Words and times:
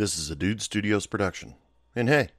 This 0.00 0.16
is 0.16 0.30
a 0.30 0.34
Dude 0.34 0.62
Studios 0.62 1.06
production. 1.06 1.56
And 1.94 2.08
hey, 2.08 2.30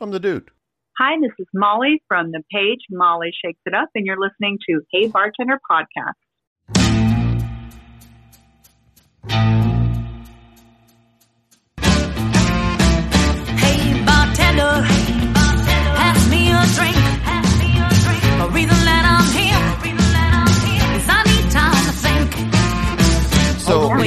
I'm 0.00 0.12
the 0.12 0.18
dude. 0.18 0.50
Hi, 0.98 1.14
this 1.20 1.32
is 1.38 1.46
Molly 1.52 2.02
from 2.08 2.30
the 2.30 2.42
page 2.50 2.78
Molly 2.88 3.30
Shakes 3.44 3.60
It 3.66 3.74
Up, 3.74 3.90
and 3.94 4.06
you're 4.06 4.18
listening 4.18 4.58
to 4.66 4.80
Hey 4.90 5.08
Bartender 5.08 5.60
Podcast. 5.70 6.14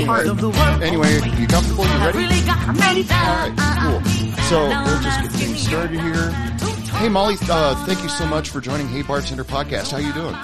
Anyway, 0.09 0.27
of 0.29 0.41
the 0.41 0.49
world. 0.49 0.81
anyway, 0.83 1.13
you 1.39 1.47
comfortable? 1.47 1.83
You 1.85 1.89
I 1.91 2.05
ready? 2.07 2.17
really 2.19 2.41
got 2.45 2.57
I'm 2.67 2.75
ready. 2.77 3.03
me. 3.03 3.09
All 3.11 3.49
right, 3.49 3.77
cool. 3.81 4.01
So 4.45 4.67
we'll 4.67 5.01
just 5.01 5.21
get 5.21 5.31
things 5.31 5.59
started 5.59 5.99
here. 5.99 6.31
Hey, 6.99 7.09
Molly, 7.09 7.35
uh, 7.49 7.75
thank 7.85 8.01
you 8.03 8.09
so 8.09 8.25
much 8.25 8.49
for 8.49 8.61
joining 8.61 8.87
Hey 8.87 9.01
Bartender 9.01 9.43
Podcast. 9.43 9.91
How 9.91 9.97
you 9.97 10.13
doing? 10.13 10.35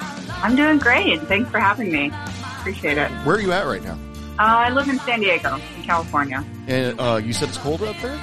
I'm 0.42 0.56
doing 0.56 0.78
great. 0.78 1.20
Thanks 1.22 1.50
for 1.50 1.58
having 1.58 1.90
me. 1.92 2.10
Appreciate 2.58 2.98
it. 2.98 3.10
Uh, 3.10 3.14
Where 3.24 3.36
are 3.36 3.40
you 3.40 3.52
at 3.52 3.66
right 3.66 3.82
now? 3.82 3.98
I 4.38 4.70
live 4.70 4.88
in 4.88 4.98
San 5.00 5.20
Diego, 5.20 5.58
in 5.76 5.82
California. 5.84 6.44
And 6.66 6.98
uh, 7.00 7.20
you 7.22 7.32
said 7.32 7.48
it's 7.48 7.58
cold 7.58 7.82
up 7.82 7.96
there? 8.02 8.18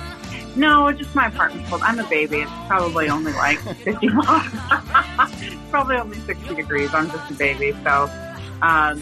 No, 0.56 0.92
just 0.92 1.14
my 1.16 1.28
apartment's 1.28 1.70
cold. 1.70 1.82
I'm 1.84 2.00
a 2.00 2.04
baby. 2.10 2.38
It's 2.42 2.52
probably 2.68 3.08
only 3.10 3.32
like 3.34 3.60
50 3.84 4.10
miles. 4.10 4.52
probably 5.70 5.96
only 5.98 6.20
60 6.20 6.56
degrees. 6.56 6.94
I'm 6.94 7.10
just 7.10 7.32
a 7.32 7.34
baby. 7.36 7.72
So, 7.84 8.10
um, 8.62 9.00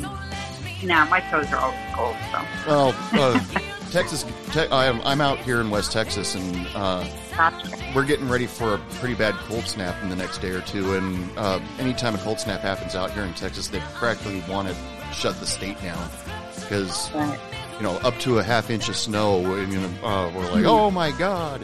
nah, 0.84 1.06
my 1.06 1.20
toes 1.32 1.48
are 1.52 1.58
always 1.58 1.80
cold. 1.94 2.16
So, 2.32 2.42
Well, 2.68 2.96
uh, 3.14 3.40
Texas. 3.92 4.26
Te- 4.52 4.68
I'm, 4.70 5.02
I'm 5.02 5.22
out 5.22 5.40
here 5.40 5.62
in 5.62 5.70
West 5.70 5.92
Texas, 5.94 6.36
and 6.36 6.68
uh, 6.76 7.08
gotcha. 7.36 7.70
we're 7.96 8.04
getting 8.06 8.28
ready 8.28 8.46
for 8.46 8.74
a 8.74 8.78
pretty 9.00 9.16
bad 9.16 9.34
cold 9.48 9.64
snap 9.66 9.96
in 10.04 10.10
the 10.10 10.16
next 10.16 10.40
day 10.40 10.50
or 10.50 10.60
two. 10.62 10.96
And 10.96 11.30
uh, 11.38 11.60
anytime 11.80 12.14
a 12.14 12.18
cold 12.18 12.40
snap 12.40 12.60
happens 12.62 12.96
out 12.96 13.12
here 13.12 13.24
in 13.24 13.34
Texas, 13.34 13.70
they 13.70 13.80
practically 13.96 14.44
want 14.50 14.68
to 14.68 14.76
shut 15.14 15.40
the 15.40 15.46
state 15.48 15.82
down 15.82 16.10
because 16.56 17.10
Right. 17.14 17.40
you 17.78 17.84
know 17.84 17.94
up 18.00 18.18
to 18.20 18.40
a 18.40 18.44
half 18.44 18.70
inch 18.70 18.90
of 18.90 18.98
snow, 18.98 19.56
and 19.56 19.72
you 19.72 19.80
know 19.80 19.88
uh, 20.06 20.32
we're 20.36 20.52
like, 20.52 20.66
oh 20.66 20.92
my 20.92 21.12
god. 21.12 21.62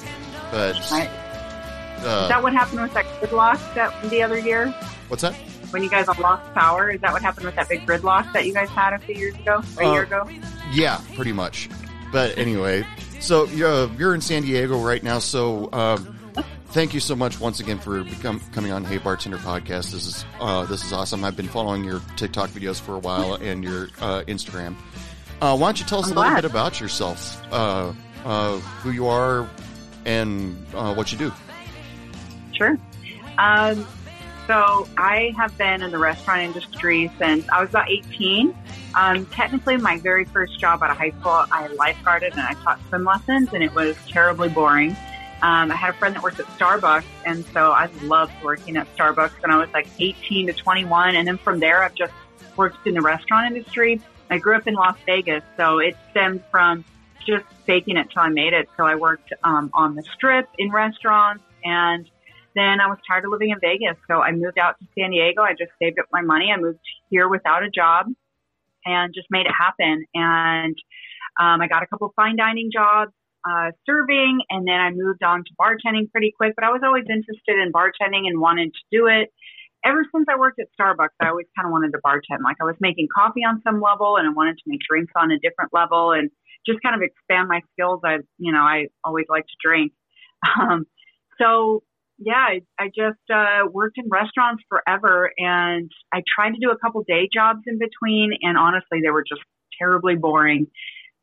But 0.50 0.76
Right. 0.92 1.10
uh, 2.06 2.24
Is 2.24 2.30
that 2.30 2.42
what 2.42 2.54
happened 2.54 2.82
with 2.84 2.94
that 2.94 3.06
gridlock 3.20 3.74
that 3.76 3.94
the 4.10 4.22
other 4.24 4.40
year 4.40 4.68
what's 5.10 5.24
that? 5.24 5.36
When 5.74 5.84
you 5.84 5.90
guys 5.90 6.08
lost 6.08 6.54
power? 6.54 6.90
Is 6.92 7.02
that 7.02 7.12
what 7.12 7.22
happened 7.22 7.46
with 7.48 7.56
that 7.56 7.68
big 7.68 7.86
gridlock 7.86 8.32
that 8.34 8.46
you 8.46 8.54
guys 8.54 8.70
had 8.70 8.94
a 8.94 9.00
few 9.00 9.16
years 9.16 9.36
ago, 9.36 9.62
a 9.80 9.86
Uh, 9.86 9.92
year 9.94 10.04
ago? 10.04 10.30
Yeah, 10.72 11.02
pretty 11.16 11.34
much. 11.34 11.70
But 12.12 12.38
anyway, 12.38 12.86
so 13.20 13.46
you're, 13.48 13.90
you're 13.94 14.14
in 14.16 14.22
San 14.22 14.44
Diego 14.44 14.80
right 14.80 15.02
now. 15.04 15.20
So 15.20 15.70
um, 15.74 16.16
thank 16.68 16.94
you 16.94 17.00
so 17.00 17.16
much 17.16 17.40
once 17.40 17.60
again 17.60 17.80
for 17.80 18.04
become, 18.04 18.40
coming 18.54 18.72
on 18.72 18.86
Hey 18.86 18.98
Bartender 19.00 19.38
podcast. 19.40 19.92
This 19.92 20.06
is 20.06 20.26
uh, 20.40 20.66
this 20.66 20.86
is 20.86 20.94
awesome. 20.94 21.24
I've 21.24 21.36
been 21.36 21.48
following 21.48 21.84
your 21.84 22.02
TikTok 22.18 22.52
videos 22.52 22.80
for 22.80 22.94
a 22.96 23.00
while 23.00 23.34
and 23.42 23.64
your 23.64 23.86
uh, 24.00 24.22
Instagram. 24.28 24.76
Uh, 25.42 25.58
why 25.58 25.68
don't 25.68 25.80
you 25.80 25.86
tell 25.86 26.00
us 26.00 26.06
I'm 26.12 26.18
a 26.18 26.20
little 26.22 26.32
glad. 26.32 26.42
bit 26.44 26.52
about 26.52 26.80
yourself, 26.80 27.42
uh, 27.52 27.92
uh, 28.24 28.58
who 28.60 28.92
you 28.92 29.08
are, 29.08 29.50
and 30.06 30.56
uh, 30.76 30.94
what 30.94 31.12
you 31.12 31.18
do? 31.18 31.34
Sure. 32.54 32.78
Um, 33.40 33.86
so 34.48 34.88
I 34.98 35.34
have 35.38 35.58
been 35.58 35.82
in 35.82 35.92
the 35.92 35.98
restaurant 35.98 36.42
industry 36.42 37.12
since 37.18 37.48
I 37.50 37.62
was 37.62 37.70
about 37.70 37.90
18. 37.90 38.56
Um, 38.96 39.26
technically, 39.28 39.78
my 39.78 39.98
very 39.98 40.26
first 40.26 40.60
job 40.60 40.84
out 40.84 40.92
of 40.92 40.98
high 40.98 41.12
school, 41.12 41.46
I 41.52 41.68
lifeguarded 41.70 42.32
and 42.32 42.42
I 42.42 42.54
taught 42.54 42.80
swim 42.90 43.06
lessons, 43.06 43.54
and 43.54 43.64
it 43.64 43.74
was 43.74 43.96
terribly 44.08 44.50
boring. 44.50 44.96
Um, 45.42 45.72
I 45.72 45.76
had 45.76 45.90
a 45.90 45.98
friend 45.98 46.16
that 46.16 46.24
worked 46.24 46.40
at 46.40 46.46
Starbucks, 46.58 47.04
and 47.26 47.44
so 47.48 47.72
I 47.72 47.90
loved 48.04 48.34
working 48.44 48.78
at 48.78 48.88
Starbucks 48.96 49.42
when 49.42 49.52
I 49.52 49.58
was 49.58 49.70
like 49.74 49.88
18 50.00 50.48
to 50.48 50.54
21. 50.54 51.16
And 51.16 51.28
then 51.28 51.38
from 51.38 51.60
there, 51.60 51.84
I've 51.84 51.96
just 51.96 52.14
worked 52.56 52.88
in 52.88 52.94
the 52.94 53.02
restaurant 53.02 53.54
industry. 53.54 54.00
I 54.30 54.38
grew 54.38 54.56
up 54.56 54.68
in 54.68 54.74
Las 54.74 54.98
Vegas, 55.06 55.44
so 55.58 55.80
it 55.80 55.98
stemmed 56.12 56.44
from 56.50 56.86
just 57.26 57.46
faking 57.66 57.98
it 57.98 58.10
till 58.12 58.22
I 58.22 58.30
made 58.30 58.54
it. 58.54 58.70
So 58.78 58.86
I 58.86 58.96
worked 58.96 59.34
um, 59.44 59.70
on 59.74 59.96
the 59.96 60.04
strip 60.04 60.48
in 60.58 60.72
restaurants, 60.72 61.44
and 61.64 62.10
then 62.56 62.80
I 62.82 62.88
was 62.88 62.98
tired 63.08 63.26
of 63.26 63.32
living 63.32 63.52
in 63.52 63.60
Vegas. 63.60 63.98
So 64.08 64.22
I 64.22 64.32
moved 64.32 64.58
out 64.58 64.78
to 64.80 64.86
San 64.98 65.12
Diego. 65.12 65.42
I 65.42 65.52
just 65.52 65.72
saved 65.82 66.00
up 66.00 66.06
my 66.12 66.22
money. 66.22 66.52
I 66.52 66.60
moved 66.60 66.80
here 67.10 67.28
without 67.28 67.64
a 67.64 67.70
job 67.70 68.08
and 68.86 69.14
just 69.14 69.28
made 69.30 69.46
it 69.46 69.54
happen. 69.58 70.06
And 70.14 70.76
um, 71.40 71.62
I 71.62 71.68
got 71.68 71.84
a 71.84 71.88
couple 71.88 72.12
fine 72.16 72.36
dining 72.36 72.70
jobs, 72.72 73.12
uh, 73.48 73.72
serving, 73.86 74.42
and 74.50 74.68
then 74.68 74.80
I 74.80 74.92
moved 74.92 75.24
on 75.24 75.44
to 75.44 75.52
bartending 75.60 76.12
pretty 76.12 76.34
quick. 76.36 76.54
But 76.56 76.64
I 76.64 76.70
was 76.70 76.82
always 76.84 77.06
interested 77.10 77.60
in 77.60 77.72
bartending 77.72 78.28
and 78.28 78.40
wanted 78.40 78.74
to 78.74 78.84
do 78.92 79.08
it. 79.08 79.30
Ever 79.86 80.06
since 80.16 80.26
I 80.30 80.38
worked 80.38 80.60
at 80.60 80.68
Starbucks, 80.80 81.16
I 81.20 81.28
always 81.28 81.48
kind 81.58 81.66
of 81.66 81.72
wanted 81.72 81.92
to 81.92 82.00
bartend. 82.06 82.44
Like 82.44 82.58
I 82.62 82.64
was 82.64 82.76
making 82.80 83.08
coffee 83.14 83.42
on 83.42 83.62
some 83.64 83.82
level, 83.82 84.18
and 84.18 84.28
I 84.28 84.32
wanted 84.32 84.58
to 84.58 84.64
make 84.66 84.80
drinks 84.88 85.12
on 85.16 85.32
a 85.32 85.40
different 85.40 85.74
level, 85.74 86.12
and 86.12 86.30
just 86.66 86.82
kind 86.82 86.96
of 86.96 87.02
expand 87.02 87.50
my 87.50 87.62
skills. 87.74 88.00
I, 88.06 88.20
you 88.38 88.54
know, 88.54 88.62
I 88.62 88.88
always 89.04 89.26
like 89.30 89.46
to 89.46 89.58
drink. 89.64 89.92
Um, 90.60 90.86
so 91.40 91.84
yeah, 92.26 92.34
I, 92.36 92.62
I 92.80 92.88
just 92.88 93.20
uh, 93.34 93.68
worked 93.72 93.98
in 93.98 94.10
restaurants 94.10 94.64
forever, 94.70 95.32
and 95.38 95.92
I 96.14 96.22
tried 96.36 96.52
to 96.52 96.60
do 96.60 96.72
a 96.72 96.78
couple 96.78 97.04
day 97.08 97.30
jobs 97.34 97.62
in 97.68 97.80
between, 97.80 98.32
and 98.42 98.58
honestly, 98.58 99.00
they 99.04 99.10
were 99.10 99.24
just 99.28 99.42
terribly 99.80 100.16
boring. 100.16 100.68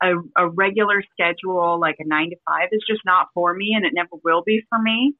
A, 0.03 0.15
a 0.37 0.49
regular 0.49 1.03
schedule, 1.13 1.79
like 1.79 1.97
a 1.99 2.07
nine 2.07 2.31
to 2.31 2.37
five, 2.49 2.69
is 2.73 2.83
just 2.89 3.03
not 3.05 3.29
for 3.35 3.53
me, 3.55 3.73
and 3.75 3.85
it 3.85 3.93
never 3.95 4.17
will 4.25 4.43
be 4.45 4.63
for 4.69 4.81
me. 4.81 5.15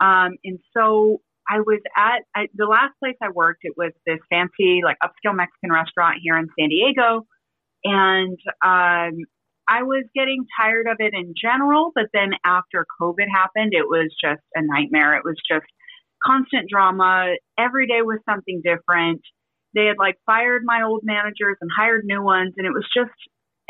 Um, 0.00 0.36
and 0.44 0.58
so 0.76 1.20
I 1.48 1.60
was 1.60 1.80
at 1.96 2.22
I, 2.34 2.48
the 2.54 2.66
last 2.66 2.92
place 3.02 3.16
I 3.22 3.30
worked. 3.30 3.60
It 3.62 3.74
was 3.76 3.92
this 4.06 4.18
fancy, 4.30 4.80
like 4.84 4.98
upscale 5.02 5.34
Mexican 5.34 5.72
restaurant 5.72 6.18
here 6.22 6.36
in 6.36 6.48
San 6.58 6.68
Diego, 6.68 7.26
and 7.84 8.38
um, 8.64 9.24
I 9.68 9.82
was 9.82 10.04
getting 10.14 10.46
tired 10.60 10.86
of 10.88 10.96
it 10.98 11.12
in 11.14 11.34
general, 11.40 11.92
but 11.94 12.06
then 12.14 12.30
after 12.44 12.86
COVID 13.00 13.26
happened, 13.32 13.72
it 13.74 13.86
was 13.86 14.14
just 14.22 14.42
a 14.54 14.62
nightmare. 14.62 15.16
It 15.16 15.24
was 15.24 15.36
just 15.50 15.66
constant 16.24 16.68
drama. 16.70 17.34
Every 17.58 17.86
day 17.86 18.00
was 18.02 18.18
something 18.28 18.62
different. 18.64 19.20
They 19.74 19.86
had 19.86 19.98
like 19.98 20.16
fired 20.26 20.62
my 20.64 20.82
old 20.82 21.02
managers 21.04 21.56
and 21.60 21.70
hired 21.76 22.04
new 22.04 22.22
ones, 22.22 22.54
and 22.56 22.66
it 22.66 22.72
was 22.72 22.86
just 22.96 23.12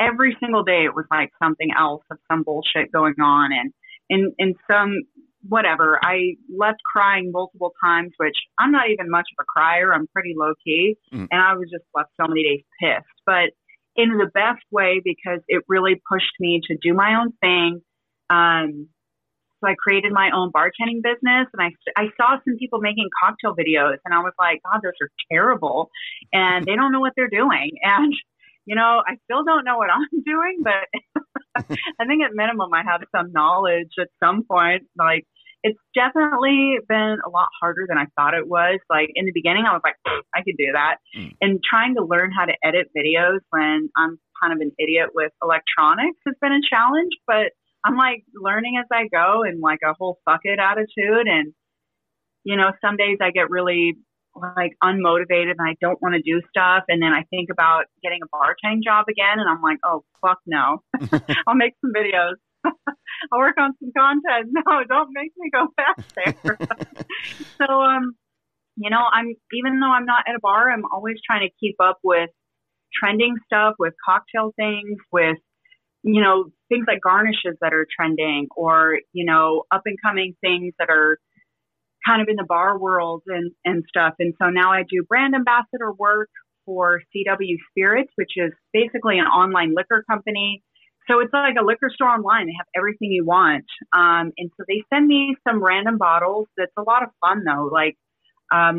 every 0.00 0.36
single 0.40 0.62
day 0.62 0.84
it 0.84 0.94
was 0.94 1.06
like 1.10 1.30
something 1.42 1.68
else 1.76 2.02
of 2.10 2.18
some 2.30 2.44
bullshit 2.44 2.92
going 2.92 3.14
on 3.20 3.50
and 3.52 3.72
and 4.08 4.32
and 4.38 4.54
some 4.70 4.94
whatever. 5.48 5.98
I 6.02 6.34
left 6.56 6.78
crying 6.92 7.30
multiple 7.32 7.72
times, 7.84 8.12
which 8.18 8.36
I'm 8.58 8.70
not 8.72 8.90
even 8.90 9.10
much 9.10 9.26
of 9.38 9.42
a 9.42 9.46
crier. 9.48 9.92
I'm 9.92 10.06
pretty 10.14 10.34
low 10.36 10.52
key, 10.64 10.96
Mm. 11.12 11.26
and 11.30 11.40
I 11.40 11.54
was 11.54 11.68
just 11.70 11.84
left 11.94 12.10
so 12.20 12.28
many 12.28 12.42
days 12.44 12.64
pissed. 12.80 13.06
But 13.26 13.50
in 13.98 14.16
the 14.16 14.30
best 14.32 14.62
way 14.70 15.02
because 15.04 15.40
it 15.48 15.64
really 15.68 16.00
pushed 16.10 16.32
me 16.38 16.62
to 16.68 16.76
do 16.80 16.94
my 16.94 17.20
own 17.20 17.32
thing. 17.42 17.82
Um, 18.30 18.88
so 19.60 19.68
I 19.68 19.74
created 19.74 20.12
my 20.12 20.30
own 20.32 20.52
bartending 20.52 21.02
business, 21.02 21.48
and 21.52 21.60
I 21.60 21.70
I 21.96 22.04
saw 22.16 22.38
some 22.44 22.56
people 22.58 22.78
making 22.80 23.08
cocktail 23.20 23.56
videos, 23.56 23.96
and 24.04 24.14
I 24.14 24.20
was 24.20 24.32
like, 24.38 24.60
God, 24.62 24.80
those 24.84 24.92
are 25.02 25.10
terrible, 25.32 25.90
and 26.32 26.64
they 26.64 26.76
don't 26.76 26.92
know 26.92 27.00
what 27.00 27.12
they're 27.16 27.28
doing. 27.28 27.72
And 27.82 28.14
you 28.66 28.76
know, 28.76 29.02
I 29.04 29.16
still 29.24 29.44
don't 29.44 29.64
know 29.64 29.78
what 29.78 29.90
I'm 29.96 30.22
doing, 30.24 30.62
but 30.62 30.86
I 32.00 32.04
think 32.06 32.22
at 32.22 32.34
minimum 32.34 32.72
I 32.72 32.84
have 32.84 33.00
some 33.10 33.32
knowledge 33.32 33.90
at 34.00 34.08
some 34.22 34.44
point. 34.44 34.84
Like 34.96 35.26
it's 35.62 35.78
definitely 35.94 36.78
been 36.88 37.18
a 37.24 37.28
lot 37.28 37.48
harder 37.60 37.84
than 37.88 37.98
I 37.98 38.06
thought 38.16 38.34
it 38.34 38.46
was. 38.46 38.78
Like 38.88 39.10
in 39.14 39.26
the 39.26 39.32
beginning, 39.32 39.64
I 39.68 39.72
was 39.72 39.82
like, 39.82 39.96
I 40.34 40.42
could 40.42 40.56
do 40.56 40.72
that. 40.72 40.96
Mm. 41.16 41.32
And 41.40 41.60
trying 41.68 41.94
to 41.96 42.04
learn 42.04 42.30
how 42.30 42.44
to 42.44 42.54
edit 42.64 42.88
videos 42.96 43.40
when 43.50 43.90
I'm 43.96 44.18
kind 44.40 44.52
of 44.52 44.60
an 44.60 44.72
idiot 44.78 45.10
with 45.14 45.32
electronics 45.42 46.18
has 46.26 46.36
been 46.40 46.52
a 46.52 46.62
challenge, 46.70 47.10
but 47.26 47.50
I'm 47.84 47.96
like 47.96 48.24
learning 48.34 48.78
as 48.78 48.86
I 48.92 49.08
go 49.10 49.42
and 49.42 49.60
like 49.60 49.80
a 49.84 49.94
whole 49.98 50.18
fuck 50.24 50.40
it 50.44 50.58
attitude. 50.58 51.26
And, 51.26 51.52
you 52.44 52.56
know, 52.56 52.70
some 52.80 52.96
days 52.96 53.18
I 53.20 53.30
get 53.30 53.50
really 53.50 53.96
like 54.36 54.72
unmotivated 54.82 55.58
and 55.58 55.68
I 55.68 55.74
don't 55.80 56.00
want 56.00 56.14
to 56.14 56.22
do 56.22 56.40
stuff. 56.50 56.84
And 56.88 57.02
then 57.02 57.12
I 57.12 57.24
think 57.30 57.50
about 57.50 57.86
getting 58.02 58.20
a 58.22 58.28
bartending 58.28 58.82
job 58.84 59.06
again. 59.10 59.38
And 59.38 59.48
I'm 59.48 59.62
like, 59.62 59.78
oh, 59.84 60.04
fuck 60.20 60.38
no. 60.46 60.82
I'll 61.46 61.54
make 61.54 61.74
some 61.80 61.92
videos. 61.92 62.34
I'll 63.32 63.38
work 63.38 63.56
on 63.58 63.74
some 63.80 63.92
content. 63.96 64.52
No, 64.66 64.84
don't 64.88 65.10
make 65.12 65.32
me 65.36 65.50
go 65.52 65.68
back 65.76 65.96
there. 66.14 66.58
so, 67.58 67.72
um, 67.72 68.14
you 68.76 68.90
know, 68.90 69.02
I'm, 69.12 69.34
even 69.52 69.80
though 69.80 69.90
I'm 69.90 70.06
not 70.06 70.24
at 70.28 70.34
a 70.34 70.40
bar, 70.40 70.70
I'm 70.70 70.84
always 70.92 71.16
trying 71.26 71.48
to 71.48 71.54
keep 71.60 71.76
up 71.82 71.98
with 72.02 72.30
trending 72.98 73.36
stuff, 73.46 73.74
with 73.78 73.94
cocktail 74.04 74.52
things, 74.56 74.98
with, 75.12 75.38
you 76.02 76.22
know, 76.22 76.50
things 76.68 76.86
like 76.88 77.00
garnishes 77.02 77.56
that 77.60 77.72
are 77.72 77.86
trending 77.98 78.48
or, 78.56 78.98
you 79.12 79.24
know, 79.24 79.64
up 79.70 79.82
and 79.84 79.98
coming 80.04 80.34
things 80.40 80.74
that 80.78 80.90
are, 80.90 81.18
kind 82.06 82.22
of 82.22 82.28
in 82.28 82.36
the 82.36 82.44
bar 82.44 82.78
world 82.78 83.22
and, 83.26 83.52
and 83.64 83.84
stuff. 83.88 84.14
And 84.18 84.34
so 84.40 84.48
now 84.48 84.72
I 84.72 84.82
do 84.82 85.04
brand 85.06 85.34
ambassador 85.34 85.92
work 85.92 86.30
for 86.64 87.02
CW 87.14 87.56
Spirits, 87.70 88.12
which 88.16 88.32
is 88.36 88.52
basically 88.72 89.18
an 89.18 89.26
online 89.26 89.74
liquor 89.74 90.04
company. 90.08 90.62
So 91.08 91.20
it's 91.20 91.32
like 91.32 91.56
a 91.60 91.64
liquor 91.64 91.90
store 91.92 92.08
online. 92.08 92.46
They 92.46 92.56
have 92.58 92.66
everything 92.76 93.10
you 93.10 93.24
want. 93.24 93.64
Um, 93.92 94.32
and 94.36 94.50
so 94.56 94.64
they 94.68 94.82
send 94.92 95.06
me 95.06 95.36
some 95.46 95.62
random 95.62 95.98
bottles. 95.98 96.48
That's 96.56 96.72
a 96.76 96.82
lot 96.82 97.02
of 97.02 97.08
fun 97.20 97.44
though. 97.44 97.70
Like, 97.72 97.96
um, 98.52 98.78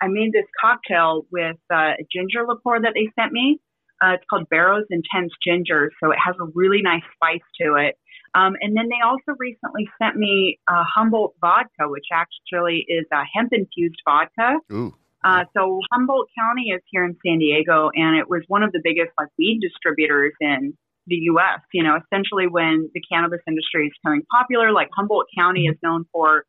I 0.00 0.08
made 0.08 0.32
this 0.32 0.46
cocktail 0.60 1.26
with 1.30 1.56
uh, 1.72 1.94
a 1.98 2.06
ginger 2.12 2.46
liqueur 2.46 2.80
that 2.82 2.92
they 2.94 3.08
sent 3.18 3.32
me. 3.32 3.58
Uh, 4.02 4.14
it's 4.14 4.24
called 4.28 4.48
Barrow's 4.50 4.86
Intense 4.90 5.32
Ginger. 5.46 5.90
So 6.02 6.10
it 6.10 6.18
has 6.24 6.34
a 6.40 6.46
really 6.54 6.82
nice 6.82 7.02
spice 7.14 7.44
to 7.62 7.74
it. 7.76 7.96
Um, 8.34 8.54
and 8.60 8.76
then 8.76 8.88
they 8.88 8.98
also 9.04 9.36
recently 9.38 9.88
sent 10.02 10.16
me 10.16 10.58
uh, 10.68 10.82
Humboldt 10.94 11.34
vodka, 11.40 11.86
which 11.88 12.06
actually 12.12 12.84
is 12.88 13.06
a 13.12 13.22
hemp 13.34 13.52
infused 13.52 14.00
vodka. 14.04 14.58
Ooh. 14.72 14.92
Uh, 15.24 15.44
so 15.56 15.80
Humboldt 15.90 16.28
County 16.38 16.70
is 16.74 16.82
here 16.90 17.04
in 17.04 17.16
San 17.24 17.38
Diego, 17.38 17.90
and 17.94 18.18
it 18.18 18.28
was 18.28 18.42
one 18.48 18.62
of 18.62 18.72
the 18.72 18.80
biggest 18.84 19.10
like 19.18 19.28
weed 19.38 19.60
distributors 19.62 20.34
in 20.40 20.76
the 21.06 21.16
U.S. 21.32 21.60
You 21.72 21.82
know, 21.82 21.96
essentially 21.96 22.46
when 22.46 22.90
the 22.94 23.02
cannabis 23.10 23.40
industry 23.46 23.86
is 23.86 23.92
becoming 24.02 24.22
popular, 24.30 24.72
like 24.72 24.88
Humboldt 24.96 25.26
County 25.36 25.66
is 25.66 25.76
known 25.82 26.04
for 26.12 26.44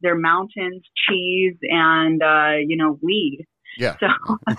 their 0.00 0.16
mountains, 0.16 0.82
cheese, 1.08 1.56
and 1.62 2.22
uh, 2.22 2.56
you 2.66 2.76
know, 2.76 2.98
weed. 3.02 3.46
Yeah. 3.78 3.96
So 4.00 4.08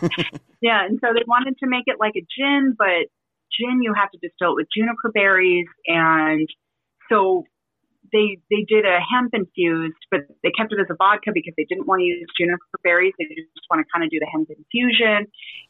yeah, 0.62 0.86
and 0.86 1.00
so 1.02 1.14
they 1.14 1.24
wanted 1.28 1.58
to 1.60 1.68
make 1.68 1.86
it 1.88 1.98
like 2.00 2.14
a 2.16 2.26
gin, 2.38 2.76
but 2.78 3.08
gin 3.58 3.82
you 3.82 3.94
have 3.94 4.10
to 4.12 4.18
distill 4.22 4.52
it 4.52 4.56
with 4.56 4.68
juniper 4.76 5.12
berries 5.14 5.68
and 5.88 6.48
so 7.10 7.44
they 8.12 8.38
they 8.50 8.66
did 8.68 8.86
a 8.86 9.00
hemp 9.00 9.34
infused, 9.34 9.98
but 10.10 10.22
they 10.44 10.52
kept 10.52 10.74
it 10.74 10.80
as 10.80 10.88
a 10.90 10.96
vodka 10.96 11.32
because 11.34 11.54
they 11.58 11.66
didn't 11.70 11.88
want 11.88 12.00
to 12.00 12.06
use 12.06 12.28
juniper 12.40 12.64
berries. 12.84 13.14
They 13.20 13.26
just 13.26 13.66
want 13.70 13.86
to 13.86 13.92
kind 13.92 14.04
of 14.04 14.10
do 14.10 14.20
the 14.20 14.28
hemp 14.32 14.50
infusion, 14.50 15.28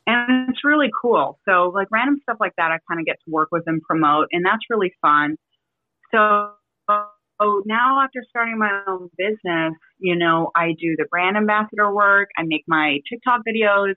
and 0.07 0.49
it's 0.49 0.63
really 0.63 0.89
cool. 1.01 1.39
So 1.47 1.71
like 1.73 1.87
random 1.91 2.19
stuff 2.23 2.37
like 2.39 2.53
that, 2.57 2.71
I 2.71 2.79
kind 2.87 2.99
of 2.99 3.05
get 3.05 3.17
to 3.25 3.31
work 3.31 3.49
with 3.51 3.63
and 3.67 3.81
promote, 3.81 4.27
and 4.31 4.45
that's 4.45 4.63
really 4.69 4.93
fun. 5.01 5.37
So 6.13 6.51
oh, 7.41 7.63
now 7.65 8.01
after 8.01 8.23
starting 8.29 8.57
my 8.57 8.81
own 8.87 9.09
business, 9.17 9.73
you 9.99 10.15
know, 10.15 10.51
I 10.55 10.73
do 10.79 10.95
the 10.97 11.05
brand 11.09 11.37
ambassador 11.37 11.91
work. 11.93 12.29
I 12.37 12.43
make 12.43 12.63
my 12.67 12.99
TikTok 13.09 13.41
videos. 13.47 13.95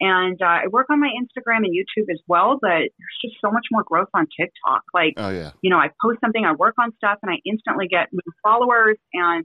And 0.00 0.40
uh, 0.42 0.46
I 0.46 0.66
work 0.70 0.86
on 0.90 1.00
my 1.00 1.08
Instagram 1.08 1.58
and 1.58 1.66
YouTube 1.68 2.10
as 2.10 2.20
well, 2.26 2.58
but 2.60 2.68
there's 2.68 3.18
just 3.24 3.36
so 3.44 3.50
much 3.50 3.66
more 3.70 3.84
growth 3.86 4.08
on 4.14 4.26
TikTok. 4.38 4.82
Like, 4.92 5.14
Oh 5.16 5.30
yeah. 5.30 5.52
you 5.62 5.70
know, 5.70 5.78
I 5.78 5.88
post 6.02 6.18
something, 6.20 6.44
I 6.44 6.52
work 6.52 6.74
on 6.78 6.92
stuff, 6.96 7.18
and 7.22 7.30
I 7.30 7.36
instantly 7.46 7.86
get 7.88 8.08
new 8.12 8.32
followers. 8.42 8.96
And 9.12 9.44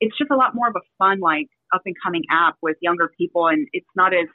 it's 0.00 0.16
just 0.18 0.30
a 0.30 0.36
lot 0.36 0.54
more 0.54 0.68
of 0.68 0.76
a 0.76 0.84
fun, 0.98 1.20
like, 1.20 1.46
up 1.74 1.82
and 1.86 1.94
coming 2.04 2.22
app 2.30 2.56
with 2.62 2.76
younger 2.82 3.10
people. 3.18 3.46
And 3.48 3.66
it's 3.72 3.88
not 3.96 4.12
as, 4.12 4.26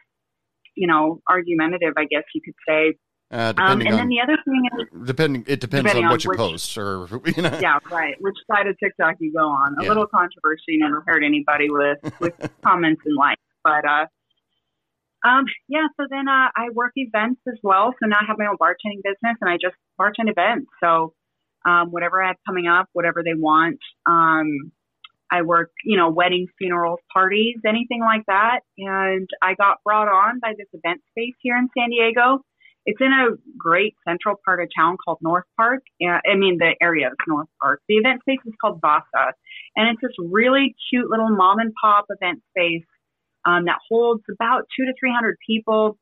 you 0.75 0.87
know, 0.87 1.21
argumentative, 1.29 1.93
I 1.97 2.05
guess 2.05 2.23
you 2.33 2.41
could 2.43 2.55
say. 2.67 2.93
Uh, 3.31 3.53
Um, 3.57 3.79
depending 3.79 3.87
and 3.87 3.97
then 3.97 4.07
the 4.09 4.21
other 4.21 4.37
thing 4.45 4.63
is, 4.79 5.07
depending, 5.07 5.41
it 5.47 5.59
depends 5.59 5.83
depending 5.85 6.03
on 6.05 6.09
on 6.09 6.11
what 6.13 6.23
you 6.23 6.29
which- 6.29 6.37
post, 6.37 6.77
or 6.77 7.07
you 7.35 7.41
know. 7.41 7.57
yeah, 7.61 7.77
right. 7.91 8.15
Which 8.19 8.35
side 8.51 8.67
of 8.67 8.77
TikTok 8.79 9.15
you 9.19 9.31
go 9.33 9.47
on? 9.47 9.75
A 9.79 9.83
Yeah. 9.83 9.89
little 9.89 10.07
controversy 10.07 10.77
never 10.77 11.03
hurt 11.07 11.23
anybody 11.23 11.69
with 11.69 11.97
with 12.19 12.33
comments 12.63 13.01
and 13.05 13.15
likes, 13.15 13.41
but 13.63 13.85
uh, 13.87 14.05
um, 15.23 15.45
yeah. 15.67 15.87
So 15.97 16.05
then 16.09 16.27
uh, 16.27 16.49
I 16.55 16.69
work 16.73 16.93
events 16.95 17.41
as 17.47 17.57
well. 17.63 17.93
So 18.01 18.07
now 18.07 18.17
I 18.21 18.25
have 18.27 18.37
my 18.37 18.45
own 18.45 18.57
bartending 18.57 19.03
business, 19.03 19.37
and 19.41 19.49
I 19.49 19.55
just 19.55 19.75
bartend 19.99 20.29
events. 20.29 20.67
So 20.81 21.13
um, 21.65 21.91
whatever 21.91 22.23
I 22.23 22.27
have 22.27 22.37
coming 22.45 22.67
up, 22.67 22.89
whatever 22.93 23.23
they 23.23 23.33
want. 23.33 23.79
Um, 24.05 24.71
I 25.31 25.41
work, 25.41 25.71
you 25.83 25.97
know, 25.97 26.09
weddings, 26.09 26.49
funerals, 26.59 26.99
parties, 27.11 27.55
anything 27.67 28.01
like 28.01 28.23
that. 28.27 28.59
And 28.77 29.27
I 29.41 29.55
got 29.55 29.77
brought 29.83 30.07
on 30.07 30.39
by 30.39 30.53
this 30.55 30.67
event 30.73 31.01
space 31.09 31.33
here 31.41 31.57
in 31.57 31.69
San 31.75 31.89
Diego. 31.89 32.39
It's 32.85 32.99
in 33.01 33.11
a 33.11 33.29
great 33.57 33.95
central 34.07 34.35
part 34.45 34.61
of 34.61 34.67
town 34.77 34.97
called 35.03 35.19
North 35.21 35.45
Park. 35.57 35.81
I 36.01 36.35
mean, 36.35 36.57
the 36.59 36.75
area 36.81 37.07
is 37.07 37.17
North 37.27 37.47
Park. 37.61 37.81
The 37.87 37.95
event 37.95 38.21
space 38.21 38.39
is 38.45 38.53
called 38.61 38.79
Vasa. 38.81 39.33
And 39.75 39.89
it's 39.89 40.01
this 40.01 40.11
really 40.19 40.75
cute 40.89 41.09
little 41.09 41.29
mom 41.29 41.59
and 41.59 41.73
pop 41.81 42.05
event 42.09 42.43
space 42.51 42.85
um, 43.45 43.65
that 43.65 43.79
holds 43.89 44.23
about 44.31 44.65
two 44.75 44.85
to 44.85 44.93
300 44.99 45.37
people, 45.45 45.97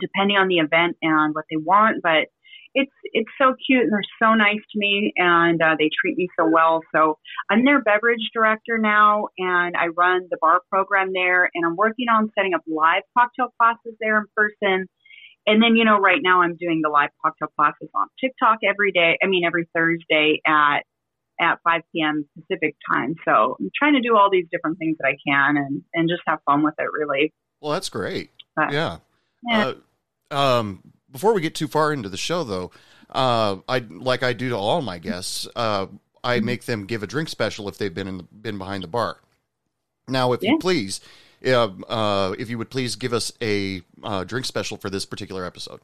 depending 0.00 0.36
on 0.36 0.48
the 0.48 0.58
event 0.58 0.96
and 1.02 1.34
what 1.34 1.44
they 1.50 1.56
want. 1.56 2.02
But 2.02 2.28
it's 2.76 2.92
it's 3.04 3.30
so 3.40 3.54
cute 3.66 3.84
and 3.84 3.92
they're 3.92 4.02
so 4.22 4.34
nice 4.34 4.60
to 4.72 4.78
me 4.78 5.12
and 5.16 5.60
uh, 5.62 5.76
they 5.78 5.88
treat 5.98 6.16
me 6.18 6.28
so 6.38 6.46
well. 6.46 6.82
So 6.94 7.18
I'm 7.50 7.64
their 7.64 7.80
beverage 7.80 8.30
director 8.34 8.76
now 8.78 9.28
and 9.38 9.74
I 9.76 9.86
run 9.96 10.28
the 10.30 10.36
bar 10.40 10.60
program 10.70 11.12
there 11.14 11.48
and 11.54 11.64
I'm 11.64 11.76
working 11.76 12.08
on 12.10 12.30
setting 12.36 12.52
up 12.52 12.60
live 12.68 13.02
cocktail 13.16 13.48
classes 13.58 13.96
there 13.98 14.18
in 14.18 14.26
person. 14.36 14.86
And 15.46 15.62
then, 15.62 15.76
you 15.76 15.84
know, 15.84 15.98
right 15.98 16.20
now 16.22 16.42
I'm 16.42 16.56
doing 16.56 16.82
the 16.82 16.90
live 16.90 17.10
cocktail 17.24 17.48
classes 17.56 17.88
on 17.94 18.08
TikTok 18.20 18.58
every 18.62 18.92
day. 18.92 19.16
I 19.22 19.26
mean, 19.26 19.44
every 19.46 19.68
Thursday 19.74 20.42
at 20.46 20.80
at 21.40 21.58
5 21.64 21.82
p.m. 21.92 22.26
Pacific 22.38 22.76
time. 22.92 23.14
So 23.24 23.56
I'm 23.60 23.70
trying 23.76 23.94
to 23.94 24.00
do 24.00 24.16
all 24.16 24.30
these 24.30 24.46
different 24.50 24.78
things 24.78 24.96
that 24.98 25.06
I 25.06 25.16
can 25.26 25.56
and, 25.56 25.82
and 25.94 26.08
just 26.08 26.22
have 26.26 26.40
fun 26.46 26.62
with 26.62 26.74
it, 26.78 26.88
really. 26.92 27.32
Well, 27.60 27.72
that's 27.72 27.88
great. 27.88 28.30
But- 28.54 28.72
yeah. 28.72 28.98
Yeah. 29.48 29.72
Uh, 30.30 30.34
um, 30.34 30.82
before 31.10 31.32
we 31.34 31.40
get 31.40 31.54
too 31.54 31.68
far 31.68 31.92
into 31.92 32.08
the 32.08 32.16
show, 32.16 32.42
though, 32.44 32.70
uh, 33.10 33.56
I 33.68 33.78
like 33.78 34.22
I 34.22 34.32
do 34.32 34.48
to 34.48 34.56
all 34.56 34.82
my 34.82 34.98
guests. 34.98 35.46
Uh, 35.54 35.86
I 36.24 36.38
Mm-hmm. 36.38 36.46
make 36.46 36.64
them 36.64 36.86
give 36.86 37.02
a 37.02 37.06
drink 37.06 37.28
special 37.28 37.68
if 37.68 37.78
they've 37.78 37.94
been 37.94 38.08
in 38.08 38.16
the, 38.18 38.24
been 38.24 38.58
behind 38.58 38.82
the 38.82 38.88
bar. 38.88 39.20
Now, 40.08 40.32
if 40.32 40.42
you 40.42 40.58
please, 40.58 41.00
uh, 41.46 41.68
uh, 41.88 42.34
if 42.38 42.50
you 42.50 42.58
would 42.58 42.70
please 42.70 42.96
give 42.96 43.12
us 43.12 43.30
a 43.40 43.82
uh, 44.02 44.24
drink 44.24 44.46
special 44.46 44.76
for 44.76 44.90
this 44.90 45.04
particular 45.04 45.44
episode. 45.44 45.80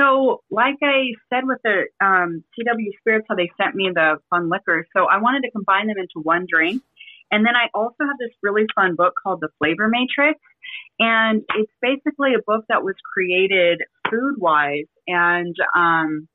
So, 0.00 0.42
like 0.50 0.76
I 0.82 1.12
said 1.28 1.44
with 1.44 1.58
the 1.62 1.84
um, 2.00 2.42
CW 2.56 2.98
Spirits, 3.00 3.26
how 3.28 3.34
they 3.34 3.50
sent 3.60 3.74
me 3.74 3.90
the 3.94 4.16
fun 4.30 4.48
liquor. 4.48 4.86
So, 4.96 5.04
I 5.04 5.18
wanted 5.18 5.42
to 5.42 5.50
combine 5.50 5.88
them 5.88 5.98
into 5.98 6.22
one 6.22 6.46
drink. 6.48 6.82
And 7.30 7.44
then 7.46 7.54
I 7.54 7.68
also 7.74 7.96
have 8.00 8.18
this 8.18 8.34
really 8.42 8.64
fun 8.74 8.96
book 8.96 9.12
called 9.22 9.40
The 9.40 9.50
Flavor 9.58 9.88
Matrix. 9.88 10.40
And 10.98 11.42
it's 11.54 11.72
basically 11.80 12.34
a 12.34 12.42
book 12.44 12.64
that 12.68 12.82
was 12.82 12.94
created 13.14 13.82
food 14.10 14.36
wise. 14.38 14.88
And 15.06 15.54
um, 15.76 16.28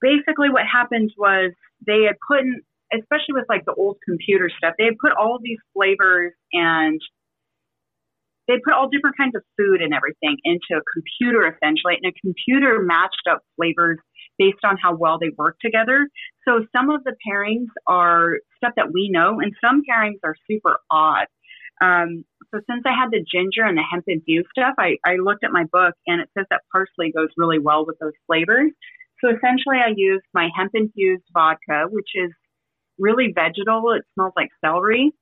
basically, 0.00 0.50
what 0.50 0.64
happened 0.70 1.10
was 1.16 1.52
they 1.86 2.04
had 2.06 2.16
put 2.26 2.40
in, 2.40 2.60
especially 2.92 3.34
with 3.34 3.46
like 3.48 3.64
the 3.64 3.74
old 3.74 3.96
computer 4.04 4.50
stuff, 4.56 4.74
they 4.78 4.84
had 4.84 4.98
put 5.00 5.12
all 5.12 5.38
these 5.42 5.58
flavors 5.74 6.32
and 6.52 7.00
they 8.48 8.54
put 8.64 8.72
all 8.72 8.88
different 8.88 9.16
kinds 9.16 9.36
of 9.36 9.42
food 9.56 9.80
and 9.82 9.94
everything 9.94 10.36
into 10.44 10.72
a 10.72 10.82
computer 10.92 11.46
essentially, 11.46 11.94
and 12.02 12.12
a 12.12 12.20
computer 12.20 12.80
matched 12.82 13.28
up 13.30 13.42
flavors 13.56 13.98
based 14.38 14.64
on 14.64 14.76
how 14.82 14.96
well 14.96 15.18
they 15.18 15.30
work 15.36 15.56
together. 15.60 16.08
So 16.46 16.64
some 16.74 16.90
of 16.90 17.04
the 17.04 17.14
pairings 17.28 17.68
are 17.86 18.38
stuff 18.56 18.72
that 18.76 18.92
we 18.92 19.10
know, 19.10 19.38
and 19.40 19.52
some 19.62 19.82
pairings 19.88 20.18
are 20.24 20.34
super 20.50 20.78
odd. 20.90 21.26
Um, 21.80 22.24
so 22.52 22.60
since 22.68 22.82
I 22.86 22.92
had 22.92 23.10
the 23.10 23.24
ginger 23.30 23.62
and 23.62 23.76
the 23.76 23.82
hemp 23.88 24.04
infused 24.08 24.48
stuff, 24.50 24.74
I, 24.78 24.96
I 25.04 25.16
looked 25.16 25.44
at 25.44 25.52
my 25.52 25.64
book 25.70 25.94
and 26.06 26.20
it 26.20 26.28
says 26.36 26.46
that 26.50 26.62
parsley 26.72 27.12
goes 27.14 27.28
really 27.36 27.58
well 27.58 27.86
with 27.86 27.98
those 28.00 28.14
flavors. 28.26 28.72
So 29.22 29.28
essentially, 29.28 29.76
I 29.84 29.92
used 29.94 30.24
my 30.32 30.48
hemp 30.56 30.72
infused 30.74 31.24
vodka, 31.32 31.86
which 31.90 32.08
is 32.14 32.30
really 32.98 33.32
vegetal. 33.34 33.92
It 33.92 34.04
smells 34.14 34.32
like 34.36 34.48
celery. 34.64 35.12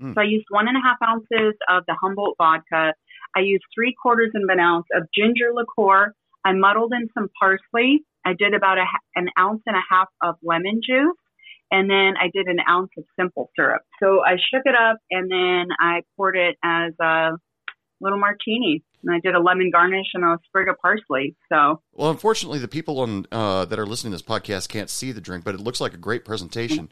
Mm. 0.00 0.14
So 0.14 0.20
I 0.20 0.24
used 0.24 0.46
one 0.50 0.68
and 0.68 0.76
a 0.76 0.80
half 0.80 0.96
ounces 1.06 1.54
of 1.68 1.84
the 1.86 1.96
Humboldt 2.00 2.36
vodka. 2.38 2.94
I 3.36 3.40
used 3.40 3.64
three 3.74 3.94
quarters 4.00 4.30
of 4.34 4.42
an 4.48 4.60
ounce 4.60 4.86
of 4.94 5.04
ginger 5.14 5.52
liqueur. 5.54 6.12
I 6.44 6.52
muddled 6.52 6.92
in 6.92 7.08
some 7.14 7.28
parsley. 7.38 8.04
I 8.24 8.34
did 8.38 8.54
about 8.54 8.78
a, 8.78 8.84
an 9.16 9.28
ounce 9.38 9.62
and 9.66 9.76
a 9.76 9.82
half 9.88 10.08
of 10.22 10.36
lemon 10.42 10.80
juice. 10.86 11.16
And 11.70 11.90
then 11.90 12.14
I 12.20 12.30
did 12.32 12.46
an 12.46 12.58
ounce 12.68 12.90
of 12.96 13.04
simple 13.18 13.50
syrup. 13.56 13.82
So 14.00 14.20
I 14.24 14.32
shook 14.32 14.62
it 14.64 14.74
up 14.74 14.98
and 15.10 15.30
then 15.30 15.66
I 15.80 16.02
poured 16.16 16.36
it 16.36 16.56
as 16.62 16.92
a 17.00 17.32
little 18.00 18.18
martini. 18.18 18.82
And 19.02 19.14
I 19.14 19.20
did 19.20 19.34
a 19.34 19.40
lemon 19.40 19.70
garnish 19.70 20.06
and 20.14 20.24
a 20.24 20.38
sprig 20.46 20.68
of 20.68 20.76
parsley. 20.80 21.36
So 21.50 21.80
Well, 21.92 22.10
unfortunately, 22.10 22.58
the 22.58 22.68
people 22.68 23.00
on 23.00 23.26
uh, 23.32 23.64
that 23.64 23.78
are 23.78 23.86
listening 23.86 24.12
to 24.12 24.16
this 24.16 24.22
podcast 24.22 24.68
can't 24.68 24.88
see 24.88 25.12
the 25.12 25.20
drink, 25.20 25.44
but 25.44 25.54
it 25.54 25.60
looks 25.60 25.80
like 25.80 25.94
a 25.94 25.98
great 25.98 26.24
presentation. 26.24 26.90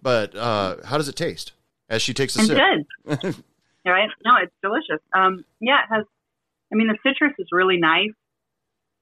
But 0.00 0.34
uh, 0.34 0.76
how 0.84 0.96
does 0.96 1.08
it 1.08 1.16
taste? 1.16 1.52
As 1.92 2.02
she 2.02 2.14
takes 2.14 2.34
a 2.36 2.40
It's 2.40 2.48
sip. 2.48 2.58
good. 2.58 3.44
right? 3.86 4.08
No, 4.24 4.32
it's 4.42 4.52
delicious. 4.62 5.00
Um, 5.14 5.44
yeah, 5.60 5.80
it 5.84 5.94
has. 5.94 6.04
I 6.72 6.76
mean, 6.76 6.88
the 6.88 6.96
citrus 7.06 7.34
is 7.38 7.48
really 7.52 7.76
nice. 7.76 8.16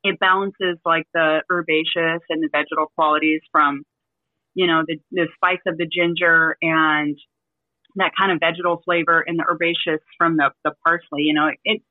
It 0.03 0.19
balances 0.19 0.77
like 0.85 1.07
the 1.15 1.43
herbaceous 1.51 2.23
and 2.29 2.43
the 2.43 2.49
vegetal 2.51 2.91
qualities 2.97 3.43
from, 3.53 3.85
you 4.55 4.67
know, 4.67 4.83
the 4.87 4.99
the 5.13 5.29
spice 5.37 5.61
of 5.67 5.79
the 5.79 5.87
ginger 5.87 6.57
and 6.61 7.17
that 7.97 8.13
kind 8.19 8.33
of 8.33 8.39
vegetal 8.41 8.83
flavor 8.85 9.23
and 9.27 9.39
the 9.39 9.45
herbaceous 9.49 10.03
from 10.19 10.37
the 10.37 10.51
the 10.65 10.73
parsley. 10.85 11.23
You 11.23 11.35
know, 11.35 11.47
it. 11.47 11.59
it 11.65 11.83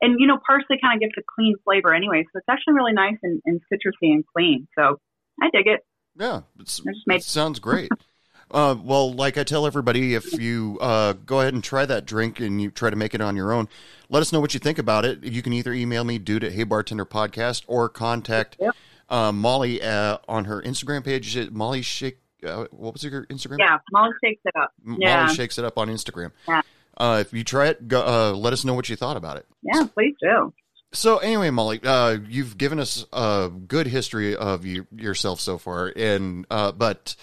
and 0.00 0.18
you 0.18 0.26
know, 0.26 0.38
parsley 0.44 0.78
kind 0.82 0.96
of 0.96 1.00
gives 1.00 1.14
a 1.18 1.22
clean 1.36 1.54
flavor 1.64 1.94
anyway, 1.94 2.24
so 2.24 2.38
it's 2.38 2.48
actually 2.50 2.74
really 2.74 2.92
nice 2.92 3.16
and, 3.22 3.40
and 3.46 3.60
citrusy 3.72 4.12
and 4.12 4.24
clean. 4.36 4.66
So 4.76 4.98
I 5.40 5.50
dig 5.52 5.66
it. 5.66 5.80
Yeah, 6.16 6.40
it's, 6.58 6.80
I 6.80 6.92
made- 7.06 7.16
it 7.16 7.22
sounds 7.24 7.58
great. 7.60 7.90
uh, 8.50 8.74
well, 8.82 9.12
like 9.12 9.36
I 9.38 9.44
tell 9.44 9.66
everybody, 9.66 10.14
if 10.14 10.32
you 10.40 10.78
uh, 10.80 11.12
go 11.12 11.40
ahead 11.40 11.54
and 11.54 11.62
try 11.62 11.84
that 11.86 12.04
drink 12.06 12.40
and 12.40 12.60
you 12.60 12.70
try 12.70 12.90
to 12.90 12.96
make 12.96 13.14
it 13.14 13.20
on 13.20 13.36
your 13.36 13.52
own, 13.52 13.68
let 14.08 14.20
us 14.20 14.32
know 14.32 14.40
what 14.40 14.54
you 14.54 14.60
think 14.60 14.78
about 14.78 15.04
it. 15.04 15.22
You 15.24 15.42
can 15.42 15.52
either 15.52 15.72
email 15.72 16.04
me, 16.04 16.18
dude 16.18 16.44
at 16.44 16.52
Hey 16.52 16.64
Bartender 16.64 17.04
Podcast, 17.04 17.64
or 17.66 17.88
contact 17.88 18.56
Yep. 18.60 18.74
uh, 19.10 19.32
Molly 19.32 19.82
uh, 19.82 20.18
on 20.28 20.46
her 20.46 20.62
Instagram 20.62 21.04
page. 21.04 21.50
Molly 21.50 21.82
Shake? 21.82 22.18
Uh, 22.46 22.66
what 22.70 22.92
was 22.94 23.02
your 23.02 23.26
Instagram? 23.26 23.58
Yeah, 23.58 23.78
Molly 23.92 24.12
shakes 24.24 24.42
it 24.44 24.54
up. 24.56 24.72
Yeah, 24.98 25.24
Molly 25.24 25.34
shakes 25.34 25.58
it 25.58 25.64
up 25.64 25.76
on 25.76 25.88
Instagram. 25.88 26.30
Yeah. 26.46 26.62
Uh, 26.96 27.18
if 27.20 27.32
you 27.32 27.44
try 27.44 27.66
it, 27.68 27.86
go, 27.88 28.00
uh, 28.00 28.32
let 28.36 28.52
us 28.52 28.64
know 28.64 28.74
what 28.74 28.88
you 28.88 28.96
thought 28.96 29.16
about 29.16 29.36
it. 29.36 29.46
yeah, 29.62 29.84
please 29.94 30.14
do. 30.20 30.52
So 30.92 31.18
anyway, 31.18 31.50
Molly, 31.50 31.80
uh, 31.84 32.16
you've 32.28 32.56
given 32.56 32.80
us 32.80 33.04
a 33.12 33.50
good 33.68 33.86
history 33.88 34.34
of 34.34 34.64
you, 34.64 34.86
yourself 34.96 35.38
so 35.40 35.58
far, 35.58 35.92
and 35.94 36.46
uh, 36.50 36.72
but 36.72 37.14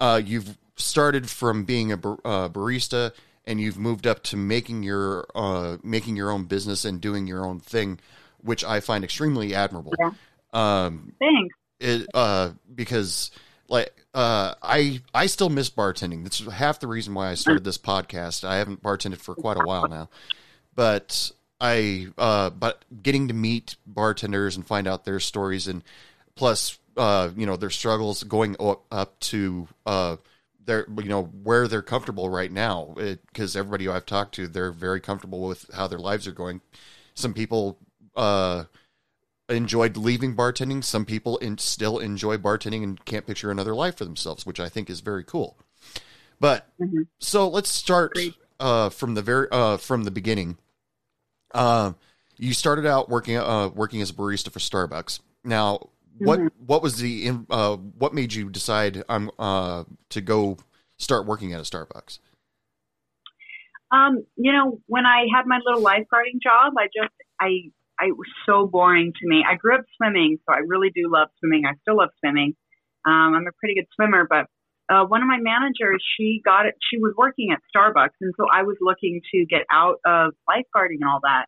uh, 0.00 0.20
you've 0.24 0.56
started 0.80 1.28
from 1.28 1.64
being 1.64 1.92
a 1.92 1.96
bar- 1.96 2.20
uh, 2.24 2.48
barista, 2.48 3.12
and 3.44 3.60
you've 3.60 3.78
moved 3.78 4.06
up 4.06 4.22
to 4.24 4.36
making 4.36 4.82
your 4.82 5.26
uh, 5.34 5.76
making 5.82 6.16
your 6.16 6.30
own 6.30 6.44
business 6.44 6.84
and 6.84 7.00
doing 7.00 7.26
your 7.26 7.44
own 7.44 7.60
thing, 7.60 7.98
which 8.42 8.64
I 8.64 8.80
find 8.80 9.04
extremely 9.04 9.54
admirable. 9.54 9.94
Yeah. 9.98 10.10
Um, 10.52 11.12
Thanks. 11.18 11.54
it, 11.78 12.06
uh, 12.14 12.50
because 12.74 13.30
like 13.68 13.92
uh, 14.14 14.54
I 14.62 15.00
I 15.14 15.26
still 15.26 15.48
miss 15.48 15.70
bartending. 15.70 16.24
That's 16.24 16.44
half 16.46 16.80
the 16.80 16.88
reason 16.88 17.14
why 17.14 17.30
I 17.30 17.34
started 17.34 17.64
this 17.64 17.78
podcast. 17.78 18.44
I 18.44 18.56
haven't 18.56 18.82
bartended 18.82 19.18
for 19.18 19.34
quite 19.34 19.56
a 19.56 19.64
while 19.64 19.88
now, 19.88 20.08
but 20.74 21.30
I 21.60 22.08
uh, 22.18 22.50
but 22.50 22.84
getting 23.02 23.28
to 23.28 23.34
meet 23.34 23.76
bartenders 23.86 24.56
and 24.56 24.66
find 24.66 24.88
out 24.88 25.04
their 25.04 25.20
stories 25.20 25.68
and 25.68 25.84
plus 26.34 26.78
uh, 26.96 27.30
you 27.36 27.46
know 27.46 27.56
their 27.56 27.70
struggles 27.70 28.24
going 28.24 28.56
up, 28.58 28.84
up 28.90 29.20
to 29.20 29.68
their 30.70 30.86
you 30.98 31.08
know 31.08 31.24
where 31.24 31.66
they're 31.66 31.82
comfortable 31.82 32.30
right 32.30 32.52
now 32.52 32.94
because 32.96 33.56
everybody 33.56 33.88
I've 33.88 34.06
talked 34.06 34.36
to 34.36 34.46
they're 34.46 34.70
very 34.70 35.00
comfortable 35.00 35.40
with 35.42 35.68
how 35.74 35.88
their 35.88 35.98
lives 35.98 36.28
are 36.28 36.32
going. 36.32 36.60
Some 37.14 37.34
people 37.34 37.76
uh, 38.14 38.64
enjoyed 39.48 39.96
leaving 39.96 40.36
bartending. 40.36 40.84
Some 40.84 41.04
people 41.04 41.38
in, 41.38 41.58
still 41.58 41.98
enjoy 41.98 42.36
bartending 42.36 42.84
and 42.84 43.04
can't 43.04 43.26
picture 43.26 43.50
another 43.50 43.74
life 43.74 43.96
for 43.96 44.04
themselves, 44.04 44.46
which 44.46 44.60
I 44.60 44.68
think 44.68 44.88
is 44.88 45.00
very 45.00 45.24
cool. 45.24 45.58
But 46.38 46.68
Mhm. 46.80 47.08
so 47.18 47.48
let's 47.48 47.68
start 47.68 48.16
uh, 48.60 48.90
from 48.90 49.14
the 49.14 49.22
very 49.22 49.48
uh, 49.50 49.76
from 49.76 50.04
the 50.04 50.10
beginning. 50.12 50.56
Uh, 51.52 51.94
you 52.36 52.54
started 52.54 52.86
out 52.86 53.08
working 53.08 53.36
uh, 53.36 53.68
working 53.74 54.00
as 54.00 54.10
a 54.10 54.14
barista 54.14 54.52
for 54.52 54.60
Starbucks. 54.60 55.18
Now, 55.42 55.90
what 56.18 56.38
Mhm. 56.40 56.50
what 56.66 56.82
was 56.82 56.98
the 56.98 57.30
uh, 57.50 57.76
what 57.76 58.14
made 58.14 58.32
you 58.34 58.50
decide 58.50 59.04
um, 59.08 59.30
uh, 59.38 59.84
to 60.10 60.20
go 60.20 60.58
start 60.98 61.26
working 61.26 61.52
at 61.52 61.60
a 61.60 61.64
Starbucks? 61.64 62.18
Um, 63.92 64.24
you 64.36 64.52
know, 64.52 64.80
when 64.86 65.04
I 65.06 65.26
had 65.34 65.46
my 65.46 65.58
little 65.64 65.82
lifeguarding 65.82 66.40
job, 66.42 66.74
I 66.78 66.86
just 66.86 67.14
I 67.40 67.70
I 67.98 68.06
it 68.06 68.16
was 68.16 68.28
so 68.46 68.66
boring 68.66 69.12
to 69.12 69.28
me. 69.28 69.44
I 69.48 69.56
grew 69.56 69.74
up 69.74 69.84
swimming, 69.96 70.38
so 70.46 70.54
I 70.54 70.58
really 70.58 70.90
do 70.90 71.10
love 71.10 71.28
swimming. 71.38 71.64
I 71.66 71.74
still 71.82 71.96
love 71.96 72.10
swimming. 72.20 72.54
Um, 73.04 73.34
I'm 73.34 73.46
a 73.46 73.52
pretty 73.58 73.74
good 73.74 73.88
swimmer, 73.94 74.26
but 74.28 74.46
uh, 74.92 75.04
one 75.06 75.22
of 75.22 75.28
my 75.28 75.38
managers, 75.38 76.04
she 76.16 76.40
got 76.44 76.66
it. 76.66 76.74
She 76.90 76.98
was 76.98 77.14
working 77.16 77.50
at 77.52 77.60
Starbucks, 77.74 78.16
and 78.20 78.32
so 78.36 78.46
I 78.52 78.62
was 78.62 78.76
looking 78.80 79.20
to 79.32 79.46
get 79.46 79.62
out 79.70 80.00
of 80.04 80.34
lifeguarding 80.48 80.98
and 81.00 81.08
all 81.08 81.20
that. 81.22 81.46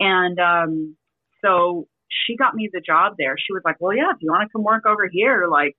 And 0.00 0.38
um, 0.40 0.96
so 1.44 1.86
she 2.10 2.36
got 2.36 2.54
me 2.54 2.68
the 2.72 2.80
job 2.80 3.14
there. 3.18 3.36
She 3.38 3.52
was 3.52 3.62
like, 3.64 3.76
"Well, 3.80 3.94
yeah, 3.96 4.10
if 4.10 4.18
you 4.20 4.30
want 4.30 4.48
to 4.48 4.52
come 4.52 4.64
work 4.64 4.84
over 4.86 5.08
here, 5.10 5.46
like, 5.50 5.76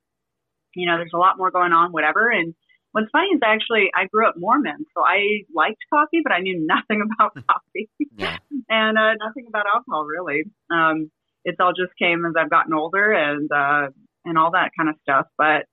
you 0.75 0.87
know, 0.87 0.97
there's 0.97 1.13
a 1.13 1.17
lot 1.17 1.37
more 1.37 1.51
going 1.51 1.73
on, 1.73 1.91
whatever." 1.91 2.29
And 2.29 2.53
What's 2.91 3.09
funny 3.11 3.27
is 3.27 3.39
actually 3.43 3.89
I 3.95 4.07
grew 4.07 4.27
up 4.27 4.35
Mormon, 4.37 4.85
so 4.93 5.03
I 5.03 5.45
liked 5.55 5.79
coffee, 5.93 6.19
but 6.23 6.33
I 6.33 6.39
knew 6.39 6.65
nothing 6.65 7.01
about 7.05 7.33
coffee 7.47 7.89
Yeah. 8.17 8.37
and 8.69 8.97
uh, 8.97 9.13
nothing 9.25 9.45
about 9.47 9.65
alcohol 9.73 10.05
really. 10.05 10.43
Um, 10.69 11.09
it's 11.43 11.57
all 11.59 11.71
just 11.71 11.97
came 11.97 12.25
as 12.25 12.33
I've 12.37 12.49
gotten 12.49 12.73
older 12.73 13.11
and 13.11 13.49
uh, 13.51 13.87
and 14.25 14.37
all 14.37 14.51
that 14.51 14.71
kind 14.77 14.89
of 14.89 14.95
stuff. 15.03 15.27
But 15.37 15.65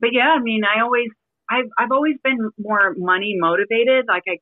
but 0.00 0.10
yeah, 0.12 0.34
I 0.36 0.42
mean, 0.42 0.62
I 0.64 0.82
always 0.82 1.08
I've 1.48 1.70
I've 1.78 1.92
always 1.92 2.16
been 2.24 2.50
more 2.58 2.92
money 2.96 3.36
motivated. 3.38 4.06
Like 4.08 4.24
I 4.28 4.38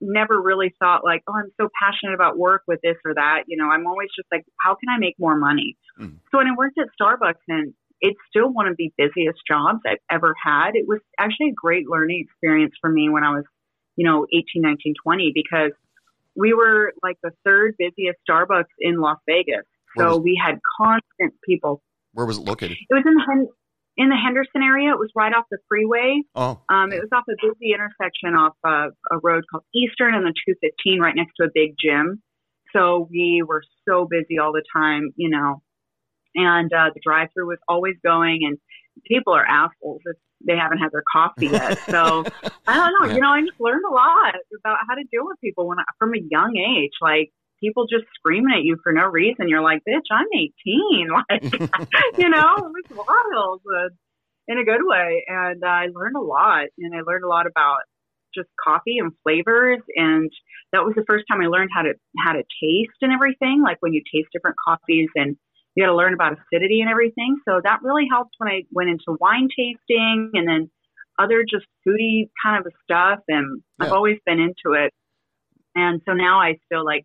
never 0.00 0.40
really 0.40 0.74
thought 0.78 1.04
like, 1.04 1.22
oh, 1.26 1.34
I'm 1.34 1.50
so 1.60 1.68
passionate 1.82 2.14
about 2.14 2.36
work 2.38 2.62
with 2.66 2.80
this 2.82 2.96
or 3.04 3.14
that. 3.14 3.44
You 3.46 3.56
know, 3.56 3.70
I'm 3.70 3.86
always 3.86 4.08
just 4.16 4.28
like, 4.30 4.44
how 4.62 4.74
can 4.74 4.88
I 4.88 4.98
make 4.98 5.14
more 5.18 5.36
money? 5.36 5.76
Mm. 6.00 6.18
So 6.30 6.38
when 6.38 6.46
I 6.48 6.54
worked 6.56 6.78
at 6.78 6.88
Starbucks 7.00 7.40
and 7.48 7.72
it's 8.00 8.18
still 8.28 8.52
one 8.52 8.66
of 8.68 8.76
the 8.76 8.92
busiest 8.98 9.38
jobs 9.48 9.80
I've 9.86 9.98
ever 10.10 10.34
had. 10.42 10.72
It 10.74 10.86
was 10.86 11.00
actually 11.18 11.48
a 11.48 11.54
great 11.54 11.88
learning 11.88 12.26
experience 12.28 12.74
for 12.80 12.90
me 12.90 13.08
when 13.08 13.24
I 13.24 13.30
was, 13.30 13.44
you 13.96 14.04
know, 14.06 14.26
18, 14.32 14.44
19, 14.56 14.94
20, 15.02 15.32
because 15.34 15.72
we 16.36 16.52
were 16.52 16.92
like 17.02 17.16
the 17.22 17.30
third 17.44 17.74
busiest 17.78 18.18
Starbucks 18.28 18.64
in 18.80 19.00
Las 19.00 19.16
Vegas. 19.26 19.64
Where 19.94 20.08
So 20.08 20.16
was- 20.16 20.24
we 20.24 20.40
had 20.42 20.58
constant 20.78 21.40
people. 21.42 21.82
Where 22.12 22.26
was 22.26 22.38
it 22.38 22.44
located? 22.44 22.76
It 22.88 22.94
was 22.94 23.04
in 23.06 23.14
the 23.14 23.48
in 23.96 24.08
the 24.08 24.16
Henderson 24.16 24.62
area. 24.62 24.90
It 24.90 24.98
was 24.98 25.10
right 25.16 25.32
off 25.32 25.44
the 25.50 25.58
freeway. 25.68 26.22
Oh, 26.34 26.60
Um, 26.68 26.92
it 26.92 27.00
was 27.00 27.08
off 27.12 27.24
a 27.28 27.36
busy 27.40 27.72
intersection 27.72 28.34
off 28.34 28.54
uh, 28.66 28.88
a 29.10 29.18
road 29.22 29.44
called 29.50 29.64
Eastern 29.74 30.14
and 30.14 30.24
the 30.26 30.34
215, 30.46 31.00
right 31.00 31.14
next 31.16 31.32
to 31.40 31.44
a 31.44 31.50
big 31.52 31.74
gym. 31.82 32.22
So 32.74 33.08
we 33.10 33.42
were 33.46 33.62
so 33.88 34.06
busy 34.08 34.38
all 34.38 34.52
the 34.52 34.64
time, 34.74 35.12
you 35.16 35.30
know. 35.30 35.62
And 36.34 36.70
uh, 36.72 36.90
the 36.92 37.00
drive-through 37.02 37.46
was 37.46 37.58
always 37.68 37.94
going, 38.04 38.40
and 38.44 38.58
people 39.06 39.32
are 39.32 39.46
assholes 39.46 40.02
if 40.04 40.16
they 40.46 40.56
haven't 40.56 40.78
had 40.78 40.92
their 40.92 41.04
coffee 41.10 41.46
yet. 41.46 41.78
So 41.88 42.24
I 42.66 42.76
don't 42.76 42.92
know. 43.00 43.08
Yeah. 43.08 43.14
You 43.14 43.20
know, 43.20 43.30
I 43.30 43.40
just 43.40 43.58
learned 43.58 43.84
a 43.88 43.94
lot 43.94 44.34
about 44.60 44.76
how 44.86 44.94
to 44.96 45.04
deal 45.10 45.24
with 45.24 45.40
people 45.40 45.66
when 45.66 45.78
I, 45.78 45.84
from 45.98 46.12
a 46.12 46.20
young 46.30 46.56
age. 46.58 46.92
Like 47.00 47.30
people 47.60 47.86
just 47.86 48.04
screaming 48.14 48.54
at 48.56 48.64
you 48.64 48.76
for 48.82 48.92
no 48.92 49.04
reason. 49.04 49.48
You're 49.48 49.62
like, 49.62 49.82
bitch, 49.88 50.08
I'm 50.10 50.26
18. 50.34 51.08
Like, 51.30 51.42
you 52.18 52.28
know, 52.28 52.54
it 52.56 52.72
was 52.72 53.06
wild 53.06 53.60
but 53.64 53.96
in 54.48 54.58
a 54.58 54.64
good 54.64 54.82
way. 54.82 55.24
And 55.26 55.62
uh, 55.62 55.66
I 55.66 55.86
learned 55.94 56.16
a 56.16 56.20
lot, 56.20 56.66
and 56.78 56.94
I 56.94 57.00
learned 57.06 57.24
a 57.24 57.28
lot 57.28 57.46
about 57.46 57.78
just 58.34 58.48
coffee 58.62 58.98
and 58.98 59.12
flavors. 59.22 59.80
And 59.96 60.30
that 60.72 60.84
was 60.84 60.94
the 60.94 61.04
first 61.06 61.24
time 61.30 61.40
I 61.40 61.46
learned 61.46 61.70
how 61.74 61.82
to 61.82 61.94
how 62.18 62.32
to 62.32 62.42
taste 62.62 62.98
and 63.00 63.12
everything. 63.12 63.62
Like 63.64 63.78
when 63.80 63.94
you 63.94 64.02
taste 64.12 64.28
different 64.32 64.56
coffees 64.66 65.08
and 65.14 65.36
you 65.74 65.84
got 65.84 65.90
to 65.90 65.96
learn 65.96 66.14
about 66.14 66.32
acidity 66.32 66.80
and 66.80 66.90
everything. 66.90 67.36
So 67.46 67.60
that 67.62 67.80
really 67.82 68.06
helped 68.10 68.34
when 68.38 68.48
I 68.48 68.62
went 68.72 68.90
into 68.90 69.16
wine 69.20 69.48
tasting 69.56 70.30
and 70.34 70.48
then 70.48 70.70
other 71.18 71.44
just 71.48 71.66
foodie 71.86 72.28
kind 72.44 72.64
of 72.64 72.72
stuff. 72.84 73.20
And 73.28 73.62
I've 73.78 73.92
always 73.92 74.16
been 74.24 74.40
into 74.40 74.76
it. 74.76 74.92
And 75.74 76.00
so 76.08 76.14
now 76.14 76.40
I 76.40 76.54
still 76.64 76.84
like, 76.84 77.04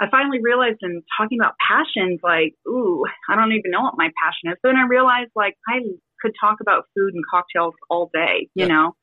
I 0.00 0.08
finally 0.10 0.40
realized 0.42 0.78
in 0.82 1.02
talking 1.18 1.38
about 1.40 1.54
passions, 1.60 2.20
like, 2.22 2.54
ooh, 2.66 3.04
I 3.28 3.36
don't 3.36 3.52
even 3.52 3.70
know 3.70 3.82
what 3.82 3.98
my 3.98 4.10
passion 4.22 4.50
is. 4.50 4.58
Then 4.64 4.76
I 4.76 4.86
realized 4.88 5.30
like 5.36 5.56
I 5.68 5.80
could 6.22 6.32
talk 6.40 6.58
about 6.60 6.84
food 6.96 7.14
and 7.14 7.24
cocktails 7.30 7.74
all 7.90 8.10
day, 8.12 8.48
you 8.54 8.66
Yeah. 8.66 8.66
know. 8.66 8.96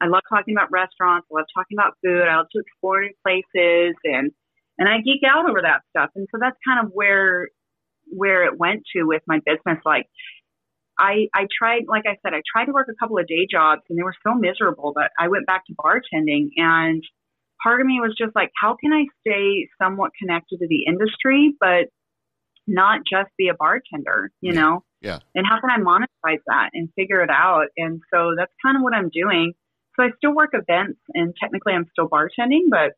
I 0.00 0.06
love 0.06 0.22
talking 0.28 0.54
about 0.54 0.70
restaurants. 0.70 1.26
I 1.32 1.38
love 1.38 1.46
talking 1.54 1.78
about 1.78 1.94
food. 2.04 2.22
I 2.22 2.36
love 2.36 2.46
to 2.52 2.60
explore 2.60 3.00
new 3.00 3.12
places 3.24 3.96
and 4.04 4.30
and 4.78 4.88
I 4.88 4.98
geek 5.00 5.22
out 5.24 5.48
over 5.48 5.62
that 5.62 5.82
stuff. 5.90 6.10
And 6.16 6.26
so 6.32 6.38
that's 6.40 6.56
kind 6.66 6.84
of 6.84 6.92
where 6.92 7.48
where 8.10 8.44
it 8.44 8.58
went 8.58 8.82
to 8.94 9.04
with 9.04 9.22
my 9.26 9.40
business. 9.44 9.78
Like 9.84 10.06
I 10.98 11.28
I 11.34 11.46
tried 11.56 11.84
like 11.88 12.04
I 12.06 12.16
said, 12.22 12.34
I 12.34 12.42
tried 12.52 12.66
to 12.66 12.72
work 12.72 12.88
a 12.90 12.94
couple 13.00 13.18
of 13.18 13.26
day 13.26 13.46
jobs 13.50 13.82
and 13.88 13.98
they 13.98 14.02
were 14.02 14.14
so 14.26 14.34
miserable 14.34 14.92
that 14.96 15.10
I 15.18 15.28
went 15.28 15.46
back 15.46 15.64
to 15.66 15.74
bartending 15.74 16.50
and 16.56 17.02
part 17.64 17.80
of 17.80 17.86
me 17.86 17.98
was 18.00 18.14
just 18.16 18.36
like, 18.36 18.50
how 18.62 18.76
can 18.80 18.92
I 18.92 19.06
stay 19.26 19.68
somewhat 19.82 20.12
connected 20.18 20.58
to 20.58 20.68
the 20.68 20.84
industry 20.86 21.54
but 21.58 21.88
not 22.66 23.00
just 23.10 23.30
be 23.36 23.48
a 23.48 23.54
bartender, 23.54 24.30
you 24.40 24.52
Yeah. 24.52 24.60
know? 24.60 24.84
Yeah. 25.00 25.18
And 25.34 25.46
how 25.46 25.60
can 25.60 25.70
I 25.70 25.78
monetize 25.78 26.40
that 26.46 26.70
and 26.72 26.88
figure 26.94 27.22
it 27.22 27.30
out? 27.30 27.66
And 27.76 28.00
so 28.12 28.34
that's 28.36 28.52
kind 28.64 28.76
of 28.76 28.82
what 28.82 28.94
I'm 28.94 29.10
doing. 29.10 29.52
So 29.96 30.04
I 30.04 30.10
still 30.16 30.34
work 30.34 30.50
events 30.54 31.00
and 31.14 31.34
technically 31.40 31.72
I'm 31.72 31.86
still 31.92 32.08
bartending, 32.08 32.70
but 32.70 32.92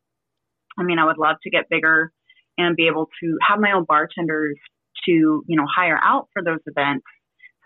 I 0.79 0.83
mean, 0.83 0.99
I 0.99 1.05
would 1.05 1.17
love 1.17 1.37
to 1.43 1.49
get 1.49 1.69
bigger 1.69 2.11
and 2.57 2.75
be 2.75 2.87
able 2.87 3.09
to 3.21 3.37
have 3.41 3.59
my 3.59 3.71
own 3.71 3.85
bartenders 3.85 4.57
to, 5.05 5.11
you 5.11 5.57
know, 5.57 5.65
hire 5.73 5.99
out 6.01 6.27
for 6.33 6.43
those 6.43 6.59
events. 6.65 7.05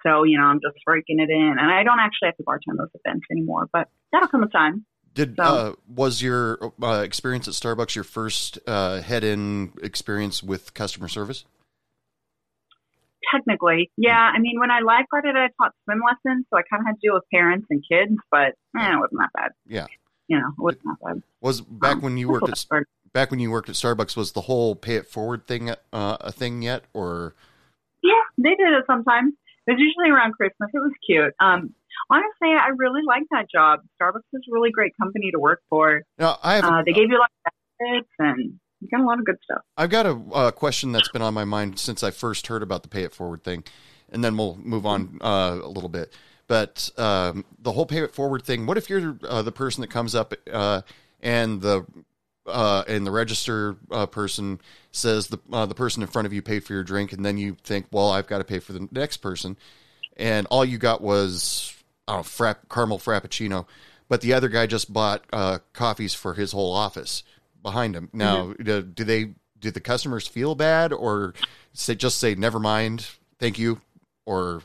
So, 0.03 0.23
you 0.23 0.37
know, 0.37 0.45
I'm 0.45 0.59
just 0.59 0.83
breaking 0.85 1.19
it 1.19 1.29
in. 1.29 1.55
And 1.59 1.71
I 1.71 1.83
don't 1.83 1.99
actually 1.99 2.27
have 2.29 2.37
to 2.37 2.43
bartend 2.43 2.77
those 2.77 2.89
events 3.05 3.25
anymore, 3.31 3.69
but 3.71 3.87
that'll 4.11 4.27
come 4.27 4.41
with 4.41 4.51
time. 4.51 4.85
Did 5.13 5.35
So- 5.37 5.43
uh, 5.43 5.73
was 5.87 6.21
your 6.21 6.71
uh, 6.81 7.01
experience 7.03 7.47
at 7.47 7.53
Starbucks 7.53 7.95
your 7.95 8.03
first 8.03 8.59
uh, 8.65 9.01
head-in 9.01 9.73
experience 9.83 10.41
with 10.41 10.73
customer 10.73 11.07
service? 11.07 11.45
Technically, 13.31 13.91
yeah. 13.97 14.31
I 14.33 14.39
mean, 14.39 14.59
when 14.59 14.71
I 14.71 14.81
lifeguarded, 14.81 15.35
I 15.37 15.49
taught 15.61 15.73
swim 15.85 16.01
lessons, 16.05 16.45
so 16.49 16.57
I 16.57 16.63
kind 16.69 16.81
of 16.81 16.87
had 16.87 16.93
to 16.93 16.99
deal 17.01 17.13
with 17.13 17.23
parents 17.31 17.67
and 17.69 17.83
kids, 17.89 18.17
but 18.31 18.55
eh, 18.77 18.93
it 18.93 18.97
wasn't 18.99 19.19
that 19.19 19.29
bad. 19.33 19.51
Yeah. 19.67 19.87
You 20.27 20.39
know, 20.39 20.47
it 20.47 20.61
wasn't 20.61 20.83
that 20.85 20.97
bad. 21.03 21.23
Was 21.39 21.61
back 21.61 21.97
Um, 21.97 22.01
when 22.01 22.17
you 22.17 22.29
worked 22.29 22.49
at 22.49 22.65
back 23.13 23.29
when 23.31 23.39
you 23.39 23.51
worked 23.51 23.69
at 23.69 23.75
Starbucks 23.75 24.17
was 24.17 24.31
the 24.31 24.41
whole 24.41 24.75
pay 24.75 24.95
it 24.95 25.05
forward 25.07 25.45
thing 25.45 25.69
uh, 25.69 25.75
a 25.93 26.31
thing 26.31 26.61
yet 26.61 26.85
or 26.93 27.35
Yeah, 28.01 28.21
they 28.37 28.55
did 28.55 28.73
it 28.73 28.85
sometimes. 28.87 29.33
It 29.67 29.73
was 29.73 29.79
usually 29.79 30.09
around 30.09 30.33
Christmas. 30.33 30.69
It 30.73 30.79
was 30.79 30.91
cute. 31.05 31.33
Um, 31.39 31.73
honestly, 32.09 32.49
I 32.49 32.69
really 32.75 33.01
like 33.05 33.23
that 33.31 33.47
job. 33.51 33.79
Starbucks 34.01 34.21
is 34.33 34.41
a 34.49 34.51
really 34.51 34.71
great 34.71 34.93
company 35.01 35.31
to 35.31 35.39
work 35.39 35.61
for. 35.69 36.03
no 36.17 36.35
I 36.43 36.55
have 36.55 36.65
Uh, 36.65 36.83
they 36.85 36.93
gave 36.93 37.09
you 37.09 37.17
a 37.17 37.19
lot 37.19 37.31
of 37.45 37.53
benefits 37.79 38.09
and 38.19 38.59
you 38.81 38.87
got 38.89 39.01
a 39.01 39.05
lot 39.05 39.19
of 39.19 39.25
good 39.25 39.37
stuff. 39.43 39.61
I've 39.77 39.89
got 39.89 40.05
a 40.05 40.19
uh, 40.33 40.51
question 40.51 40.91
that's 40.91 41.09
been 41.09 41.21
on 41.21 41.33
my 41.33 41.45
mind 41.45 41.79
since 41.79 42.03
I 42.03 42.11
first 42.11 42.47
heard 42.47 42.63
about 42.63 42.83
the 42.83 42.89
pay 42.89 43.03
it 43.03 43.13
forward 43.13 43.43
thing, 43.43 43.63
and 44.09 44.23
then 44.23 44.37
we'll 44.37 44.55
move 44.55 44.85
on 44.85 45.19
uh, 45.21 45.59
a 45.61 45.67
little 45.67 45.89
bit. 45.89 46.11
But 46.47 46.89
um, 46.97 47.45
the 47.59 47.71
whole 47.71 47.85
pay 47.85 47.99
it 47.99 48.13
forward 48.13 48.43
thing. 48.43 48.65
What 48.65 48.77
if 48.77 48.89
you're 48.89 49.17
uh, 49.23 49.41
the 49.41 49.51
person 49.51 49.81
that 49.81 49.89
comes 49.89 50.15
up 50.15 50.33
uh, 50.51 50.81
and 51.21 51.61
the 51.61 51.85
uh, 52.47 52.83
and 52.87 53.05
the 53.05 53.11
register 53.11 53.77
uh, 53.91 54.07
person 54.07 54.59
says 54.91 55.27
the 55.27 55.39
uh, 55.53 55.65
the 55.65 55.75
person 55.75 56.01
in 56.01 56.09
front 56.09 56.25
of 56.25 56.33
you 56.33 56.41
paid 56.41 56.63
for 56.63 56.73
your 56.73 56.83
drink, 56.83 57.13
and 57.13 57.25
then 57.25 57.37
you 57.37 57.55
think, 57.63 57.85
well, 57.91 58.09
I've 58.09 58.27
got 58.27 58.39
to 58.39 58.43
pay 58.43 58.59
for 58.59 58.73
the 58.73 58.87
next 58.91 59.17
person, 59.17 59.57
and 60.17 60.47
all 60.47 60.65
you 60.65 60.77
got 60.77 61.01
was 61.01 61.75
I 62.11 62.15
don't 62.15 62.39
know, 62.39 62.45
frapp, 62.45 62.69
caramel 62.69 62.99
frappuccino, 62.99 63.65
but 64.09 64.21
the 64.21 64.33
other 64.33 64.49
guy 64.49 64.67
just 64.67 64.91
bought 64.91 65.23
uh, 65.31 65.59
coffees 65.73 66.13
for 66.13 66.33
his 66.33 66.51
whole 66.51 66.73
office 66.73 67.23
behind 67.63 67.95
him. 67.95 68.09
Now, 68.13 68.53
do, 68.53 68.81
do 68.81 69.03
they 69.03 69.33
do 69.59 69.71
the 69.71 69.79
customers 69.79 70.27
feel 70.27 70.55
bad, 70.55 70.91
or 70.91 71.33
say 71.73 71.95
just 71.95 72.17
say 72.17 72.35
never 72.35 72.59
mind, 72.59 73.07
thank 73.39 73.57
you, 73.59 73.81
or 74.25 74.61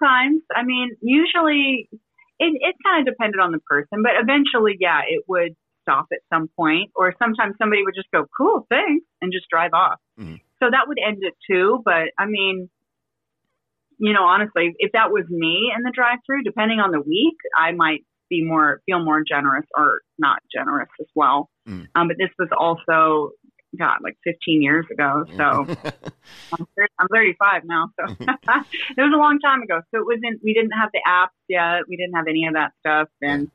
Sometimes, 0.00 0.42
I 0.54 0.64
mean, 0.64 0.96
usually 1.00 1.88
it, 2.38 2.58
it 2.60 2.74
kind 2.84 3.06
of 3.06 3.12
depended 3.12 3.40
on 3.40 3.52
the 3.52 3.58
person, 3.60 4.02
but 4.02 4.12
eventually, 4.20 4.76
yeah, 4.80 5.00
it 5.08 5.24
would 5.28 5.54
stop 5.82 6.06
at 6.12 6.18
some 6.32 6.48
point, 6.56 6.90
or 6.96 7.14
sometimes 7.18 7.54
somebody 7.58 7.82
would 7.84 7.94
just 7.94 8.10
go, 8.10 8.24
cool, 8.36 8.66
thanks, 8.68 9.04
and 9.20 9.32
just 9.32 9.48
drive 9.50 9.72
off. 9.74 10.00
Mhm. 10.18 10.40
So 10.60 10.70
that 10.70 10.86
would 10.86 10.98
end 11.04 11.18
it 11.22 11.34
too. 11.48 11.82
But 11.84 12.10
I 12.18 12.26
mean, 12.26 12.70
you 14.02 14.12
know, 14.12 14.24
honestly, 14.24 14.74
if 14.78 14.90
that 14.92 15.12
was 15.12 15.24
me 15.28 15.72
in 15.74 15.82
the 15.84 15.92
drive 15.94 16.18
through, 16.26 16.42
depending 16.42 16.80
on 16.80 16.90
the 16.90 17.00
week, 17.00 17.36
I 17.56 17.70
might 17.70 18.04
be 18.28 18.44
more, 18.44 18.80
feel 18.84 18.98
more 19.04 19.22
generous 19.22 19.64
or 19.76 20.00
not 20.18 20.40
generous 20.52 20.88
as 21.00 21.06
well. 21.14 21.48
Mm. 21.68 21.86
Um, 21.94 22.08
but 22.08 22.16
this 22.18 22.30
was 22.38 22.48
also, 22.58 23.30
God, 23.78 23.98
like 24.02 24.16
15 24.24 24.60
years 24.60 24.86
ago. 24.90 25.24
So. 25.36 25.42
I'm, 26.52 26.66
thir- 26.76 26.88
I'm 26.98 27.06
35 27.14 27.62
now, 27.64 27.90
so 27.96 28.12
it 28.20 28.26
was 28.98 29.12
a 29.14 29.18
long 29.18 29.38
time 29.38 29.62
ago. 29.62 29.80
So 29.94 30.00
it 30.00 30.06
wasn't. 30.06 30.40
We 30.42 30.52
didn't 30.52 30.72
have 30.72 30.90
the 30.92 31.00
apps 31.06 31.38
yet. 31.48 31.82
We 31.88 31.96
didn't 31.96 32.14
have 32.14 32.26
any 32.28 32.46
of 32.46 32.54
that 32.54 32.72
stuff. 32.80 33.08
And 33.22 33.50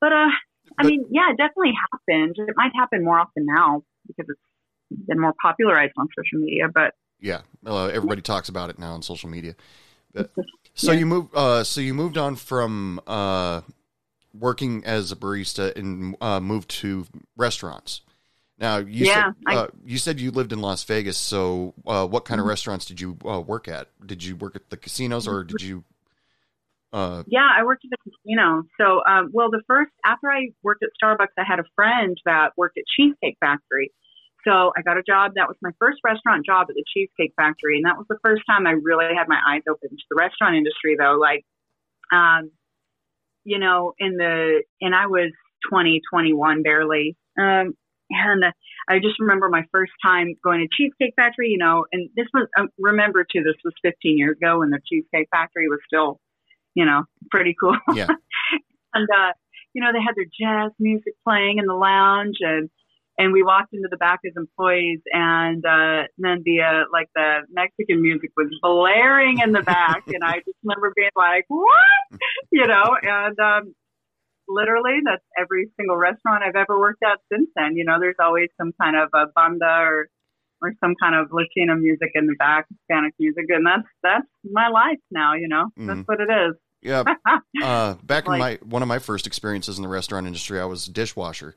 but 0.00 0.12
uh, 0.12 0.30
I 0.78 0.82
But- 0.82 0.86
mean, 0.86 1.04
yeah, 1.10 1.30
it 1.32 1.36
definitely 1.36 1.72
happened. 1.92 2.36
It 2.38 2.54
might 2.56 2.72
happen 2.76 3.04
more 3.04 3.18
often 3.18 3.44
now 3.46 3.82
because 4.06 4.26
it's 4.28 5.06
been 5.08 5.20
more 5.20 5.34
popularized 5.42 5.94
on 5.98 6.06
social 6.16 6.38
media. 6.44 6.68
But 6.72 6.94
yeah, 7.20 7.42
uh, 7.66 7.86
everybody 7.86 8.22
talks 8.22 8.48
about 8.48 8.70
it 8.70 8.78
now 8.78 8.92
on 8.92 9.02
social 9.02 9.28
media. 9.28 9.54
But, 10.12 10.30
so 10.74 10.92
Yeah. 10.92 10.98
you 10.98 11.06
moved. 11.06 11.34
Uh, 11.34 11.64
so 11.64 11.80
you 11.80 11.94
moved 11.94 12.18
on 12.18 12.36
from 12.36 13.00
uh, 13.06 13.62
working 14.32 14.84
as 14.84 15.12
a 15.12 15.16
barista 15.16 15.74
and 15.76 16.16
uh, 16.20 16.40
moved 16.40 16.68
to 16.70 17.06
restaurants. 17.36 18.02
Now 18.58 18.76
you 18.76 19.06
Yeah, 19.06 19.14
said 19.14 19.34
I- 19.46 19.54
uh, 19.56 19.66
you 19.84 19.98
said 19.98 20.20
you 20.20 20.30
lived 20.30 20.52
in 20.52 20.60
Las 20.60 20.84
Vegas. 20.84 21.16
So 21.16 21.74
uh, 21.86 22.06
what 22.06 22.24
kind 22.24 22.38
of 22.40 22.44
Mm-hmm. 22.44 22.50
restaurants 22.50 22.84
did 22.84 23.00
you 23.00 23.16
uh, 23.24 23.40
work 23.40 23.68
at? 23.68 23.88
Did 24.04 24.22
you 24.24 24.36
work 24.36 24.54
at 24.56 24.68
the 24.70 24.76
casinos 24.76 25.26
or 25.26 25.44
did 25.44 25.62
you? 25.62 25.84
Uh, 26.92 27.22
yeah, 27.26 27.48
I 27.56 27.64
worked 27.64 27.84
at 27.84 27.90
the 27.90 28.10
casino. 28.10 28.64
So, 28.78 29.00
um, 29.08 29.30
well, 29.32 29.48
the 29.50 29.62
first 29.68 29.92
after 30.04 30.30
I 30.30 30.48
worked 30.62 30.82
at 30.82 30.90
Starbucks, 31.02 31.28
I 31.38 31.44
had 31.46 31.60
a 31.60 31.64
friend 31.76 32.18
that 32.24 32.50
worked 32.56 32.76
at 32.78 32.84
Cheesecake 32.96 33.36
Factory. 33.40 33.92
So 34.46 34.72
I 34.76 34.82
got 34.82 34.96
a 34.96 35.02
job. 35.02 35.32
That 35.36 35.48
was 35.48 35.56
my 35.62 35.70
first 35.78 35.98
restaurant 36.04 36.46
job 36.46 36.66
at 36.68 36.74
the 36.74 36.84
Cheesecake 36.94 37.34
Factory, 37.36 37.76
and 37.76 37.84
that 37.84 37.96
was 37.96 38.06
the 38.08 38.18
first 38.24 38.42
time 38.48 38.66
I 38.66 38.72
really 38.72 39.14
had 39.16 39.28
my 39.28 39.40
eyes 39.48 39.62
open 39.68 39.90
to 39.90 40.04
the 40.10 40.16
restaurant 40.16 40.56
industry. 40.56 40.96
Though, 40.98 41.18
like, 41.20 41.44
um, 42.12 42.50
you 43.44 43.58
know, 43.58 43.94
in 43.98 44.16
the 44.16 44.62
and 44.80 44.94
I 44.94 45.06
was 45.06 45.32
20, 45.68 46.00
21 46.12 46.62
barely. 46.62 47.16
Um, 47.38 47.74
and 48.10 48.44
I 48.88 48.98
just 48.98 49.20
remember 49.20 49.48
my 49.48 49.62
first 49.70 49.92
time 50.04 50.34
going 50.42 50.60
to 50.60 50.68
Cheesecake 50.76 51.14
Factory, 51.16 51.50
you 51.50 51.58
know, 51.58 51.84
and 51.92 52.08
this 52.16 52.26
was, 52.34 52.48
um, 52.58 52.68
remember 52.78 53.24
too, 53.24 53.42
this 53.42 53.54
was 53.64 53.72
15 53.82 54.18
years 54.18 54.36
ago 54.36 54.58
when 54.58 54.70
the 54.70 54.80
Cheesecake 54.88 55.28
Factory 55.30 55.68
was 55.68 55.78
still, 55.86 56.18
you 56.74 56.84
know, 56.84 57.04
pretty 57.30 57.54
cool. 57.58 57.76
Yeah. 57.94 58.08
and, 58.94 59.08
uh, 59.16 59.32
you 59.74 59.82
know, 59.82 59.92
they 59.92 60.00
had 60.00 60.16
their 60.16 60.24
jazz 60.24 60.72
music 60.80 61.14
playing 61.26 61.58
in 61.58 61.66
the 61.66 61.74
lounge 61.74 62.36
and, 62.40 62.68
and 63.22 63.32
we 63.32 63.42
walked 63.42 63.72
into 63.72 63.88
the 63.90 63.96
back 63.96 64.20
as 64.26 64.32
employees 64.36 65.00
and, 65.12 65.64
uh, 65.64 66.04
then 66.18 66.42
the, 66.44 66.60
uh, 66.62 66.84
like 66.92 67.08
the 67.14 67.40
Mexican 67.52 68.00
music 68.02 68.30
was 68.36 68.48
blaring 68.62 69.38
in 69.38 69.52
the 69.52 69.62
back. 69.62 70.02
and 70.08 70.22
I 70.24 70.36
just 70.38 70.58
remember 70.64 70.92
being 70.96 71.10
like, 71.16 71.44
what? 71.48 72.20
You 72.50 72.66
know, 72.66 72.96
and, 73.02 73.38
um, 73.38 73.74
literally 74.48 74.98
that's 75.04 75.22
every 75.38 75.70
single 75.78 75.96
restaurant 75.96 76.42
I've 76.42 76.56
ever 76.56 76.78
worked 76.78 77.02
at 77.04 77.18
since 77.32 77.48
then. 77.54 77.76
You 77.76 77.84
know, 77.84 77.98
there's 78.00 78.16
always 78.20 78.48
some 78.60 78.72
kind 78.80 78.96
of 78.96 79.08
a 79.14 79.26
banda 79.34 79.64
or 79.66 80.08
or 80.62 80.72
some 80.80 80.94
kind 81.00 81.14
of 81.14 81.28
Latino 81.32 81.74
music 81.74 82.10
in 82.14 82.26
the 82.26 82.34
back, 82.38 82.66
Hispanic 82.68 83.14
music, 83.18 83.46
and 83.48 83.64
that's 83.66 83.88
that's 84.02 84.26
my 84.50 84.68
life 84.68 84.98
now. 85.10 85.34
You 85.34 85.48
know, 85.48 85.66
that's 85.76 86.00
Mhm. 86.00 86.04
what 86.06 86.20
it 86.20 86.28
is. 86.30 86.54
yeah. 86.82 87.04
Uh, 87.62 87.94
back 88.02 88.26
in 88.26 88.38
my 88.38 88.58
one 88.62 88.82
of 88.82 88.88
my 88.88 88.98
first 88.98 89.26
experiences 89.26 89.76
in 89.78 89.82
the 89.82 89.88
restaurant 89.88 90.26
industry, 90.26 90.58
I 90.60 90.64
was 90.64 90.88
a 90.88 90.92
dishwasher, 90.92 91.54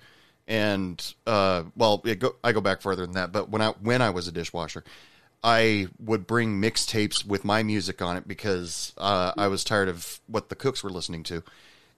and 0.47 1.13
uh, 1.25 1.63
well, 1.75 1.97
go, 1.97 2.35
I 2.43 2.51
go 2.51 2.61
back 2.61 2.81
further 2.81 3.05
than 3.05 3.15
that. 3.15 3.31
But 3.31 3.49
when 3.49 3.61
I 3.61 3.69
when 3.81 4.01
I 4.01 4.09
was 4.09 4.27
a 4.27 4.31
dishwasher, 4.31 4.83
I 5.43 5.87
would 5.99 6.27
bring 6.27 6.61
mixtapes 6.61 7.25
with 7.25 7.43
my 7.45 7.63
music 7.63 8.01
on 8.01 8.17
it 8.17 8.27
because 8.27 8.93
uh, 8.97 9.33
I 9.37 9.47
was 9.47 9.63
tired 9.63 9.89
of 9.89 10.19
what 10.27 10.49
the 10.49 10.55
cooks 10.55 10.83
were 10.83 10.89
listening 10.89 11.23
to. 11.23 11.43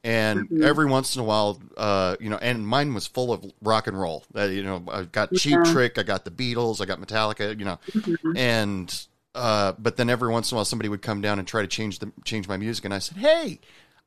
And 0.03 0.47
Mhm. 0.49 0.63
every 0.63 0.85
once 0.85 1.15
in 1.15 1.21
a 1.21 1.25
while, 1.25 1.59
uh, 1.77 2.15
you 2.19 2.29
know, 2.29 2.37
and 2.37 2.67
mine 2.67 2.93
was 2.93 3.07
full 3.07 3.33
of 3.33 3.43
rock 3.61 3.87
and 3.87 3.99
roll. 3.99 4.23
Uh, 4.35 4.43
you 4.43 4.61
know, 4.61 4.83
I 4.91 5.03
got 5.03 5.33
Cheap 5.33 5.63
Yeah. 5.65 5.71
Trick, 5.71 5.97
I 5.97 6.03
got 6.03 6.25
the 6.25 6.31
Beatles, 6.31 6.79
I 6.79 6.85
got 6.85 6.99
Metallica. 7.01 7.57
You 7.57 7.65
know, 7.65 7.79
Mhm. 7.95 8.37
and 8.37 9.07
uh, 9.33 9.73
but 9.79 9.97
then 9.97 10.09
every 10.09 10.29
once 10.31 10.51
in 10.51 10.55
a 10.55 10.57
while 10.57 10.65
somebody 10.65 10.89
would 10.89 11.01
come 11.01 11.21
down 11.21 11.39
and 11.39 11.47
try 11.47 11.61
to 11.61 11.67
change 11.67 11.99
the 11.99 12.11
change 12.23 12.47
my 12.47 12.55
music, 12.57 12.85
and 12.85 12.93
I 12.93 12.99
said, 12.99 13.17
"Hey, 13.17 13.59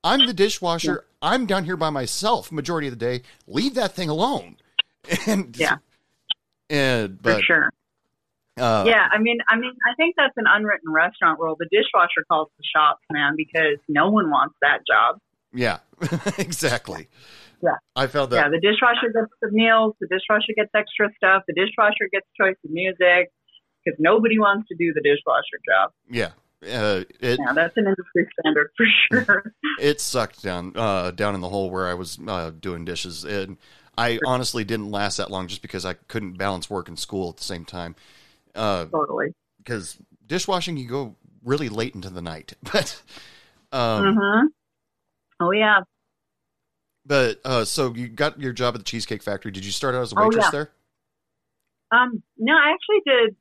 I'm 0.04 0.26
the 0.26 0.32
dishwasher. 0.34 1.04
I'm 1.20 1.46
down 1.46 1.64
here 1.64 1.76
by 1.76 1.90
myself 1.90 2.52
majority 2.52 2.87
of 2.88 2.92
the 2.98 3.04
day. 3.04 3.22
Leave 3.46 3.74
that 3.74 3.92
thing 3.92 4.08
alone." 4.08 4.56
And 5.26 5.56
Yeah. 5.58 5.76
and 6.70 7.16
For 7.18 7.22
but 7.22 7.42
sure. 7.44 7.70
uh, 8.58 8.84
yeah, 8.87 9.06
I 9.11 9.18
mean, 9.18 9.38
I 9.48 9.56
mean, 9.56 9.72
I 9.90 9.94
think 9.96 10.14
that's 10.16 10.34
an 10.37 10.44
unwritten 10.46 10.92
restaurant 10.92 11.38
rule. 11.40 11.56
The 11.58 11.68
dishwasher 11.70 12.24
calls 12.30 12.48
the 12.58 12.64
shots, 12.76 13.00
man, 13.11 13.34
because 13.37 13.78
no 13.88 14.11
one 14.11 14.30
wants 14.30 14.54
that 14.62 14.80
job. 14.87 15.18
yeah, 15.52 15.78
exactly. 16.38 17.08
Yeah. 17.62 17.70
I 17.96 18.06
felt 18.06 18.32
Yeah, 18.32 18.48
the 18.50 18.61
dishwasher 18.61 19.08
gets 19.12 19.32
the 19.40 19.50
meals, 19.50 19.94
the 20.00 20.06
dishwasher 20.06 20.52
gets 20.54 20.70
extra 20.74 21.08
stuff, 21.16 21.42
the 21.48 21.54
dishwasher 21.54 22.08
gets 22.12 22.26
choice 22.40 22.54
of 22.64 22.70
music 22.70 23.30
because 23.84 23.96
nobody 23.98 24.38
wants 24.38 24.68
to 24.68 24.76
do 24.76 24.92
the 24.92 25.00
dishwasher 25.00 25.58
job. 25.66 25.90
Yeah, 26.11 26.30
uh, 26.62 27.05
it 27.21 27.38
Yeah, 27.38 27.53
that's 27.55 27.77
an 27.77 27.87
industry 27.87 28.27
standard 28.40 28.71
for 28.77 28.87
sure. 29.11 29.53
it 29.77 30.01
sucked 30.01 30.42
down 30.42 30.73
uh, 30.77 31.11
down 31.11 31.35
in 31.35 31.40
the 31.40 31.49
hole 31.49 31.71
where 31.71 31.88
I 31.88 31.94
was 31.94 32.18
uh, 32.27 32.51
doing 32.59 32.85
dishes, 32.85 33.25
and 33.25 33.57
I 33.97 34.18
honestly 34.25 34.64
didn't 34.64 34.90
last 34.90 35.16
that 35.16 35.31
long 35.31 35.49
just 35.49 35.62
because 35.62 35.85
I 35.85 35.94
couldn't 35.94 36.35
balance 36.35 36.68
work 36.71 36.88
and 36.88 36.99
school 36.99 37.31
at 37.31 37.37
the 37.37 37.44
same 37.44 37.64
time. 37.64 37.94
Uh, 38.55 38.87
totally. 38.92 39.35
because 39.59 39.99
dishwashing 40.27 40.77
you 40.77 40.88
go 40.88 41.16
really 41.44 41.68
late 41.68 41.94
into 41.94 42.11
the 42.11 42.23
night 42.23 42.55
but 42.73 43.03
um 43.73 44.05
hmm 44.05 44.47
Oh 45.40 45.53
yeah. 45.53 45.83
but 47.05 47.40
uh 47.44 47.64
so 47.64 47.94
you 47.94 48.09
got 48.09 48.40
your 48.40 48.53
job 48.53 48.75
at 48.75 48.81
the 48.81 48.85
cheesecake 48.85 49.23
factory 49.23 49.51
did 49.51 49.64
you 49.64 49.73
start 49.73 49.94
out 49.94 50.03
as 50.03 50.12
a 50.12 50.16
Oh, 50.16 50.21
waitress 50.25 50.47
yeah. 50.47 50.51
there 50.51 50.71
Um, 51.90 52.23
no, 52.37 52.53
I 52.55 52.73
actually 52.75 53.01
did 53.07 53.37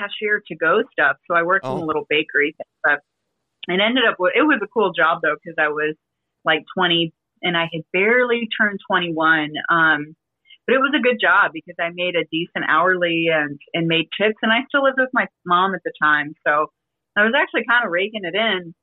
cashier 0.00 0.42
to 0.48 0.56
go 0.56 0.82
stuff. 0.92 1.16
So 1.30 1.36
I 1.36 1.42
worked 1.42 1.66
in 1.70 1.78
Oh. 1.78 1.84
a 1.84 1.84
little 1.84 2.06
bakery, 2.08 2.52
thing, 2.56 2.66
but 2.84 3.00
it 3.68 3.80
ended 3.80 4.04
up 4.08 4.16
it 4.34 4.42
was 4.42 4.60
a 4.62 4.68
cool 4.68 4.92
job 4.92 5.20
though 5.22 5.36
because 5.42 5.56
I 5.58 5.68
was 5.68 5.94
like 6.44 6.64
20 6.76 7.12
and 7.42 7.56
I 7.56 7.68
had 7.72 7.82
barely 7.92 8.48
turned 8.60 8.80
21. 8.90 9.50
Um, 9.70 10.16
but 10.66 10.74
it 10.76 10.80
was 10.80 10.92
a 10.96 11.02
good 11.02 11.18
job 11.20 11.52
because 11.52 11.76
I 11.80 11.90
made 11.94 12.16
a 12.16 12.24
decent 12.30 12.64
hourly 12.68 13.28
and 13.32 13.58
and 13.74 13.88
made 13.88 14.08
tips, 14.20 14.36
and 14.42 14.52
I 14.52 14.60
still 14.68 14.84
lived 14.84 14.98
with 14.98 15.10
my 15.12 15.26
mom 15.44 15.74
at 15.74 15.82
the 15.84 15.92
time, 16.02 16.34
so 16.46 16.66
I 17.16 17.24
was 17.24 17.34
actually 17.36 17.64
kind 17.68 17.84
of 17.84 17.90
raking 17.90 18.24
it 18.24 18.34
in. 18.34 18.74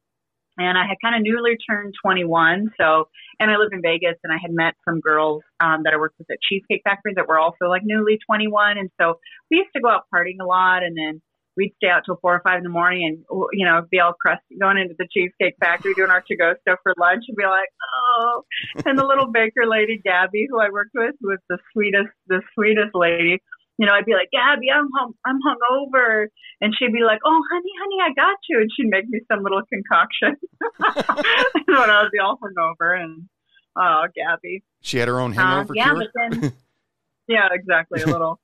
And 0.57 0.77
I 0.77 0.85
had 0.87 0.97
kind 1.01 1.15
of 1.15 1.21
newly 1.21 1.57
turned 1.69 1.93
21. 2.03 2.71
So, 2.79 3.05
and 3.39 3.51
I 3.51 3.57
live 3.57 3.69
in 3.71 3.81
Vegas, 3.81 4.17
and 4.23 4.33
I 4.33 4.37
had 4.41 4.51
met 4.51 4.73
some 4.87 4.99
girls 4.99 5.43
um, 5.59 5.83
that 5.83 5.93
I 5.93 5.97
worked 5.97 6.17
with 6.17 6.29
at 6.31 6.37
Cheesecake 6.41 6.81
Factory 6.83 7.13
that 7.15 7.27
were 7.27 7.39
also 7.39 7.65
like 7.69 7.83
newly 7.85 8.19
21, 8.25 8.77
and 8.77 8.89
so 8.99 9.19
we 9.51 9.57
used 9.57 9.69
to 9.75 9.81
go 9.81 9.89
out 9.89 10.03
partying 10.13 10.41
a 10.41 10.45
lot, 10.45 10.83
and 10.83 10.97
then 10.97 11.21
we'd 11.55 11.73
stay 11.77 11.89
out 11.89 12.03
till 12.05 12.19
four 12.21 12.35
or 12.35 12.41
five 12.43 12.57
in 12.57 12.63
the 12.63 12.69
morning, 12.69 13.05
and 13.07 13.47
you 13.53 13.65
know, 13.65 13.81
be 13.89 13.99
all 13.99 14.13
crusty 14.13 14.57
going 14.59 14.77
into 14.77 14.95
the 14.97 15.07
Cheesecake 15.11 15.55
Factory 15.59 15.93
doing 15.93 16.11
our 16.11 16.23
to-go 16.27 16.53
stuff 16.61 16.79
for 16.83 16.93
lunch, 16.99 17.25
and 17.27 17.37
be 17.37 17.43
like, 17.43 17.69
oh. 18.05 18.43
And 18.85 18.97
the 18.97 19.05
little 19.05 19.31
baker 19.31 19.65
lady 19.67 19.99
Gabby, 20.03 20.47
who 20.49 20.59
I 20.59 20.69
worked 20.71 20.93
with, 20.93 21.15
was 21.21 21.39
the 21.49 21.57
sweetest, 21.73 22.13
the 22.27 22.41
sweetest 22.53 22.93
lady 22.93 23.41
you 23.77 23.85
know, 23.85 23.93
I'd 23.93 24.05
be 24.05 24.13
like, 24.13 24.29
Gabby, 24.31 24.67
I'm 24.73 24.89
hung, 24.97 25.13
I'm 25.25 25.39
hungover, 25.41 26.27
and 26.61 26.73
she'd 26.77 26.93
be 26.93 27.03
like, 27.03 27.19
Oh, 27.25 27.41
honey, 27.51 27.71
honey, 27.81 27.97
I 28.09 28.13
got 28.13 28.37
you, 28.49 28.59
and 28.59 28.69
she'd 28.75 28.89
make 28.89 29.07
me 29.07 29.21
some 29.31 29.43
little 29.43 29.61
concoction 29.71 30.35
And 30.79 31.77
when 31.77 31.89
I 31.89 32.03
was 32.03 32.11
all 32.21 32.37
hungover, 32.37 33.01
and 33.01 33.29
oh, 33.77 34.05
Gabby. 34.15 34.63
She 34.81 34.97
had 34.97 35.07
her 35.07 35.19
own 35.19 35.33
hangover 35.33 35.73
uh, 35.73 35.75
yeah, 35.75 35.93
cure. 35.93 36.07
Then, 36.15 36.53
yeah, 37.27 37.47
exactly, 37.51 38.01
a 38.01 38.07
little, 38.07 38.39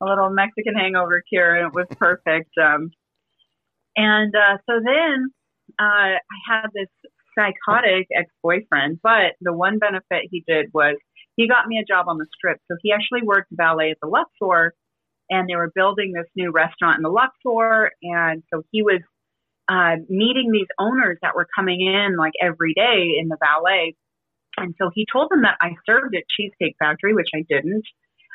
a 0.00 0.06
little 0.06 0.30
Mexican 0.30 0.74
hangover 0.74 1.22
cure, 1.28 1.54
and 1.54 1.68
it 1.68 1.74
was 1.74 1.86
perfect. 1.98 2.50
Um, 2.58 2.90
and 3.96 4.34
uh, 4.34 4.58
so 4.66 4.80
then 4.84 5.30
uh, 5.78 5.82
I 5.82 6.18
had 6.48 6.68
this 6.72 6.88
psychotic 7.34 8.06
ex-boyfriend, 8.16 9.00
but 9.02 9.34
the 9.40 9.52
one 9.52 9.78
benefit 9.78 10.28
he 10.30 10.44
did 10.46 10.66
was 10.72 10.96
he 11.38 11.46
got 11.48 11.66
me 11.68 11.78
a 11.78 11.84
job 11.84 12.06
on 12.08 12.18
the 12.18 12.26
strip. 12.34 12.58
So 12.70 12.76
he 12.82 12.92
actually 12.92 13.22
worked 13.22 13.48
valet 13.52 13.92
at 13.92 13.98
the 14.02 14.08
Luxor 14.08 14.74
and 15.30 15.48
they 15.48 15.54
were 15.54 15.70
building 15.72 16.12
this 16.12 16.26
new 16.36 16.50
restaurant 16.50 16.96
in 16.96 17.02
the 17.02 17.10
Luxor. 17.10 17.92
And 18.02 18.42
so 18.52 18.64
he 18.72 18.82
was 18.82 19.00
uh, 19.68 19.96
meeting 20.08 20.50
these 20.50 20.66
owners 20.80 21.16
that 21.22 21.36
were 21.36 21.46
coming 21.56 21.80
in 21.80 22.16
like 22.16 22.32
every 22.42 22.74
day 22.74 23.16
in 23.20 23.28
the 23.28 23.36
valet. 23.40 23.94
And 24.56 24.74
so 24.82 24.90
he 24.92 25.06
told 25.10 25.30
them 25.30 25.42
that 25.42 25.56
I 25.60 25.74
served 25.88 26.16
at 26.16 26.24
Cheesecake 26.28 26.74
Factory, 26.80 27.14
which 27.14 27.30
I 27.32 27.44
didn't. 27.48 27.84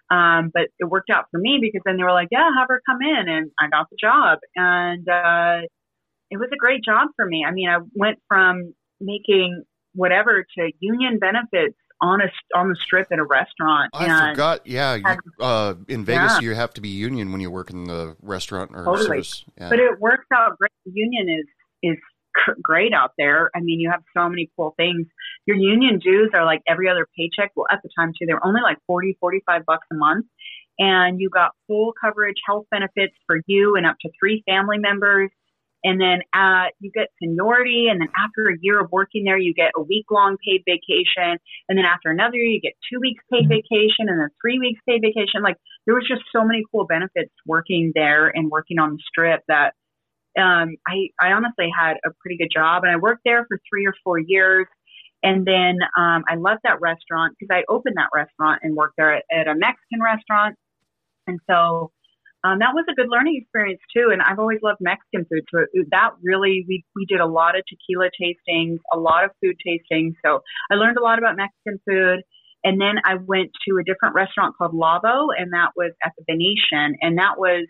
Um, 0.09 0.51
but 0.53 0.69
it 0.79 0.85
worked 0.85 1.09
out 1.09 1.25
for 1.29 1.39
me 1.39 1.59
because 1.61 1.81
then 1.85 1.97
they 1.97 2.03
were 2.03 2.11
like, 2.13 2.29
yeah, 2.31 2.49
have 2.57 2.69
her 2.69 2.81
come 2.89 3.01
in. 3.01 3.27
And 3.27 3.51
I 3.59 3.67
got 3.67 3.89
the 3.89 3.97
job. 3.99 4.39
And 4.55 5.09
uh, 5.09 5.67
it 6.31 6.37
was 6.37 6.49
a 6.53 6.57
great 6.57 6.85
job 6.85 7.09
for 7.17 7.25
me. 7.25 7.43
I 7.45 7.51
mean, 7.51 7.67
I 7.67 7.79
went 7.95 8.19
from 8.29 8.73
making 9.01 9.63
whatever 9.93 10.45
to 10.57 10.71
union 10.79 11.19
benefits 11.19 11.75
on 12.03 12.21
a 12.21 12.29
on 12.57 12.69
the 12.69 12.75
strip 12.75 13.07
in 13.11 13.19
a 13.19 13.23
restaurant. 13.23 13.89
I 13.93 14.31
forgot. 14.31 14.67
Yeah, 14.67 14.95
you, 14.95 15.05
uh, 15.39 15.75
in 15.87 16.03
Vegas, 16.03 16.33
yeah. 16.33 16.39
you 16.41 16.53
have 16.53 16.73
to 16.73 16.81
be 16.81 16.89
union 16.89 17.31
when 17.31 17.39
you 17.39 17.49
work 17.49 17.69
in 17.69 17.85
the 17.85 18.15
restaurant 18.21 18.71
or 18.73 18.83
totally. 18.83 19.05
service. 19.05 19.45
Yeah. 19.57 19.69
But 19.69 19.79
it 19.79 19.99
works 19.99 20.27
out 20.33 20.57
great. 20.57 20.71
The 20.85 20.91
union 20.93 21.29
is 21.29 21.45
is 21.81 21.97
great 22.61 22.93
out 22.93 23.11
there. 23.17 23.49
I 23.55 23.61
mean, 23.61 23.79
you 23.79 23.89
have 23.89 24.01
so 24.15 24.27
many 24.27 24.51
cool 24.57 24.73
things. 24.77 25.07
Your 25.45 25.57
union 25.57 25.99
dues 25.99 26.31
are 26.33 26.45
like 26.45 26.61
every 26.67 26.89
other 26.89 27.07
paycheck. 27.17 27.51
Well, 27.55 27.67
at 27.71 27.79
the 27.83 27.89
time 27.97 28.11
too, 28.19 28.25
they 28.25 28.33
were 28.33 28.45
only 28.45 28.61
like 28.61 28.77
40, 28.85 29.17
45 29.19 29.65
bucks 29.65 29.87
a 29.91 29.95
month. 29.95 30.25
And 30.79 31.21
you 31.21 31.29
got 31.29 31.51
full 31.67 31.93
coverage 32.03 32.37
health 32.47 32.65
benefits 32.71 33.13
for 33.27 33.39
you 33.45 33.75
and 33.75 33.85
up 33.85 33.95
to 34.01 34.09
three 34.19 34.43
family 34.47 34.79
members. 34.79 35.29
And 35.83 35.99
then 35.99 36.19
uh, 36.33 36.71
you 36.79 36.91
get 36.91 37.09
seniority. 37.21 37.87
And 37.89 37.99
then 37.99 38.07
after 38.17 38.47
a 38.49 38.57
year 38.61 38.79
of 38.79 38.91
working 38.91 39.25
there, 39.25 39.37
you 39.37 39.53
get 39.53 39.71
a 39.75 39.81
week 39.81 40.05
long 40.09 40.37
paid 40.45 40.63
vacation. 40.65 41.37
And 41.67 41.77
then 41.77 41.85
after 41.85 42.09
another 42.09 42.37
year, 42.37 42.47
you 42.47 42.61
get 42.61 42.73
two 42.91 42.99
weeks 43.01 43.23
paid 43.31 43.49
mm-hmm. 43.49 43.59
vacation 43.59 44.07
and 44.07 44.19
then 44.19 44.29
three 44.41 44.59
weeks 44.59 44.79
paid 44.87 45.01
vacation. 45.01 45.43
Like 45.43 45.57
there 45.85 45.95
was 45.95 46.07
just 46.07 46.21
so 46.31 46.45
many 46.45 46.63
cool 46.71 46.85
benefits 46.85 47.33
working 47.45 47.91
there 47.93 48.29
and 48.29 48.49
working 48.49 48.79
on 48.79 48.93
the 48.93 48.99
strip 49.07 49.41
that 49.49 49.73
um, 50.39 50.75
I, 50.87 51.09
I 51.21 51.33
honestly 51.33 51.69
had 51.77 51.97
a 52.05 52.11
pretty 52.21 52.37
good 52.37 52.49
job. 52.53 52.83
And 52.83 52.91
I 52.91 52.95
worked 52.95 53.21
there 53.25 53.45
for 53.47 53.59
three 53.69 53.85
or 53.85 53.93
four 54.03 54.19
years. 54.19 54.67
And 55.21 55.45
then 55.45 55.79
um, 55.97 56.23
I 56.27 56.35
left 56.37 56.63
that 56.63 56.81
restaurant 56.81 57.35
because 57.39 57.53
I 57.53 57.63
opened 57.71 57.95
that 57.97 58.09
restaurant 58.13 58.61
and 58.63 58.75
worked 58.75 58.95
there 58.97 59.13
at, 59.15 59.23
at 59.31 59.47
a 59.47 59.55
Mexican 59.55 60.01
restaurant. 60.01 60.55
And 61.27 61.39
so 61.49 61.91
um, 62.43 62.59
that 62.59 62.73
was 62.73 62.85
a 62.89 62.93
good 62.93 63.07
learning 63.09 63.39
experience 63.41 63.81
too. 63.95 64.09
And 64.11 64.21
I've 64.21 64.39
always 64.39 64.59
loved 64.61 64.79
Mexican 64.81 65.25
food. 65.25 65.45
So 65.49 65.65
that 65.91 66.11
really, 66.21 66.65
we, 66.67 66.83
we 66.95 67.05
did 67.05 67.21
a 67.21 67.25
lot 67.25 67.57
of 67.57 67.63
tequila 67.67 68.09
tastings, 68.19 68.79
a 68.91 68.97
lot 68.99 69.23
of 69.23 69.31
food 69.41 69.55
tastings. 69.65 70.13
So 70.25 70.41
I 70.71 70.75
learned 70.75 70.97
a 70.97 71.03
lot 71.03 71.19
about 71.19 71.37
Mexican 71.37 71.79
food. 71.87 72.23
And 72.65 72.79
then 72.79 72.95
I 73.03 73.15
went 73.15 73.51
to 73.67 73.77
a 73.77 73.83
different 73.83 74.15
restaurant 74.15 74.55
called 74.57 74.73
Lavo, 74.73 75.27
and 75.37 75.51
that 75.51 75.71
was 75.75 75.91
at 76.01 76.13
the 76.17 76.23
Venetian. 76.23 76.97
And 77.01 77.17
that 77.17 77.37
was, 77.37 77.67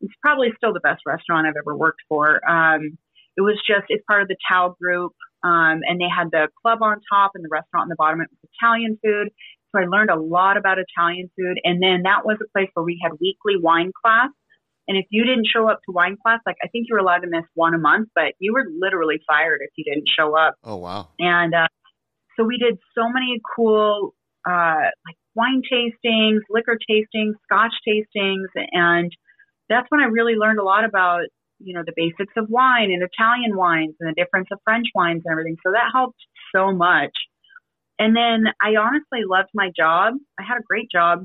it's 0.00 0.14
probably 0.20 0.50
still 0.56 0.72
the 0.72 0.80
best 0.80 1.02
restaurant 1.06 1.46
I've 1.46 1.58
ever 1.58 1.76
worked 1.76 2.02
for. 2.08 2.38
Um, 2.48 2.98
it 3.36 3.40
was 3.40 3.60
just, 3.66 3.86
it's 3.88 4.04
part 4.06 4.22
of 4.22 4.28
the 4.28 4.36
Tao 4.48 4.76
group. 4.80 5.12
Um, 5.44 5.82
and 5.88 6.00
they 6.00 6.06
had 6.06 6.30
the 6.30 6.46
club 6.62 6.82
on 6.82 7.00
top 7.12 7.32
and 7.34 7.44
the 7.44 7.48
restaurant 7.50 7.84
on 7.84 7.88
the 7.88 7.96
bottom. 7.96 8.20
It 8.20 8.30
was 8.30 8.50
Italian 8.60 8.96
food. 9.02 9.30
So 9.74 9.80
I 9.80 9.86
learned 9.86 10.10
a 10.10 10.20
lot 10.20 10.56
about 10.56 10.78
Italian 10.78 11.30
food. 11.36 11.58
And 11.64 11.82
then 11.82 12.02
that 12.04 12.24
was 12.24 12.38
a 12.42 12.48
place 12.56 12.68
where 12.74 12.84
we 12.84 13.00
had 13.02 13.12
weekly 13.12 13.60
wine 13.60 13.92
class. 14.02 14.28
And 14.88 14.98
if 14.98 15.06
you 15.10 15.24
didn't 15.24 15.46
show 15.46 15.68
up 15.68 15.80
to 15.86 15.92
wine 15.92 16.16
class, 16.22 16.40
like 16.44 16.56
I 16.62 16.68
think 16.68 16.86
you 16.88 16.94
were 16.94 17.00
allowed 17.00 17.20
to 17.20 17.28
miss 17.28 17.44
one 17.54 17.74
a 17.74 17.78
month, 17.78 18.08
but 18.14 18.34
you 18.38 18.52
were 18.52 18.64
literally 18.78 19.20
fired 19.26 19.60
if 19.62 19.70
you 19.76 19.84
didn't 19.84 20.08
show 20.18 20.36
up. 20.36 20.56
Oh, 20.64 20.76
wow. 20.76 21.08
And 21.18 21.54
uh, 21.54 21.68
so 22.36 22.44
we 22.44 22.58
did 22.58 22.78
so 22.94 23.08
many 23.08 23.40
cool, 23.56 24.14
uh, 24.48 24.90
like 25.06 25.16
wine 25.34 25.62
tastings, 25.70 26.40
liquor 26.50 26.78
tastings, 26.90 27.34
scotch 27.44 27.74
tastings. 27.86 28.48
And 28.72 29.12
that's 29.68 29.86
when 29.90 30.00
I 30.00 30.06
really 30.06 30.34
learned 30.34 30.58
a 30.58 30.64
lot 30.64 30.84
about, 30.84 31.22
you 31.60 31.74
know, 31.74 31.82
the 31.86 31.92
basics 31.94 32.32
of 32.36 32.46
wine 32.48 32.90
and 32.90 33.02
Italian 33.02 33.56
wines 33.56 33.94
and 34.00 34.10
the 34.10 34.20
difference 34.20 34.48
of 34.52 34.58
French 34.64 34.86
wines 34.94 35.22
and 35.24 35.32
everything. 35.32 35.56
So 35.64 35.72
that 35.72 35.90
helped 35.94 36.18
so 36.54 36.72
much. 36.72 37.12
And 38.02 38.16
then 38.16 38.52
I 38.60 38.74
honestly 38.74 39.20
loved 39.24 39.50
my 39.54 39.70
job. 39.76 40.14
I 40.36 40.42
had 40.42 40.58
a 40.58 40.66
great 40.68 40.90
job 40.90 41.24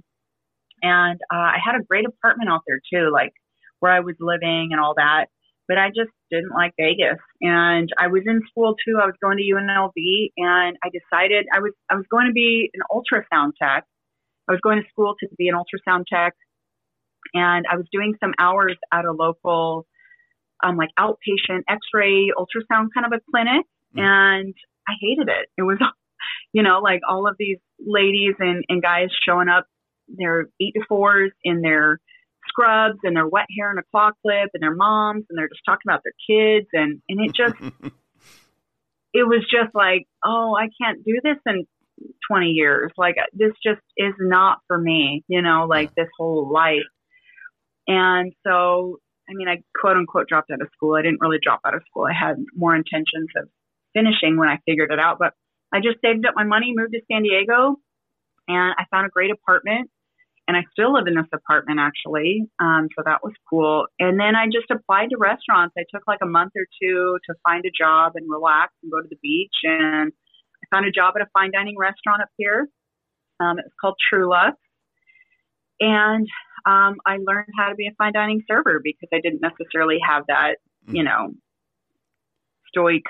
and 0.84 1.20
uh, 1.34 1.50
I 1.50 1.58
had 1.58 1.74
a 1.74 1.84
great 1.84 2.06
apartment 2.06 2.52
out 2.52 2.62
there 2.68 2.80
too, 2.94 3.10
like 3.12 3.34
where 3.80 3.92
I 3.92 4.02
was 4.02 4.14
living 4.20 4.70
and 4.72 4.80
all 4.80 4.94
that. 4.96 5.26
But 5.68 5.80
I 5.80 5.88
just 5.88 6.12
didn't 6.30 6.52
like 6.52 6.74
Vegas. 6.80 7.18
And 7.42 7.90
I 7.98 8.08
was 8.08 8.22
in 8.28 8.42
school 8.52 8.76
too. 8.86 9.00
I 9.02 9.08
was 9.08 9.16
going 9.24 9.38
to 9.38 9.44
UNLV 9.44 10.30
and 10.38 10.78
I 10.84 10.90
decided 10.94 11.48
I 11.52 11.62
was, 11.62 11.74
I 11.90 11.96
was 11.96 12.06
going 12.12 12.28
to 12.28 12.32
be 12.32 12.70
an 12.76 12.82
ultrasound 12.94 13.54
tech. 13.60 13.84
I 14.48 14.52
was 14.52 14.62
going 14.62 14.80
to 14.80 14.88
school 14.90 15.16
to 15.20 15.28
be 15.36 15.50
an 15.50 15.56
ultrasound 15.56 16.04
tech 16.06 16.36
and 17.34 17.66
I 17.72 17.76
was 17.76 17.88
doing 17.92 18.14
some 18.20 18.34
hours 18.38 18.78
at 18.94 19.04
a 19.04 19.12
local, 19.12 19.88
um, 20.64 20.78
like 20.78 20.90
outpatient 21.00 21.64
x-ray 21.68 22.30
ultrasound 22.38 22.90
kind 22.94 23.08
of 23.08 23.14
a 23.14 23.22
clinic. 23.32 23.66
Mm. 23.98 24.02
And 24.02 24.54
I 24.88 24.94
hated 25.02 25.28
it. 25.28 25.50
It 25.58 25.64
was 25.64 25.80
you 26.54 26.64
know, 26.64 26.80
like 26.80 27.02
all 27.08 27.28
of 27.28 27.36
these 27.38 27.58
ladies 27.80 28.36
and, 28.40 28.64
and 28.70 28.82
guys 28.82 29.10
showing 29.28 29.50
up, 29.50 29.66
their 30.08 30.48
eight 30.62 30.74
to 30.74 30.82
fours 30.88 31.32
in 31.44 31.62
their 31.62 32.00
scrubs 32.48 33.00
and 33.04 33.16
their 33.16 33.28
wet 33.28 33.48
hair 33.58 33.70
and 33.70 33.80
a 33.80 33.84
claw 33.92 34.12
clip 34.22 34.50
and 34.54 34.64
their 34.64 34.74
moms 34.74 35.26
and 35.30 35.38
they're 35.38 35.50
just 35.50 35.62
talking 35.66 35.82
about 35.86 36.02
their 36.04 36.14
kids 36.26 36.68
and, 36.72 37.02
and 37.10 37.20
it 37.20 37.36
just, 37.36 37.56
it 39.14 39.28
was 39.28 39.44
just 39.52 39.76
like, 39.76 40.08
oh, 40.24 40.56
I 40.58 40.70
can't 40.82 41.04
do 41.04 41.20
this 41.24 41.38
in 41.46 41.66
20 42.30 42.48
years. 42.48 42.92
Like 42.98 43.16
uh, 43.20 43.26
this 43.34 43.52
just 43.66 43.82
is 43.98 44.14
not 44.20 44.60
for 44.68 44.78
me, 44.78 45.24
you 45.28 45.42
know, 45.42 45.68
like 45.70 45.94
this 45.96 46.08
whole 46.18 46.52
life. 46.52 46.88
And 47.88 48.34
so, 48.46 49.00
I 49.30 49.34
mean, 49.34 49.48
I 49.48 49.64
quote 49.80 49.98
unquote 49.98 50.28
dropped 50.28 50.52
out 50.52 50.62
of 50.62 50.70
school. 50.74 50.96
I 50.96 51.02
didn't 51.02 51.22
really 51.22 51.40
drop 51.42 51.62
out 51.66 51.76
of 51.76 51.82
school. 51.90 52.06
I 52.06 52.14
had 52.14 52.36
more 52.56 52.76
intentions 52.76 53.30
of 53.36 53.50
finishing 53.94 54.38
when 54.38 54.50
I 54.50 54.60
figured 54.66 54.92
it 54.92 55.00
out, 55.00 55.18
but 55.20 55.34
I 55.74 55.80
just 55.80 56.00
saved 56.04 56.26
up 56.26 56.34
my 56.36 56.44
money, 56.44 56.74
moved 56.76 56.94
to 56.94 57.02
San 57.12 57.24
Diego, 57.24 57.76
and 58.48 58.74
I 58.78 58.86
found 58.92 59.06
a 59.06 59.10
great 59.10 59.32
apartment. 59.32 59.90
And 60.48 60.56
I 60.56 60.64
still 60.72 60.94
live 60.94 61.08
in 61.08 61.16
this 61.16 61.28
apartment 61.34 61.80
actually. 61.82 62.48
Um, 62.60 62.88
so 62.96 63.04
that 63.04 63.20
was 63.22 63.34
cool. 63.50 63.86
And 64.00 64.18
then 64.18 64.34
I 64.34 64.46
just 64.46 64.72
applied 64.72 65.10
to 65.10 65.18
restaurants. 65.18 65.76
I 65.78 65.84
took 65.94 66.08
like 66.08 66.20
a 66.24 66.26
month 66.26 66.54
or 66.56 66.66
two 66.82 67.20
to 67.28 67.36
find 67.44 67.66
a 67.66 67.72
job 67.78 68.14
and 68.16 68.32
relax 68.32 68.72
and 68.82 68.90
go 68.90 69.02
to 69.02 69.08
the 69.10 69.20
beach. 69.22 69.52
And 69.64 70.14
I 70.14 70.76
found 70.76 70.86
a 70.86 70.92
job 70.92 71.16
at 71.18 71.22
a 71.22 71.30
fine 71.34 71.52
dining 71.52 71.78
restaurant 71.78 72.22
up 72.22 72.30
here. 72.38 72.70
Um, 73.42 73.60
it 73.60 73.66
was 73.66 73.74
called 73.82 73.96
Truluck's. 74.08 74.56
And 75.82 76.26
um, 76.66 76.96
I 77.06 77.18
learned 77.20 77.52
how 77.58 77.68
to 77.70 77.76
be 77.76 77.88
a 77.88 77.96
fine 77.98 78.14
dining 78.14 78.42
server 78.48 78.80
because 78.82 79.10
I 79.14 79.20
didn't 79.22 79.42
necessarily 79.42 79.98
have 80.08 80.24
that, 80.30 80.56
you 80.88 81.04
know, 81.04 81.34
stoic 82.70 83.04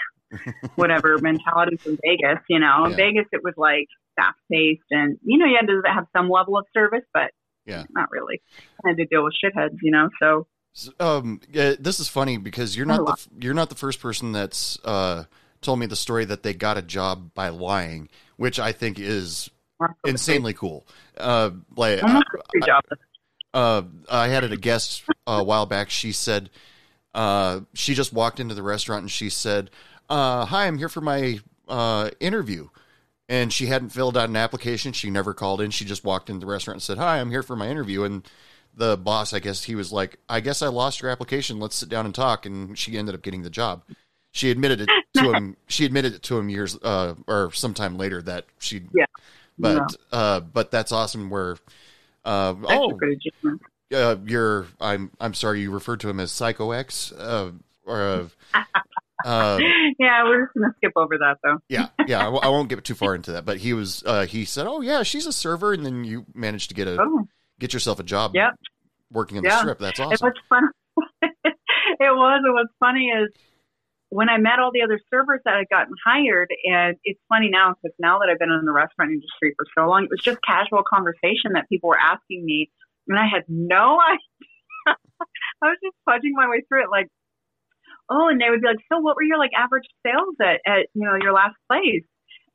whatever 0.76 1.18
mentality 1.20 1.78
from 1.78 1.98
Vegas. 2.04 2.44
You 2.50 2.60
know, 2.60 2.86
in 2.86 2.96
Vegas 2.96 3.26
it 3.32 3.44
was 3.44 3.54
like 3.58 3.88
fast 4.16 4.38
paced, 4.52 4.84
and 4.92 5.18
you 5.24 5.38
know 5.38 5.46
you 5.46 5.58
had 5.60 5.68
to 5.68 5.82
have 5.86 6.08
some 6.16 6.30
level 6.30 6.58
of 6.58 6.66
service, 6.74 7.06
but 7.14 7.32
yeah, 7.66 7.84
not 7.92 8.10
really. 8.12 8.42
I 8.84 8.90
had 8.90 8.98
to 8.98 9.06
deal 9.06 9.24
with 9.24 9.34
shitheads, 9.44 9.78
you 9.82 9.92
know. 9.92 10.10
So, 10.20 10.48
um, 11.00 11.42
this 11.52 12.00
is 12.00 12.08
funny 12.08 12.38
because 12.38 12.76
you're 12.76 12.86
not 12.86 13.06
the 13.06 13.46
you're 13.46 13.54
not 13.54 13.70
the 13.70 13.76
first 13.76 14.00
person 14.00 14.32
that's 14.32 14.80
uh 14.84 15.26
told 15.62 15.80
me 15.80 15.86
the 15.86 15.96
story 15.96 16.26
that 16.26 16.44
they 16.44 16.54
got 16.54 16.78
a 16.78 16.82
job 16.82 17.34
by 17.34 17.50
lying, 17.50 18.10
which 18.38 18.60
I 18.60 18.72
think 18.72 19.00
is 19.00 19.50
insanely 20.06 20.54
cool. 20.54 20.88
Uh, 21.18 21.52
like 21.76 22.00
I, 22.04 22.22
I, 22.64 22.82
uh, 23.54 23.82
I 24.10 24.28
had 24.28 24.44
a 24.44 24.56
guest 24.56 25.04
a 25.26 25.44
while 25.44 25.66
back. 25.66 25.90
She 25.90 26.12
said 26.12 26.52
uh, 27.18 27.62
she 27.74 27.96
just 27.96 28.14
walked 28.14 28.40
into 28.40 28.54
the 28.54 28.62
restaurant 28.62 29.02
and 29.02 29.12
she 29.12 29.32
said, 29.32 29.72
uh, 30.10 30.46
"Hi, 30.46 30.68
I'm 30.68 30.78
here 30.78 30.90
for 30.90 31.02
my 31.02 31.40
uh, 31.68 32.12
interview." 32.20 32.70
And 33.30 33.52
she 33.52 33.66
hadn't 33.66 33.90
filled 33.90 34.18
out 34.18 34.30
an 34.30 34.38
application. 34.38 34.94
She 34.94 35.10
never 35.10 35.34
called 35.34 35.60
in. 35.60 35.72
She 35.72 35.84
just 35.84 36.06
walked 36.06 36.30
into 36.30 36.46
the 36.46 36.52
restaurant 36.52 36.76
and 36.76 36.84
said, 36.84 36.98
"Hi, 36.98 37.20
I'm 37.20 37.32
here 37.32 37.44
for 37.44 37.56
my 37.56 37.68
interview." 37.68 38.04
And 38.04 38.28
the 38.74 38.96
boss, 38.98 39.34
I 39.34 39.40
guess 39.40 39.64
he 39.64 39.76
was 39.76 39.92
like, 39.92 40.18
"I 40.30 40.40
guess 40.40 40.62
I 40.62 40.68
lost 40.68 41.02
your 41.02 41.12
application. 41.12 41.60
Let's 41.60 41.76
sit 41.76 41.90
down 41.90 42.06
and 42.06 42.16
talk." 42.16 42.46
And 42.46 42.78
she 42.78 42.98
ended 42.98 43.16
up 43.16 43.22
getting 43.22 43.44
the 43.44 43.50
job. 43.50 43.84
She 44.32 44.52
admitted 44.52 44.82
it 44.82 44.90
to 45.16 45.32
him. 45.34 45.58
She 45.68 45.84
admitted 45.86 46.14
it 46.14 46.24
to 46.24 46.38
him 46.38 46.50
years 46.50 46.78
uh, 46.82 47.16
or 47.28 47.52
sometime 47.52 47.98
later 47.98 48.22
that 48.22 48.46
she. 48.60 48.84
Yeah. 48.94 49.06
But 49.60 49.96
uh, 50.12 50.40
but 50.42 50.72
that's 50.72 50.92
awesome. 50.92 51.30
Where 51.30 51.58
uh, 52.24 52.56
oh 52.64 52.98
uh, 53.94 54.16
you're 54.26 54.68
I'm 54.80 55.12
I'm 55.20 55.34
sorry 55.34 55.62
you 55.62 55.72
referred 55.72 56.00
to 56.02 56.10
him 56.10 56.20
as 56.20 56.32
Psycho 56.32 56.72
X 56.72 57.12
uh, 57.12 57.52
or 57.86 58.30
uh, 59.28 59.60
Yeah, 60.00 60.24
we're 60.24 60.46
just 60.46 60.54
gonna 60.56 60.74
skip 60.78 60.94
over 60.96 61.18
that 61.18 61.38
though. 61.44 61.58
yeah 61.70 61.90
yeah 62.08 62.20
I, 62.20 62.24
w- 62.26 62.42
I 62.42 62.48
won't 62.50 62.70
get 62.70 62.84
too 62.84 62.96
far 62.96 63.14
into 63.16 63.32
that 63.34 63.46
but 63.46 63.58
he 63.58 63.74
was 63.74 64.04
uh, 64.06 64.26
he 64.26 64.46
said 64.46 64.68
oh 64.68 64.82
yeah 64.82 65.04
she's 65.04 65.26
a 65.26 65.34
server 65.34 65.74
and 65.74 65.86
then 65.86 66.04
you 66.04 66.26
managed 66.34 66.70
to 66.70 66.76
get 66.76 66.88
a 66.88 66.98
Oh, 67.00 67.28
get 67.60 67.74
yourself 67.74 68.00
a 68.00 68.04
job 68.04 68.32
Yep. 68.36 68.54
working 69.12 69.38
in 69.38 69.44
the 69.44 69.50
strip 69.58 69.80
that's 69.80 70.00
awesome. 70.00 70.28
it 70.28 70.34
was 70.34 70.34
fun. 70.50 70.70
it 71.22 72.16
was. 72.16 72.42
And 72.44 72.54
what's 72.54 72.74
funny 72.80 73.08
is 73.10 73.30
when 74.10 74.30
I 74.30 74.38
met 74.38 74.60
all 74.60 74.72
the 74.74 74.82
other 74.84 75.00
servers 75.12 75.42
that 75.46 75.56
had 75.58 75.68
gotten 75.70 75.94
hired, 76.06 76.48
and 76.66 76.96
it's 77.04 77.20
funny 77.28 77.50
now 77.50 77.74
because 77.76 77.94
now 78.00 78.20
that 78.20 78.30
I've 78.32 78.40
been 78.40 78.52
in 78.52 78.64
the 78.66 78.72
restaurant 78.72 79.12
industry 79.12 79.54
for 79.58 79.66
so 79.78 79.88
long, 79.90 80.04
it 80.06 80.10
was 80.10 80.22
just 80.24 80.38
casual 80.48 80.82
conversation 80.88 81.54
that 81.54 81.68
people 81.70 81.90
were 81.90 82.00
asking 82.00 82.46
me, 82.46 82.70
and 83.10 83.20
I 83.20 83.28
had 83.28 83.44
no 83.50 84.00
idea. 84.00 84.96
I 85.62 85.68
was 85.68 85.78
just 85.84 85.96
fudging 86.08 86.32
my 86.34 86.48
way 86.48 86.64
through 86.70 86.84
it, 86.84 86.90
like, 86.90 87.08
oh, 88.10 88.28
and 88.28 88.40
they 88.40 88.50
would 88.50 88.62
be 88.62 88.68
like, 88.68 88.84
so 88.92 89.00
what 89.00 89.16
were 89.16 89.24
your 89.24 89.38
like 89.38 89.52
average 89.58 89.88
sales 90.06 90.36
at, 90.42 90.62
at 90.66 90.88
you 90.94 91.06
know 91.06 91.18
your 91.22 91.34
last 91.34 91.56
place? 91.72 92.06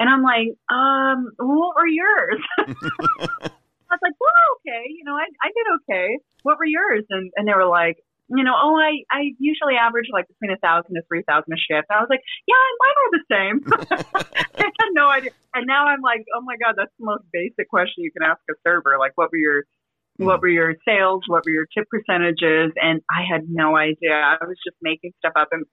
And 0.01 0.09
I'm 0.09 0.23
like, 0.23 0.57
um, 0.73 1.31
what 1.39 1.77
were 1.77 1.87
yours? 1.87 2.41
I 2.59 4.01
was 4.01 4.03
like, 4.03 4.17
well, 4.19 4.45
okay, 4.59 4.89
you 4.89 5.05
know, 5.05 5.13
I, 5.13 5.29
I 5.43 5.49
did 5.53 5.67
okay. 5.85 6.19
What 6.43 6.59
were 6.59 6.67
yours? 6.67 7.05
And 7.11 7.31
and 7.37 7.47
they 7.47 7.53
were 7.53 7.69
like, 7.69 7.99
you 8.29 8.45
know, 8.45 8.57
oh, 8.57 8.77
I 8.81 9.05
I 9.13 9.37
usually 9.39 9.77
average 9.77 10.09
like 10.13 10.27
between 10.29 10.51
a 10.51 10.57
thousand 10.59 10.97
to 10.97 11.03
three 11.09 11.23
thousand 11.29 11.53
a 11.53 11.61
shift. 11.61 11.93
And 11.93 11.97
I 11.97 12.01
was 12.01 12.09
like, 12.09 12.25
yeah, 12.49 12.57
mine 12.81 12.99
are 12.99 13.13
the 13.13 13.25
same. 13.29 13.57
I 14.57 14.65
had 14.65 14.93
no 14.97 15.09
idea. 15.09 15.31
And 15.55 15.67
now 15.67 15.87
I'm 15.87 16.01
like, 16.01 16.25
oh 16.35 16.41
my 16.41 16.57
god, 16.57 16.75
that's 16.77 16.93
the 16.99 17.05
most 17.05 17.25
basic 17.33 17.69
question 17.69 18.05
you 18.05 18.11
can 18.11 18.25
ask 18.25 18.41
a 18.49 18.57
server. 18.65 18.97
Like, 18.99 19.13
what 19.17 19.31
were 19.31 19.39
your 19.39 19.65
what 20.25 20.41
were 20.41 20.49
your 20.49 20.75
sales? 20.87 21.23
What 21.27 21.45
were 21.45 21.53
your 21.53 21.67
tip 21.77 21.89
percentages? 21.89 22.73
And 22.81 23.01
I 23.11 23.23
had 23.31 23.43
no 23.49 23.77
idea. 23.77 24.13
I 24.13 24.37
was 24.41 24.57
just 24.65 24.77
making 24.83 25.13
stuff 25.19 25.33
up, 25.37 25.49
and 25.53 25.65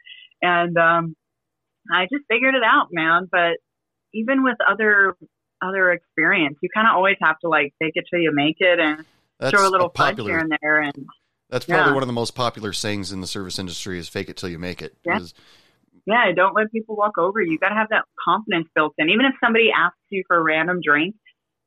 and 0.42 0.78
um, 0.78 1.16
I 1.92 2.04
just 2.12 2.26
figured 2.30 2.56
it 2.56 2.64
out, 2.64 2.88
man. 2.92 3.28
But 3.32 3.58
even 4.14 4.44
with 4.44 4.58
other 4.68 5.16
other 5.62 5.92
experience, 5.92 6.58
you 6.62 6.70
kind 6.74 6.88
of 6.88 6.96
always 6.96 7.18
have 7.22 7.38
to 7.40 7.50
like 7.50 7.74
fake 7.80 7.94
it 7.96 8.06
till 8.10 8.20
you 8.20 8.32
make 8.34 8.58
it, 8.60 8.80
and 8.80 9.06
that's 9.40 9.52
throw 9.52 9.68
a 9.68 9.70
little 9.70 9.90
fudge 9.90 10.12
popular 10.12 10.32
here 10.32 10.40
and 10.40 10.58
there. 10.62 10.82
And 10.82 11.06
that's 11.50 11.66
probably 11.66 11.88
yeah. 11.88 11.94
one 11.94 12.04
of 12.04 12.08
the 12.08 12.14
most 12.14 12.36
popular 12.36 12.74
sayings 12.74 13.12
in 13.12 13.22
the 13.22 13.28
service 13.28 13.60
industry 13.60 14.00
is 14.00 14.08
fake 14.10 14.30
it 14.30 14.38
till 14.38 14.50
you 14.50 14.60
make 14.60 14.82
it 14.82 14.96
Yeah. 15.06 15.20
yeah, 16.06 16.32
don't 16.36 16.56
let 16.56 16.72
people 16.72 16.96
walk 16.96 17.18
over 17.18 17.42
you. 17.42 17.52
You 17.52 17.60
got 17.60 17.70
to 17.70 17.76
have 17.76 17.90
that 17.90 18.06
confidence 18.24 18.68
built 18.76 18.94
in. 18.98 19.10
Even 19.10 19.26
if 19.26 19.34
somebody 19.44 19.70
asks 19.76 19.98
you 20.10 20.24
for 20.28 20.38
a 20.38 20.44
random 20.44 20.80
drink, 20.84 21.16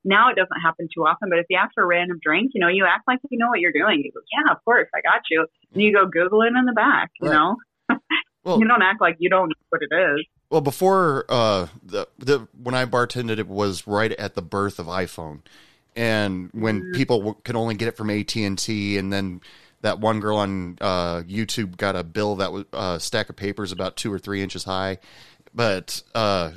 now 0.05 0.31
it 0.31 0.35
doesn't 0.37 0.61
happen 0.63 0.89
too 0.95 1.05
often, 1.07 1.29
but 1.31 1.39
if 1.39 1.47
you 1.49 1.57
ask 1.57 1.73
for 1.75 1.83
a 1.85 1.87
random 1.87 2.19
drink, 2.23 2.53
you 2.55 2.61
know, 2.61 2.69
you 2.69 2.85
act 2.87 3.05
like 3.07 3.19
you 3.31 3.39
know 3.39 3.49
what 3.49 3.61
you're 3.61 3.73
doing. 3.73 4.03
You 4.05 4.13
go, 4.13 4.21
yeah, 4.33 4.53
of 4.53 4.65
course, 4.65 4.89
I 4.95 5.01
got 5.01 5.23
you. 5.31 5.47
And 5.75 5.83
you 5.83 5.93
go 5.93 6.07
Google 6.07 6.43
it 6.43 6.49
in 6.49 6.65
the 6.65 6.73
back, 6.73 7.11
you 7.21 7.29
Right. 7.31 7.35
know? 7.37 7.57
Well- 8.45 8.59
you 8.59 8.67
don't 8.67 8.83
act 8.83 9.01
like 9.01 9.17
you 9.21 9.31
don't 9.31 9.49
know 9.49 9.55
what 9.71 9.83
it 9.83 9.95
is. 9.95 10.27
Well, 10.51 10.61
before 10.61 11.25
uh, 11.29 11.69
the 11.83 12.09
the 12.19 12.47
when 12.61 12.75
I 12.75 12.85
bartended, 12.85 13.39
it 13.39 13.49
was 13.49 13.87
right 13.87 14.13
at 14.13 14.35
the 14.35 14.43
birth 14.43 14.79
of 14.79 14.87
iPhone, 14.87 15.41
and 15.97 16.51
when 16.53 16.83
Mm. 16.83 16.93
people 16.95 17.19
w- 17.19 17.37
could 17.45 17.57
only 17.57 17.75
get 17.75 17.89
it 17.89 17.97
from 17.97 18.11
AT 18.11 18.35
and 18.45 18.59
T, 18.59 18.99
and 18.99 19.13
then 19.13 19.41
that 19.81 19.99
one 20.01 20.21
girl 20.21 20.37
on 20.37 20.77
uh, 20.81 21.23
YouTube 21.23 21.77
got 21.79 21.97
a 21.97 22.05
bill 22.05 22.37
that 22.37 22.53
was 22.53 22.65
uh, 22.75 22.95
a 22.97 23.01
stack 23.01 23.31
of 23.31 23.37
papers 23.37 23.73
about 23.73 23.97
two 23.97 24.13
or 24.13 24.19
three 24.19 24.43
inches 24.43 24.65
high, 24.65 24.99
but 25.55 26.03
uh, 26.15 26.51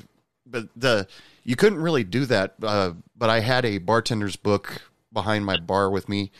but 0.45 0.67
the 0.75 1.07
you 1.45 1.55
couldn't 1.55 1.81
really 1.81 2.03
do 2.03 2.25
that. 2.25 2.55
Uh, 2.61 2.93
but 3.15 3.29
I 3.29 3.39
had 3.39 3.63
a 3.63 3.77
bartender's 3.77 4.35
book 4.35 4.81
behind 5.13 5.45
my 5.45 5.57
bar 5.57 5.89
with 5.89 6.09
me, 6.09 6.31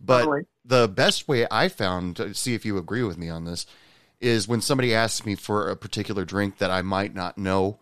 but 0.00 0.20
Totally. 0.20 0.46
the 0.64 0.88
best 0.88 1.28
way 1.28 1.46
I 1.50 1.68
found 1.68 2.16
to 2.16 2.32
see 2.32 2.54
if 2.54 2.64
you 2.64 2.78
agree 2.78 3.02
with 3.02 3.18
me 3.18 3.28
on 3.28 3.44
this 3.44 3.66
is 4.20 4.48
when 4.48 4.62
somebody 4.62 4.94
asks 4.94 5.26
me 5.26 5.34
for 5.34 5.68
a 5.68 5.76
particular 5.76 6.24
drink 6.24 6.56
that 6.58 6.70
I 6.70 6.80
might 6.80 7.14
not 7.14 7.36
know, 7.36 7.78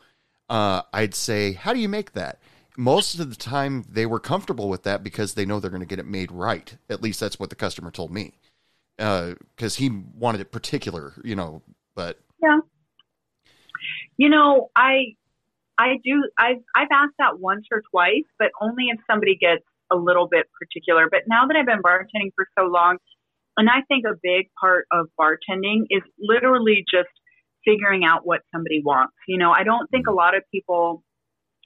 uh, 0.50 0.82
I'd 0.92 1.14
say, 1.14 1.52
"How 1.52 1.72
do 1.72 1.78
you 1.78 1.88
make 1.88 2.12
that?" 2.12 2.40
Most 2.76 3.20
of 3.20 3.28
the 3.28 3.37
time, 3.37 3.85
they 3.88 4.06
were 4.06 4.18
comfortable 4.18 4.68
with 4.68 4.82
that 4.82 5.04
because 5.04 5.35
they 5.35 5.44
know 5.44 5.61
they're 5.61 5.70
going 5.70 5.80
to 5.82 5.87
get 5.87 5.98
it 5.98 6.06
made 6.06 6.32
right. 6.32 6.74
At 6.88 7.02
least 7.02 7.20
that's 7.20 7.38
what 7.38 7.50
the 7.50 7.54
customer 7.54 7.90
told 7.90 8.11
me, 8.11 8.32
because 8.96 9.76
he 9.76 9.90
wanted 9.90 10.40
it 10.40 10.50
particular, 10.50 11.12
you 11.22 11.37
know. 11.37 11.62
But 11.94 12.18
Yeah. 12.42 12.61
You 14.16 14.30
know, 14.30 14.70
I 14.74 15.16
I 15.78 15.98
do 16.04 16.28
I've 16.38 16.62
I've 16.76 16.88
asked 16.92 17.14
that 17.18 17.38
once 17.38 17.66
or 17.72 17.82
twice, 17.90 18.28
but 18.38 18.48
only 18.61 18.87
if 18.88 19.00
somebody 19.11 19.37
gets 19.37 19.64
a 19.90 19.96
little 19.96 20.28
bit 20.28 20.46
particular. 20.58 21.08
But 21.11 21.22
now 21.26 21.46
that 21.46 21.56
I've 21.56 21.66
been 21.66 21.82
bartending 21.82 22.30
for 22.37 22.46
so 22.58 22.64
long, 22.66 22.98
and 23.56 23.68
I 23.68 23.82
think 23.88 24.04
a 24.06 24.16
big 24.22 24.48
part 24.61 24.87
of 24.92 25.08
bartending 25.18 25.85
is 25.90 26.02
literally 26.18 26.85
just 26.90 27.11
figuring 27.64 28.04
out 28.04 28.26
what 28.26 28.40
somebody 28.52 28.82
wants. 28.85 29.14
You 29.28 29.38
know, 29.38 29.52
I 29.52 29.62
don't 29.64 29.88
think 29.90 30.06
a 30.06 30.12
lot 30.12 30.37
of 30.37 30.42
people 30.52 31.02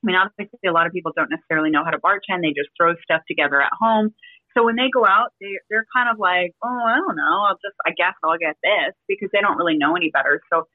I 0.03 0.07
mean 0.07 0.17
obviously 0.17 0.69
a 0.69 0.73
lot 0.73 0.87
of 0.87 0.93
people 0.93 1.13
don't 1.17 1.31
necessarily 1.31 1.71
know 1.71 1.85
how 1.85 1.91
to 1.91 1.99
bartend. 1.99 2.43
They 2.43 2.55
just 2.55 2.71
throw 2.79 2.95
stuff 3.03 3.23
together 3.29 3.61
at 3.61 3.73
home. 3.79 4.15
So 4.57 4.65
when 4.65 4.77
they 4.77 4.89
go 4.93 5.05
out, 5.05 5.33
they 5.41 5.59
they're 5.69 5.87
kind 5.95 6.09
of 6.11 6.19
like, 6.19 6.55
Oh, 6.65 6.83
I 6.87 6.97
don't 6.97 7.17
know, 7.17 7.45
I'll 7.49 7.59
just 7.61 7.77
I 7.85 7.91
guess 7.97 8.15
I'll 8.25 8.39
get 8.39 8.57
this 8.63 8.95
because 9.09 9.29
they 9.33 9.41
don't 9.41 9.59
really 9.59 9.77
know 9.77 9.97
any 9.97 10.11
better. 10.11 10.41
So 10.53 10.67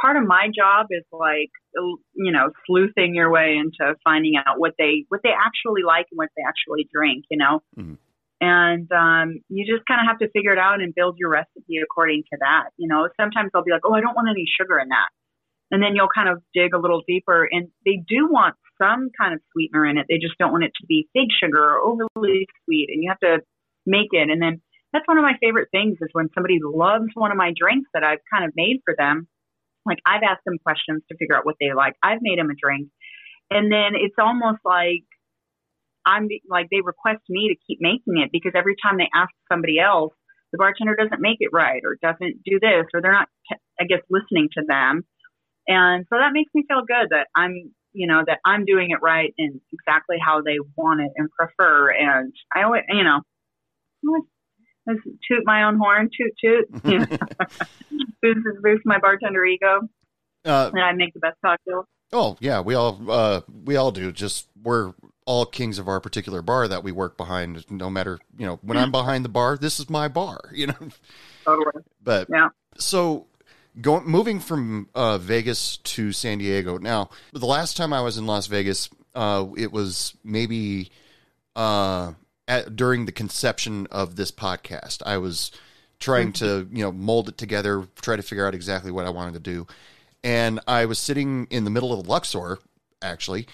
part 0.00 0.16
of 0.16 0.24
my 0.26 0.48
job 0.54 0.86
is 0.90 1.04
like 1.12 1.50
you 2.14 2.32
know 2.32 2.50
sleuthing 2.66 3.14
your 3.14 3.30
way 3.30 3.56
into 3.56 3.94
finding 4.04 4.34
out 4.36 4.58
what 4.58 4.74
they 4.78 5.04
what 5.08 5.20
they 5.22 5.30
actually 5.30 5.82
like 5.82 6.06
and 6.10 6.18
what 6.18 6.30
they 6.36 6.42
actually 6.46 6.88
drink 6.92 7.24
you 7.30 7.36
know? 7.38 7.62
Mhm. 7.78 7.98
and 8.40 8.90
um 8.92 9.40
you 9.48 9.64
just 9.64 9.86
kind 9.86 10.00
of 10.00 10.06
have 10.06 10.18
to 10.18 10.28
figure 10.30 10.52
it 10.52 10.58
out 10.58 10.80
and 10.80 10.94
build 10.94 11.16
your 11.18 11.30
recipe 11.30 11.78
according 11.82 12.22
to 12.32 12.36
that 12.40 12.70
you 12.76 12.88
know? 12.88 13.08
Sometimes 13.20 13.50
they'll 13.52 13.64
be 13.64 13.70
like 13.72 13.84
oh 13.84 13.94
i 13.94 14.00
don't 14.00 14.14
want 14.14 14.28
any 14.28 14.46
sugar 14.60 14.78
in 14.78 14.88
that. 14.88 15.08
And 15.70 15.82
then 15.82 15.96
you'll 15.96 16.12
kind 16.14 16.28
of 16.28 16.42
dig 16.54 16.74
a 16.74 16.78
little 16.78 17.02
deeper 17.08 17.48
and 17.50 17.68
they 17.84 17.96
do 18.06 18.28
want 18.30 18.54
some 18.78 19.10
kind 19.18 19.34
of 19.34 19.40
sweetener 19.52 19.86
in 19.86 19.98
it. 19.98 20.06
They 20.08 20.18
just 20.18 20.38
don't 20.38 20.52
want 20.52 20.62
it 20.64 20.72
to 20.80 20.86
be 20.86 21.08
fig 21.14 21.28
sugar 21.42 21.58
or 21.58 21.80
overly 21.80 22.46
sweet 22.64 22.90
and 22.92 23.02
you 23.02 23.08
have 23.08 23.18
to 23.20 23.42
make 23.86 24.08
it. 24.12 24.28
And 24.30 24.40
then 24.40 24.60
that's 24.92 25.08
one 25.08 25.18
of 25.18 25.22
my 25.22 25.36
favorite 25.40 25.68
things 25.72 25.98
is 26.00 26.08
when 26.12 26.28
somebody 26.34 26.60
loves 26.62 27.08
one 27.14 27.32
of 27.32 27.36
my 27.36 27.52
drinks 27.56 27.90
that 27.94 28.04
i've 28.04 28.20
kind 28.32 28.44
of 28.44 28.52
made 28.54 28.78
for 28.84 28.94
them 28.96 29.26
like 29.86 29.98
I've 30.06 30.22
asked 30.22 30.44
them 30.46 30.58
questions 30.62 31.02
to 31.10 31.16
figure 31.18 31.36
out 31.36 31.46
what 31.46 31.56
they 31.60 31.72
like. 31.74 31.94
I've 32.02 32.22
made 32.22 32.38
them 32.38 32.50
a 32.50 32.54
drink. 32.54 32.88
And 33.50 33.70
then 33.70 33.92
it's 33.94 34.16
almost 34.18 34.60
like 34.64 35.04
I'm 36.06 36.28
like 36.48 36.68
they 36.70 36.80
request 36.82 37.22
me 37.28 37.48
to 37.48 37.56
keep 37.66 37.78
making 37.80 38.20
it 38.22 38.30
because 38.32 38.52
every 38.54 38.76
time 38.82 38.98
they 38.98 39.08
ask 39.14 39.30
somebody 39.50 39.78
else, 39.78 40.12
the 40.52 40.58
bartender 40.58 40.96
doesn't 40.96 41.20
make 41.20 41.38
it 41.40 41.50
right 41.52 41.82
or 41.84 41.96
doesn't 42.02 42.42
do 42.44 42.58
this 42.60 42.86
or 42.94 43.00
they're 43.02 43.12
not, 43.12 43.28
I 43.80 43.84
guess, 43.84 44.00
listening 44.10 44.48
to 44.56 44.64
them. 44.66 45.04
And 45.66 46.04
so 46.12 46.18
that 46.18 46.32
makes 46.32 46.50
me 46.54 46.64
feel 46.68 46.82
good 46.86 47.08
that 47.10 47.28
I'm, 47.34 47.72
you 47.92 48.06
know, 48.06 48.22
that 48.26 48.38
I'm 48.44 48.64
doing 48.64 48.90
it 48.90 49.02
right 49.02 49.32
and 49.38 49.60
exactly 49.72 50.16
how 50.24 50.42
they 50.42 50.58
want 50.76 51.00
it 51.00 51.10
and 51.16 51.28
prefer. 51.30 51.90
And 51.90 52.32
I 52.54 52.64
always, 52.64 52.82
you 52.88 53.04
know, 53.04 53.20
I 54.04 54.06
always- 54.06 54.28
toot 54.86 55.42
my 55.44 55.64
own 55.64 55.76
horn, 55.78 56.08
toot 56.16 56.32
toot, 56.42 56.84
you 56.84 56.98
know, 56.98 57.06
boost 58.22 58.62
boost 58.62 58.82
my 58.84 58.98
bartender 58.98 59.44
ego 59.44 59.80
uh, 60.44 60.70
and 60.72 60.82
I 60.82 60.92
make 60.92 61.14
the 61.14 61.20
best 61.20 61.36
cocktails. 61.44 61.86
oh 62.12 62.36
yeah, 62.40 62.60
we 62.60 62.74
all 62.74 63.00
uh, 63.08 63.40
we 63.64 63.76
all 63.76 63.90
do. 63.92 64.12
Just 64.12 64.48
we're 64.62 64.92
all 65.26 65.46
kings 65.46 65.78
of 65.78 65.88
our 65.88 66.00
particular 66.00 66.42
bar 66.42 66.68
that 66.68 66.84
we 66.84 66.92
work 66.92 67.16
behind. 67.16 67.64
No 67.70 67.88
matter 67.88 68.18
you 68.36 68.46
know 68.46 68.58
when 68.62 68.76
I'm 68.78 68.90
behind 69.00 69.24
the 69.24 69.28
bar, 69.30 69.56
this 69.56 69.80
is 69.80 69.88
my 69.88 70.08
bar. 70.08 70.40
You 70.52 70.68
know. 70.68 70.88
Totally. 71.44 71.82
But 72.02 72.28
Yeah. 72.30 72.48
so 72.76 73.26
going 73.80 74.06
moving 74.06 74.38
from 74.40 74.88
uh, 74.94 75.18
Vegas 75.18 75.78
to 75.78 76.12
San 76.12 76.38
Diego. 76.38 76.78
Now, 76.78 77.10
the 77.32 77.46
last 77.46 77.76
time 77.76 77.92
I 77.92 78.00
was 78.02 78.16
in 78.18 78.26
Las 78.26 78.46
Vegas, 78.46 78.88
uh, 79.14 79.46
it 79.56 79.72
was 79.72 80.14
maybe 80.22 80.90
uh, 81.56 82.12
at, 82.48 82.76
during 82.76 83.06
the 83.06 83.12
conception 83.12 83.86
of 83.90 84.16
this 84.16 84.30
podcast. 84.30 85.02
I 85.04 85.18
was 85.18 85.50
trying 85.98 86.32
to 86.34 86.68
you 86.70 86.82
know 86.82 86.92
mold 86.92 87.28
it 87.28 87.38
together, 87.38 87.86
try 88.00 88.16
to 88.16 88.22
figure 88.22 88.46
out 88.46 88.54
exactly 88.54 88.90
what 88.90 89.06
I 89.06 89.10
wanted 89.10 89.34
to 89.34 89.40
do, 89.40 89.66
and 90.22 90.60
I 90.66 90.86
was 90.86 90.98
sitting 90.98 91.46
in 91.50 91.64
the 91.64 91.70
middle 91.70 91.92
of 91.92 92.04
the 92.04 92.10
Luxor 92.10 92.58
actually, 93.02 93.46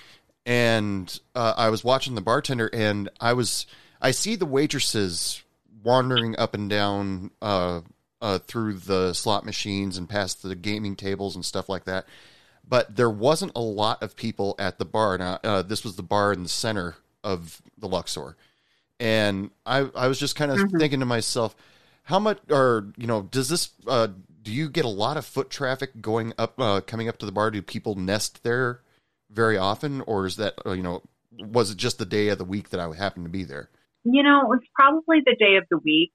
and 0.47 1.21
uh, 1.35 1.55
I 1.57 1.69
was 1.69 1.85
watching 1.85 2.15
the 2.15 2.21
bartender, 2.21 2.71
and 2.73 3.09
I 3.21 3.33
was 3.35 3.67
I 4.01 4.11
see 4.13 4.37
the 4.37 4.47
waitresses 4.47 5.43
wandering 5.83 6.39
up 6.39 6.55
and 6.55 6.69
down 6.69 7.31
uh, 7.41 7.81
uh, 8.21 8.39
through 8.39 8.75
the 8.75 9.13
slot 9.13 9.45
machines 9.45 9.97
and 9.97 10.09
past 10.09 10.43
the 10.43 10.55
gaming 10.55 10.97
tables 10.97 11.35
and 11.35 11.45
stuff 11.45 11.69
like 11.69 11.85
that. 11.85 12.07
But 12.67 12.97
there 12.97 13.11
wasn't 13.11 13.53
a 13.57 13.61
lot 13.61 14.03
of 14.03 14.15
people 14.15 14.55
at 14.59 14.79
the 14.79 14.85
bar. 14.85 15.19
Now, 15.19 15.41
uh, 15.43 15.63
this 15.63 15.83
was 15.83 15.97
the 15.97 16.03
bar 16.03 16.33
in 16.33 16.43
the 16.43 16.49
center 16.49 16.97
of 17.25 17.61
the 17.77 17.89
Luxor, 17.89 18.37
and 19.01 19.51
I 19.67 19.89
I 19.97 20.07
was 20.07 20.21
just 20.21 20.37
kind 20.37 20.53
of 20.53 20.59
Mhm. 20.59 20.79
thinking 20.79 21.01
to 21.01 21.07
myself, 21.07 21.57
how 22.05 22.19
much 22.19 22.39
or 22.51 22.93
you 22.97 23.07
know 23.07 23.23
does 23.23 23.49
this 23.49 23.71
uh, 23.89 24.09
do 24.43 24.53
you 24.53 24.69
get 24.69 24.85
a 24.85 24.89
lot 24.89 25.17
of 25.17 25.25
foot 25.25 25.51
traffic 25.51 26.01
going 26.01 26.33
up 26.39 26.61
uh, 26.61 26.81
coming 26.83 27.09
up 27.09 27.19
to 27.19 27.27
the 27.27 27.33
bar? 27.33 27.51
Do 27.51 27.63
people 27.63 27.95
nest 27.95 28.45
there 28.45 28.83
very 29.31 29.57
often, 29.57 30.03
or 30.03 30.27
is 30.27 30.37
that 30.37 30.55
uh, 30.65 30.73
you 30.73 30.83
know 30.83 31.03
was 31.33 31.71
it 31.71 31.79
just 31.79 31.99
the 31.99 32.05
day 32.05 32.29
of 32.29 32.39
the 32.39 32.45
week 32.45 32.69
that 32.71 32.81
I 32.81 32.95
happened 32.95 33.25
to 33.25 33.31
be 33.31 33.45
there? 33.45 33.71
You 34.05 34.23
know, 34.23 34.43
it 34.43 34.49
was 34.49 34.61
probably 34.75 35.21
the 35.25 35.37
day 35.39 35.57
of 35.57 35.65
the 35.71 35.79
week, 35.79 36.13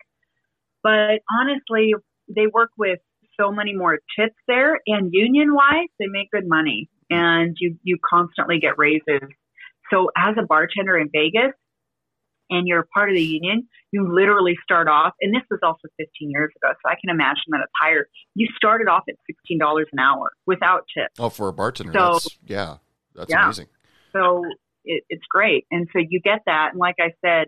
but 0.84 1.20
honestly, 1.40 1.94
they 2.28 2.48
work 2.48 2.72
with 2.78 3.00
so 3.40 3.52
many 3.52 3.74
more 3.74 4.00
tips 4.18 4.36
there, 4.48 4.80
and 4.88 5.10
union 5.12 5.54
wise, 5.54 5.90
they 6.00 6.08
make 6.08 6.30
good 6.32 6.48
money, 6.48 6.90
and 7.10 7.58
you 7.60 7.78
you 7.84 7.98
constantly 8.08 8.60
get 8.60 8.78
raises. 8.78 9.28
So 9.92 10.10
as 10.18 10.36
a 10.38 10.44
bartender 10.44 10.98
in 10.98 11.10
Vegas, 11.14 11.54
and 12.50 12.68
you're 12.68 12.88
part 12.94 13.10
of 13.10 13.16
the 13.16 13.24
union, 13.24 13.68
you 13.92 14.08
literally 14.14 14.56
start 14.64 14.88
off, 14.88 15.14
and 15.22 15.34
this 15.34 15.44
was 15.50 15.60
also 15.64 15.88
15 15.98 16.30
years 16.32 16.52
ago, 16.62 16.74
so 16.74 16.90
I 16.90 16.96
can 17.00 17.10
imagine 17.10 17.44
that 17.52 17.62
it's 17.64 17.72
higher. 17.82 18.08
You 18.36 18.48
started 18.56 18.88
off 18.88 19.04
at 19.10 19.16
$16 19.52 19.86
an 19.92 20.00
hour 20.00 20.32
without 20.46 20.86
tips. 20.96 21.16
Oh, 21.20 21.30
for 21.30 21.48
a 21.50 21.54
bartender, 21.54 21.94
So- 21.94 22.14
that's 22.14 22.40
yeah, 22.46 22.78
that's 23.16 23.32
Yeah. 23.32 23.46
amazing. 23.46 23.68
So 24.12 24.44
it, 24.84 25.04
it's 25.10 25.26
great. 25.30 25.66
And 25.72 25.88
so 25.92 26.00
you 26.00 26.20
get 26.24 26.42
that. 26.46 26.70
And 26.72 26.80
like 26.80 26.96
I 27.00 27.12
said, 27.26 27.48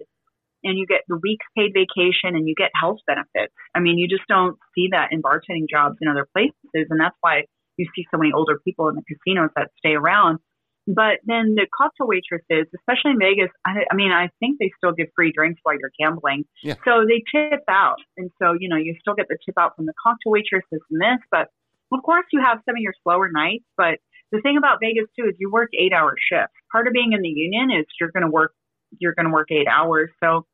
and 0.63 0.77
you 0.77 0.85
get 0.87 1.01
the 1.07 1.19
week's 1.21 1.45
paid 1.55 1.71
vacation 1.73 2.35
and 2.35 2.47
you 2.47 2.55
get 2.55 2.71
health 2.73 2.97
benefits. 3.05 3.53
I 3.75 3.79
mean, 3.79 3.97
you 3.99 4.07
just 4.07 4.27
don't 4.27 4.57
see 4.75 4.87
that 4.91 5.09
in 5.11 5.21
bartending 5.21 5.69
jobs 5.69 5.97
in 6.01 6.07
other 6.09 6.27
places. 6.33 6.87
And 6.89 6.99
that's 6.99 7.15
why 7.21 7.43
you 7.77 7.85
see 7.95 8.05
so 8.11 8.17
many 8.17 8.31
older 8.33 8.57
people 8.65 8.89
in 8.89 8.95
the 8.95 9.03
casinos 9.03 9.51
that 9.55 9.69
stay 9.77 9.93
around. 9.93 10.39
But 10.87 11.19
then 11.25 11.55
the 11.55 11.67
cocktail 11.75 12.07
waitresses, 12.07 12.67
especially 12.73 13.11
in 13.11 13.19
Vegas, 13.19 13.51
I, 13.65 13.83
I 13.91 13.95
mean, 13.95 14.11
I 14.11 14.29
think 14.39 14.57
they 14.59 14.71
still 14.77 14.93
give 14.93 15.07
free 15.15 15.33
drinks 15.35 15.59
while 15.63 15.75
you're 15.77 15.91
gambling. 15.99 16.45
Yeah. 16.63 16.75
So 16.85 17.05
they 17.05 17.21
tip 17.29 17.61
out. 17.69 17.97
And 18.15 18.31
so, 18.41 18.53
you 18.57 18.69
know, 18.69 18.77
you 18.77 18.95
still 19.01 19.13
get 19.13 19.27
the 19.27 19.37
tip 19.45 19.55
out 19.59 19.75
from 19.75 19.85
the 19.85 19.93
cocktail 20.01 20.31
waitresses 20.31 20.79
and 20.89 21.01
this. 21.01 21.19
But 21.29 21.49
of 21.91 22.01
course, 22.03 22.25
you 22.31 22.41
have 22.41 22.59
some 22.65 22.75
of 22.75 22.81
your 22.81 22.93
slower 23.03 23.29
nights. 23.29 23.65
But 23.75 23.99
the 24.31 24.39
thing 24.41 24.57
about 24.57 24.79
Vegas 24.81 25.05
too 25.19 25.25
is 25.27 25.35
you 25.39 25.51
work 25.51 25.69
eight 25.77 25.91
hour 25.93 26.15
shifts. 26.31 26.53
Part 26.71 26.87
of 26.87 26.93
being 26.93 27.11
in 27.11 27.21
the 27.21 27.29
union 27.29 27.69
is 27.71 27.85
you're 27.99 28.11
going 28.11 28.23
to 28.25 28.31
work 28.31 28.53
you're 28.99 29.13
going 29.13 29.25
to 29.25 29.33
work 29.33 29.51
eight 29.51 29.67
hours, 29.67 30.09
so 30.23 30.45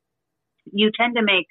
you 0.71 0.89
tend 0.99 1.15
to 1.17 1.21
make 1.21 1.45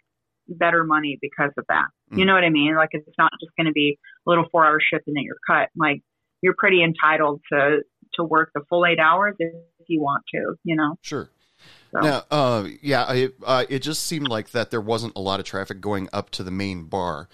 better 0.49 0.83
money 0.83 1.16
because 1.23 1.53
of 1.57 1.64
that. 1.68 1.87
You 2.11 2.25
Mm. 2.25 2.27
know 2.27 2.35
what 2.35 2.42
I 2.45 2.51
mean? 2.51 2.75
Like 2.75 2.88
it's 2.92 3.07
not 3.16 3.31
just 3.40 3.53
going 3.57 3.66
to 3.66 3.73
be 3.73 3.99
a 4.27 4.31
little 4.31 4.47
four 4.51 4.66
hour 4.66 4.81
shift 4.81 5.07
and 5.07 5.16
then 5.16 5.23
you're 5.23 5.37
cut. 5.47 5.68
Like 5.77 6.03
you're 6.42 6.57
pretty 6.59 6.83
entitled 6.83 7.40
to 7.53 7.83
to 8.14 8.25
work 8.25 8.51
the 8.55 8.62
full 8.68 8.87
eight 8.87 8.98
hours 8.98 9.35
if 9.38 9.53
you 9.88 10.01
want 10.01 10.25
to. 10.35 10.55
You 10.64 10.77
know. 10.77 10.96
Sure. 11.03 11.31
So. 11.92 12.01
Now, 12.01 12.22
uh, 12.31 12.68
yeah, 12.81 13.05
I, 13.07 13.29
uh, 13.44 13.64
it 13.68 13.81
just 13.81 14.05
seemed 14.05 14.29
like 14.29 14.51
that 14.53 14.70
there 14.70 14.81
wasn't 14.81 15.14
a 15.14 15.20
lot 15.20 15.40
of 15.40 15.46
traffic 15.46 15.81
going 15.81 16.09
up 16.12 16.31
to 16.31 16.42
the 16.42 16.51
main 16.51 16.85
bar. 16.85 17.29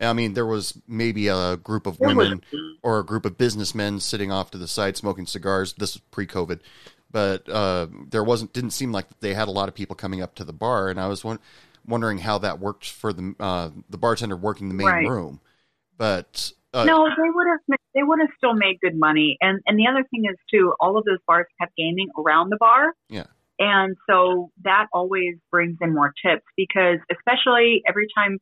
I 0.00 0.12
mean, 0.12 0.34
there 0.34 0.46
was 0.46 0.80
maybe 0.86 1.28
a 1.28 1.56
group 1.56 1.86
of 1.86 1.98
women 2.00 2.42
or 2.82 2.98
a 2.98 3.04
group 3.04 3.24
of 3.24 3.38
businessmen 3.38 4.00
sitting 4.00 4.30
off 4.30 4.50
to 4.52 4.58
the 4.58 4.68
side 4.68 4.96
smoking 4.96 5.26
cigars. 5.26 5.72
This 5.74 5.96
is 5.96 6.00
pre-COVID, 6.10 6.60
but 7.10 7.48
uh, 7.48 7.86
there 8.10 8.24
wasn't. 8.24 8.52
Didn't 8.52 8.70
seem 8.70 8.92
like 8.92 9.06
they 9.20 9.34
had 9.34 9.48
a 9.48 9.52
lot 9.52 9.68
of 9.68 9.74
people 9.74 9.96
coming 9.96 10.20
up 10.20 10.34
to 10.36 10.44
the 10.44 10.52
bar, 10.52 10.88
and 10.88 11.00
I 11.00 11.06
was 11.08 11.24
won- 11.24 11.38
wondering 11.86 12.18
how 12.18 12.38
that 12.38 12.58
worked 12.58 12.88
for 12.88 13.12
the 13.12 13.34
uh, 13.38 13.70
the 13.88 13.98
bartender 13.98 14.36
working 14.36 14.68
the 14.68 14.74
main 14.74 14.86
Right. 14.86 15.08
room. 15.08 15.40
But 15.96 16.52
uh, 16.74 16.84
no, 16.84 17.06
they 17.08 17.30
would 17.30 17.46
have 17.46 17.78
they 17.94 18.02
would 18.02 18.18
have 18.20 18.30
still 18.36 18.54
made 18.54 18.78
good 18.80 18.98
money. 18.98 19.38
And 19.40 19.60
and 19.66 19.78
the 19.78 19.86
other 19.86 20.04
thing 20.10 20.24
is 20.30 20.36
too, 20.52 20.74
all 20.80 20.98
of 20.98 21.04
those 21.04 21.18
bars 21.26 21.46
have 21.60 21.70
gaming 21.76 22.08
around 22.18 22.50
the 22.50 22.56
bar. 22.58 22.92
Yeah. 23.08 23.26
And 23.58 23.96
so 24.10 24.50
that 24.64 24.86
always 24.92 25.36
brings 25.52 25.78
in 25.80 25.94
more 25.94 26.12
tips 26.24 26.42
because 26.56 26.98
especially 27.12 27.82
every 27.88 28.08
time 28.16 28.38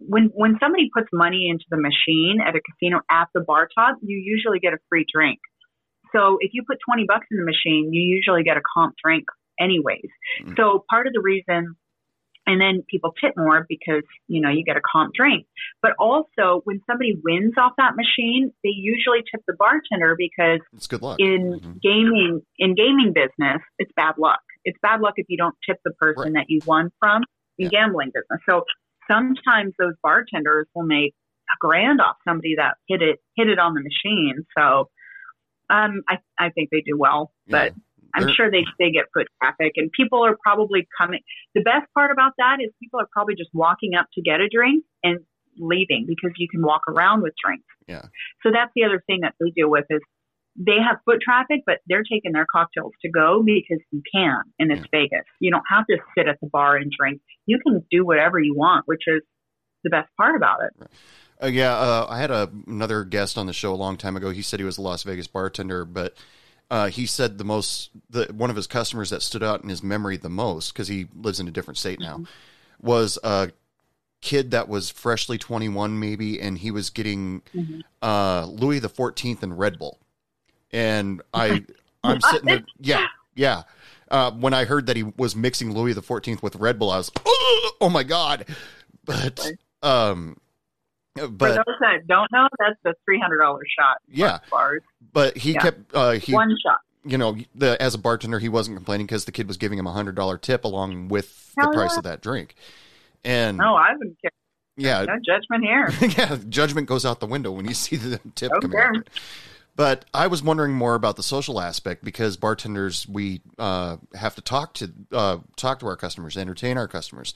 when 0.00 0.30
when 0.34 0.56
somebody 0.60 0.90
puts 0.92 1.08
money 1.12 1.48
into 1.48 1.64
the 1.70 1.78
machine 1.78 2.40
at 2.44 2.56
a 2.56 2.60
casino 2.60 3.00
at 3.10 3.28
the 3.34 3.40
bar 3.40 3.68
top, 3.72 3.96
you 4.02 4.18
usually 4.18 4.58
get 4.58 4.72
a 4.72 4.78
free 4.88 5.06
drink. 5.12 5.38
So 6.12 6.38
if 6.40 6.50
you 6.54 6.64
put 6.66 6.78
20 6.88 7.04
bucks 7.06 7.26
in 7.30 7.36
the 7.38 7.44
machine, 7.44 7.92
you 7.92 8.02
usually 8.02 8.42
get 8.42 8.56
a 8.56 8.62
comp 8.74 8.94
drink 9.02 9.24
anyways. 9.60 10.10
Mm. 10.42 10.56
So 10.56 10.84
part 10.90 11.06
of 11.06 11.12
the 11.12 11.20
reason 11.20 11.76
and 12.48 12.58
then 12.60 12.82
people 12.90 13.12
tip 13.22 13.34
more 13.36 13.66
because, 13.68 14.02
you 14.26 14.40
know, 14.40 14.48
you 14.48 14.64
get 14.64 14.76
a 14.78 14.80
comp 14.80 15.12
drink. 15.14 15.46
But 15.82 15.92
also 15.98 16.62
when 16.64 16.80
somebody 16.86 17.14
wins 17.22 17.52
off 17.58 17.72
that 17.76 17.94
machine, 17.94 18.50
they 18.64 18.70
usually 18.70 19.18
tip 19.30 19.42
the 19.46 19.52
bartender 19.58 20.16
because 20.16 20.60
it's 20.72 20.86
good 20.86 21.02
luck. 21.02 21.20
in 21.20 21.60
Mhm. 21.60 21.80
gaming 21.82 22.40
in 22.58 22.74
gaming 22.74 23.12
business, 23.12 23.60
it's 23.78 23.92
bad 23.94 24.14
luck. 24.16 24.40
It's 24.64 24.78
bad 24.80 25.00
luck 25.02 25.14
if 25.16 25.26
you 25.28 25.36
don't 25.36 25.54
tip 25.68 25.78
the 25.84 25.92
person 25.92 26.32
that 26.32 26.46
you 26.48 26.60
won 26.64 26.90
from 26.98 27.22
in 27.58 27.64
Yeah. 27.66 27.80
gambling 27.84 28.12
business. 28.14 28.40
So 28.48 28.64
sometimes 29.06 29.74
those 29.78 29.94
bartenders 30.02 30.66
will 30.74 30.86
make 30.86 31.14
a 31.50 31.56
grand 31.60 32.00
off 32.00 32.16
somebody 32.26 32.54
that 32.56 32.76
hit 32.88 33.02
it 33.02 33.20
hit 33.36 33.48
it 33.50 33.58
on 33.58 33.74
the 33.74 33.82
machine. 33.82 34.46
So 34.56 34.88
um, 35.70 36.00
I 36.08 36.18
I 36.38 36.48
think 36.48 36.70
they 36.70 36.80
do 36.80 36.96
well, 36.96 37.30
but 37.46 37.72
Yeah. 37.74 37.82
I'm 38.14 38.24
They're- 38.24 38.34
sure 38.34 38.50
they 38.50 38.64
they 38.78 38.90
get 38.90 39.06
foot 39.12 39.26
traffic, 39.42 39.72
and 39.76 39.90
people 39.92 40.24
are 40.24 40.36
probably 40.42 40.86
coming. 40.98 41.20
The 41.54 41.62
best 41.62 41.92
part 41.94 42.10
about 42.10 42.32
that 42.38 42.58
is 42.60 42.70
people 42.80 43.00
are 43.00 43.08
probably 43.12 43.34
just 43.34 43.50
walking 43.52 43.94
up 43.94 44.06
to 44.14 44.22
get 44.22 44.40
a 44.40 44.48
drink 44.48 44.84
and 45.02 45.20
leaving 45.58 46.06
because 46.06 46.32
you 46.38 46.48
can 46.48 46.62
walk 46.62 46.82
around 46.88 47.22
with 47.22 47.34
drinks. 47.44 47.66
Yeah. 47.86 48.02
So 48.42 48.50
that's 48.52 48.70
the 48.74 48.84
other 48.84 49.02
thing 49.06 49.20
that 49.22 49.34
they 49.40 49.50
deal 49.50 49.70
with 49.70 49.84
is 49.90 50.00
they 50.56 50.76
have 50.84 50.98
foot 51.04 51.20
traffic, 51.20 51.62
but 51.66 51.78
they're 51.86 52.02
taking 52.10 52.32
their 52.32 52.46
cocktails 52.50 52.92
to 53.02 53.10
go 53.10 53.42
because 53.44 53.80
you 53.92 54.02
can, 54.12 54.42
and 54.58 54.72
it's 54.72 54.86
Vegas. 54.90 55.24
You 55.40 55.50
don't 55.50 55.64
have 55.70 55.86
to 55.86 55.98
sit 56.16 56.26
at 56.26 56.38
the 56.40 56.48
bar 56.48 56.76
and 56.76 56.90
drink. 56.90 57.20
You 57.46 57.60
can 57.64 57.84
do 57.90 58.04
whatever 58.04 58.40
you 58.40 58.54
want, 58.56 58.86
which 58.86 59.02
is 59.06 59.22
the 59.84 59.90
best 59.90 60.08
part 60.16 60.34
about 60.34 60.58
it. 60.64 60.88
Uh, 61.40 61.46
yeah, 61.46 61.74
uh, 61.76 62.06
I 62.08 62.18
had 62.18 62.32
a, 62.32 62.50
another 62.66 63.04
guest 63.04 63.38
on 63.38 63.46
the 63.46 63.52
show 63.52 63.72
a 63.72 63.76
long 63.76 63.96
time 63.96 64.16
ago. 64.16 64.30
He 64.30 64.42
said 64.42 64.58
he 64.58 64.66
was 64.66 64.78
a 64.78 64.82
Las 64.82 65.04
Vegas 65.04 65.28
bartender, 65.28 65.84
but 65.84 66.14
uh, 66.70 66.88
he 66.88 67.06
said 67.06 67.38
the 67.38 67.44
most, 67.44 67.90
the 68.10 68.26
one 68.32 68.50
of 68.50 68.56
his 68.56 68.66
customers 68.66 69.10
that 69.10 69.22
stood 69.22 69.42
out 69.42 69.62
in 69.62 69.68
his 69.68 69.82
memory 69.82 70.16
the 70.16 70.28
most 70.28 70.72
because 70.72 70.88
he 70.88 71.06
lives 71.14 71.40
in 71.40 71.48
a 71.48 71.50
different 71.50 71.78
state 71.78 71.98
now 72.00 72.22
was 72.80 73.18
a 73.24 73.50
kid 74.20 74.50
that 74.50 74.68
was 74.68 74.90
freshly 74.90 75.38
21 75.38 75.98
maybe, 75.98 76.40
and 76.40 76.58
he 76.58 76.70
was 76.70 76.90
getting 76.90 77.40
Mhm. 77.54 77.82
uh, 78.02 78.46
Louis 78.46 78.78
the 78.80 78.88
14th 78.88 79.42
and 79.42 79.58
Red 79.58 79.78
Bull, 79.78 79.98
and 80.72 81.22
I 81.32 81.64
I'm 82.04 82.20
sitting 82.20 82.46
there, 82.46 82.64
yeah, 82.80 83.06
yeah. 83.34 83.62
Uh, 84.10 84.30
when 84.32 84.54
I 84.54 84.64
heard 84.64 84.86
that 84.86 84.96
he 84.96 85.02
was 85.02 85.36
mixing 85.36 85.72
Louis 85.74 85.92
the 85.92 86.02
14th 86.02 86.42
with 86.42 86.56
Red 86.56 86.78
Bull, 86.78 86.90
I 86.90 86.98
was 86.98 87.10
oh, 87.26 87.70
oh 87.80 87.88
my 87.90 88.02
god, 88.02 88.44
but 89.04 89.40
um. 89.82 90.36
For 91.18 91.28
those 91.48 91.64
that 91.80 92.06
don't 92.06 92.30
know, 92.32 92.48
that's 92.58 92.78
the 92.84 92.94
three 93.04 93.20
hundred 93.20 93.38
dollar 93.38 93.60
shot. 93.78 93.98
Yeah. 94.08 94.38
bars, 94.50 94.82
but 95.12 95.36
he 95.36 95.52
Yeah. 95.52 95.60
kept 95.60 95.94
uh, 95.94 96.12
he 96.12 96.32
one 96.34 96.56
shot. 96.64 96.78
you 97.04 97.18
know 97.18 97.36
the 97.54 97.80
as 97.82 97.94
a 97.94 97.98
bartender 97.98 98.38
he 98.38 98.48
wasn't 98.48 98.76
complaining 98.76 99.06
because 99.06 99.24
the 99.24 99.32
kid 99.32 99.46
was 99.48 99.56
giving 99.56 99.78
him 99.78 99.86
a 99.86 99.92
hundred 99.92 100.14
dollar 100.14 100.38
tip 100.38 100.64
along 100.64 101.08
with 101.08 101.54
the 101.54 101.62
Hell 101.62 101.72
price 101.72 101.92
yeah. 101.94 101.98
of 101.98 102.04
that 102.04 102.20
drink, 102.22 102.54
and 103.24 103.58
No, 103.58 103.74
I 103.74 103.92
wouldn't 103.96 104.20
care. 104.22 104.30
yeah, 104.76 105.04
No 105.04 105.14
judgment 105.24 105.64
here. 105.64 105.90
yeah, 106.18 106.38
judgment 106.48 106.86
goes 106.88 107.04
out 107.04 107.20
the 107.20 107.26
window 107.26 107.50
when 107.50 107.66
you 107.66 107.74
see 107.74 107.96
the 107.96 108.18
tip 108.34 108.52
Okay. 108.52 108.68
coming 108.68 108.78
out. 108.98 109.08
But 109.76 110.06
I 110.12 110.26
was 110.26 110.42
wondering 110.42 110.74
more 110.74 110.96
about 110.96 111.14
the 111.14 111.22
social 111.22 111.60
aspect 111.60 112.02
because 112.02 112.36
bartenders 112.36 113.06
we 113.08 113.42
uh, 113.60 113.98
have 114.14 114.34
to 114.34 114.40
talk 114.40 114.74
to 114.74 114.92
uh, 115.12 115.38
talk 115.56 115.78
to 115.80 115.86
our 115.86 115.94
customers, 115.96 116.36
entertain 116.36 116.76
our 116.76 116.88
customers, 116.88 117.32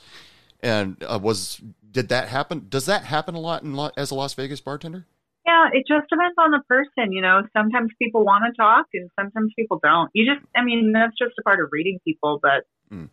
and 0.62 1.02
uh, 1.04 1.18
was 1.20 1.60
did 1.90 2.08
that 2.08 2.28
happen? 2.28 2.66
Does 2.68 2.86
that 2.86 3.04
happen 3.04 3.34
a 3.34 3.40
lot 3.40 3.62
in 3.62 3.78
as 3.96 4.10
a 4.10 4.14
Las 4.14 4.34
Vegas 4.34 4.60
bartender? 4.60 5.06
Yeah, 5.46 5.68
it 5.72 5.84
just 5.88 6.08
depends 6.08 6.36
on 6.38 6.52
the 6.52 6.62
person. 6.68 7.12
You 7.12 7.20
know, 7.20 7.42
sometimes 7.52 7.90
people 8.00 8.24
want 8.24 8.44
to 8.46 8.56
talk, 8.56 8.86
and 8.94 9.10
sometimes 9.18 9.52
people 9.58 9.80
don't. 9.82 10.10
You 10.14 10.32
just, 10.32 10.46
I 10.56 10.64
mean, 10.64 10.92
that's 10.92 11.16
just 11.18 11.34
a 11.38 11.42
part 11.42 11.60
of 11.60 11.68
reading 11.72 11.98
people, 12.04 12.38
but. 12.42 12.64
Mm. 12.92 13.08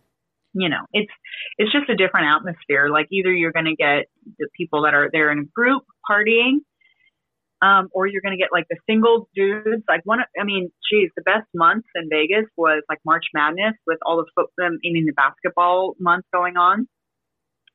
You 0.55 0.67
know, 0.67 0.81
it's 0.93 1.11
it's 1.59 1.71
just 1.71 1.91
a 1.91 1.95
different 1.95 2.25
atmosphere. 2.35 2.89
Like 2.89 3.05
either 3.11 3.31
you're 3.31 3.51
going 3.51 3.69
to 3.69 3.75
get 3.75 4.05
the 4.39 4.47
people 4.57 4.81
that 4.81 4.95
are 4.95 5.07
there 5.13 5.31
in 5.31 5.37
a 5.37 5.43
group 5.43 5.83
partying, 6.09 6.61
um, 7.61 7.89
or 7.93 8.07
you're 8.07 8.21
going 8.21 8.35
to 8.35 8.41
get 8.41 8.49
like 8.51 8.65
the 8.67 8.77
single 8.89 9.29
dudes. 9.35 9.83
Like 9.87 10.01
one, 10.05 10.19
I 10.39 10.43
mean, 10.43 10.71
geez, 10.91 11.11
the 11.15 11.21
best 11.21 11.47
months 11.53 11.87
in 11.93 12.09
Vegas 12.09 12.49
was 12.57 12.81
like 12.89 12.97
March 13.05 13.25
Madness 13.31 13.75
with 13.85 13.99
all 14.03 14.17
the 14.17 14.25
football, 14.33 14.65
I 14.65 14.69
mean, 14.81 15.05
the 15.05 15.13
basketball 15.13 15.95
month 15.99 16.25
going 16.33 16.57
on. 16.57 16.87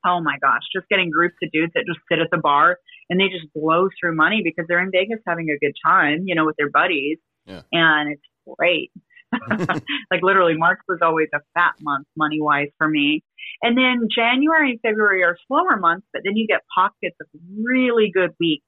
Oh 0.07 0.21
my 0.21 0.37
gosh, 0.41 0.63
just 0.75 0.89
getting 0.89 1.11
groups 1.11 1.37
of 1.43 1.51
dudes 1.51 1.73
that 1.75 1.85
just 1.87 2.01
sit 2.11 2.19
at 2.19 2.29
the 2.31 2.39
bar 2.39 2.79
and 3.09 3.19
they 3.19 3.29
just 3.29 3.53
blow 3.55 3.89
through 3.99 4.15
money 4.15 4.43
because 4.45 4.67
they're 4.69 4.83
in 4.83 4.91
Vegas 4.91 5.19
having 5.27 5.49
a 5.51 5.59
good 5.59 5.75
time, 5.85 6.25
you 6.27 6.35
know, 6.35 6.45
with 6.45 6.57
their 6.57 6.71
buddies. 6.71 7.19
Yeah. 7.47 7.63
And 7.73 8.13
it's 8.13 8.23
great. 8.57 8.91
like 10.11 10.23
literally, 10.23 10.57
March 10.57 10.79
was 10.89 10.99
always 11.03 11.29
a 11.35 11.41
fat 11.55 11.75
month 11.81 12.07
money 12.17 12.41
wise 12.41 12.69
for 12.79 12.89
me. 12.89 13.23
And 13.63 13.77
then 13.77 14.09
January 14.15 14.73
and 14.73 14.81
February 14.81 15.23
are 15.23 15.37
slower 15.49 15.77
months, 15.77 16.07
but 16.13 16.23
then 16.25 16.37
you 16.37 16.47
get 16.47 16.61
pockets 16.75 17.17
of 17.21 17.27
really 17.63 18.11
good 18.13 18.31
weeks. 18.39 18.65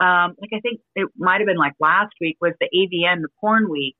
Um, 0.00 0.36
like 0.40 0.50
I 0.54 0.60
think 0.60 0.80
it 0.94 1.08
might 1.16 1.40
have 1.40 1.46
been 1.46 1.56
like 1.56 1.74
last 1.80 2.12
week 2.20 2.36
was 2.40 2.52
the 2.60 2.68
AVN, 2.74 3.22
the 3.22 3.28
porn 3.40 3.68
week. 3.70 3.96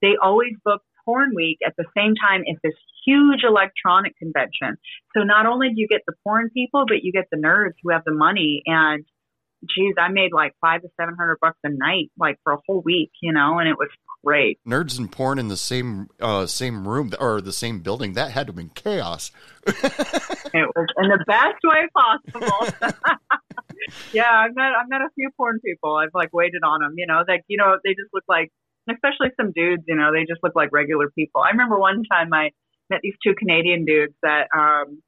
They 0.00 0.16
always 0.22 0.52
book 0.64 0.82
porn 1.04 1.32
week 1.34 1.58
at 1.66 1.74
the 1.76 1.84
same 1.96 2.14
time 2.14 2.42
as 2.50 2.56
this 2.62 2.74
huge 3.06 3.44
electronic 3.44 4.16
convention. 4.18 4.76
So 5.16 5.22
not 5.22 5.46
only 5.46 5.68
do 5.68 5.74
you 5.76 5.88
get 5.88 6.02
the 6.06 6.14
porn 6.24 6.50
people, 6.50 6.84
but 6.86 7.02
you 7.02 7.12
get 7.12 7.26
the 7.30 7.38
nerds 7.38 7.74
who 7.82 7.90
have 7.90 8.02
the 8.04 8.14
money 8.14 8.62
and 8.66 9.04
geez, 9.62 9.94
I 9.98 10.08
made 10.08 10.32
like 10.32 10.54
five 10.60 10.82
to 10.82 10.88
seven 10.98 11.14
hundred 11.18 11.38
bucks 11.40 11.58
a 11.64 11.70
night, 11.70 12.10
like 12.18 12.38
for 12.44 12.54
a 12.54 12.58
whole 12.66 12.82
week, 12.84 13.10
you 13.22 13.32
know, 13.32 13.58
and 13.58 13.68
it 13.68 13.76
was 13.78 13.88
great. 14.24 14.58
Nerds 14.66 14.98
and 14.98 15.10
porn 15.10 15.38
in 15.38 15.48
the 15.48 15.56
same 15.56 16.08
uh, 16.20 16.46
same 16.46 16.86
room 16.86 17.12
or 17.18 17.40
the 17.40 17.52
same 17.52 17.80
building. 17.80 18.14
That 18.14 18.30
had 18.30 18.46
to 18.46 18.50
have 18.52 18.56
been 18.56 18.70
chaos. 18.70 19.30
it 19.66 19.74
was 20.54 20.86
in 20.96 21.08
the 21.08 21.24
best 21.26 21.60
way 21.64 21.88
possible. 21.96 22.90
yeah, 24.12 24.30
I've 24.30 24.54
met 24.54 24.72
I've 24.72 24.88
met 24.88 25.02
a 25.02 25.08
few 25.14 25.30
porn 25.36 25.60
people. 25.64 25.96
I've 25.96 26.14
like 26.14 26.32
waited 26.32 26.62
on 26.64 26.80
them, 26.80 26.94
you 26.96 27.06
know, 27.06 27.22
like 27.26 27.44
you 27.48 27.58
know 27.58 27.76
they 27.84 27.90
just 27.90 28.12
look 28.12 28.24
like, 28.28 28.50
especially 28.88 29.28
some 29.36 29.52
dudes, 29.52 29.84
you 29.86 29.96
know, 29.96 30.12
they 30.12 30.24
just 30.28 30.42
look 30.42 30.54
like 30.54 30.70
regular 30.72 31.10
people. 31.10 31.42
I 31.42 31.50
remember 31.50 31.78
one 31.78 32.02
time 32.10 32.32
I 32.32 32.50
met 32.88 33.00
these 33.02 33.14
two 33.22 33.34
Canadian 33.34 33.84
dudes 33.84 34.14
that 34.22 34.48
um 34.56 35.02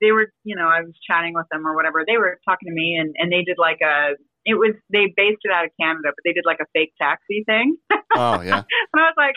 they 0.00 0.12
were, 0.12 0.32
you 0.44 0.56
know, 0.56 0.68
I 0.68 0.82
was 0.82 0.94
chatting 1.06 1.34
with 1.34 1.46
them 1.50 1.66
or 1.66 1.74
whatever. 1.74 2.04
They 2.06 2.16
were 2.16 2.38
talking 2.44 2.68
to 2.68 2.74
me 2.74 2.96
and, 2.98 3.14
and 3.18 3.32
they 3.32 3.42
did 3.42 3.58
like 3.58 3.80
a, 3.82 4.14
it 4.44 4.54
was, 4.54 4.74
they 4.90 5.12
based 5.16 5.42
it 5.42 5.52
out 5.52 5.64
of 5.64 5.70
Canada, 5.80 6.08
but 6.14 6.22
they 6.24 6.32
did 6.32 6.46
like 6.46 6.60
a 6.60 6.66
fake 6.72 6.92
taxi 7.00 7.44
thing. 7.46 7.76
Oh, 8.16 8.40
yeah. 8.40 8.64
and 8.64 8.98
I 8.98 9.12
was 9.12 9.18
like, 9.20 9.36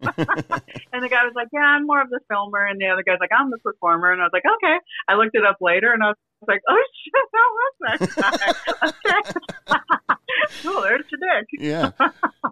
okay. 0.00 0.64
and 0.92 1.04
the 1.04 1.10
guy 1.10 1.22
was 1.24 1.34
like, 1.36 1.48
yeah, 1.52 1.60
I'm 1.60 1.86
more 1.86 2.00
of 2.00 2.08
the 2.08 2.20
filmer. 2.26 2.64
And 2.64 2.80
the 2.80 2.88
other 2.88 3.04
guy's 3.04 3.20
like, 3.20 3.30
I'm 3.38 3.50
the 3.50 3.58
performer. 3.58 4.10
And 4.10 4.20
I 4.20 4.24
was 4.24 4.32
like, 4.32 4.48
okay. 4.48 4.76
I 5.06 5.14
looked 5.14 5.36
it 5.36 5.44
up 5.44 5.58
later 5.60 5.92
and 5.92 6.02
I 6.02 6.06
was 6.08 6.16
like, 6.46 6.62
oh 6.68 6.84
shit, 7.04 7.12
that 7.32 7.48
was 7.52 8.14
that 8.14 8.60
guy. 8.82 8.88
okay. 8.88 9.76
cool, 10.62 10.82
there's 10.82 11.04
your 11.10 11.20
dick. 11.20 11.46
Yeah. 11.58 11.90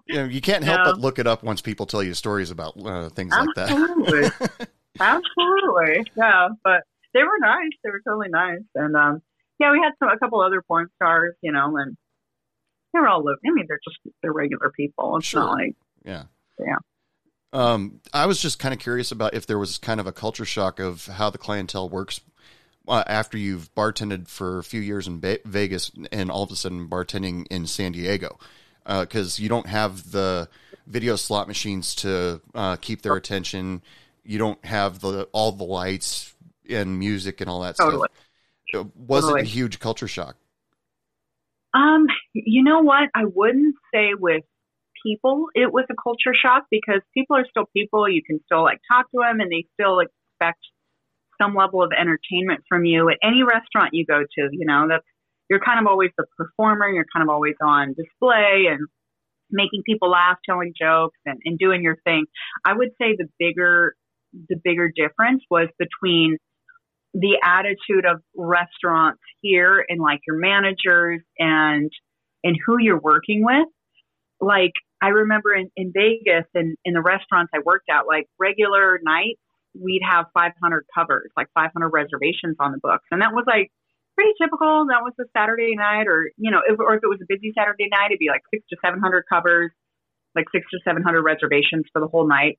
You, 0.06 0.14
know, 0.14 0.24
you 0.24 0.40
can't 0.40 0.64
help 0.64 0.84
but 0.84 1.00
look 1.00 1.18
it 1.18 1.26
up 1.26 1.42
once 1.42 1.60
people 1.60 1.86
tell 1.86 2.02
you 2.02 2.14
stories 2.14 2.50
about 2.50 2.74
uh, 2.84 3.08
things 3.10 3.32
Absolutely. 3.34 4.22
like 4.22 4.38
that. 4.38 4.68
Absolutely. 5.00 6.10
Yeah. 6.16 6.48
But 6.62 6.82
they 7.12 7.22
were 7.22 7.38
nice. 7.40 7.72
They 7.82 7.90
were 7.90 8.00
totally 8.06 8.28
nice. 8.30 8.62
And 8.74 8.96
um, 8.96 9.22
yeah, 9.58 9.70
we 9.72 9.80
had 9.82 9.92
some, 9.98 10.08
a 10.08 10.18
couple 10.18 10.40
other 10.40 10.62
porn 10.62 10.88
stars, 10.96 11.34
you 11.42 11.52
know, 11.52 11.76
and 11.76 11.96
they 12.92 13.00
were 13.00 13.08
all. 13.08 13.24
I 13.28 13.50
mean, 13.50 13.66
they're 13.68 13.80
just 13.86 13.98
they're 14.22 14.32
regular 14.32 14.70
people. 14.76 15.16
It's 15.16 15.26
Sure. 15.26 15.40
not 15.40 15.52
like 15.52 15.74
yeah. 16.04 16.24
yeah. 16.58 16.76
Um, 17.52 18.00
I 18.12 18.26
was 18.26 18.42
just 18.42 18.58
kind 18.58 18.74
of 18.74 18.80
curious 18.80 19.12
about 19.12 19.34
if 19.34 19.46
there 19.46 19.58
was 19.58 19.78
kind 19.78 20.00
of 20.00 20.08
a 20.08 20.12
culture 20.12 20.44
shock 20.44 20.80
of 20.80 21.06
how 21.06 21.30
the 21.30 21.38
clientele 21.38 21.88
works 21.88 22.20
uh, 22.88 23.04
after 23.06 23.38
you've 23.38 23.74
bartended 23.74 24.28
for 24.28 24.58
a 24.58 24.64
few 24.64 24.80
years 24.80 25.06
in 25.06 25.20
Ba- 25.20 25.38
Vegas 25.44 25.90
and 26.12 26.30
all 26.30 26.42
of 26.42 26.50
a 26.50 26.56
sudden 26.56 26.88
bartending 26.88 27.46
in 27.50 27.66
San 27.66 27.92
Diego, 27.92 28.38
because 28.86 29.38
you 29.38 29.48
don't 29.48 29.66
have 29.66 30.10
the 30.10 30.48
video 30.86 31.16
slot 31.16 31.48
machines 31.48 31.94
to 31.96 32.40
uh, 32.54 32.76
keep 32.76 33.02
their 33.02 33.16
attention. 33.16 33.82
You 34.24 34.38
don't 34.38 34.64
have 34.64 35.00
the 35.00 35.28
all 35.32 35.52
the 35.52 35.64
lights 35.64 36.34
and 36.68 36.98
music 36.98 37.40
and 37.40 37.50
all 37.50 37.60
that 37.62 37.76
Totally. 37.76 38.08
stuff. 38.70 38.86
Uh, 38.86 38.88
Was 39.06 39.24
it 39.24 39.28
Totally. 39.28 39.42
a 39.42 39.44
huge 39.44 39.78
culture 39.78 40.08
shock? 40.08 40.36
Um, 41.72 42.06
you 42.32 42.62
know 42.62 42.80
what? 42.80 43.08
I 43.14 43.24
wouldn't 43.24 43.74
say 43.92 44.14
with 44.18 44.44
people 45.04 45.48
it 45.54 45.72
was 45.72 45.84
a 45.90 45.94
culture 46.02 46.34
shock 46.34 46.66
because 46.70 47.00
people 47.12 47.36
are 47.36 47.46
still 47.50 47.66
people. 47.74 48.08
You 48.08 48.22
can 48.22 48.40
still 48.46 48.62
like 48.62 48.80
talk 48.90 49.10
to 49.10 49.18
them 49.18 49.40
and 49.40 49.50
they 49.50 49.66
still 49.74 50.00
expect 50.00 50.60
some 51.44 51.54
level 51.54 51.82
of 51.82 51.90
entertainment 51.92 52.62
from 52.68 52.84
you 52.84 53.08
at 53.10 53.18
any 53.22 53.42
restaurant 53.42 53.90
you 53.92 54.04
go 54.06 54.20
to. 54.20 54.48
You 54.52 54.66
know, 54.66 54.86
that's 54.88 55.04
you're 55.50 55.60
kind 55.60 55.78
of 55.78 55.86
always 55.86 56.10
the 56.16 56.24
performer. 56.36 56.88
You're 56.88 57.06
kind 57.14 57.22
of 57.22 57.32
always 57.32 57.54
on 57.62 57.94
display 57.94 58.66
and 58.70 58.86
making 59.50 59.82
people 59.84 60.10
laugh, 60.10 60.38
telling 60.48 60.72
jokes, 60.80 61.18
and, 61.26 61.38
and 61.44 61.58
doing 61.58 61.82
your 61.82 61.96
thing. 62.04 62.24
I 62.64 62.72
would 62.72 62.90
say 63.00 63.16
the 63.16 63.28
bigger 63.38 63.94
the 64.48 64.56
bigger 64.62 64.90
difference 64.94 65.42
was 65.50 65.68
between 65.78 66.38
the 67.12 67.38
attitude 67.44 68.04
of 68.04 68.20
restaurants 68.36 69.20
here 69.40 69.84
and 69.88 70.00
like 70.00 70.20
your 70.26 70.36
managers 70.36 71.20
and 71.38 71.90
and 72.42 72.56
who 72.66 72.76
you're 72.80 73.00
working 73.00 73.44
with. 73.44 73.68
Like 74.40 74.72
I 75.00 75.08
remember 75.08 75.54
in, 75.54 75.70
in 75.76 75.92
Vegas 75.94 76.46
and 76.54 76.76
in 76.84 76.94
the 76.94 77.02
restaurants 77.02 77.52
I 77.54 77.60
worked 77.64 77.88
at, 77.90 78.06
like 78.08 78.26
regular 78.40 78.98
nights, 79.02 79.40
we'd 79.74 80.02
have 80.08 80.26
500 80.34 80.86
covers, 80.94 81.30
like 81.36 81.48
500 81.54 81.88
reservations 81.88 82.56
on 82.60 82.72
the 82.72 82.78
books. 82.78 83.04
And 83.10 83.22
that 83.22 83.32
was 83.32 83.44
like 83.46 83.70
pretty 84.14 84.32
typical. 84.40 84.86
That 84.88 85.02
was 85.02 85.12
a 85.20 85.24
Saturday 85.36 85.74
night 85.76 86.06
or, 86.06 86.30
you 86.36 86.50
know, 86.50 86.60
if, 86.66 86.78
or 86.78 86.94
if 86.94 87.02
it 87.02 87.08
was 87.08 87.18
a 87.22 87.28
busy 87.28 87.52
Saturday 87.56 87.88
night, 87.90 88.10
it'd 88.10 88.18
be 88.18 88.28
like 88.28 88.42
six 88.52 88.64
to 88.70 88.76
700 88.84 89.24
covers, 89.28 89.70
like 90.34 90.46
six 90.54 90.66
to 90.70 90.78
700 90.84 91.22
reservations 91.22 91.84
for 91.92 92.00
the 92.00 92.08
whole 92.08 92.26
night. 92.26 92.58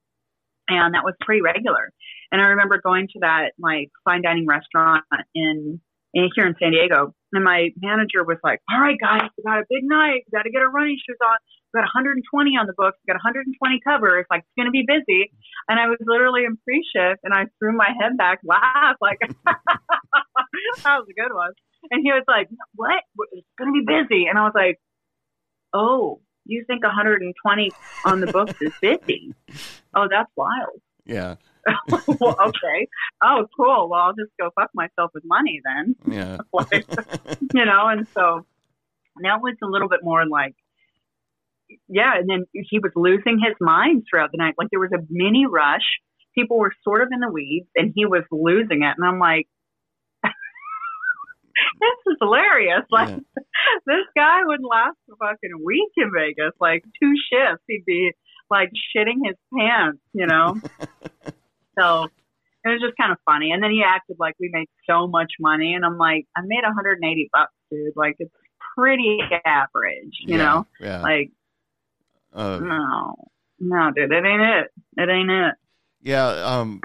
And 0.67 0.95
that 0.95 1.03
was 1.03 1.13
pretty 1.21 1.41
regular. 1.41 1.91
And 2.31 2.41
I 2.41 2.57
remember 2.57 2.81
going 2.81 3.07
to 3.13 3.19
that 3.21 3.53
like 3.59 3.89
fine 4.03 4.23
dining 4.23 4.47
restaurant 4.47 5.05
in, 5.33 5.79
in 6.13 6.29
here 6.35 6.47
in 6.47 6.55
San 6.59 6.71
Diego. 6.71 7.13
And 7.33 7.43
my 7.43 7.69
manager 7.77 8.23
was 8.23 8.37
like, 8.43 8.59
all 8.71 8.79
right, 8.79 8.97
guys, 8.99 9.29
we 9.37 9.43
got 9.43 9.59
a 9.59 9.65
big 9.69 9.83
night. 9.83 10.23
We 10.25 10.35
got 10.35 10.43
to 10.43 10.49
get 10.49 10.61
our 10.61 10.71
running 10.71 10.97
shoes 10.97 11.17
on. 11.21 11.37
Got 11.75 11.91
120 11.91 12.23
on 12.55 12.67
the 12.67 12.73
books. 12.77 12.97
Got 13.05 13.19
120 13.19 13.51
covers. 13.83 14.25
Like, 14.31 14.47
it's 14.47 14.55
going 14.55 14.67
to 14.67 14.71
be 14.71 14.87
busy. 14.87 15.31
And 15.67 15.77
I 15.77 15.87
was 15.87 15.97
literally 15.99 16.45
in 16.45 16.57
pre 16.63 16.79
shift 16.87 17.19
and 17.23 17.33
I 17.33 17.45
threw 17.59 17.75
my 17.75 17.91
head 17.99 18.17
back, 18.17 18.39
laughed, 18.43 19.01
like, 19.01 19.19
that 19.43 20.95
was 20.95 21.07
a 21.09 21.13
good 21.13 21.35
one. 21.35 21.51
And 21.91 22.01
he 22.01 22.11
was 22.11 22.23
like, 22.27 22.47
what? 22.75 23.03
It's 23.33 23.47
going 23.57 23.73
to 23.73 23.79
be 23.79 23.85
busy. 23.85 24.27
And 24.27 24.39
I 24.39 24.43
was 24.43 24.53
like, 24.55 24.79
oh, 25.73 26.21
you 26.45 26.63
think 26.65 26.83
120 26.83 27.71
on 28.05 28.21
the 28.21 28.27
books 28.31 28.55
is 28.61 28.71
busy? 28.81 29.35
Oh, 29.93 30.07
that's 30.09 30.31
wild. 30.35 30.81
Yeah, 31.05 31.35
well, 32.19 32.35
okay. 32.47 32.87
Oh, 33.23 33.45
cool. 33.55 33.89
Well, 33.89 33.99
I'll 34.01 34.13
just 34.13 34.31
go 34.39 34.49
fuck 34.55 34.69
myself 34.73 35.11
with 35.13 35.23
money 35.25 35.61
then. 35.63 35.95
yeah, 36.07 36.37
Like, 36.53 36.85
you 37.53 37.65
know, 37.65 37.87
and 37.87 38.07
so 38.13 38.45
that 39.21 39.41
was 39.41 39.55
a 39.63 39.65
little 39.65 39.89
bit 39.89 40.01
more 40.03 40.25
like, 40.27 40.55
yeah. 41.87 42.17
And 42.17 42.29
then 42.29 42.45
he 42.51 42.79
was 42.79 42.91
losing 42.95 43.39
his 43.39 43.55
mind 43.59 44.03
throughout 44.09 44.31
the 44.31 44.37
night. 44.37 44.55
Like 44.57 44.69
there 44.71 44.79
was 44.79 44.91
a 44.93 45.05
mini 45.09 45.45
rush. 45.45 45.85
People 46.35 46.57
were 46.59 46.73
sort 46.83 47.01
of 47.01 47.09
in 47.11 47.19
the 47.19 47.31
weeds, 47.31 47.67
and 47.75 47.93
he 47.95 48.05
was 48.05 48.23
losing 48.31 48.83
it. 48.83 48.95
And 48.97 49.05
I'm 49.05 49.19
like, 49.19 49.47
this 50.23 51.97
is 52.07 52.17
hilarious. 52.21 52.83
Like 52.91 53.09
Yeah. 53.09 53.19
this 53.85 54.05
guy 54.15 54.39
would 54.43 54.61
last 54.61 54.97
a 55.11 55.15
fucking 55.15 55.63
week 55.63 55.91
in 55.97 56.11
Vegas, 56.13 56.53
like 56.59 56.83
two 57.01 57.13
shifts. 57.31 57.63
He'd 57.67 57.85
be 57.85 58.11
like 58.49 58.69
shitting 58.95 59.25
his 59.25 59.35
pants, 59.57 60.01
you 60.13 60.27
know. 60.27 60.59
so 61.79 62.07
it 62.63 62.69
was 62.69 62.81
just 62.81 62.97
kind 62.99 63.11
of 63.11 63.17
funny. 63.25 63.51
And 63.51 63.63
then 63.63 63.71
he 63.71 63.83
acted 63.85 64.17
like 64.19 64.35
we 64.39 64.49
made 64.51 64.67
so 64.89 65.07
much 65.07 65.33
money, 65.39 65.73
and 65.73 65.85
I'm 65.85 65.97
like, 65.97 66.25
I 66.35 66.41
made 66.43 66.63
180 66.63 67.29
bucks, 67.33 67.53
dude. 67.71 67.93
Like 67.95 68.15
it's 68.19 68.33
pretty 68.77 69.19
average, 69.45 70.17
you 70.21 70.37
yeah, 70.37 70.43
know. 70.43 70.67
yeah. 70.79 71.01
Like 71.01 71.31
Uh, 72.35 72.63
no, 72.63 73.15
no, 73.59 73.91
dude, 73.91 74.11
it 74.11 74.25
ain't 74.25 74.41
it. 74.41 74.67
It 74.97 75.09
ain't 75.09 75.29
it. 75.31 75.55
Yeah, 76.01 76.27
um, 76.27 76.83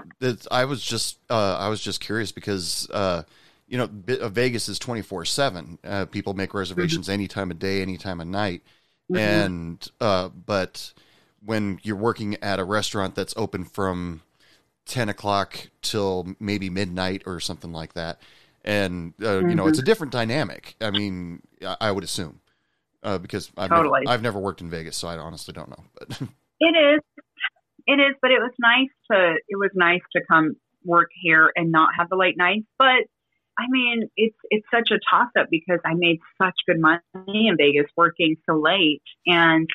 I 0.51 0.65
was 0.65 0.83
just 0.83 1.19
uh, 1.29 1.57
I 1.59 1.69
was 1.69 1.81
just 1.81 2.01
curious 2.01 2.33
because 2.33 2.89
uh, 2.91 3.25
you 3.69 3.77
know 3.79 3.91
uh, 4.21 4.29
Vegas 4.29 4.69
is 4.69 4.79
twenty 4.79 5.03
four 5.03 5.25
seven. 5.25 5.79
People 6.11 6.35
make 6.35 6.55
reservations 6.55 7.09
any 7.09 7.29
time 7.29 7.51
of 7.51 7.59
day, 7.59 7.83
any 7.83 7.97
time 7.99 8.21
of 8.21 8.27
night, 8.29 8.63
Mhm. 9.09 9.51
and 9.53 9.87
uh, 10.01 10.29
but 10.31 10.93
when 11.45 11.81
you're 11.83 11.97
working 11.97 12.37
at 12.43 12.59
a 12.59 12.65
restaurant 12.65 13.15
that's 13.15 13.35
open 13.37 13.65
from 13.65 14.23
ten 14.87 15.09
o'clock 15.11 15.69
till 15.83 16.35
maybe 16.41 16.71
midnight 16.71 17.23
or 17.27 17.41
something 17.41 17.73
like 17.73 17.95
that, 17.95 18.21
and 18.65 19.15
uh, 19.23 19.45
you 19.47 19.57
know 19.57 19.67
it's 19.67 19.79
Mm-hmm. 19.79 19.81
a 19.81 19.83
different 19.85 20.13
dynamic. 20.13 20.77
I 20.81 20.91
mean, 20.91 21.43
I, 21.67 21.77
I 21.83 21.93
would 21.93 22.05
assume 22.05 22.41
uh, 23.03 23.19
because 23.19 23.51
I've 23.57 23.71
Totally. 23.71 24.01
never, 24.05 24.13
I've 24.13 24.23
never 24.23 24.39
worked 24.39 24.61
in 24.61 24.71
Vegas, 24.71 24.97
so 24.97 25.09
I 25.09 25.17
honestly 25.19 25.53
don't 25.53 25.71
know. 25.71 25.85
But 25.99 26.21
It 26.61 26.77
is. 26.77 27.01
It 27.87 27.95
is, 27.95 28.15
but 28.21 28.31
it 28.31 28.41
was 28.41 28.53
nice 28.59 28.91
to 29.11 29.37
it 29.49 29.57
was 29.57 29.71
nice 29.75 30.03
to 30.15 30.21
come 30.31 30.57
work 30.85 31.09
here 31.21 31.51
and 31.57 31.73
not 31.73 31.91
have 31.99 32.09
the 32.11 32.17
late 32.17 32.37
nights. 32.37 32.67
But 32.79 33.09
I 33.59 33.65
mean, 33.69 34.09
it's 34.17 34.37
it's 34.51 34.67
such 34.73 34.91
a 34.91 35.01
toss 35.11 35.31
up 35.39 35.49
because 35.51 35.81
I 35.85 35.95
made 35.95 36.19
such 36.41 36.55
good 36.67 36.79
money 36.79 37.01
in 37.49 37.57
Vegas 37.57 37.91
working 37.97 38.37
so 38.49 38.57
late 38.61 39.03
and 39.27 39.69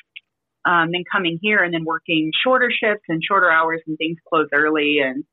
um, 0.64 0.90
then 0.92 1.04
coming 1.10 1.38
here 1.42 1.62
and 1.62 1.74
then 1.74 1.84
working 1.84 2.30
shorter 2.42 2.70
shifts 2.70 3.04
and 3.08 3.20
shorter 3.22 3.50
hours 3.50 3.82
and 3.86 3.98
things 3.98 4.16
close 4.28 4.48
early 4.54 4.98
and 5.00 5.24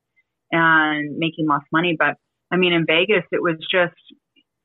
and 0.52 1.18
making 1.18 1.48
less 1.48 1.64
money. 1.72 1.96
But 1.98 2.18
I 2.52 2.58
mean, 2.58 2.74
in 2.74 2.86
Vegas, 2.88 3.24
it 3.32 3.42
was 3.42 3.58
just 3.72 3.96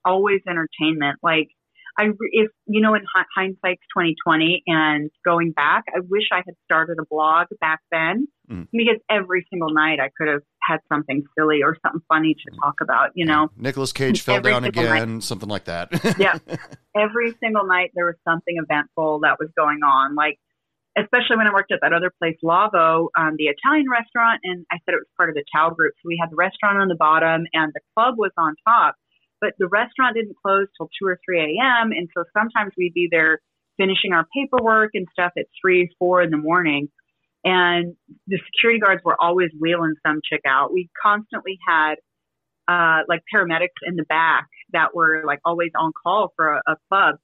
always 0.05 0.41
entertainment. 0.49 1.19
Like 1.23 1.49
I, 1.97 2.05
if 2.33 2.51
you 2.67 2.81
know, 2.81 2.95
in 2.95 3.03
hindsight, 3.35 3.79
twenty 3.93 4.15
twenty, 4.25 4.63
and 4.67 5.11
going 5.25 5.53
back, 5.53 5.85
I 5.95 6.01
wish 6.01 6.25
I 6.33 6.43
had 6.45 6.55
started 6.65 6.99
a 7.01 7.05
blog 7.09 7.47
back 7.61 7.81
then 7.91 8.29
mm. 8.51 8.67
because 8.73 9.01
every 9.11 9.47
single 9.51 9.71
night 9.71 9.99
I 10.01 10.11
could 10.17 10.29
have 10.29 10.43
had 10.63 10.79
something 10.89 11.25
silly 11.37 11.63
or 11.63 11.77
something 11.85 12.03
funny 12.09 12.35
to 12.35 12.57
talk 12.61 12.75
about. 12.83 13.11
You 13.15 13.27
know, 13.27 13.51
Nicolas 13.57 13.93
Cage 13.93 14.23
fell 14.23 14.37
every 14.37 14.53
down 14.53 14.65
again, 14.65 15.15
night. 15.15 15.23
something 15.23 15.49
like 15.49 15.65
that. 15.65 15.91
yeah, 16.19 16.39
every 16.97 17.35
single 17.41 17.67
night 17.67 17.91
there 17.95 18.07
was 18.07 18.17
something 18.27 18.57
eventful 18.63 19.21
that 19.21 19.37
was 19.39 19.49
going 19.57 19.81
on, 19.85 20.15
like. 20.15 20.39
Especially 20.97 21.37
when 21.37 21.47
I 21.47 21.53
worked 21.53 21.71
at 21.71 21.79
that 21.83 21.93
other 21.93 22.11
place, 22.19 22.35
Lavo, 22.43 23.11
um, 23.17 23.37
the 23.39 23.45
Italian 23.47 23.87
restaurant, 23.89 24.41
and 24.43 24.67
I 24.73 24.79
said 24.83 24.95
it 24.95 24.97
was 24.99 25.07
part 25.17 25.29
of 25.29 25.37
the 25.37 25.45
Tao 25.55 25.71
group. 25.71 25.95
So 26.03 26.09
we 26.09 26.19
had 26.21 26.29
the 26.29 26.35
restaurant 26.35 26.79
on 26.81 26.89
the 26.89 26.97
bottom 26.97 27.47
and 27.55 27.73
the 27.73 27.79
club 27.95 28.19
was 28.19 28.33
on 28.37 28.57
top 28.67 28.97
but 29.41 29.55
the 29.59 29.69
restaurant 29.69 30.17
didn't 30.17 30.37
close 30.45 30.67
till 30.77 30.89
2 31.01 31.07
or 31.07 31.19
3 31.25 31.41
a.m. 31.41 31.93
And 31.93 32.09
so 32.17 32.25
sometimes 32.37 32.73
we'd 32.77 32.95
be 32.95 33.09
there 33.11 33.41
finishing 33.77 34.13
our 34.13 34.27
paperwork 34.35 34.91
and 34.95 35.07
stuff 35.13 35.33
at 35.39 35.47
3, 35.63 35.89
4 35.99 36.23
in 36.23 36.31
the 36.31 36.37
morning. 36.37 36.89
And 37.45 37.95
the 38.27 38.39
security 38.47 38.81
guards 38.81 39.03
were 39.05 39.17
always 39.21 39.51
wheeling 39.59 39.95
some 40.07 40.21
chick 40.29 40.43
out. 40.47 40.73
We 40.73 40.91
constantly 41.01 41.59
had 41.67 41.95
uh, 42.67 43.03
like 43.09 43.23
paramedics 43.33 43.81
in 43.87 43.97
the 43.97 44.05
back 44.09 44.49
that 44.73 44.95
were 44.95 45.23
like 45.25 45.39
always 45.45 45.71
on 45.79 45.93
call 46.03 46.33
for 46.37 46.55
a, 46.55 46.63
a 46.73 46.77
club. 46.89 47.17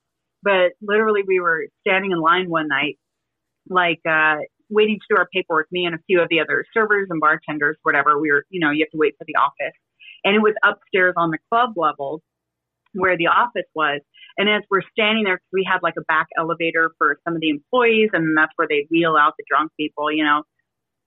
But 0.43 0.73
literally, 0.81 1.23
we 1.27 1.41
were 1.41 1.67
standing 1.87 2.13
in 2.13 2.21
line 2.21 2.49
one 2.49 2.69
night, 2.69 2.99
like 3.69 4.01
uh, 4.09 4.37
waiting 4.71 4.99
to 5.01 5.15
do 5.15 5.19
our 5.19 5.29
paperwork. 5.35 5.67
Me 5.73 5.85
and 5.85 5.95
a 5.95 5.99
few 6.07 6.21
of 6.21 6.29
the 6.31 6.41
other 6.41 6.65
servers 6.73 7.09
and 7.11 7.21
bartenders, 7.21 7.77
whatever. 7.83 8.21
We 8.21 8.31
were, 8.31 8.45
you 8.51 8.61
know, 8.61 8.71
you 8.71 8.85
have 8.85 8.91
to 8.91 8.99
wait 8.99 9.15
for 9.19 9.25
the 9.27 9.35
office 9.37 9.75
and 10.25 10.35
it 10.35 10.41
was 10.41 10.55
upstairs 10.65 11.15
on 11.17 11.31
the 11.31 11.39
club 11.51 11.75
level 11.77 12.23
where 12.95 13.17
the 13.17 13.27
office 13.27 13.69
was. 13.75 14.01
And 14.37 14.49
as 14.49 14.63
we're 14.71 14.83
standing 14.91 15.25
there, 15.25 15.41
we 15.53 15.67
had 15.69 15.79
like 15.83 15.95
a 15.99 16.05
back 16.09 16.27
elevator 16.39 16.91
for 16.99 17.19
some 17.25 17.35
of 17.35 17.41
the 17.41 17.51
employees, 17.51 18.11
and 18.13 18.37
that's 18.37 18.53
where 18.57 18.67
they 18.69 18.87
wheel 18.91 19.17
out 19.21 19.35
the 19.39 19.45
drunk 19.49 19.71
people, 19.79 20.11
you 20.11 20.25
know. 20.25 20.43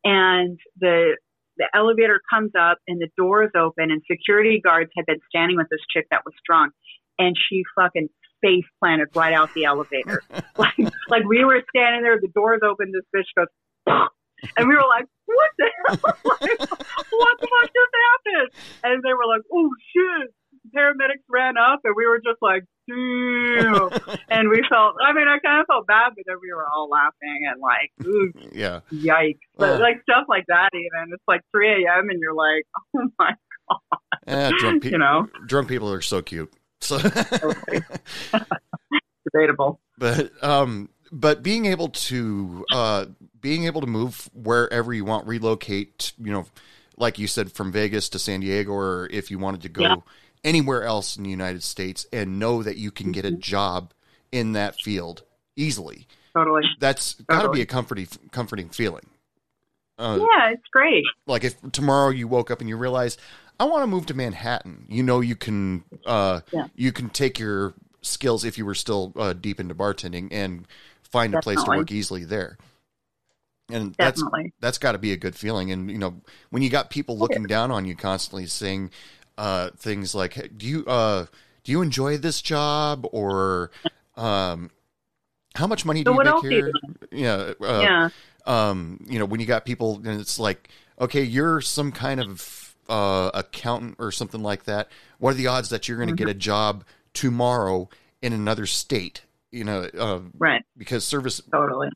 And 0.03 0.59
the 0.80 1.18
the 1.57 1.68
elevator 1.74 2.22
comes 2.32 2.51
up, 2.57 2.78
and 2.88 3.01
the 3.01 3.09
doors 3.18 3.49
open, 3.57 3.91
and 3.91 4.01
security 4.09 4.61
guards 4.63 4.91
had 4.95 5.05
been 5.07 5.20
standing 5.28 5.57
with 5.57 5.68
this 5.70 5.82
chick 5.91 6.05
that 6.11 6.22
was 6.24 6.36
drunk, 6.45 6.74
and 7.18 7.36
she 7.49 7.63
fucking 7.76 8.09
face 8.41 8.65
planted 8.80 9.07
right 9.15 9.34
out 9.34 9.53
the 9.55 9.65
elevator. 9.65 10.22
like 10.57 10.78
like 11.09 11.24
we 11.28 11.43
were 11.43 11.61
standing 11.76 12.03
there, 12.03 12.20
the 12.22 12.30
doors 12.34 12.61
open, 12.63 12.91
this 12.93 13.03
bitch 13.13 13.28
goes, 13.36 13.47
and 14.57 14.68
we 14.68 14.76
were 14.76 14.88
like, 14.88 15.05
what 15.28 15.51
the 15.57 15.69
hell? 15.75 15.97
like, 16.41 16.59
what 17.11 17.36
the 17.39 17.47
fuck 17.51 17.69
just 17.69 17.93
happened? 18.07 18.49
And 18.84 19.03
they 19.03 19.13
were 19.13 19.28
like, 19.28 19.43
oh 19.53 19.69
shit. 19.93 20.34
Paramedics 20.75 21.23
ran 21.30 21.55
up 21.57 21.80
and 21.86 21.93
we 21.95 22.05
were 22.05 22.19
just 22.19 22.41
like, 22.41 22.63
damn. 22.88 23.89
and 24.30 24.49
we 24.49 24.61
felt, 24.69 24.95
I 25.03 25.13
mean, 25.13 25.28
I 25.28 25.39
kind 25.39 25.61
of 25.61 25.67
felt 25.67 25.88
bad, 25.88 26.13
but 26.15 26.23
then 26.25 26.36
we 26.41 26.53
were 26.53 26.65
all 26.67 26.89
laughing 26.89 27.47
and 27.49 27.61
like, 27.61 27.91
ooh, 28.05 28.32
yeah, 28.51 28.82
yikes. 28.91 29.39
But 29.57 29.78
uh, 29.78 29.80
like 29.80 30.01
stuff 30.03 30.25
like 30.28 30.45
that, 30.47 30.69
even 30.73 31.13
it's 31.13 31.23
like 31.28 31.41
3 31.51 31.86
a.m. 31.86 32.09
and 32.09 32.19
you're 32.19 32.34
like, 32.34 32.63
oh 32.97 33.07
my 33.19 33.32
God. 33.69 33.99
Eh, 34.28 34.51
drunk 34.59 34.84
pe- 34.84 34.91
you 34.91 34.97
know, 34.97 35.28
drunk 35.45 35.69
people 35.69 35.91
are 35.91 36.01
so 36.01 36.21
cute. 36.21 36.51
So 36.80 36.99
debatable. 39.34 39.80
But, 39.97 40.32
um, 40.43 40.89
but 41.11 41.43
being 41.43 41.65
able 41.65 41.89
to 41.89 42.65
uh, 42.71 43.05
being 43.41 43.65
able 43.65 43.81
to 43.81 43.88
move 43.88 44.29
wherever 44.33 44.93
you 44.93 45.05
want, 45.05 45.27
relocate, 45.27 46.13
you 46.17 46.31
know, 46.31 46.45
like 46.97 47.19
you 47.19 47.27
said, 47.27 47.51
from 47.51 47.71
Vegas 47.71 48.09
to 48.09 48.19
San 48.19 48.39
Diego, 48.39 48.71
or 48.71 49.07
if 49.11 49.29
you 49.29 49.39
wanted 49.39 49.61
to 49.61 49.69
go 49.69 49.81
yeah. 49.81 49.95
anywhere 50.43 50.83
else 50.83 51.15
in 51.15 51.23
the 51.23 51.29
United 51.29 51.63
States, 51.63 52.05
and 52.11 52.39
know 52.39 52.63
that 52.63 52.77
you 52.77 52.91
can 52.91 53.11
get 53.11 53.25
a 53.25 53.29
mm-hmm. 53.29 53.39
job 53.39 53.93
in 54.31 54.53
that 54.53 54.75
field 54.75 55.23
easily. 55.55 56.07
Totally, 56.33 56.63
that's 56.79 57.15
got 57.15 57.43
to 57.43 57.49
be 57.49 57.61
a 57.61 57.65
comforting 57.65 58.07
comforting 58.31 58.69
feeling. 58.69 59.07
Uh, 59.97 60.19
yeah, 60.19 60.49
it's 60.51 60.67
great. 60.71 61.03
Like 61.25 61.43
if 61.43 61.55
tomorrow 61.71 62.09
you 62.09 62.27
woke 62.27 62.51
up 62.51 62.59
and 62.59 62.69
you 62.69 62.77
realize 62.77 63.17
I 63.59 63.65
want 63.65 63.81
to 63.83 63.88
move 63.88 64.05
to 64.07 64.13
Manhattan, 64.13 64.85
you 64.88 65.01
know 65.01 65.19
you 65.19 65.35
can 65.35 65.83
uh, 66.05 66.41
yeah. 66.51 66.67
you 66.75 66.91
can 66.91 67.09
take 67.09 67.39
your 67.39 67.73
skills 68.01 68.45
if 68.45 68.57
you 68.57 68.65
were 68.65 68.75
still 68.75 69.13
uh, 69.15 69.33
deep 69.33 69.59
into 69.59 69.73
bartending 69.73 70.29
and 70.31 70.67
find 71.01 71.33
Definitely. 71.33 71.53
a 71.53 71.55
place 71.55 71.65
to 71.65 71.77
work 71.77 71.91
easily 71.91 72.23
there. 72.23 72.57
And 73.70 73.95
Definitely. 73.97 74.43
that's 74.43 74.55
that's 74.59 74.78
got 74.78 74.93
to 74.93 74.97
be 74.97 75.11
a 75.11 75.18
good 75.18 75.36
feeling. 75.36 75.72
And 75.72 75.91
you 75.91 75.97
know, 75.97 76.22
when 76.49 76.63
you 76.63 76.70
got 76.70 76.89
people 76.89 77.18
looking 77.18 77.43
down 77.43 77.72
on 77.72 77.86
you 77.86 77.95
constantly 77.95 78.45
saying 78.45 78.91
uh, 79.38 79.72
things 79.78 80.15
like, 80.15 80.34
hey, 80.34 80.47
"Do 80.55 80.65
you 80.65 80.86
uh, 80.86 81.26
do 81.63 81.72
you 81.72 81.82
enjoy 81.82 82.18
this 82.18 82.41
job?" 82.41 83.05
or 83.11 83.72
um, 84.15 84.72
"How 85.55 85.68
much 85.68 85.86
money 85.86 86.03
do 86.03 86.13
so 86.13 86.24
you 86.24 86.41
make 86.41 86.51
here?" 86.51 86.72
Yeah, 87.11 87.53
uh, 87.61 87.82
yeah. 87.82 88.09
Um, 88.45 89.05
you 89.09 89.20
know, 89.20 89.26
when 89.26 89.41
you 89.41 89.45
got 89.45 89.65
people, 89.65 89.97
and 89.97 90.22
it's 90.22 90.39
like, 90.39 90.70
okay, 91.01 91.24
you're 91.24 91.59
some 91.59 91.91
kind 91.91 92.22
of 92.22 92.76
uh, 92.88 93.32
accountant 93.34 93.95
or 93.99 94.13
something 94.13 94.41
like 94.41 94.63
that. 94.63 94.89
What 95.20 95.32
are 95.32 95.38
the 95.38 95.47
odds 95.47 95.70
that 95.70 95.89
you're 95.89 95.97
going 95.97 96.07
to 96.07 96.15
mm-hmm. 96.15 96.28
get 96.28 96.32
a 96.32 96.39
job 96.39 96.86
tomorrow 97.13 97.89
in 98.22 98.32
another 98.32 98.65
state? 98.65 99.24
you 99.51 99.63
know, 99.63 99.88
uh, 99.97 100.20
right? 100.38 100.63
Because 100.78 101.05
service 101.05 101.41
totally 101.51 101.89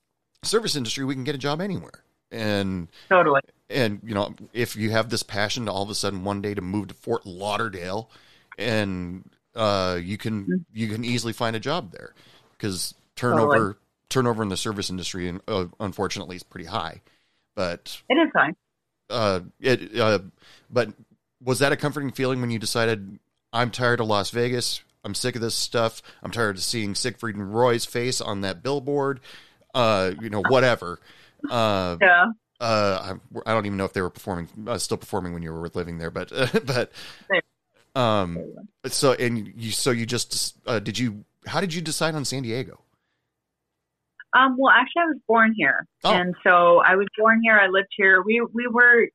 service 0.43 0.75
industry, 0.75 1.05
we 1.05 1.13
can 1.13 1.23
get 1.23 1.35
a 1.35 1.39
job 1.39 1.61
anywhere, 1.61 2.03
and 2.31 2.87
totally. 3.09 3.41
And 3.69 3.99
you 4.03 4.13
know, 4.13 4.33
if 4.53 4.75
you 4.75 4.91
have 4.91 5.09
this 5.09 5.23
passion 5.23 5.65
to 5.65 5.71
all 5.71 5.83
of 5.83 5.89
a 5.89 5.95
sudden 5.95 6.23
one 6.23 6.41
day 6.41 6.53
to 6.53 6.61
move 6.61 6.89
to 6.89 6.93
Fort 6.93 7.25
Lauderdale, 7.25 8.09
and 8.57 9.29
uh, 9.55 9.99
you 10.01 10.17
can 10.17 10.43
mm-hmm. 10.43 10.55
you 10.73 10.87
can 10.87 11.05
easily 11.05 11.33
find 11.33 11.55
a 11.55 11.59
job 11.59 11.91
there 11.91 12.13
because 12.51 12.93
turnover 13.15 13.53
totally. 13.53 13.75
turnover 14.09 14.43
in 14.43 14.49
the 14.49 14.57
service 14.57 14.89
industry, 14.89 15.33
uh, 15.47 15.65
unfortunately, 15.79 16.35
is 16.35 16.43
pretty 16.43 16.67
high. 16.67 17.01
But 17.55 18.01
it 18.09 18.15
is 18.15 18.29
high. 18.35 18.53
Uh, 19.09 19.41
it 19.59 19.99
uh, 19.99 20.19
but 20.69 20.89
was 21.43 21.59
that 21.59 21.71
a 21.71 21.77
comforting 21.77 22.11
feeling 22.11 22.41
when 22.41 22.51
you 22.51 22.59
decided 22.59 23.19
I'm 23.51 23.71
tired 23.71 23.99
of 23.99 24.07
Las 24.07 24.31
Vegas? 24.31 24.81
I'm 25.03 25.15
sick 25.15 25.35
of 25.35 25.41
this 25.41 25.55
stuff. 25.55 26.01
I'm 26.21 26.31
tired 26.31 26.57
of 26.57 26.63
seeing 26.63 26.93
Siegfried 26.93 27.35
and 27.35 27.53
Roy's 27.53 27.85
face 27.85 28.21
on 28.21 28.41
that 28.41 28.61
billboard. 28.61 29.19
Uh, 29.74 30.11
you 30.22 30.30
know, 30.30 30.43
whatever. 30.49 30.99
Uh, 31.49 31.97
yeah. 32.01 32.26
Uh, 32.59 33.15
I, 33.36 33.39
I, 33.49 33.53
don't 33.55 33.65
even 33.65 33.78
know 33.78 33.86
if 33.86 33.93
they 33.93 34.01
were 34.01 34.11
performing, 34.11 34.47
uh, 34.67 34.78
still 34.78 34.97
performing 34.97 35.34
when 35.34 35.41
you 35.41 35.51
were 35.51 35.67
living 35.74 35.97
there, 35.97 36.11
but, 36.11 36.32
uh, 36.32 36.47
but, 36.63 36.91
um, 37.99 38.38
so, 38.86 39.13
and 39.13 39.51
you, 39.55 39.72
so 39.72 39.89
you 39.89 40.05
just, 40.05 40.57
uh, 40.67 40.78
did 40.78 40.99
you, 40.99 41.26
how 41.47 41.59
did 41.59 41.74
you 41.74 41.82
decide 41.82 42.13
on 42.13 42.24
San 42.24 42.43
Diego? 42.43 42.82
Um, 44.34 44.55
well, 44.57 44.72
actually, 44.72 45.01
I 45.01 45.05
was 45.05 45.19
born 45.28 45.53
here, 45.57 45.86
oh. 46.03 46.13
and 46.13 46.36
so 46.43 46.82
I 46.86 46.95
was 46.95 47.07
born 47.17 47.41
here. 47.43 47.59
I 47.59 47.67
lived 47.67 47.89
here. 47.97 48.22
We 48.22 48.41
we 48.53 48.65
were, 48.67 49.09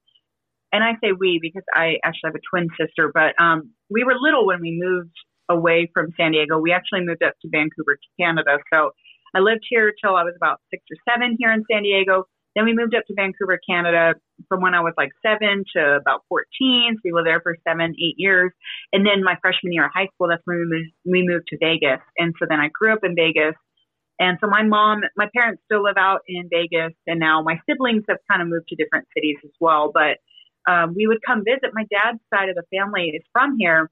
and 0.73 0.85
I 0.85 0.93
say 1.03 1.13
we 1.19 1.39
because 1.41 1.65
I 1.75 1.97
actually 2.05 2.29
have 2.29 2.35
a 2.35 2.45
twin 2.51 2.69
sister, 2.79 3.11
but 3.15 3.35
um, 3.43 3.71
we 3.89 4.05
were 4.05 4.15
little 4.21 4.47
when 4.47 4.61
we 4.61 4.79
moved 4.79 5.17
away 5.49 5.91
from 5.95 6.13
San 6.19 6.33
Diego. 6.33 6.59
We 6.59 6.73
actually 6.73 7.01
moved 7.07 7.23
up 7.23 7.33
to 7.41 7.49
Vancouver, 7.51 7.99
Canada. 8.21 8.59
So 8.73 8.91
I 9.37 9.41
lived 9.41 9.67
here 9.69 9.93
till 10.03 10.17
I 10.17 10.25
was 10.25 10.33
about 10.35 10.61
six 10.71 10.83
or 10.91 10.97
seven 11.05 11.37
here 11.39 11.53
in 11.53 11.63
San 11.71 11.83
Diego. 11.83 12.25
Then 12.55 12.65
we 12.65 12.73
moved 12.73 12.95
up 12.95 13.05
to 13.07 13.15
Vancouver, 13.15 13.61
Canada 13.69 14.15
from 14.49 14.63
when 14.63 14.73
I 14.73 14.81
was 14.81 14.95
like 14.97 15.11
seven 15.21 15.63
to 15.77 15.97
about 16.01 16.23
14. 16.31 16.97
So 16.97 17.01
we 17.05 17.13
lived 17.13 17.27
there 17.27 17.43
for 17.43 17.55
seven, 17.69 17.95
eight 18.01 18.15
years. 18.17 18.51
And 18.95 19.05
then 19.05 19.23
my 19.23 19.37
freshman 19.43 19.75
year 19.75 19.85
of 19.85 19.91
high 19.95 20.09
school, 20.15 20.29
that's 20.29 20.41
when 20.47 20.57
we 20.57 20.65
moved, 20.65 20.93
we 21.05 21.23
moved 21.23 21.49
to 21.49 21.59
Vegas. 21.61 22.01
And 22.17 22.33
so 22.39 22.47
then 22.49 22.61
I 22.61 22.69
grew 22.73 22.95
up 22.95 23.05
in 23.05 23.15
Vegas. 23.15 23.55
And 24.19 24.39
so 24.41 24.49
my 24.49 24.63
mom, 24.63 25.03
my 25.19 25.29
parents 25.37 25.61
still 25.67 25.85
live 25.85 25.99
out 25.99 26.21
in 26.27 26.49
Vegas. 26.49 26.97
And 27.07 27.21
now 27.21 27.43
my 27.43 27.61
siblings 27.69 28.05
have 28.09 28.19
kind 28.31 28.41
of 28.41 28.49
moved 28.49 28.69
to 28.69 28.77
different 28.77 29.07
cities 29.15 29.37
as 29.45 29.53
well. 29.61 29.93
But 29.93 30.17
um, 30.67 30.95
we 30.97 31.07
would 31.07 31.21
come 31.27 31.45
visit. 31.45 31.75
My 31.75 31.85
dad's 31.91 32.25
side 32.33 32.49
of 32.49 32.57
the 32.57 32.65
family 32.73 33.13
is 33.15 33.23
from 33.35 33.57
here. 33.59 33.91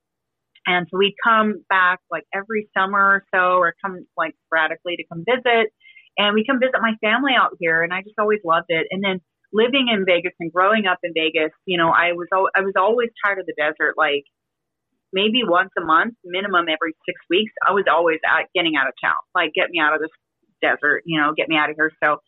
And 0.66 0.86
so 0.90 0.98
we'd 0.98 1.14
come 1.22 1.64
back 1.68 2.00
like 2.10 2.24
every 2.34 2.68
summer 2.76 2.98
or 2.98 3.24
so, 3.34 3.58
or 3.58 3.74
come 3.84 4.06
like 4.16 4.34
sporadically 4.46 4.96
to 4.96 5.04
come 5.12 5.24
visit. 5.28 5.70
And 6.16 6.34
we 6.34 6.44
come 6.46 6.60
visit 6.60 6.80
my 6.80 6.94
family 7.02 7.32
out 7.36 7.56
here, 7.58 7.82
and 7.82 7.92
I 7.92 8.02
just 8.02 8.18
always 8.18 8.40
loved 8.44 8.66
it. 8.68 8.86
And 8.90 9.02
then 9.02 9.20
living 9.52 9.88
in 9.92 10.04
Vegas 10.04 10.32
and 10.40 10.52
growing 10.52 10.86
up 10.86 10.98
in 11.02 11.12
Vegas, 11.14 11.50
you 11.66 11.76
know, 11.76 11.90
I 11.90 12.12
was 12.12 12.28
al- 12.32 12.50
I 12.54 12.62
was 12.62 12.74
always 12.76 13.10
tired 13.24 13.40
of 13.40 13.46
the 13.46 13.54
desert. 13.56 13.94
Like 13.96 14.24
maybe 15.12 15.42
once 15.44 15.70
a 15.78 15.84
month, 15.84 16.14
minimum 16.24 16.66
every 16.68 16.94
six 17.06 17.20
weeks, 17.30 17.52
I 17.66 17.72
was 17.72 17.84
always 17.90 18.18
out 18.26 18.46
getting 18.54 18.76
out 18.76 18.88
of 18.88 18.94
town. 19.02 19.16
Like 19.34 19.52
get 19.54 19.70
me 19.70 19.80
out 19.80 19.94
of 19.94 20.00
this 20.00 20.10
desert, 20.60 21.02
you 21.04 21.20
know, 21.20 21.32
get 21.36 21.48
me 21.48 21.56
out 21.56 21.70
of 21.70 21.76
here. 21.76 21.92
So 22.02 22.18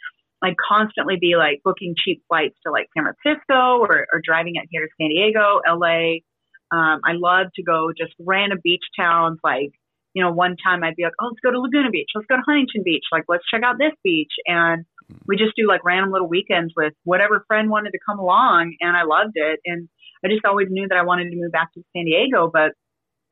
I'd 0.42 0.56
constantly 0.56 1.16
be 1.20 1.34
like 1.36 1.60
booking 1.64 1.94
cheap 1.96 2.22
flights 2.28 2.56
to 2.64 2.72
like 2.72 2.88
San 2.96 3.04
Francisco 3.04 3.78
or, 3.80 4.06
or 4.12 4.20
driving 4.22 4.54
out 4.58 4.66
here 4.70 4.82
to 4.82 4.88
San 5.00 5.08
Diego, 5.10 5.60
LA, 5.66 6.22
um, 6.70 7.00
I 7.04 7.12
love 7.14 7.48
to 7.56 7.62
go 7.62 7.90
just 7.96 8.12
random 8.18 8.58
beach 8.62 8.82
towns. 8.98 9.38
Like, 9.44 9.70
you 10.14 10.22
know, 10.22 10.32
one 10.32 10.56
time 10.56 10.82
I'd 10.82 10.96
be 10.96 11.04
like, 11.04 11.12
oh, 11.20 11.26
let's 11.26 11.40
go 11.44 11.50
to 11.50 11.60
Laguna 11.60 11.90
Beach. 11.90 12.10
Let's 12.14 12.26
go 12.26 12.36
to 12.36 12.42
Huntington 12.46 12.82
Beach. 12.84 13.04
Like, 13.12 13.24
let's 13.28 13.44
check 13.50 13.62
out 13.62 13.76
this 13.78 13.92
beach. 14.02 14.32
And 14.46 14.84
we 15.26 15.36
just 15.36 15.54
do 15.56 15.68
like 15.68 15.84
random 15.84 16.10
little 16.10 16.28
weekends 16.28 16.72
with 16.76 16.94
whatever 17.04 17.44
friend 17.46 17.70
wanted 17.70 17.90
to 17.92 17.98
come 18.04 18.18
along. 18.18 18.74
And 18.80 18.96
I 18.96 19.04
loved 19.04 19.32
it. 19.34 19.60
And 19.66 19.88
I 20.24 20.28
just 20.28 20.44
always 20.44 20.68
knew 20.70 20.88
that 20.88 20.96
I 20.98 21.04
wanted 21.04 21.30
to 21.30 21.36
move 21.36 21.52
back 21.52 21.72
to 21.74 21.82
San 21.94 22.06
Diego. 22.06 22.50
But, 22.52 22.72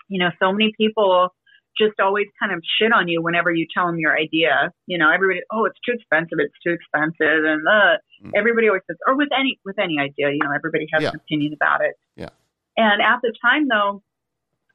you 0.09 0.19
know, 0.21 0.31
so 0.41 0.53
many 0.53 0.73
people 0.77 1.31
just 1.77 1.99
always 1.99 2.27
kind 2.39 2.53
of 2.53 2.61
shit 2.79 2.93
on 2.93 3.09
you 3.09 3.21
whenever 3.21 3.51
you 3.51 3.67
tell 3.75 3.87
them 3.87 3.99
your 3.99 4.17
idea. 4.17 4.71
You 4.87 4.99
know, 4.99 5.11
everybody, 5.11 5.41
oh, 5.51 5.65
it's 5.65 5.79
too 5.85 5.95
expensive, 5.95 6.39
it's 6.39 6.55
too 6.65 6.73
expensive, 6.73 7.45
and 7.45 7.67
uh, 7.67 7.97
Mm. 8.23 8.31
everybody 8.37 8.69
always 8.69 8.81
says, 8.89 8.97
or 9.07 9.17
with 9.17 9.29
any 9.39 9.59
with 9.65 9.77
any 9.79 9.99
idea, 9.99 10.31
you 10.31 10.39
know, 10.43 10.53
everybody 10.55 10.87
has 10.93 11.03
Yeah. 11.03 11.09
an 11.11 11.17
opinion 11.17 11.53
about 11.53 11.81
it. 11.83 11.95
Yeah. 12.17 12.29
And 12.77 13.03
at 13.03 13.21
the 13.23 13.33
time, 13.45 13.69
though, 13.69 14.03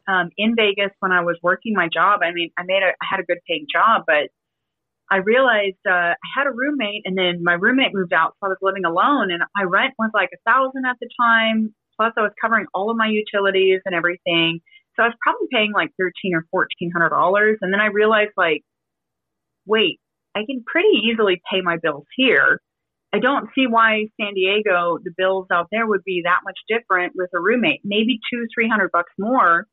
um, 0.08 0.30
in 0.38 0.56
Vegas 0.56 0.92
when 1.00 1.12
I 1.12 1.22
was 1.22 1.38
working 1.44 1.74
my 1.76 1.88
job, 1.94 2.22
I 2.24 2.32
mean, 2.32 2.52
I 2.58 2.64
made 2.64 2.82
a 2.84 2.90
I 3.02 3.06
had 3.10 3.20
a 3.20 3.24
good 3.24 3.40
paying 3.48 3.68
job, 3.72 4.04
but 4.08 4.30
I 5.12 5.18
realized 5.18 5.82
uh, 5.88 6.14
I 6.14 6.28
had 6.36 6.48
a 6.48 6.52
roommate, 6.52 7.02
and 7.06 7.18
then 7.18 7.44
my 7.44 7.54
roommate 7.54 7.94
moved 7.94 8.14
out, 8.14 8.36
so 8.40 8.48
I 8.48 8.50
was 8.50 8.58
living 8.62 8.86
alone, 8.86 9.32
and 9.32 9.42
my 9.56 9.64
rent 9.64 9.94
was 9.98 10.12
like 10.14 10.30
a 10.34 10.50
thousand 10.50 10.86
at 10.86 10.98
the 11.02 11.10
time. 11.20 11.74
Plus, 11.98 12.14
I 12.18 12.22
was 12.22 12.32
covering 12.42 12.66
all 12.74 12.90
of 12.90 12.98
my 12.98 13.08
utilities 13.08 13.82
and 13.86 13.94
everything, 13.94 14.62
so 14.96 15.04
I 15.04 15.08
was 15.08 15.16
probably 15.22 15.48
paying 15.52 15.74
like 15.74 15.90
thirteen 16.00 16.34
or 16.34 16.46
fourteen 16.52 16.92
hundred 16.92 17.10
dollars. 17.10 17.58
And 17.62 17.74
then 17.74 17.82
I 17.82 17.88
realized, 17.88 18.32
like, 18.38 18.64
wait, 19.66 20.00
I 20.36 20.46
can 20.46 20.64
pretty 20.66 21.00
easily 21.04 21.42
pay 21.52 21.62
my 21.62 21.78
bills 21.82 22.06
here. 22.16 22.62
I 23.12 23.20
don't 23.20 23.50
see 23.56 23.66
why 23.68 24.06
San 24.22 24.34
Diego, 24.36 25.00
the 25.04 25.12
bills 25.18 25.48
out 25.52 25.68
there 25.72 25.88
would 25.88 26.04
be 26.04 26.22
that 26.26 26.42
much 26.44 26.60
different 26.68 27.14
with 27.16 27.30
a 27.36 27.40
roommate. 27.40 27.82
Maybe 27.84 28.20
two, 28.32 28.46
three 28.54 28.70
hundred 28.70 28.92
bucks 28.92 29.12
more, 29.18 29.66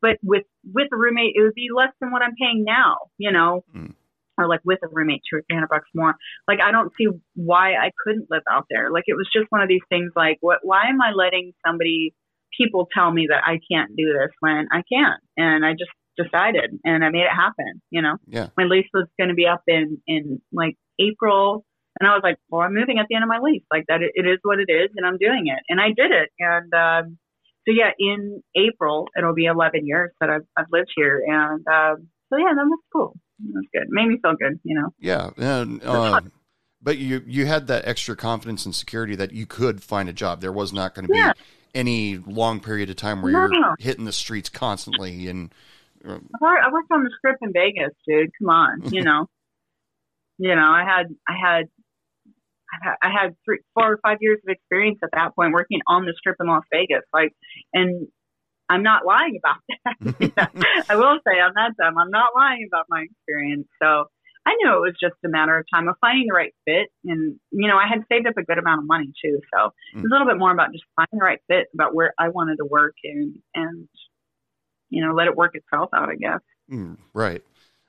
but 0.00 0.18
with 0.22 0.44
with 0.72 0.88
a 0.92 0.96
roommate, 0.96 1.34
it 1.36 1.42
would 1.42 1.54
be 1.54 1.68
less 1.74 1.92
than 2.00 2.10
what 2.10 2.22
I'm 2.22 2.34
paying 2.40 2.64
now. 2.64 2.96
You 3.18 3.32
know, 3.32 3.64
Mm. 3.76 3.94
or 4.38 4.48
like 4.48 4.60
with 4.64 4.78
a 4.82 4.88
roommate, 4.90 5.20
two 5.28 5.36
or 5.38 5.42
three 5.42 5.56
hundred 5.56 5.68
bucks 5.68 5.88
more. 5.94 6.14
Like 6.48 6.60
I 6.62 6.70
don't 6.70 6.92
see 6.96 7.08
why 7.34 7.74
I 7.74 7.90
couldn't 8.04 8.30
live 8.30 8.44
out 8.50 8.64
there. 8.70 8.90
Like 8.90 9.04
it 9.06 9.14
was 9.14 9.28
just 9.32 9.46
one 9.50 9.60
of 9.60 9.68
these 9.68 9.84
things. 9.90 10.12
Like 10.16 10.38
what? 10.40 10.60
Why 10.62 10.84
am 10.88 11.02
I 11.02 11.12
letting 11.12 11.52
somebody, 11.66 12.14
people 12.56 12.88
tell 12.94 13.10
me 13.12 13.26
that 13.28 13.42
I 13.44 13.60
can't 13.70 13.90
do 13.96 14.12
this 14.18 14.30
when 14.40 14.68
I 14.72 14.82
can? 14.90 15.16
And 15.36 15.66
I 15.66 15.72
just 15.72 15.90
decided, 16.16 16.78
and 16.84 17.04
I 17.04 17.10
made 17.10 17.22
it 17.24 17.30
happen. 17.30 17.82
You 17.90 18.00
know 18.00 18.16
Yeah. 18.26 18.48
my 18.56 18.64
lease 18.64 18.88
was 18.94 19.06
going 19.18 19.28
to 19.28 19.34
be 19.34 19.46
up 19.46 19.62
in 19.66 19.98
in 20.06 20.40
like 20.50 20.76
April, 20.98 21.64
and 22.00 22.08
I 22.08 22.14
was 22.14 22.22
like, 22.24 22.38
well, 22.48 22.62
I'm 22.62 22.74
moving 22.74 22.98
at 22.98 23.06
the 23.08 23.14
end 23.14 23.24
of 23.24 23.28
my 23.28 23.38
lease. 23.38 23.62
Like 23.70 23.84
that, 23.88 24.00
it, 24.02 24.26
is 24.26 24.38
what 24.42 24.58
it 24.58 24.72
is, 24.72 24.90
and 24.96 25.06
I'm 25.06 25.18
doing 25.18 25.46
it, 25.46 25.62
and 25.68 25.80
I 25.80 25.88
did 25.88 26.10
it. 26.10 26.30
And 26.38 26.72
um, 26.74 27.18
so 27.68 27.72
yeah, 27.74 27.90
in 27.98 28.42
April 28.56 29.08
it'll 29.16 29.34
be 29.34 29.44
11 29.44 29.86
years 29.86 30.10
that 30.20 30.30
I've 30.30 30.46
I've 30.56 30.66
lived 30.72 30.90
here, 30.96 31.22
and 31.26 31.66
um, 31.68 32.08
so 32.30 32.38
yeah, 32.38 32.54
that 32.56 32.64
was 32.64 32.80
cool. 32.92 33.14
That 33.40 33.54
was 33.54 33.66
good. 33.72 33.86
Made 33.90 34.08
me 34.08 34.18
feel 34.22 34.34
good, 34.36 34.58
you 34.64 34.80
know. 34.80 34.88
Yeah. 34.98 35.30
And, 35.36 35.82
uh, 35.84 36.20
but 36.82 36.98
you 36.98 37.22
you 37.26 37.46
had 37.46 37.66
that 37.66 37.86
extra 37.86 38.16
confidence 38.16 38.64
and 38.64 38.74
security 38.74 39.14
that 39.16 39.32
you 39.32 39.46
could 39.46 39.82
find 39.82 40.08
a 40.08 40.12
job. 40.12 40.40
There 40.40 40.52
was 40.52 40.72
not 40.72 40.94
going 40.94 41.06
to 41.06 41.12
be 41.12 41.18
Yeah. 41.18 41.32
any 41.74 42.16
long 42.16 42.60
period 42.60 42.88
of 42.90 42.96
time 42.96 43.20
where 43.22 43.32
No. 43.32 43.46
you're 43.50 43.76
hitting 43.78 44.04
the 44.06 44.12
streets 44.12 44.48
constantly 44.48 45.28
and 45.28 45.52
uh, 46.06 46.18
I 46.42 46.56
I 46.66 46.72
worked 46.72 46.90
on 46.90 47.04
the 47.04 47.10
strip 47.18 47.36
in 47.42 47.52
Vegas, 47.52 47.92
dude. 48.06 48.30
Come 48.38 48.48
on, 48.48 48.82
you 48.92 49.02
know. 49.02 49.26
you 50.38 50.54
know, 50.54 50.70
I 50.70 50.84
had 50.84 51.14
I 51.28 51.34
had 51.38 51.68
I 52.72 52.78
had- 52.88 52.96
I 53.02 53.10
had 53.10 53.36
three, 53.44 53.58
four 53.74 53.92
or 53.92 53.98
five 54.02 54.18
years 54.20 54.38
of 54.46 54.50
experience 54.50 54.98
at 55.02 55.10
that 55.12 55.34
point 55.34 55.52
working 55.52 55.80
on 55.86 56.04
the 56.06 56.14
strip 56.16 56.36
in 56.40 56.46
Las 56.46 56.64
Vegas. 56.72 57.02
Like, 57.12 57.32
and 57.72 58.06
I'm 58.68 58.82
not 58.82 59.04
lying 59.04 59.38
about 59.42 59.56
that. 59.68 60.50
I 60.88 60.96
will 60.96 61.18
say 61.26 61.40
on 61.40 61.52
that 61.54 61.72
time, 61.80 61.98
I'm 61.98 62.10
not 62.10 62.30
lying 62.36 62.68
about 62.70 62.86
my 62.88 63.02
experience. 63.02 63.66
So 63.82 64.04
I 64.46 64.54
knew 64.62 64.72
it 64.76 64.80
was 64.80 64.94
just 65.00 65.16
a 65.24 65.28
matter 65.28 65.56
of 65.58 65.66
time 65.72 65.88
of 65.88 65.96
finding 66.00 66.26
the 66.28 66.34
right 66.34 66.54
fit. 66.66 66.88
And, 67.04 67.38
you 67.50 67.68
know, 67.68 67.76
I 67.76 67.86
had 67.88 68.00
saved 68.10 68.26
up 68.26 68.36
a 68.38 68.44
good 68.44 68.58
amount 68.58 68.78
of 68.80 68.86
money 68.86 69.12
too. 69.22 69.38
So 69.54 69.72
it 69.94 69.96
was 70.02 70.04
a 70.06 70.08
little 70.12 70.26
bit 70.26 70.38
more 70.38 70.52
about 70.52 70.72
just 70.72 70.84
finding 70.96 71.18
the 71.18 71.24
right 71.24 71.40
fit 71.48 71.66
about 71.74 71.94
where 71.94 72.14
I 72.18 72.28
wanted 72.28 72.56
to 72.56 72.64
work 72.64 72.94
and, 73.04 73.34
and, 73.54 73.88
you 74.88 75.04
know, 75.04 75.12
let 75.14 75.26
it 75.26 75.36
work 75.36 75.54
itself 75.54 75.90
out, 75.94 76.08
I 76.08 76.14
guess. 76.16 76.40
Mm, 76.70 76.96
right. 77.12 77.42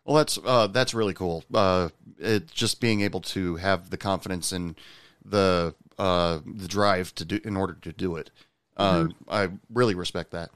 Well, 0.05 0.17
that's 0.17 0.37
uh, 0.43 0.67
that's 0.67 0.93
really 0.93 1.13
cool. 1.13 1.43
Uh, 1.53 1.89
it 2.19 2.47
just 2.51 2.79
being 2.81 3.01
able 3.01 3.21
to 3.21 3.55
have 3.57 3.89
the 3.89 3.97
confidence 3.97 4.51
and 4.51 4.75
the 5.23 5.75
uh, 5.99 6.39
the 6.45 6.67
drive 6.67 7.13
to 7.15 7.25
do 7.25 7.39
in 7.43 7.55
order 7.55 7.77
to 7.81 7.91
do 7.93 8.15
it. 8.15 8.31
Uh, 8.77 9.07
I 9.29 9.49
really 9.71 9.93
respect 9.95 10.31
that. 10.31 10.49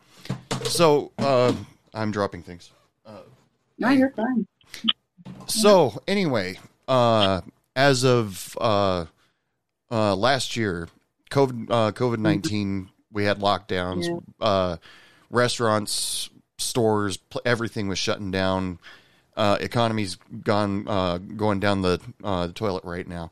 So 0.63 1.11
uh, 1.19 1.53
I'm 1.93 2.11
dropping 2.11 2.41
things. 2.43 2.71
No, 3.77 3.89
you're 3.89 4.09
fine. 4.11 4.47
So 5.47 6.01
anyway, 6.07 6.57
uh, 6.87 7.41
as 7.75 8.03
of 8.05 8.57
uh, 8.59 9.05
uh, 9.91 10.15
last 10.15 10.55
year, 10.55 10.87
COVID 11.29 11.67
uh, 11.69 11.91
COVID 11.91 12.19
nineteen, 12.19 12.89
we 13.11 13.25
had 13.25 13.39
lockdowns. 13.39 14.07
Uh, 14.39 14.77
restaurants, 15.29 16.29
stores, 16.57 17.17
pl- 17.17 17.41
everything 17.45 17.87
was 17.87 17.99
shutting 17.99 18.31
down. 18.31 18.79
Uh, 19.35 19.57
economy's 19.59 20.15
gone 20.43 20.87
uh, 20.87 21.17
going 21.17 21.59
down 21.59 21.81
the 21.81 21.99
uh, 22.23 22.47
the 22.47 22.53
toilet 22.53 22.83
right 22.85 23.07
now. 23.07 23.31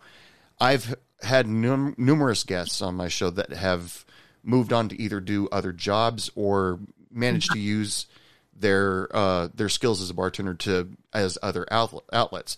I've 0.60 0.95
had 1.22 1.47
num- 1.47 1.95
numerous 1.97 2.43
guests 2.43 2.82
on 2.82 2.95
my 2.95 3.08
show 3.08 3.30
that 3.30 3.54
have 3.54 4.06
moved 4.43 4.74
on 4.74 4.89
to 4.89 5.01
either 5.01 5.22
do 5.22 5.47
other 5.51 5.72
jobs 5.72 6.30
or 6.36 6.80
managed 7.10 7.51
to 7.51 7.60
use 7.60 8.08
their 8.54 9.08
uh, 9.16 9.47
their 9.54 9.70
skills 9.70 10.01
as 10.01 10.10
a 10.10 10.14
bartender 10.14 10.54
to 10.54 10.89
as 11.14 11.38
other 11.41 11.66
outlet, 11.72 12.04
outlets. 12.12 12.58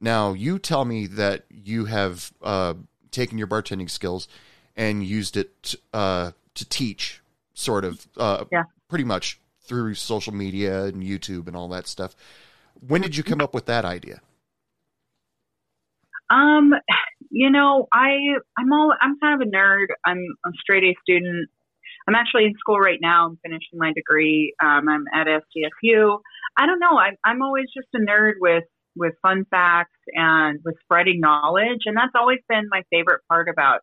Now, 0.00 0.32
you 0.32 0.58
tell 0.58 0.84
me 0.84 1.06
that 1.08 1.44
you 1.50 1.86
have 1.86 2.32
uh, 2.42 2.74
taken 3.10 3.38
your 3.38 3.46
bartending 3.46 3.90
skills 3.90 4.28
and 4.76 5.04
used 5.04 5.36
it 5.36 5.74
uh, 5.92 6.32
to 6.54 6.68
teach, 6.68 7.20
sort 7.54 7.84
of, 7.84 8.06
uh, 8.16 8.44
Yeah. 8.52 8.64
pretty 8.88 9.04
much 9.04 9.40
through 9.62 9.94
social 9.94 10.34
media 10.34 10.84
and 10.84 11.02
YouTube 11.02 11.46
and 11.46 11.56
all 11.56 11.68
that 11.68 11.86
stuff. 11.86 12.14
When 12.86 13.00
did 13.00 13.16
you 13.16 13.22
come 13.22 13.40
up 13.40 13.54
with 13.54 13.66
that 13.66 13.84
idea? 13.84 14.20
Um, 16.30 16.72
you 17.30 17.50
know, 17.50 17.88
I 17.92 18.16
I'm 18.58 18.72
all 18.72 18.94
I'm 19.00 19.18
kind 19.20 19.40
of 19.40 19.46
a 19.46 19.50
nerd. 19.50 19.86
I'm 20.04 20.22
a 20.44 20.50
straight 20.60 20.84
A 20.84 20.94
student. 21.02 21.48
I'm 22.06 22.14
actually 22.14 22.44
in 22.44 22.54
school 22.58 22.78
right 22.78 22.98
now. 23.00 23.26
I'm 23.26 23.38
finishing 23.42 23.78
my 23.78 23.92
degree. 23.94 24.54
Um, 24.62 24.88
I'm 24.88 25.04
at 25.14 25.26
SDSU. 25.26 26.18
I 26.58 26.66
don't 26.66 26.78
know. 26.78 26.98
I'm 26.98 27.16
I'm 27.24 27.42
always 27.42 27.66
just 27.74 27.88
a 27.94 27.98
nerd 27.98 28.34
with 28.40 28.64
with 28.96 29.14
fun 29.22 29.44
facts 29.50 29.98
and 30.14 30.60
with 30.64 30.76
spreading 30.82 31.20
knowledge, 31.20 31.82
and 31.86 31.96
that's 31.96 32.12
always 32.14 32.40
been 32.48 32.68
my 32.70 32.82
favorite 32.90 33.22
part 33.28 33.48
about 33.48 33.80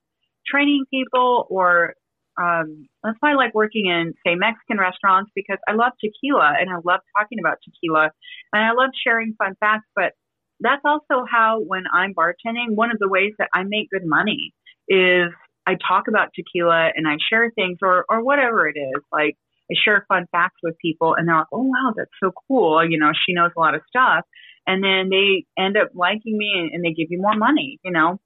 training 0.47 0.85
people. 0.91 1.47
Or 1.49 1.95
um, 2.41 2.87
that's 3.03 3.17
why 3.19 3.31
I 3.31 3.35
like 3.35 3.53
working 3.53 3.85
in 3.85 4.13
say 4.25 4.35
Mexican 4.35 4.77
restaurants 4.79 5.31
because 5.35 5.59
I 5.67 5.73
love 5.73 5.93
tequila 6.03 6.53
and 6.59 6.69
I 6.69 6.77
love 6.83 7.01
talking 7.17 7.39
about 7.39 7.57
tequila 7.63 8.09
and 8.53 8.63
I 8.63 8.71
love 8.71 8.89
sharing 9.05 9.35
fun 9.37 9.55
facts, 9.59 9.87
but 9.95 10.13
that's 10.59 10.81
also 10.85 11.25
how 11.29 11.61
when 11.65 11.83
I'm 11.93 12.13
bartending, 12.13 12.75
one 12.75 12.91
of 12.91 12.99
the 12.99 13.09
ways 13.09 13.33
that 13.39 13.49
I 13.53 13.63
make 13.63 13.89
good 13.91 14.05
money 14.05 14.53
is 14.87 15.29
I 15.67 15.75
talk 15.87 16.07
about 16.07 16.29
tequila 16.35 16.89
and 16.95 17.07
I 17.07 17.17
share 17.29 17.51
things 17.53 17.77
or 17.81 18.05
or 18.09 18.23
whatever 18.23 18.67
it 18.67 18.77
is. 18.77 19.03
Like 19.11 19.37
I 19.71 19.75
share 19.83 20.05
fun 20.07 20.25
facts 20.31 20.57
with 20.63 20.75
people 20.81 21.15
and 21.15 21.27
they're 21.27 21.37
like, 21.37 21.47
Oh 21.51 21.63
wow, 21.63 21.93
that's 21.95 22.11
so 22.23 22.31
cool. 22.47 22.83
You 22.87 22.97
know, 22.97 23.11
she 23.13 23.33
knows 23.33 23.51
a 23.55 23.59
lot 23.59 23.75
of 23.75 23.81
stuff. 23.87 24.25
And 24.67 24.83
then 24.83 25.09
they 25.09 25.45
end 25.61 25.75
up 25.77 25.89
liking 25.93 26.37
me 26.37 26.53
and, 26.57 26.71
and 26.71 26.83
they 26.83 26.93
give 26.93 27.07
you 27.09 27.19
more 27.19 27.35
money, 27.35 27.79
you 27.83 27.91
know? 27.91 28.19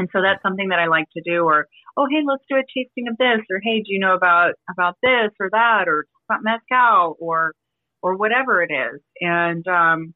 And 0.00 0.08
so 0.12 0.22
that's 0.22 0.42
something 0.42 0.70
that 0.70 0.78
I 0.78 0.86
like 0.86 1.08
to 1.12 1.20
do 1.22 1.44
or, 1.44 1.66
oh 1.98 2.06
hey, 2.10 2.22
let's 2.26 2.42
do 2.48 2.56
a 2.56 2.64
tasting 2.74 3.06
of 3.08 3.18
this 3.18 3.44
or 3.50 3.60
hey, 3.62 3.80
do 3.84 3.92
you 3.92 4.00
know 4.00 4.14
about 4.14 4.54
about 4.74 4.96
this 5.02 5.30
or 5.38 5.50
that 5.52 5.84
or 5.88 6.06
about 6.28 6.42
mezcal 6.42 7.16
or 7.20 7.52
or 8.02 8.16
whatever 8.16 8.62
it 8.62 8.72
is. 8.72 9.00
And 9.20 9.66
um 9.68 10.14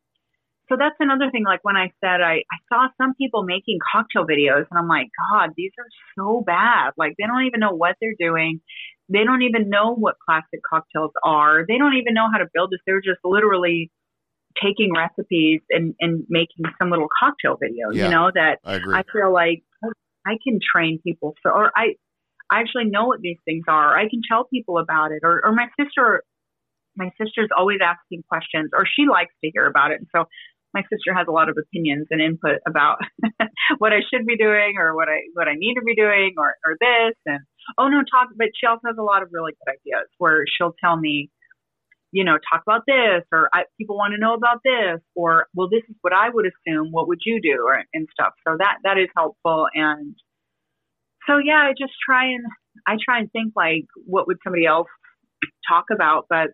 so 0.71 0.77
that's 0.79 0.97
another 1.01 1.31
thing. 1.31 1.45
Like 1.45 1.63
when 1.63 1.77
I 1.77 1.93
said 2.01 2.23
I, 2.23 2.37
I 2.49 2.59
saw 2.73 2.89
some 2.97 3.13
people 3.21 3.43
making 3.45 3.79
cocktail 3.93 4.25
videos, 4.27 4.65
and 4.71 4.79
I'm 4.79 4.89
like, 4.89 5.09
God, 5.31 5.51
these 5.55 5.73
are 5.79 5.91
so 6.17 6.43
bad. 6.47 6.93
Like 6.97 7.13
they 7.19 7.27
don't 7.27 7.45
even 7.45 7.61
know 7.61 7.75
what 7.75 7.97
they're 8.01 8.17
doing. 8.19 8.63
They 9.11 9.25
don't 9.25 9.43
even 9.43 9.69
know 9.69 9.95
what 9.95 10.15
classic 10.25 10.61
cocktails 10.69 11.13
are. 11.23 11.67
They 11.69 11.77
don't 11.77 11.97
even 12.01 12.15
know 12.15 12.29
how 12.33 12.39
to 12.39 12.47
build 12.55 12.71
this. 12.71 12.81
They're 12.87 13.03
just 13.03 13.21
literally 13.23 13.91
taking 14.63 14.93
recipes 14.95 15.61
and, 15.71 15.95
and 16.01 16.25
making 16.29 16.65
some 16.81 16.91
little 16.91 17.09
cocktail 17.21 17.57
videos, 17.57 17.95
Yeah. 17.95 18.05
you 18.05 18.11
know, 18.11 18.31
that 18.35 18.61
I 18.65 18.77
agree. 18.77 18.95
I 18.95 19.03
feel 19.13 19.33
like 19.33 19.63
I 20.27 20.39
can 20.43 20.59
train 20.61 21.01
people. 21.05 21.35
So, 21.43 21.51
or 21.51 21.71
I, 21.77 21.95
I 22.51 22.61
actually 22.61 22.87
know 22.87 23.07
what 23.07 23.21
these 23.21 23.39
things 23.45 23.65
are. 23.69 23.97
I 23.97 24.09
can 24.09 24.21
tell 24.29 24.45
people 24.45 24.79
about 24.79 25.13
it. 25.13 25.21
Or, 25.23 25.45
or 25.45 25.53
my 25.53 25.67
sister, 25.79 26.23
my 26.97 27.11
sister's 27.21 27.51
always 27.57 27.79
asking 27.83 28.23
questions, 28.29 28.71
or 28.73 28.85
she 28.87 29.07
likes 29.07 29.35
to 29.43 29.51
hear 29.53 29.67
about 29.67 29.91
it. 29.93 30.01
And 30.01 30.09
so, 30.15 30.25
my 30.75 30.83
sister 30.91 31.15
has 31.15 31.27
a 31.29 31.31
lot 31.31 31.49
of 31.49 31.57
opinions 31.57 32.09
and 32.11 32.21
input 32.21 32.59
about 32.67 32.99
what 33.79 33.93
I 33.93 34.01
should 34.11 34.27
be 34.27 34.37
doing, 34.37 34.75
or 34.77 34.95
what 34.97 35.09
I 35.09 35.23
what 35.33 35.47
I 35.47 35.55
need 35.55 35.75
to 35.75 35.83
be 35.87 35.95
doing, 35.95 36.35
or 36.37 36.55
or 36.67 36.75
this. 36.81 37.15
And 37.27 37.41
oh 37.79 37.89
no, 37.89 38.03
talk. 38.03 38.29
But 38.37 38.49
she 38.59 38.67
also 38.67 38.83
has 38.87 38.97
a 38.99 39.03
lot 39.03 39.23
of 39.23 39.29
really 39.33 39.53
good 39.53 39.71
ideas 39.71 40.11
where 40.19 40.45
she'll 40.51 40.75
tell 40.83 40.97
me, 40.97 41.31
you 42.15 42.23
know, 42.23 42.39
talk 42.49 42.63
about 42.65 42.83
this, 42.87 43.25
or 43.33 43.51
I, 43.53 43.65
people 43.77 43.97
want 43.97 44.15
to 44.15 44.21
know 44.21 44.35
about 44.35 44.61
this, 44.65 45.01
or 45.17 45.49
well, 45.53 45.69
this 45.69 45.83
is 45.89 45.97
what 46.01 46.13
I 46.13 46.31
would 46.33 46.47
assume. 46.47 46.93
What 46.93 47.09
would 47.09 47.19
you 47.27 47.41
do, 47.43 47.59
or 47.67 47.83
and 47.93 48.07
stuff. 48.13 48.35
So 48.47 48.55
that 48.57 48.77
that 48.85 48.99
is 48.99 49.09
helpful. 49.17 49.67
And 49.75 50.15
so 51.27 51.39
yeah, 51.45 51.59
I 51.59 51.73
just 51.77 51.93
try 52.09 52.27
and 52.27 52.45
I 52.87 52.99
try 53.05 53.19
and 53.19 53.33
think 53.33 53.55
like, 53.57 53.87
what 54.07 54.29
would 54.29 54.37
somebody 54.45 54.65
else 54.65 54.87
talk 55.69 55.87
about? 55.93 56.27
But 56.31 56.51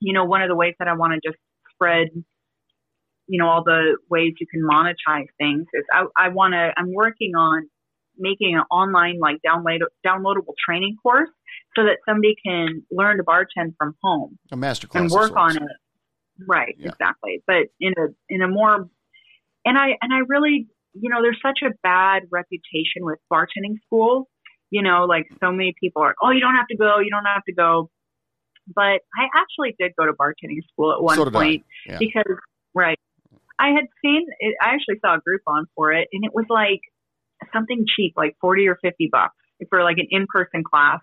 you 0.00 0.14
know, 0.14 0.24
one 0.24 0.40
of 0.40 0.48
the 0.48 0.56
ways 0.56 0.74
that 0.78 0.88
I 0.88 0.94
want 0.94 1.12
to 1.12 1.28
just 1.28 1.38
spread, 1.74 2.08
you 3.28 3.38
know, 3.38 3.50
all 3.50 3.62
the 3.62 3.98
ways 4.08 4.32
you 4.40 4.46
can 4.50 4.62
monetize 4.62 5.28
things. 5.38 5.66
Is 5.74 5.84
I, 5.92 6.04
I 6.16 6.28
want 6.30 6.54
to. 6.54 6.72
I'm 6.74 6.94
working 6.94 7.32
on 7.36 7.68
making 8.20 8.54
an 8.54 8.62
online 8.70 9.18
like 9.20 9.38
download 9.46 9.80
downloadable 10.06 10.54
training 10.64 10.96
course 11.02 11.28
so 11.76 11.84
that 11.84 11.98
somebody 12.06 12.34
can 12.44 12.82
learn 12.90 13.16
to 13.16 13.24
bartend 13.24 13.74
from 13.78 13.94
home 14.02 14.38
A 14.52 14.56
master 14.56 14.86
class 14.86 15.02
and 15.02 15.10
work 15.10 15.32
on 15.36 15.56
it. 15.56 15.62
Right, 16.46 16.74
Yeah. 16.78 16.88
exactly. 16.90 17.42
But 17.46 17.66
in 17.80 17.92
a 17.98 18.06
in 18.28 18.42
a 18.42 18.48
more 18.48 18.88
and 19.64 19.78
I 19.78 19.96
and 20.00 20.12
I 20.12 20.20
really 20.28 20.68
you 20.94 21.08
know 21.10 21.22
there's 21.22 21.40
such 21.42 21.60
a 21.62 21.70
bad 21.82 22.22
reputation 22.30 23.02
with 23.02 23.18
bartending 23.32 23.76
schools. 23.86 24.26
You 24.70 24.82
know, 24.82 25.04
like 25.04 25.26
so 25.40 25.50
many 25.50 25.74
people 25.80 26.00
are, 26.02 26.14
oh, 26.22 26.30
you 26.30 26.38
don't 26.38 26.54
have 26.54 26.68
to 26.68 26.76
go, 26.76 27.00
you 27.00 27.10
don't 27.10 27.24
have 27.24 27.42
to 27.44 27.52
go. 27.52 27.90
But 28.72 29.00
I 29.18 29.26
actually 29.34 29.74
did 29.80 29.92
go 29.98 30.06
to 30.06 30.12
bartending 30.12 30.62
school 30.72 30.92
at 30.92 31.02
one 31.02 31.16
So 31.16 31.28
point 31.28 31.64
Yeah. 31.86 31.98
because 31.98 32.36
right, 32.72 32.98
I 33.58 33.70
had 33.70 33.86
seen 34.00 34.26
it. 34.38 34.54
I 34.62 34.74
actually 34.74 35.00
saw 35.04 35.16
a 35.16 35.18
Groupon 35.18 35.64
for 35.74 35.92
it, 35.92 36.06
and 36.12 36.24
it 36.24 36.32
was 36.32 36.46
like 36.48 36.80
something 37.52 37.84
cheap, 37.96 38.14
like 38.16 38.36
forty 38.40 38.68
or 38.68 38.78
fifty 38.82 39.08
bucks 39.10 39.36
for 39.68 39.82
like 39.82 39.98
an 39.98 40.06
in-person 40.10 40.64
class. 40.64 41.00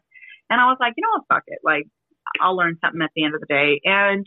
And 0.49 0.59
I 0.59 0.65
was 0.65 0.77
like, 0.79 0.93
you 0.97 1.03
know 1.03 1.19
what, 1.19 1.35
fuck 1.35 1.43
it. 1.47 1.59
Like, 1.63 1.83
I'll 2.41 2.55
learn 2.55 2.77
something 2.83 3.01
at 3.01 3.11
the 3.15 3.25
end 3.25 3.35
of 3.35 3.41
the 3.41 3.47
day. 3.47 3.81
And 3.83 4.25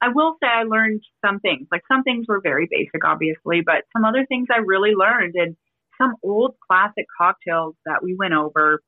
I 0.00 0.08
will 0.14 0.36
say 0.42 0.48
I 0.48 0.64
learned 0.64 1.00
some 1.24 1.40
things. 1.40 1.66
Like 1.72 1.82
some 1.90 2.02
things 2.02 2.26
were 2.28 2.40
very 2.42 2.68
basic, 2.70 3.04
obviously, 3.04 3.62
but 3.64 3.84
some 3.96 4.04
other 4.04 4.26
things 4.28 4.48
I 4.52 4.58
really 4.58 4.92
learned 4.94 5.34
and 5.34 5.56
some 5.96 6.14
old 6.22 6.56
classic 6.70 7.06
cocktails 7.16 7.74
that 7.86 8.02
we 8.02 8.14
went 8.18 8.34
over 8.34 8.80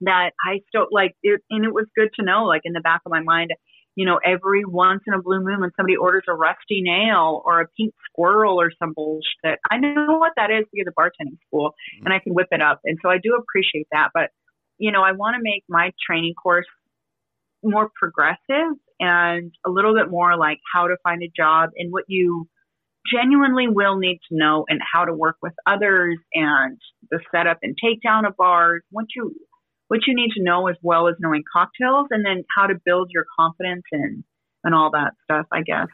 that 0.00 0.32
I 0.44 0.60
still 0.68 0.86
like 0.90 1.14
it, 1.22 1.40
and 1.50 1.64
it 1.64 1.72
was 1.72 1.86
good 1.96 2.08
to 2.18 2.24
know, 2.24 2.44
like 2.44 2.62
in 2.64 2.72
the 2.72 2.80
back 2.80 3.02
of 3.06 3.12
my 3.12 3.22
mind, 3.22 3.50
you 3.94 4.06
know, 4.06 4.18
every 4.24 4.64
once 4.64 5.02
in 5.06 5.12
a 5.12 5.20
blue 5.20 5.40
moon 5.40 5.60
when 5.60 5.70
somebody 5.76 5.96
orders 5.96 6.24
a 6.28 6.34
rusty 6.34 6.80
nail 6.80 7.42
or 7.44 7.60
a 7.60 7.68
pink 7.76 7.94
squirrel 8.10 8.60
or 8.60 8.70
some 8.78 8.92
bullshit, 8.94 9.58
I 9.70 9.76
know 9.76 10.18
what 10.18 10.32
that 10.36 10.50
is 10.50 10.64
because 10.72 10.86
of 10.88 10.94
bartending 10.94 11.38
school 11.46 11.70
mm-hmm. 11.70 12.06
and 12.06 12.14
I 12.14 12.18
can 12.18 12.34
whip 12.34 12.48
it 12.50 12.62
up. 12.62 12.80
And 12.84 12.98
so 13.02 13.10
I 13.10 13.18
do 13.22 13.36
appreciate 13.36 13.86
that. 13.92 14.08
But, 14.14 14.30
you 14.78 14.92
know, 14.92 15.02
I 15.02 15.12
want 15.12 15.36
to 15.36 15.42
make 15.42 15.64
my 15.68 15.92
training 16.06 16.34
course 16.34 16.66
more 17.62 17.90
progressive 17.94 18.76
and 18.98 19.52
a 19.66 19.70
little 19.70 19.94
bit 19.94 20.10
more 20.10 20.36
like 20.36 20.58
how 20.72 20.88
to 20.88 20.96
find 21.02 21.22
a 21.22 21.30
job 21.36 21.70
and 21.76 21.92
what 21.92 22.04
you 22.08 22.48
genuinely 23.12 23.68
will 23.68 23.96
need 23.98 24.20
to 24.28 24.36
know 24.36 24.64
and 24.68 24.80
how 24.80 25.04
to 25.04 25.12
work 25.12 25.36
with 25.42 25.52
others 25.66 26.18
and 26.34 26.78
the 27.10 27.20
setup 27.34 27.58
and 27.62 27.76
takedown 27.82 28.26
of 28.26 28.36
bars. 28.36 28.82
Once 28.90 29.08
you 29.14 29.34
what 29.92 30.06
you 30.06 30.14
need 30.16 30.30
to 30.34 30.42
know 30.42 30.68
as 30.68 30.76
well 30.80 31.06
as 31.06 31.16
knowing 31.20 31.42
cocktails 31.52 32.06
and 32.10 32.24
then 32.24 32.44
how 32.56 32.66
to 32.66 32.74
build 32.82 33.10
your 33.12 33.26
confidence 33.38 33.82
and 33.92 34.24
and 34.64 34.74
all 34.74 34.90
that 34.92 35.12
stuff, 35.24 35.44
I 35.52 35.60
guess, 35.60 35.88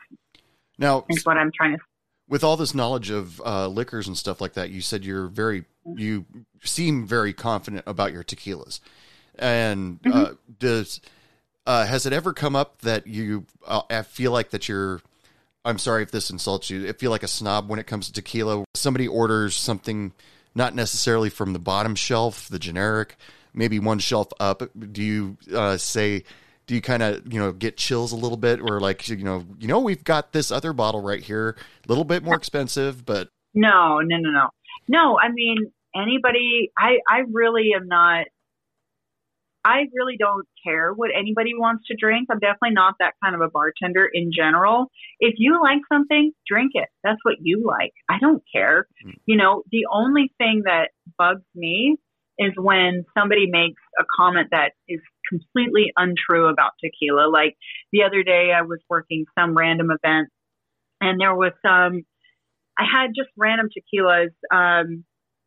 Now, 0.79 1.05
is 1.09 1.27
what 1.27 1.37
I'm 1.37 1.51
trying 1.53 1.77
to 1.77 1.83
with 2.29 2.45
all 2.45 2.57
this 2.57 2.75
knowledge 2.75 3.11
of 3.11 3.41
uh, 3.41 3.67
liquors 3.67 4.07
and 4.07 4.17
stuff 4.17 4.41
like 4.41 4.53
that, 4.53 4.71
you 4.71 4.81
said 4.83 5.05
you're 5.05 5.27
very, 5.27 5.65
you 5.97 6.27
seem 6.63 7.07
very 7.07 7.33
confident 7.33 7.83
about 7.87 8.13
your 8.13 8.23
tequilas. 8.23 8.79
And 9.37 10.01
Mm-hmm. 10.03 10.13
uh, 10.13 10.31
does 10.61 11.01
uh, 11.67 11.85
has 11.85 12.07
it 12.07 12.13
ever 12.13 12.33
come 12.33 12.55
up 12.55 12.83
that 12.83 13.09
you 13.09 13.47
uh, 13.67 13.83
I 13.91 14.03
feel 14.03 14.31
like 14.31 14.51
that 14.51 14.69
you're? 14.69 15.01
I'm 15.65 15.79
sorry 15.79 16.05
if 16.05 16.13
this 16.13 16.31
insults 16.31 16.71
you. 16.71 16.89
I 16.89 16.93
feel 16.93 17.11
like 17.11 17.25
a 17.25 17.29
snob 17.29 17.69
when 17.69 17.81
it 17.81 17.87
comes 17.89 18.07
to 18.07 18.13
tequila. 18.13 18.65
Somebody 18.75 19.09
orders 19.09 19.57
something 19.57 20.13
not 20.55 20.75
necessarily 20.75 21.31
from 21.31 21.53
the 21.53 21.59
bottom 21.59 21.95
shelf, 21.95 22.49
the 22.49 22.59
generic, 22.59 23.17
maybe 23.55 23.79
one 23.79 23.99
shelf 23.99 24.29
up. 24.41 24.63
Do 24.93 25.03
you 25.03 25.37
uh, 25.55 25.77
say? 25.77 26.25
Do 26.67 26.75
you 26.75 26.83
kind 26.83 27.03
of 27.03 27.33
you 27.33 27.39
know 27.39 27.53
get 27.53 27.79
chills 27.79 28.13
a 28.13 28.17
little 28.17 28.37
bit, 28.37 28.61
or 28.61 28.79
like 28.79 29.09
you 29.09 29.25
know 29.25 29.45
you 29.59 29.69
know 29.69 29.79
we've 29.79 30.05
got 30.05 30.33
this 30.33 30.51
other 30.51 30.73
bottle 30.73 31.01
right 31.01 31.23
here, 31.23 31.57
a 31.85 31.89
little 31.89 32.05
bit 32.05 32.23
more 32.23 32.35
expensive, 32.35 33.07
but 33.07 33.29
No, 33.55 34.01
no, 34.01 34.17
no, 34.19 34.31
no. 34.31 34.49
No, 34.87 35.19
I 35.19 35.31
mean 35.31 35.73
anybody 35.95 36.71
I 36.79 36.99
I 37.09 37.21
really 37.31 37.71
am 37.75 37.89
not 37.89 38.27
I 39.65 39.87
really 39.93 40.17
don't 40.19 40.47
care 40.65 40.93
what 40.93 41.11
anybody 41.15 41.53
wants 41.55 41.87
to 41.89 41.97
drink. 41.99 42.29
I'm 42.31 42.39
definitely 42.39 42.71
not 42.71 42.95
that 43.01 43.15
kind 43.23 43.35
of 43.35 43.41
a 43.41 43.51
bartender 43.51 44.09
in 44.11 44.31
general. 44.35 44.87
If 45.21 45.35
you 45.37 45.61
like 45.61 45.81
something, 45.93 46.33
drink 46.47 46.73
it. 46.75 46.89
That's 47.05 47.19
what 47.23 47.37
you 47.43 47.67
like. 47.67 47.93
I 48.09 48.19
don't 48.19 48.43
care. 48.51 48.87
Mm. 49.07 49.15
You 49.27 49.37
know, 49.37 49.65
the 49.71 49.87
only 49.93 50.33
thing 50.39 50.63
that 50.65 50.91
bugs 51.19 51.45
me 51.55 51.99
is 52.39 52.53
when 52.57 53.05
somebody 53.17 53.47
makes 53.51 53.81
a 53.99 54.05
comment 54.19 54.49
that 54.53 54.73
is 54.89 55.01
completely 55.29 55.93
untrue 55.97 56.47
about 56.49 56.73
tequila. 56.83 57.29
Like 57.29 57.57
the 57.93 58.03
other 58.05 58.23
day 58.23 58.53
I 58.57 58.63
was 58.63 58.79
working 58.89 59.25
some 59.39 59.57
random 59.57 59.91
event 59.91 60.29
and 61.01 61.21
there 61.21 61.35
was 61.35 61.53
some 61.65 62.03
I 62.79 62.85
had 62.91 63.09
just 63.17 63.31
random 63.37 63.69
tequilas. 63.77 64.31
Um, 64.55 65.05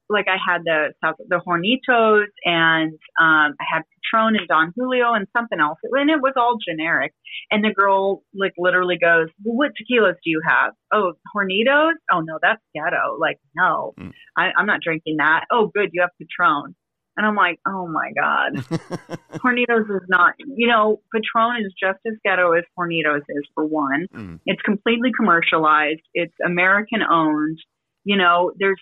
like 0.10 0.26
I 0.28 0.36
had 0.46 0.64
the 0.66 0.90
the 1.30 1.40
Hornitos 1.48 2.26
and 2.44 2.92
um, 3.18 3.56
I 3.58 3.64
had 3.74 3.84
Patron 4.14 4.36
and 4.36 4.48
Don 4.50 4.74
Julio 4.76 5.14
and 5.14 5.26
something 5.36 5.58
else, 5.58 5.78
and 5.84 6.10
it 6.10 6.22
was 6.22 6.34
all 6.36 6.58
generic. 6.68 7.14
And 7.50 7.64
the 7.64 7.74
girl 7.74 8.22
like 8.34 8.52
literally 8.58 8.98
goes, 8.98 9.28
well, 9.44 9.56
"What 9.56 9.72
tequilas 9.72 10.16
do 10.16 10.30
you 10.30 10.42
have? 10.46 10.74
Oh, 10.94 11.14
Hornitos? 11.34 11.94
Oh 12.12 12.20
no, 12.20 12.40
that's 12.42 12.62
ghetto. 12.76 13.18
Like 13.20 13.40
no, 13.56 13.94
Mm. 13.98 14.12
I, 14.38 14.52
I'm 14.58 14.66
not 14.66 14.82
drinking 14.82 15.16
that. 15.18 15.46
Oh, 15.50 15.72
good, 15.74 15.92
you 15.94 16.02
have 16.02 16.10
Patron." 16.20 16.76
And 17.22 17.28
I'm 17.28 17.36
like, 17.36 17.60
"Oh 17.68 17.88
my 17.88 18.12
god, 18.20 18.56
Hornitos 19.34 19.86
is 19.96 20.08
not. 20.10 20.34
You 20.40 20.68
know, 20.68 21.02
Patron 21.14 21.64
is 21.64 21.72
just 21.80 22.00
as 22.08 22.14
ghetto 22.26 22.54
as 22.54 22.64
Hornitos 22.76 23.22
is 23.30 23.48
for 23.54 23.64
one." 23.64 24.08
mm, 24.12 24.40
It's 24.48 24.62
completely 24.64 25.12
commercialized. 25.16 26.02
It's 26.16 26.34
American 26.44 27.04
owned. 27.08 27.60
You 28.06 28.18
know, 28.18 28.52
there's 28.58 28.82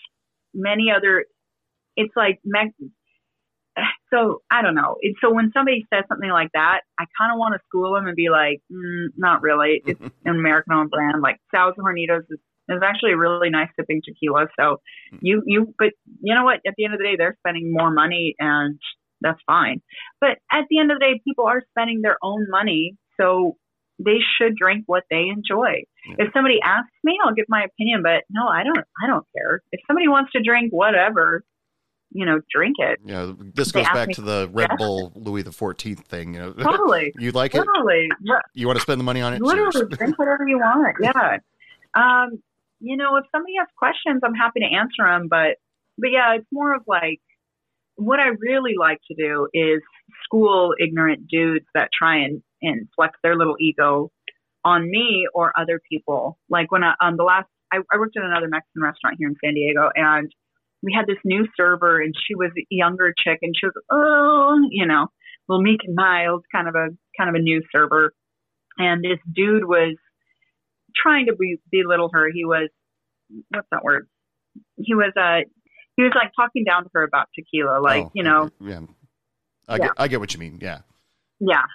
many 0.54 0.86
other. 0.96 1.26
It's 1.98 2.14
like. 2.16 2.40
So 4.12 4.42
I 4.50 4.62
don't 4.62 4.76
know. 4.76 4.96
It's, 5.02 5.20
so 5.22 5.34
when 5.34 5.52
somebody 5.54 5.86
says 5.94 6.04
something 6.08 6.30
like 6.30 6.50
that, 6.54 6.82
I 6.98 7.06
kind 7.20 7.32
of 7.32 7.38
want 7.38 7.54
to 7.56 7.60
school 7.68 7.94
them 7.94 8.08
and 8.08 8.16
be 8.16 8.30
like, 8.30 8.62
mm, 8.72 9.08
not 9.18 9.42
really. 9.42 9.82
It's 9.86 10.00
an 10.26 10.36
American 10.36 10.74
owned 10.74 10.90
brand. 10.90 11.22
Like 11.22 11.38
Sauza 11.54 11.78
Hornitos 11.78 12.24
is, 12.30 12.40
is 12.70 12.82
actually 12.84 13.14
really 13.16 13.50
nice 13.50 13.70
sipping 13.76 14.02
tequila. 14.04 14.48
So 14.60 14.78
you 15.22 15.44
you, 15.46 15.74
but 15.78 15.90
you 16.22 16.36
know 16.36 16.44
what? 16.44 16.60
At 16.68 16.74
the 16.78 16.86
end 16.86 16.94
of 16.94 17.00
the 17.00 17.06
day, 17.06 17.16
they're 17.18 17.38
spending 17.40 17.72
more 17.74 17.92
money, 17.92 18.36
and 18.40 18.80
that's 19.22 19.40
fine. 19.46 19.82
But 20.22 20.38
at 20.52 20.66
the 20.70 20.80
end 20.80 20.92
of 20.92 21.00
the 21.00 21.06
day, 21.06 21.22
people 21.26 21.46
are 21.46 21.62
spending 21.72 22.02
their 22.02 22.18
own 22.22 22.48
money, 22.50 22.96
so 23.20 23.58
they 24.00 24.20
should 24.38 24.56
drink 24.56 24.84
what 24.88 25.04
they 25.10 25.28
enjoy. 25.28 25.84
If 26.18 26.32
somebody 26.34 26.60
asks 26.64 26.90
me, 27.04 27.18
I'll 27.24 27.34
give 27.34 27.46
my 27.50 27.64
opinion, 27.64 28.02
but 28.02 28.24
no, 28.30 28.48
I 28.48 28.64
don't 28.64 28.78
I 29.04 29.08
don't 29.08 29.26
care. 29.36 29.62
If 29.72 29.82
somebody 29.88 30.08
wants 30.08 30.32
to 30.32 30.42
drink 30.42 30.72
whatever, 30.72 31.44
you 32.12 32.26
know, 32.26 32.40
drink 32.50 32.78
it. 32.80 33.00
yeah, 33.04 33.32
this 33.38 33.72
They 33.74 33.82
goes 33.82 33.90
back 33.92 34.10
to 34.12 34.22
the 34.22 34.50
Red. 34.54 34.70
Bull 34.78 35.12
Louis 35.16 35.42
the 35.44 35.52
Fourteenth 35.52 36.06
thing. 36.08 36.34
You 36.34 36.40
know, 36.40 36.54
Totally. 36.64 37.12
you 37.20 37.32
like 37.32 37.54
it, 37.54 37.58
Totally. 37.66 38.10
Yeah, 38.24 38.40
you 38.54 38.68
want 38.68 38.78
to 38.78 38.82
spend 38.82 39.00
the 39.00 39.04
money 39.04 39.22
on 39.22 39.34
it. 39.34 39.42
Literally 39.42 39.72
Cheers. 39.74 39.90
drink 39.98 40.18
whatever 40.20 40.48
you 40.48 40.58
want. 40.60 40.96
Yeah. 41.02 41.38
Um, 41.96 42.42
you 42.80 42.98
know, 42.98 43.18
if 43.18 43.26
somebody 43.32 43.54
has 43.60 43.68
questions, 43.78 44.22
I'm 44.24 44.34
happy 44.34 44.62
to 44.62 44.66
answer 44.66 45.04
them, 45.06 45.28
but 45.30 45.58
but 45.98 46.12
yeah, 46.12 46.36
it's 46.36 46.48
more 46.52 46.74
of 46.74 46.84
like 46.88 47.20
what 48.00 48.20
I 48.20 48.30
really 48.40 48.76
like 48.80 49.00
to 49.12 49.16
do 49.16 49.48
is 49.54 49.82
school 50.24 50.74
ignorant 50.80 51.28
dudes 51.28 51.66
that 51.76 51.90
try 51.98 52.20
and, 52.20 52.42
and 52.62 52.88
flex 52.96 53.18
their 53.22 53.36
little 53.36 53.58
ego 53.60 54.10
on 54.64 54.90
me 54.90 55.28
or 55.34 55.52
other 55.60 55.82
people. 55.92 56.38
Like 56.50 56.72
when 56.72 56.84
I, 56.84 56.94
um, 57.02 57.18
the 57.18 57.24
last, 57.24 57.48
I, 57.74 57.80
I 57.92 57.98
worked 57.98 58.16
at 58.18 58.24
another 58.24 58.48
Mexican 58.48 58.82
restaurant 58.82 59.18
here 59.20 59.28
in 59.28 59.36
San 59.44 59.54
Diego 59.54 59.90
and 59.96 60.32
we 60.82 60.94
had 60.96 61.08
this 61.08 61.18
new 61.26 61.46
server 61.58 62.00
and 62.02 62.16
she 62.26 62.36
was 62.36 62.52
a 62.58 62.66
younger 62.70 63.14
chick 63.18 63.40
and 63.42 63.54
she 63.54 63.66
was, 63.66 63.76
oh, 63.92 64.58
you 64.72 64.86
know, 64.86 65.08
little 65.50 65.62
meek 65.62 65.82
and 65.84 65.96
mild, 65.96 66.46
kind 66.54 66.70
of 66.70 66.76
a, 66.76 66.88
kind 67.18 67.30
of 67.30 67.36
a 67.36 67.44
new 67.44 67.62
server. 67.76 68.14
And 68.78 69.04
this 69.04 69.20
dude 69.30 69.66
was 69.66 69.98
trying 70.96 71.28
to 71.28 71.36
be, 71.36 71.58
belittle 71.72 72.10
her. 72.14 72.30
He 72.34 72.46
was, 72.46 72.70
what's 73.50 73.68
that 73.72 73.84
word? 73.84 74.08
He 74.78 74.96
was, 74.96 75.14
uh, 75.16 75.48
he 75.96 76.04
was 76.04 76.14
like 76.16 76.32
talking 76.36 76.64
down 76.64 76.84
to 76.84 76.90
her 76.94 77.04
about 77.04 77.28
tequila, 77.36 77.80
like, 77.82 78.06
Oh, 78.06 78.12
you 78.14 78.24
know, 78.24 78.50
yeah, 78.62 78.82
I 79.68 79.76
Yeah. 79.76 79.84
get, 79.84 79.92
I 79.98 80.08
get 80.08 80.20
what 80.20 80.34
you 80.34 80.40
mean. 80.40 80.60
Yeah, 80.62 80.80
yeah. 81.40 81.66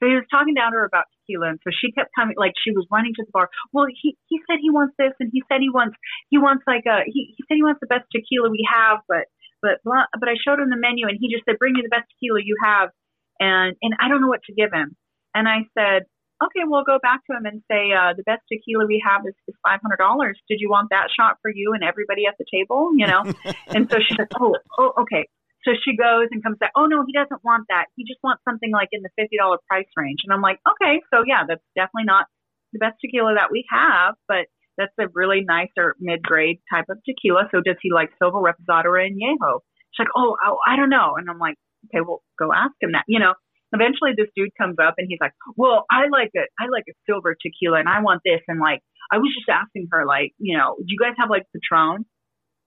So 0.00 0.10
he 0.10 0.18
was 0.18 0.26
talking 0.34 0.54
down 0.54 0.72
to 0.72 0.82
her 0.82 0.84
about 0.84 1.06
tequila, 1.14 1.54
and 1.54 1.60
so 1.62 1.70
she 1.70 1.92
kept 1.92 2.10
coming, 2.18 2.34
like 2.36 2.52
she 2.58 2.72
was 2.72 2.86
running 2.90 3.14
to 3.14 3.22
the 3.22 3.30
bar. 3.30 3.48
Well, 3.72 3.86
he 3.86 4.18
he 4.26 4.40
said 4.50 4.58
he 4.60 4.68
wants 4.68 4.94
this, 4.98 5.14
and 5.20 5.30
he 5.32 5.42
said 5.46 5.62
he 5.62 5.70
wants 5.70 5.94
he 6.28 6.38
wants 6.38 6.64
like 6.66 6.82
a 6.90 7.06
he 7.06 7.34
he 7.38 7.44
said 7.46 7.54
he 7.54 7.62
wants 7.62 7.78
the 7.80 7.86
best 7.86 8.10
tequila 8.10 8.50
we 8.50 8.66
have, 8.66 8.98
but 9.06 9.30
but 9.62 9.78
blah, 9.84 10.10
but 10.18 10.28
I 10.28 10.34
showed 10.34 10.58
him 10.58 10.70
the 10.70 10.76
menu, 10.76 11.06
and 11.06 11.16
he 11.20 11.30
just 11.30 11.46
said, 11.46 11.54
"Bring 11.58 11.74
me 11.74 11.86
the 11.86 11.94
best 11.94 12.10
tequila 12.10 12.42
you 12.42 12.58
have," 12.60 12.90
and 13.38 13.76
and 13.80 13.94
I 14.02 14.08
don't 14.10 14.20
know 14.20 14.28
what 14.28 14.42
to 14.50 14.52
give 14.52 14.72
him. 14.74 14.96
And 15.34 15.48
I 15.48 15.70
said, 15.78 16.10
"Okay, 16.42 16.64
we'll 16.64 16.84
go 16.84 16.98
back 17.02 17.20
to 17.26 17.36
him 17.36 17.46
and 17.46 17.62
say 17.70 17.92
uh, 17.92 18.14
the 18.16 18.22
best 18.24 18.42
tequila 18.50 18.86
we 18.86 19.02
have 19.04 19.22
is, 19.26 19.34
is 19.48 19.54
five 19.66 19.80
hundred 19.80 19.98
dollars. 19.98 20.38
Did 20.48 20.58
you 20.60 20.70
want 20.70 20.90
that 20.90 21.08
shot 21.14 21.38
for 21.42 21.50
you 21.50 21.72
and 21.74 21.82
everybody 21.84 22.26
at 22.26 22.34
the 22.38 22.46
table? 22.52 22.90
You 22.96 23.06
know?" 23.06 23.22
and 23.74 23.90
so 23.90 23.98
she 23.98 24.14
said, 24.16 24.28
"Oh, 24.40 24.56
oh, 24.78 24.92
okay." 25.02 25.28
So 25.64 25.72
she 25.78 25.96
goes 25.96 26.26
and 26.32 26.42
comes 26.42 26.58
back. 26.58 26.72
Oh 26.76 26.86
no, 26.86 27.04
he 27.06 27.12
doesn't 27.12 27.44
want 27.44 27.66
that. 27.68 27.86
He 27.94 28.04
just 28.04 28.18
wants 28.22 28.42
something 28.42 28.72
like 28.72 28.88
in 28.90 29.02
the 29.02 29.10
fifty 29.16 29.36
dollar 29.38 29.58
price 29.68 29.86
range. 29.96 30.26
And 30.26 30.32
I'm 30.34 30.42
like, 30.42 30.58
okay, 30.66 31.00
so 31.14 31.22
yeah, 31.26 31.46
that's 31.46 31.62
definitely 31.76 32.10
not 32.10 32.26
the 32.72 32.80
best 32.80 32.96
tequila 33.00 33.34
that 33.34 33.52
we 33.52 33.64
have, 33.70 34.14
but 34.26 34.50
that's 34.78 34.92
a 34.98 35.06
really 35.14 35.42
nice 35.46 35.70
or 35.76 35.94
mid 36.00 36.22
grade 36.22 36.58
type 36.72 36.86
of 36.88 36.98
tequila. 37.04 37.48
So 37.52 37.60
does 37.60 37.76
he 37.82 37.92
like 37.92 38.10
silver 38.18 38.38
reposado 38.38 38.86
or 38.86 38.98
añejo? 38.98 39.60
She's 39.92 40.04
like, 40.04 40.14
oh, 40.16 40.36
oh, 40.44 40.56
I 40.66 40.76
don't 40.76 40.88
know. 40.88 41.14
And 41.16 41.28
I'm 41.28 41.38
like, 41.38 41.56
okay, 41.86 42.00
well, 42.00 42.22
go 42.38 42.50
ask 42.52 42.72
him 42.80 42.92
that. 42.92 43.04
You 43.06 43.20
know, 43.20 43.34
eventually 43.72 44.12
this 44.16 44.28
dude 44.36 44.50
comes 44.60 44.76
up 44.82 44.94
and 44.98 45.06
he's 45.08 45.18
like, 45.20 45.32
well, 45.56 45.84
I 45.90 46.08
like 46.10 46.30
it. 46.34 46.48
I 46.60 46.66
like 46.70 46.84
a 46.88 46.92
silver 47.06 47.34
tequila 47.40 47.78
and 47.80 47.88
I 47.88 48.00
want 48.02 48.22
this. 48.24 48.40
And 48.48 48.60
like, 48.60 48.80
I 49.10 49.18
was 49.18 49.32
just 49.34 49.48
asking 49.48 49.88
her, 49.92 50.04
like, 50.06 50.32
you 50.38 50.56
know, 50.56 50.76
do 50.78 50.84
you 50.88 50.98
guys 50.98 51.14
have 51.18 51.30
like 51.30 51.44
Patron? 51.52 52.04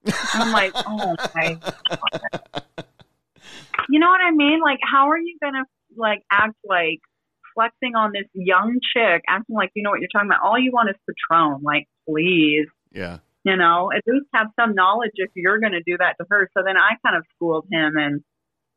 And 0.06 0.14
I'm 0.44 0.52
like, 0.52 0.72
oh 0.76 1.16
my 1.36 1.58
God. 1.90 2.44
You 3.90 4.00
know 4.00 4.08
what 4.08 4.22
I 4.22 4.32
mean? 4.32 4.62
Like, 4.62 4.80
how 4.82 5.10
are 5.10 5.18
you 5.18 5.38
gonna 5.42 5.64
like 5.96 6.24
act 6.32 6.56
like 6.64 7.00
flexing 7.54 7.96
on 7.96 8.12
this 8.14 8.26
young 8.34 8.80
chick, 8.94 9.24
acting 9.28 9.56
like 9.56 9.72
you 9.76 9.84
know 9.84 9.90
what 9.92 10.00
you're 10.00 10.10
talking 10.12 10.30
about? 10.30 10.42
All 10.44 10.60
you 10.60 10.72
want 10.72 10.90
is 10.90 10.96
Patron. 11.08 11.62
Like, 11.64 11.88
please, 12.08 12.68
Yeah. 12.92 13.20
you 13.44 13.56
know, 13.56 13.92
at 13.96 14.02
least 14.08 14.26
have 14.34 14.48
some 14.60 14.74
knowledge 14.76 15.12
if 15.16 15.30
you're 15.36 15.60
gonna 15.60 15.82
do 15.86 15.98
that 16.00 16.16
to 16.20 16.26
her. 16.30 16.50
So 16.58 16.64
then 16.66 16.78
I 16.78 16.96
kind 17.06 17.16
of 17.18 17.24
schooled 17.36 17.66
him 17.72 17.94
and 17.98 18.22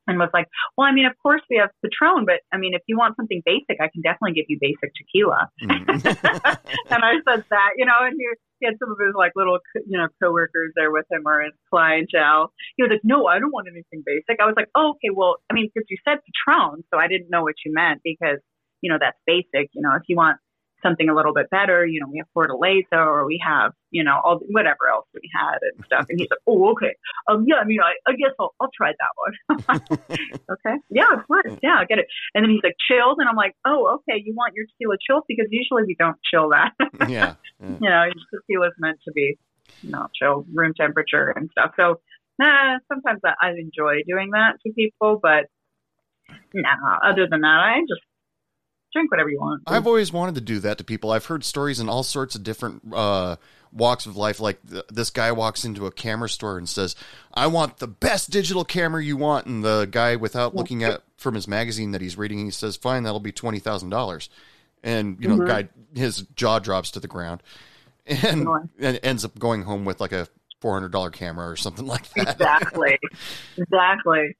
and 0.08 0.18
was 0.18 0.30
like, 0.32 0.48
well, 0.76 0.88
I 0.88 0.92
mean, 0.92 1.06
of 1.06 1.12
course 1.22 1.42
we 1.50 1.56
have 1.60 1.70
Patron, 1.84 2.24
but 2.24 2.40
I 2.52 2.56
mean, 2.56 2.74
if 2.74 2.82
you 2.88 2.96
want 2.96 3.14
something 3.16 3.42
basic, 3.44 3.76
I 3.80 3.88
can 3.92 4.00
definitely 4.02 4.32
give 4.32 4.46
you 4.48 4.58
basic 4.60 4.90
tequila. 4.96 5.48
Mm. 5.62 5.84
and 6.90 7.04
I 7.04 7.20
said 7.28 7.44
that, 7.50 7.70
you 7.76 7.84
know, 7.84 8.00
and 8.00 8.16
he, 8.18 8.26
he 8.60 8.66
had 8.66 8.74
some 8.80 8.90
of 8.90 8.98
his 8.98 9.14
like 9.14 9.32
little, 9.36 9.58
you 9.86 9.98
know, 9.98 10.08
coworkers 10.20 10.72
there 10.74 10.90
with 10.90 11.04
him 11.12 11.22
or 11.26 11.42
his 11.44 11.52
clientele. 11.70 12.52
He 12.76 12.82
was 12.82 12.90
like, 12.90 13.04
no, 13.04 13.26
I 13.26 13.38
don't 13.38 13.52
want 13.52 13.68
anything 13.68 14.02
basic. 14.04 14.40
I 14.40 14.46
was 14.46 14.54
like, 14.56 14.72
oh, 14.74 14.96
okay, 14.96 15.12
well, 15.14 15.36
I 15.50 15.54
mean, 15.54 15.70
because 15.72 15.86
you 15.88 15.98
said 16.02 16.18
Patron, 16.24 16.82
so 16.92 16.98
I 16.98 17.06
didn't 17.06 17.30
know 17.30 17.42
what 17.42 17.54
you 17.64 17.72
meant 17.72 18.00
because, 18.02 18.40
you 18.80 18.90
know, 18.90 18.98
that's 18.98 19.18
basic. 19.26 19.70
You 19.76 19.82
know, 19.82 19.94
if 19.94 20.02
you 20.08 20.16
want 20.16 20.38
something 20.82 21.08
a 21.08 21.14
little 21.14 21.32
bit 21.32 21.50
better, 21.50 21.86
you 21.86 22.00
know, 22.00 22.06
we 22.10 22.18
have 22.18 22.26
Fortaleza 22.36 22.92
or 22.92 23.26
we 23.26 23.40
have, 23.44 23.72
you 23.90 24.04
know, 24.04 24.20
all 24.22 24.40
whatever 24.50 24.88
else 24.90 25.06
we 25.14 25.28
had 25.34 25.58
and 25.62 25.84
stuff. 25.84 26.06
And 26.08 26.18
he's 26.18 26.28
like, 26.30 26.40
oh, 26.46 26.70
okay, 26.72 26.94
um, 27.26 27.44
yeah, 27.46 27.56
I 27.56 27.64
mean, 27.64 27.80
I, 27.80 27.92
I 28.10 28.14
guess 28.14 28.30
I'll, 28.38 28.54
I'll 28.60 28.70
try 28.76 28.92
that 28.92 29.58
one. 29.68 29.80
okay, 30.50 30.76
yeah, 30.90 31.12
of 31.12 31.26
course, 31.26 31.52
yeah, 31.62 31.76
I 31.78 31.84
get 31.84 31.98
it. 31.98 32.06
And 32.34 32.44
then 32.44 32.50
he's 32.50 32.62
like, 32.62 32.76
chilled, 32.88 33.18
and 33.18 33.28
I'm 33.28 33.36
like, 33.36 33.54
oh, 33.66 33.98
okay, 34.00 34.22
you 34.24 34.34
want 34.34 34.54
your 34.54 34.66
tequila 34.66 34.96
chilled 35.04 35.24
because 35.28 35.46
usually 35.50 35.84
we 35.84 35.96
don't 35.98 36.18
chill 36.30 36.50
that. 36.50 36.72
yeah. 37.08 37.08
yeah. 37.08 37.34
you 37.60 37.88
know, 37.88 38.04
tequila's 38.34 38.74
meant 38.78 38.98
to 39.06 39.12
be, 39.12 39.38
you 39.82 39.90
know, 39.90 40.06
chill, 40.14 40.46
room 40.54 40.74
temperature 40.74 41.32
and 41.34 41.50
stuff. 41.50 41.72
So, 41.76 42.00
nah, 42.38 42.78
sometimes 42.88 43.20
I, 43.24 43.34
I 43.40 43.50
enjoy 43.50 44.02
doing 44.06 44.30
that 44.30 44.56
to 44.66 44.72
people, 44.72 45.18
but 45.22 45.46
nah, 46.54 46.98
other 47.02 47.26
than 47.28 47.40
that, 47.40 47.46
I 47.46 47.80
just 47.88 48.02
drink 48.92 49.10
whatever 49.10 49.28
you 49.30 49.38
want. 49.38 49.62
I've 49.66 49.86
always 49.86 50.12
wanted 50.12 50.34
to 50.36 50.40
do 50.40 50.58
that 50.60 50.78
to 50.78 50.84
people. 50.84 51.10
I've 51.10 51.26
heard 51.26 51.44
stories 51.44 51.80
in 51.80 51.88
all 51.88 52.02
sorts 52.02 52.34
of 52.34 52.42
different 52.42 52.82
uh, 52.92 53.36
walks 53.72 54.06
of 54.06 54.16
life. 54.16 54.40
Like 54.40 54.58
th- 54.68 54.84
this 54.90 55.10
guy 55.10 55.32
walks 55.32 55.64
into 55.64 55.86
a 55.86 55.92
camera 55.92 56.28
store 56.28 56.56
and 56.58 56.68
says, 56.68 56.96
"I 57.34 57.46
want 57.48 57.78
the 57.78 57.86
best 57.88 58.30
digital 58.30 58.64
camera 58.64 59.02
you 59.04 59.16
want," 59.16 59.46
and 59.46 59.64
the 59.64 59.86
guy, 59.90 60.16
without 60.16 60.54
looking 60.54 60.82
at 60.84 61.02
from 61.16 61.34
his 61.34 61.46
magazine 61.48 61.90
that 61.92 62.00
he's 62.00 62.16
reading, 62.18 62.44
he 62.44 62.50
says, 62.50 62.76
"Fine, 62.76 63.02
that'll 63.02 63.20
be 63.20 63.32
twenty 63.32 63.58
thousand 63.58 63.90
dollars." 63.90 64.28
And 64.82 65.16
you 65.20 65.28
know, 65.28 65.38
Mhm. 65.38 65.46
guy, 65.46 65.68
his 65.94 66.22
jaw 66.36 66.58
drops 66.60 66.90
to 66.92 67.00
the 67.00 67.08
ground, 67.08 67.42
and, 68.06 68.42
Sure. 68.44 68.68
and 68.78 69.00
ends 69.02 69.24
up 69.24 69.38
going 69.38 69.62
home 69.62 69.84
with 69.84 70.00
like 70.00 70.12
a 70.12 70.28
four 70.60 70.72
hundred 70.74 70.92
dollar 70.92 71.10
camera 71.10 71.48
or 71.48 71.56
something 71.56 71.86
like 71.94 72.08
that. 72.14 72.28
exactly, 72.32 72.98
exactly. 73.56 74.36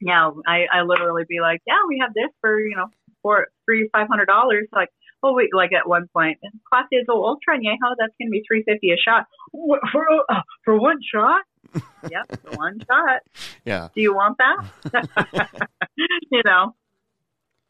Yeah, 0.00 0.30
I, 0.46 0.66
I 0.72 0.82
literally 0.82 1.24
be 1.28 1.40
like, 1.40 1.60
yeah, 1.66 1.78
we 1.88 1.98
have 2.00 2.14
this 2.14 2.30
for 2.40 2.60
you 2.60 2.76
know 2.76 2.86
for 3.22 3.48
three 3.64 3.88
five 3.92 4.08
hundred 4.08 4.26
dollars. 4.26 4.66
Like, 4.72 4.88
oh 5.22 5.34
wait, 5.34 5.50
like 5.54 5.72
at 5.72 5.88
one 5.88 6.08
point, 6.14 6.38
class 6.68 6.84
is 6.92 7.04
oh 7.08 7.24
ultra 7.24 7.56
añejo, 7.58 7.94
that's 7.98 8.12
gonna 8.20 8.30
be 8.30 8.42
three 8.48 8.62
fifty 8.66 8.90
a 8.90 8.96
shot 8.96 9.26
What, 9.52 9.80
for 9.92 10.06
uh, 10.28 10.40
for 10.64 10.78
one 10.80 10.98
shot. 11.14 11.42
yep, 12.10 12.30
one 12.56 12.78
shot. 12.80 13.20
yeah, 13.64 13.88
Do 13.94 14.00
you 14.00 14.14
want 14.14 14.38
that? 14.38 15.58
you 16.30 16.42
know. 16.44 16.74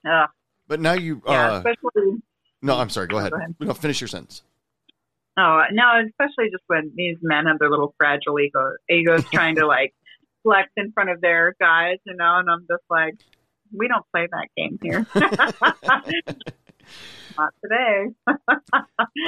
Uh, 0.09 0.27
but 0.69 0.81
now 0.81 0.93
you. 0.93 1.21
yeah, 1.27 1.53
Uh, 1.53 1.57
especially 1.59 2.23
no, 2.63 2.77
I'm 2.77 2.91
sorry. 2.91 3.07
Go 3.09 3.19
ahead. 3.19 3.31
Go 3.33 3.39
ahead. 3.39 3.55
No, 3.61 3.75
finish 3.75 4.01
your 4.01 4.09
sentence. 4.09 4.43
Oh 5.37 5.63
no, 5.73 5.85
especially 6.07 6.51
just 6.51 6.65
when 6.67 6.93
these 6.97 7.17
men 7.23 7.47
have 7.47 7.59
their 7.59 7.71
little 7.71 7.95
fragile 7.97 8.39
ego, 8.41 8.73
egos 8.91 9.25
trying 9.33 9.57
to 9.57 9.67
like 9.67 9.95
flex 10.43 10.69
in 10.77 10.93
front 10.93 11.11
of 11.11 11.21
their 11.21 11.55
guys, 11.61 11.99
you 12.05 12.15
know, 12.15 12.39
and 12.39 12.49
I'm 12.51 12.67
just 12.69 12.83
like, 12.91 13.15
we 13.73 13.89
don't 13.89 14.05
play 14.13 14.27
that 14.31 14.49
game 14.57 14.79
here. 14.83 15.07
Not 17.39 17.53
today. 17.63 18.07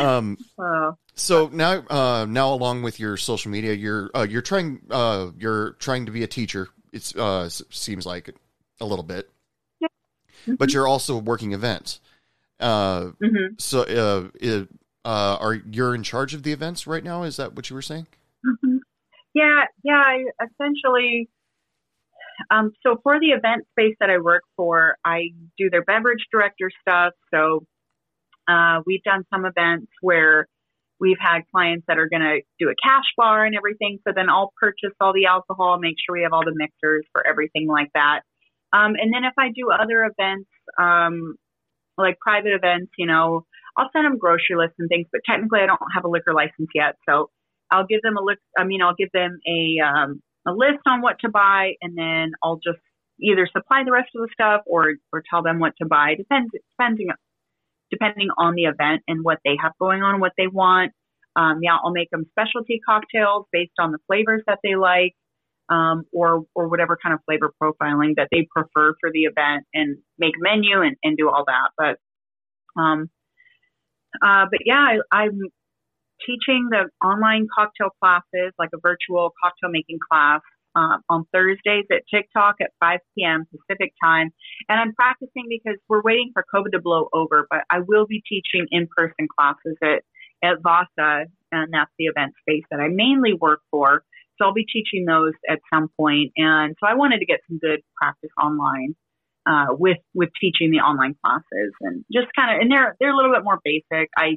Um, 0.01 0.39
So 0.57 0.99
So 1.15 1.49
now, 1.53 1.85
uh, 1.89 2.27
now 2.29 2.53
along 2.53 2.83
with 2.83 2.99
your 2.99 3.17
social 3.17 3.51
media, 3.51 3.73
you're 3.75 4.11
uh, 4.15 4.27
you're 4.29 4.43
trying 4.43 4.81
uh, 4.91 5.31
you're 5.39 5.73
trying 5.73 6.07
to 6.07 6.13
be 6.13 6.23
a 6.23 6.27
teacher. 6.27 6.69
It 6.93 7.15
uh, 7.17 7.49
seems 7.49 8.07
like 8.07 8.35
a 8.81 8.87
little 8.87 9.05
bit, 9.05 9.31
but 10.59 10.73
you're 10.73 10.89
also 10.89 11.19
working 11.19 11.53
events. 11.53 12.01
Uh, 12.59 13.13
mhm. 13.23 13.61
so, 13.61 13.83
uh, 13.83 14.29
i- 14.43 14.67
uh, 15.05 15.37
are 15.41 15.55
you're 15.55 15.95
in 15.95 16.03
charge 16.03 16.35
of 16.35 16.43
the 16.43 16.53
events 16.53 16.87
right 16.87 17.05
now? 17.05 17.23
Is 17.23 17.37
that 17.37 17.55
what 17.55 17.71
you 17.71 17.77
were 17.77 17.83
saying? 17.83 18.07
Mhm. 18.45 18.79
Yeah, 19.35 19.65
yeah. 19.85 20.03
I 20.05 20.25
essentially, 20.45 21.29
um, 22.51 22.73
so 22.83 22.97
for 23.03 23.19
the 23.21 23.29
event 23.29 23.67
space 23.73 23.97
that 24.01 24.11
I 24.11 24.19
work 24.19 24.43
for, 24.57 24.97
I 25.05 25.31
do 25.59 25.71
their 25.71 25.85
beverage 25.85 26.27
director 26.33 26.71
stuff. 26.81 27.13
So 27.33 27.65
uh, 28.49 28.81
we've 28.87 29.03
done 29.03 29.25
some 29.33 29.45
events 29.45 29.89
where 30.01 30.47
we've 30.99 31.19
had 31.19 31.41
clients 31.51 31.85
that 31.89 31.99
are 31.99 32.09
going 32.09 32.23
to 32.23 32.41
do 32.59 32.69
a 32.69 32.75
cash 32.83 33.07
bar 33.17 33.45
and 33.45 33.57
everything. 33.57 33.99
So 34.07 34.13
then 34.15 34.29
I'll 34.29 34.53
purchase 34.61 34.95
all 35.01 35.13
the 35.13 35.27
alcohol, 35.27 35.79
make 35.79 35.97
sure 36.05 36.17
we 36.17 36.23
have 36.23 36.33
all 36.33 36.45
the 36.45 36.55
mixers 36.55 37.07
for 37.13 37.27
everything 37.27 37.67
like 37.69 37.91
that. 37.95 38.21
Um, 38.73 38.95
and 39.01 39.13
then 39.13 39.25
if 39.25 39.33
I 39.39 39.49
do 39.49 39.71
other 39.73 40.05
events, 40.05 40.49
um, 40.79 41.35
like 41.97 42.19
private 42.21 42.53
events, 42.53 42.93
you 42.99 43.07
know, 43.07 43.47
I'll 43.77 43.91
send 43.93 44.05
them 44.05 44.19
grocery 44.19 44.57
lists 44.57 44.77
and 44.79 44.89
things. 44.89 45.07
But 45.11 45.23
technically, 45.29 45.61
I 45.61 45.67
don't 45.67 45.81
have 45.95 46.05
a 46.05 46.09
liquor 46.09 46.35
license 46.35 46.69
yet, 46.75 46.97
so 47.09 47.31
I'll 47.71 47.87
give 47.87 48.03
them 48.03 48.17
a 48.17 48.23
list. 48.23 48.41
I 48.59 48.65
mean, 48.65 48.83
I'll 48.83 48.95
give 48.95 49.11
them 49.13 49.39
a 49.47 49.79
um, 49.85 50.23
a 50.47 50.53
list 50.53 50.81
on 50.87 51.03
what 51.03 51.19
to 51.21 51.29
buy, 51.29 51.75
and 51.83 51.97
then 51.97 52.33
I'll 52.43 52.57
just 52.57 52.79
either 53.21 53.47
supply 53.47 53.83
the 53.85 53.93
rest 53.93 54.11
of 54.15 54.23
the 54.23 54.29
stuff 54.33 54.63
or 54.67 54.95
or 55.13 55.23
tell 55.29 55.43
them 55.43 55.59
what 55.59 55.75
to 55.79 55.87
buy, 55.87 56.15
depends 56.17 56.51
depending 56.79 57.09
depending 57.91 58.29
on 58.39 58.55
the 58.55 58.65
event 58.65 59.03
and 59.09 59.25
what 59.25 59.39
they 59.45 59.57
have 59.61 59.73
going 59.81 60.03
on, 60.03 60.21
what 60.21 60.33
they 60.39 60.47
want. 60.47 60.93
Um, 61.37 61.61
yeah, 61.63 61.77
I'll 61.83 61.93
make 61.93 62.11
them 62.11 62.27
specialty 62.31 62.81
cocktails 62.85 63.47
based 63.53 63.73
on 63.79 63.93
the 63.93 63.99
flavors 64.07 64.43
that 64.47 64.59
they 64.63 64.77
like, 64.77 65.15
um, 65.69 66.05
or 66.13 66.45
or 66.55 66.69
whatever 66.69 66.99
kind 67.01 67.15
of 67.15 67.21
flavor 67.25 67.53
profiling 67.63 68.17
that 68.17 68.29
they 68.33 68.49
prefer 68.51 68.95
for 69.01 69.11
the 69.13 69.25
event, 69.25 69.65
and 69.75 69.99
make 70.19 70.35
menu 70.39 70.83
and, 70.83 70.97
and 71.03 71.17
do 71.17 71.29
all 71.29 71.45
that. 71.47 71.71
But 71.77 72.81
um, 72.81 73.11
uh, 74.23 74.47
but 74.51 74.61
yeah, 74.65 74.99
I, 75.13 75.23
I'm 75.23 75.41
teaching 76.27 76.69
the 76.71 76.91
online 77.05 77.47
cocktail 77.55 77.91
classes, 78.01 78.53
like 78.59 78.71
a 78.75 78.79
virtual 78.79 79.33
cocktail 79.43 79.71
making 79.71 79.99
class, 80.11 80.41
uh, 80.77 80.99
on 81.09 81.25
Thursdays 81.33 81.87
at 81.91 82.03
TikTok 82.13 82.57
at 82.61 82.71
5 82.81 83.01
p.m. 83.17 83.47
Pacific 83.51 83.93
time. 84.03 84.31
And 84.69 84.81
I'm 84.81 84.95
practicing 84.95 85.47
because 85.49 85.79
we're 85.89 86.03
waiting 86.03 86.31
for 86.33 86.45
COVID 86.55 86.73
to 86.73 86.81
blow 86.81 87.09
over, 87.13 87.47
but 87.51 87.61
I 87.71 87.81
will 87.81 88.07
be 88.07 88.23
teaching 88.29 88.67
in 88.71 88.89
person 88.97 89.27
classes 89.37 89.77
at, 89.83 90.03
at 90.43 90.63
Vasa, 90.63 91.27
and 91.53 91.73
that's 91.73 91.91
the 91.99 92.07
event 92.07 92.35
space 92.41 92.65
that 92.71 92.81
I 92.81 92.89
mainly 92.89 93.35
work 93.35 93.61
for. 93.71 94.05
So 94.39 94.47
I'll 94.47 94.55
be 94.55 94.65
teaching 94.65 95.05
those 95.05 95.33
at 95.49 95.59
some 95.73 95.89
point. 95.99 96.33
And 96.37 96.75
so 96.81 96.89
I 96.89 96.95
wanted 96.95 97.19
to 97.19 97.27
get 97.27 97.41
some 97.49 97.59
good 97.59 97.81
practice 97.97 98.31
online. 98.41 98.95
Uh, 99.47 99.69
with 99.71 99.97
with 100.15 100.29
teaching 100.39 100.71
the 100.71 100.77
online 100.81 101.17
classes 101.25 101.73
and 101.81 102.05
just 102.13 102.27
kind 102.37 102.55
of 102.55 102.61
and 102.61 102.71
they're 102.71 102.95
they're 103.01 103.11
a 103.11 103.17
little 103.17 103.33
bit 103.33 103.43
more 103.43 103.59
basic. 103.65 104.11
I 104.15 104.37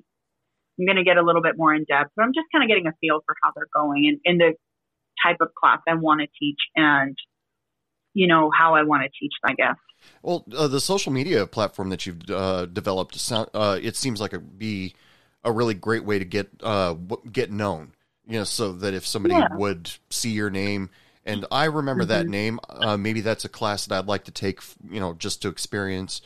I'm 0.80 0.86
going 0.86 0.98
to 0.98 1.04
get 1.04 1.18
a 1.18 1.22
little 1.22 1.42
bit 1.42 1.58
more 1.58 1.74
in 1.74 1.86
depth, 1.86 2.12
but 2.16 2.24
I'm 2.24 2.34
just 2.34 2.48
kind 2.52 2.64
of 2.64 2.68
getting 2.68 2.88
a 2.88 2.94
feel 3.00 3.22
for 3.26 3.36
how 3.44 3.52
they're 3.56 3.68
going 3.74 4.08
and, 4.08 4.20
and 4.26 4.40
the 4.40 4.58
type 5.24 5.38
of 5.42 5.50
class 5.54 5.80
I 5.88 5.94
want 5.94 6.22
to 6.22 6.28
teach 6.40 6.60
and, 6.76 7.16
you 8.14 8.28
know, 8.28 8.50
how 8.56 8.76
I 8.76 8.84
want 8.84 9.04
to 9.04 9.10
teach, 9.20 9.34
I 9.44 9.54
guess. 9.54 9.76
Well, 10.22 10.46
uh, 10.56 10.68
the 10.68 10.82
social 10.82 11.12
media 11.12 11.46
platform 11.46 11.90
that 11.90 12.06
you've 12.06 12.30
uh, 12.30 12.66
developed, 12.66 13.32
uh, 13.32 13.80
it 13.82 13.96
seems 13.96 14.20
like 14.20 14.34
it'd 14.34 14.58
be 14.58 14.96
a 15.44 15.52
really 15.52 15.74
great 15.74 16.06
way 16.06 16.20
to 16.20 16.26
get 16.26 16.50
uh, 16.62 16.94
get 17.32 17.52
known. 17.52 17.94
You 18.28 18.40
know, 18.40 18.44
so 18.46 18.72
that 18.72 18.94
if 18.94 19.06
somebody 19.06 19.36
Yeah. 19.36 19.48
would 19.52 19.92
see 20.10 20.32
your 20.32 20.50
name, 20.50 20.90
and 21.26 21.46
I 21.52 21.66
remember 21.66 22.06
that 22.06 22.26
Mhm. 22.26 22.30
name, 22.30 22.60
uh, 22.70 22.96
maybe 22.98 23.20
that's 23.22 23.44
a 23.44 23.50
class 23.50 23.86
that 23.86 23.98
I'd 23.98 24.08
like 24.08 24.24
to 24.26 24.32
take. 24.32 24.62
You 24.90 25.00
know, 25.02 25.14
just 25.14 25.42
to 25.42 25.50
experience 25.50 26.22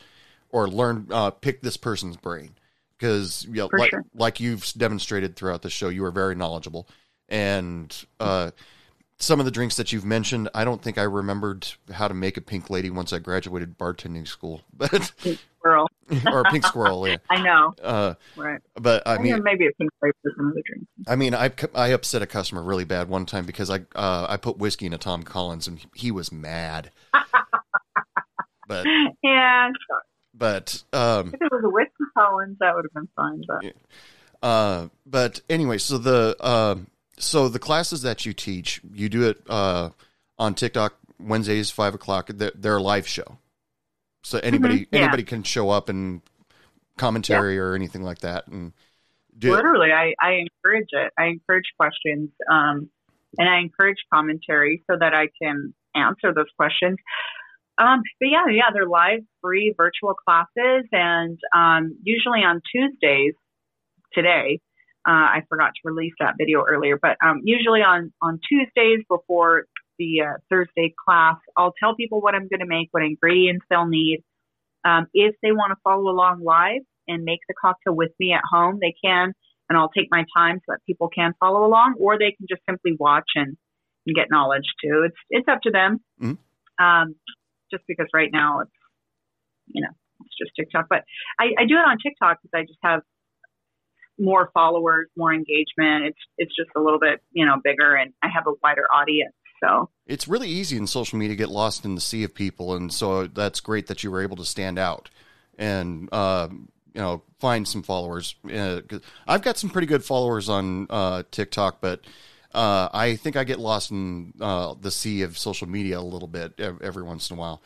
or 0.50 0.68
learn, 0.68 1.08
uh, 1.10 1.30
pick 1.30 1.60
this 1.60 1.76
person's 1.76 2.16
brain 2.16 2.54
because 2.98 3.44
you 3.48 3.54
know, 3.54 3.70
like, 3.72 3.90
sure. 3.90 4.04
like 4.14 4.40
you've 4.40 4.70
demonstrated 4.76 5.36
throughout 5.36 5.62
the 5.62 5.70
show, 5.70 5.88
you 5.88 6.04
are 6.04 6.10
very 6.10 6.34
knowledgeable, 6.34 6.88
and 7.28 8.04
uh, 8.20 8.50
some 9.18 9.40
of 9.40 9.44
the 9.46 9.50
drinks 9.50 9.76
that 9.76 9.92
you've 9.92 10.04
mentioned, 10.04 10.48
I 10.54 10.64
don't 10.64 10.80
think 10.82 10.98
I 10.98 11.02
remembered 11.02 11.68
how 11.92 12.08
to 12.08 12.14
make 12.14 12.36
a 12.36 12.40
pink 12.40 12.70
lady 12.70 12.90
once 12.90 13.12
I 13.12 13.18
graduated 13.18 13.78
bartending 13.78 14.26
school, 14.26 14.62
but 14.76 15.12
pink 15.18 15.38
Squirrel. 15.58 15.90
or 16.32 16.44
pink 16.44 16.64
squirrel. 16.64 17.06
Yeah. 17.08 17.16
I 17.30 17.42
know. 17.42 17.74
Uh, 17.82 18.14
Right. 18.36 18.60
but 18.74 19.06
I 19.06 19.16
I 19.16 19.18
mean, 19.18 19.42
maybe 19.42 19.66
a 19.66 19.72
pink 19.72 19.90
grape 20.00 20.14
is 20.24 20.32
another 20.38 20.62
drink. 20.64 20.86
I 21.08 21.16
mean, 21.16 21.34
I 21.34 21.50
I 21.74 21.88
upset 21.88 22.22
a 22.22 22.26
customer 22.26 22.62
really 22.62 22.84
bad 22.84 23.08
one 23.08 23.26
time 23.26 23.44
because 23.44 23.68
I 23.70 23.80
uh, 23.96 24.26
I 24.28 24.36
put 24.36 24.56
whiskey 24.58 24.86
in 24.86 24.92
a 24.92 24.98
Tom 24.98 25.24
Collins 25.24 25.66
and 25.66 25.84
he 25.94 26.10
was 26.12 26.30
mad. 26.30 26.92
but 28.68 28.86
Yeah. 29.22 29.68
sure. 29.68 30.02
But 30.38 30.82
um, 30.92 31.28
If 31.28 31.42
it 31.42 31.50
was 31.50 31.62
a 31.64 31.68
whiskey 31.68 31.92
Collins, 32.16 32.56
that 32.60 32.74
would 32.74 32.84
have 32.84 32.94
been 32.94 33.08
fine. 33.16 33.42
But 33.46 33.64
Yeah. 33.64 33.70
uh, 34.42 34.88
but 35.04 35.40
anyway, 35.50 35.78
so 35.78 35.98
the 35.98 36.36
uh, 36.40 36.76
so 37.18 37.48
the 37.48 37.58
classes 37.58 38.02
that 38.02 38.24
you 38.24 38.32
teach, 38.32 38.80
you 38.92 39.08
do 39.08 39.28
it 39.28 39.42
uh, 39.48 39.90
on 40.38 40.54
TikTok 40.54 40.94
Wednesdays 41.18 41.70
five 41.70 41.94
o'clock. 41.94 42.30
They're, 42.32 42.52
they're 42.54 42.76
a 42.76 42.82
live 42.82 43.08
show, 43.08 43.38
so 44.22 44.38
anybody 44.38 44.86
yeah. 44.90 45.00
anybody 45.00 45.24
can 45.24 45.42
show 45.42 45.70
up 45.70 45.88
and 45.88 46.22
commentary 46.96 47.58
or 47.58 47.74
anything 47.74 48.02
like 48.02 48.18
that 48.18 48.48
and 48.48 48.72
do 49.38 49.54
literally, 49.54 49.92
I, 49.92 50.14
I 50.20 50.32
encourage 50.32 50.88
it. 50.92 51.12
I 51.16 51.26
encourage 51.26 51.66
questions, 51.78 52.30
um, 52.50 52.90
and 53.38 53.48
I 53.48 53.58
encourage 53.58 53.98
commentary 54.12 54.82
so 54.90 54.96
that 54.98 55.14
I 55.14 55.28
can 55.40 55.74
answer 55.94 56.32
those 56.34 56.50
questions. 56.56 56.98
Um, 57.78 58.02
but 58.20 58.26
yeah, 58.26 58.42
yeah, 58.50 58.70
they're 58.72 58.86
live, 58.88 59.20
free 59.40 59.72
virtual 59.76 60.14
classes, 60.14 60.84
and 60.92 61.38
um, 61.54 61.96
usually 62.02 62.40
on 62.40 62.60
Tuesdays. 62.74 63.34
Today, 64.14 64.58
uh, 65.06 65.10
I 65.12 65.42
forgot 65.48 65.66
to 65.74 65.80
release 65.84 66.14
that 66.18 66.34
video 66.38 66.64
earlier, 66.66 66.98
but 67.00 67.16
um, 67.22 67.42
usually 67.44 67.80
on 67.80 68.12
on 68.22 68.40
Tuesdays 68.48 69.04
before 69.08 69.66
the 69.98 70.22
uh, 70.22 70.32
Thursday 70.48 70.94
class, 71.06 71.36
I'll 71.56 71.74
tell 71.78 71.94
people 71.94 72.20
what 72.20 72.34
I'm 72.34 72.48
going 72.48 72.60
to 72.60 72.66
make, 72.66 72.88
what 72.90 73.02
ingredients 73.02 73.66
they'll 73.68 73.86
need. 73.86 74.22
Um, 74.84 75.06
if 75.12 75.34
they 75.42 75.52
want 75.52 75.72
to 75.72 75.76
follow 75.84 76.10
along 76.10 76.42
live 76.42 76.82
and 77.06 77.24
make 77.24 77.40
the 77.48 77.54
cocktail 77.60 77.94
with 77.94 78.12
me 78.18 78.32
at 78.32 78.42
home, 78.50 78.78
they 78.80 78.94
can, 79.04 79.32
and 79.68 79.78
I'll 79.78 79.90
take 79.90 80.08
my 80.10 80.24
time 80.36 80.58
so 80.58 80.72
that 80.72 80.78
people 80.86 81.08
can 81.08 81.34
follow 81.38 81.66
along, 81.66 81.94
or 81.98 82.18
they 82.18 82.34
can 82.36 82.46
just 82.48 82.62
simply 82.68 82.96
watch 82.98 83.28
and, 83.34 83.56
and 84.06 84.16
get 84.16 84.28
knowledge 84.30 84.64
too. 84.82 85.04
It's 85.06 85.16
it's 85.30 85.48
up 85.48 85.60
to 85.62 85.70
them. 85.70 86.00
Mhm. 86.20 86.38
Um, 86.80 87.16
just 87.70 87.84
because 87.86 88.06
right 88.14 88.30
now 88.32 88.60
it's 88.60 88.70
you 89.66 89.82
know 89.82 89.90
it's 90.20 90.36
just 90.38 90.50
TikTok, 90.56 90.86
but 90.88 91.04
I, 91.38 91.50
I 91.58 91.66
do 91.66 91.74
it 91.74 91.86
on 91.86 91.96
TikTok 92.02 92.38
because 92.42 92.50
I 92.54 92.62
just 92.62 92.78
have 92.82 93.00
more 94.18 94.50
followers, 94.52 95.08
more 95.16 95.32
engagement. 95.32 96.06
It's 96.06 96.18
it's 96.38 96.56
just 96.56 96.70
a 96.76 96.80
little 96.80 96.98
bit 96.98 97.20
you 97.32 97.46
know 97.46 97.56
bigger, 97.62 97.94
and 97.94 98.12
I 98.22 98.28
have 98.34 98.46
a 98.46 98.52
wider 98.62 98.86
audience. 98.92 99.34
So 99.62 99.90
It's 100.06 100.28
really 100.28 100.48
easy 100.48 100.76
in 100.76 100.86
social 100.86 101.18
media 101.18 101.34
to 101.34 101.36
get 101.36 101.48
lost 101.48 101.84
in 101.84 101.94
the 101.94 102.00
sea 102.00 102.24
of 102.24 102.34
people, 102.34 102.74
and 102.74 102.92
so 102.92 103.26
that's 103.26 103.60
great 103.60 103.86
that 103.88 104.04
you 104.04 104.10
were 104.10 104.22
able 104.22 104.36
to 104.36 104.44
stand 104.44 104.78
out 104.78 105.10
and 105.58 106.08
uh, 106.12 106.48
you 106.50 107.00
know 107.00 107.22
find 107.38 107.66
some 107.66 107.82
followers. 107.82 108.34
Uh, 108.52 108.80
I've 109.26 109.42
got 109.42 109.58
some 109.58 109.70
pretty 109.70 109.86
good 109.86 110.04
followers 110.04 110.48
on 110.48 110.86
uh, 110.90 111.24
TikTok, 111.30 111.80
but 111.80 112.00
uh, 112.54 112.88
I 112.92 113.16
think 113.16 113.36
I 113.36 113.44
get 113.44 113.58
lost 113.58 113.90
in 113.90 114.32
uh, 114.40 114.74
the 114.80 114.90
sea 114.90 115.22
of 115.22 115.36
social 115.38 115.68
media 115.68 115.98
a 115.98 116.00
little 116.00 116.28
bit 116.28 116.58
every 116.58 117.02
once 117.02 117.30
in 117.30 117.36
a 117.36 117.40
while. 117.40 117.60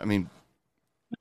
I 0.00 0.04
mean, 0.04 0.30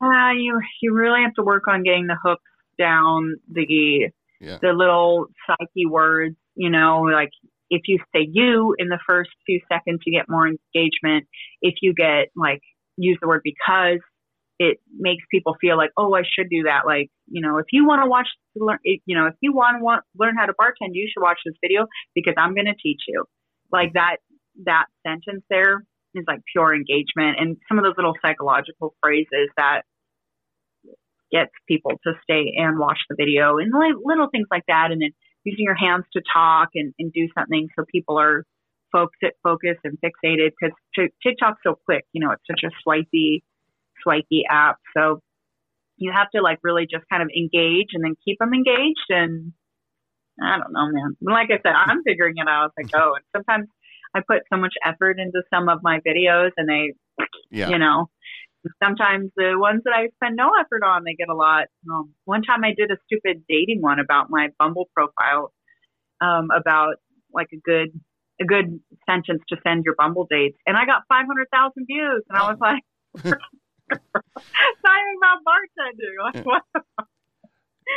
yeah, 0.01 0.33
you 0.33 0.59
you 0.81 0.93
really 0.93 1.21
have 1.23 1.33
to 1.35 1.43
work 1.43 1.67
on 1.67 1.83
getting 1.83 2.07
the 2.07 2.17
hooks 2.21 2.43
down, 2.77 3.35
the 3.51 4.11
Yeah. 4.39 4.59
the 4.61 4.73
little 4.73 5.27
psyche 5.45 5.85
words. 5.87 6.35
You 6.55 6.69
know, 6.69 7.01
like 7.01 7.31
if 7.69 7.81
you 7.87 7.99
say 8.13 8.27
you 8.31 8.75
in 8.77 8.89
the 8.89 8.99
first 9.07 9.29
few 9.45 9.59
seconds, 9.71 10.01
you 10.05 10.13
get 10.13 10.29
more 10.29 10.47
engagement. 10.47 11.27
If 11.61 11.75
you 11.81 11.93
get 11.93 12.29
like 12.35 12.61
use 12.97 13.17
the 13.21 13.27
word 13.27 13.41
because, 13.43 13.99
it 14.59 14.79
makes 14.97 15.23
people 15.29 15.55
feel 15.61 15.77
like, 15.77 15.91
oh, 15.97 16.15
I 16.15 16.23
should 16.23 16.49
do 16.49 16.63
that. 16.63 16.85
Like, 16.85 17.09
you 17.27 17.41
know, 17.41 17.57
if 17.57 17.65
you 17.71 17.85
want 17.85 18.03
to 18.03 18.09
watch, 18.09 18.27
learn, 18.55 18.79
you 18.83 19.15
know, 19.15 19.27
if 19.27 19.35
you 19.41 19.53
want 19.53 19.77
to 19.79 20.01
learn 20.17 20.35
how 20.35 20.45
to 20.45 20.53
bartend, 20.53 20.93
you 20.93 21.07
should 21.11 21.21
watch 21.21 21.39
this 21.45 21.55
video 21.61 21.85
because 22.15 22.33
I'm 22.37 22.55
going 22.55 22.65
to 22.65 22.75
teach 22.81 23.01
you. 23.07 23.25
Like 23.71 23.93
that, 23.93 24.17
that 24.65 24.85
sentence 25.05 25.43
there 25.49 25.83
is 26.15 26.23
like 26.27 26.39
pure 26.51 26.73
engagement 26.73 27.37
and 27.39 27.57
some 27.67 27.77
of 27.77 27.83
those 27.83 27.93
little 27.97 28.15
psychological 28.21 28.95
phrases 29.01 29.49
that 29.57 29.81
gets 31.31 31.51
people 31.67 31.91
to 32.03 32.13
stay 32.23 32.53
and 32.57 32.79
watch 32.79 32.99
the 33.09 33.15
video 33.15 33.57
and 33.57 33.71
li- 33.73 34.01
little 34.03 34.29
things 34.31 34.47
like 34.49 34.63
that. 34.67 34.91
And 34.91 35.01
then 35.01 35.11
using 35.43 35.65
your 35.65 35.75
hands 35.75 36.05
to 36.13 36.21
talk 36.33 36.69
and, 36.73 36.93
and 36.97 37.11
do 37.13 37.27
something 37.37 37.67
so 37.75 37.85
people 37.91 38.17
are 38.17 38.43
focused, 38.91 39.35
focused 39.43 39.81
and 39.83 39.97
fixated 39.99 40.51
because 40.59 40.75
TikTok's 41.21 41.61
so 41.63 41.77
quick. 41.85 42.05
You 42.13 42.25
know, 42.25 42.31
it's 42.31 42.43
such 42.49 42.63
a 42.63 42.73
swipey, 42.83 43.43
swipey 44.03 44.43
app. 44.49 44.77
So 44.95 45.21
you 45.97 46.11
have 46.15 46.29
to 46.31 46.41
like 46.41 46.59
really 46.63 46.87
just 46.89 47.05
kind 47.09 47.23
of 47.23 47.29
engage 47.35 47.89
and 47.93 48.03
then 48.03 48.15
keep 48.23 48.37
them 48.39 48.53
engaged. 48.53 49.09
And 49.09 49.53
I 50.41 50.57
don't 50.57 50.71
know, 50.71 50.87
man. 50.91 51.17
Like 51.21 51.49
I 51.49 51.59
said, 51.63 51.73
I'm 51.75 52.03
figuring 52.03 52.35
it 52.37 52.47
out 52.47 52.71
as 52.77 52.85
I 52.85 52.97
go. 52.97 53.15
And 53.15 53.25
sometimes 53.35 53.67
I 54.15 54.21
put 54.27 54.43
so 54.51 54.57
much 54.57 54.73
effort 54.85 55.19
into 55.19 55.41
some 55.53 55.69
of 55.69 55.79
my 55.81 55.99
videos 56.07 56.51
and 56.57 56.69
they, 56.69 56.93
yeah, 57.49 57.69
you 57.69 57.79
know, 57.79 58.09
sometimes 58.83 59.31
the 59.35 59.53
ones 59.55 59.81
that 59.85 59.93
I 59.93 60.07
spend 60.15 60.35
no 60.35 60.51
effort 60.59 60.83
on, 60.83 61.03
they 61.03 61.13
get 61.13 61.29
a 61.29 61.35
lot. 61.35 61.65
Um, 61.89 62.13
one 62.25 62.43
time 62.43 62.63
I 62.63 62.73
did 62.75 62.91
a 62.91 62.97
stupid 63.05 63.43
dating 63.47 63.81
one 63.81 63.99
about 63.99 64.29
my 64.29 64.49
Bumble 64.59 64.89
profile, 64.93 65.53
um, 66.21 66.49
about 66.55 66.95
like 67.33 67.49
a 67.53 67.57
good, 67.57 67.99
a 68.41 68.45
good 68.45 68.79
sentence 69.09 69.41
to 69.49 69.57
send 69.65 69.83
your 69.85 69.95
Bumble 69.95 70.27
dates. 70.29 70.57
And 70.65 70.77
I 70.77 70.85
got 70.85 71.03
500,000 71.09 71.85
views. 71.85 72.23
And 72.29 72.37
I 72.37 72.51
was 72.51 72.57
like, 72.59 72.83
talking 73.89 75.15
about 75.17 75.39
bartending. 75.47 76.33
Like, 76.33 76.45
what? 76.45 76.63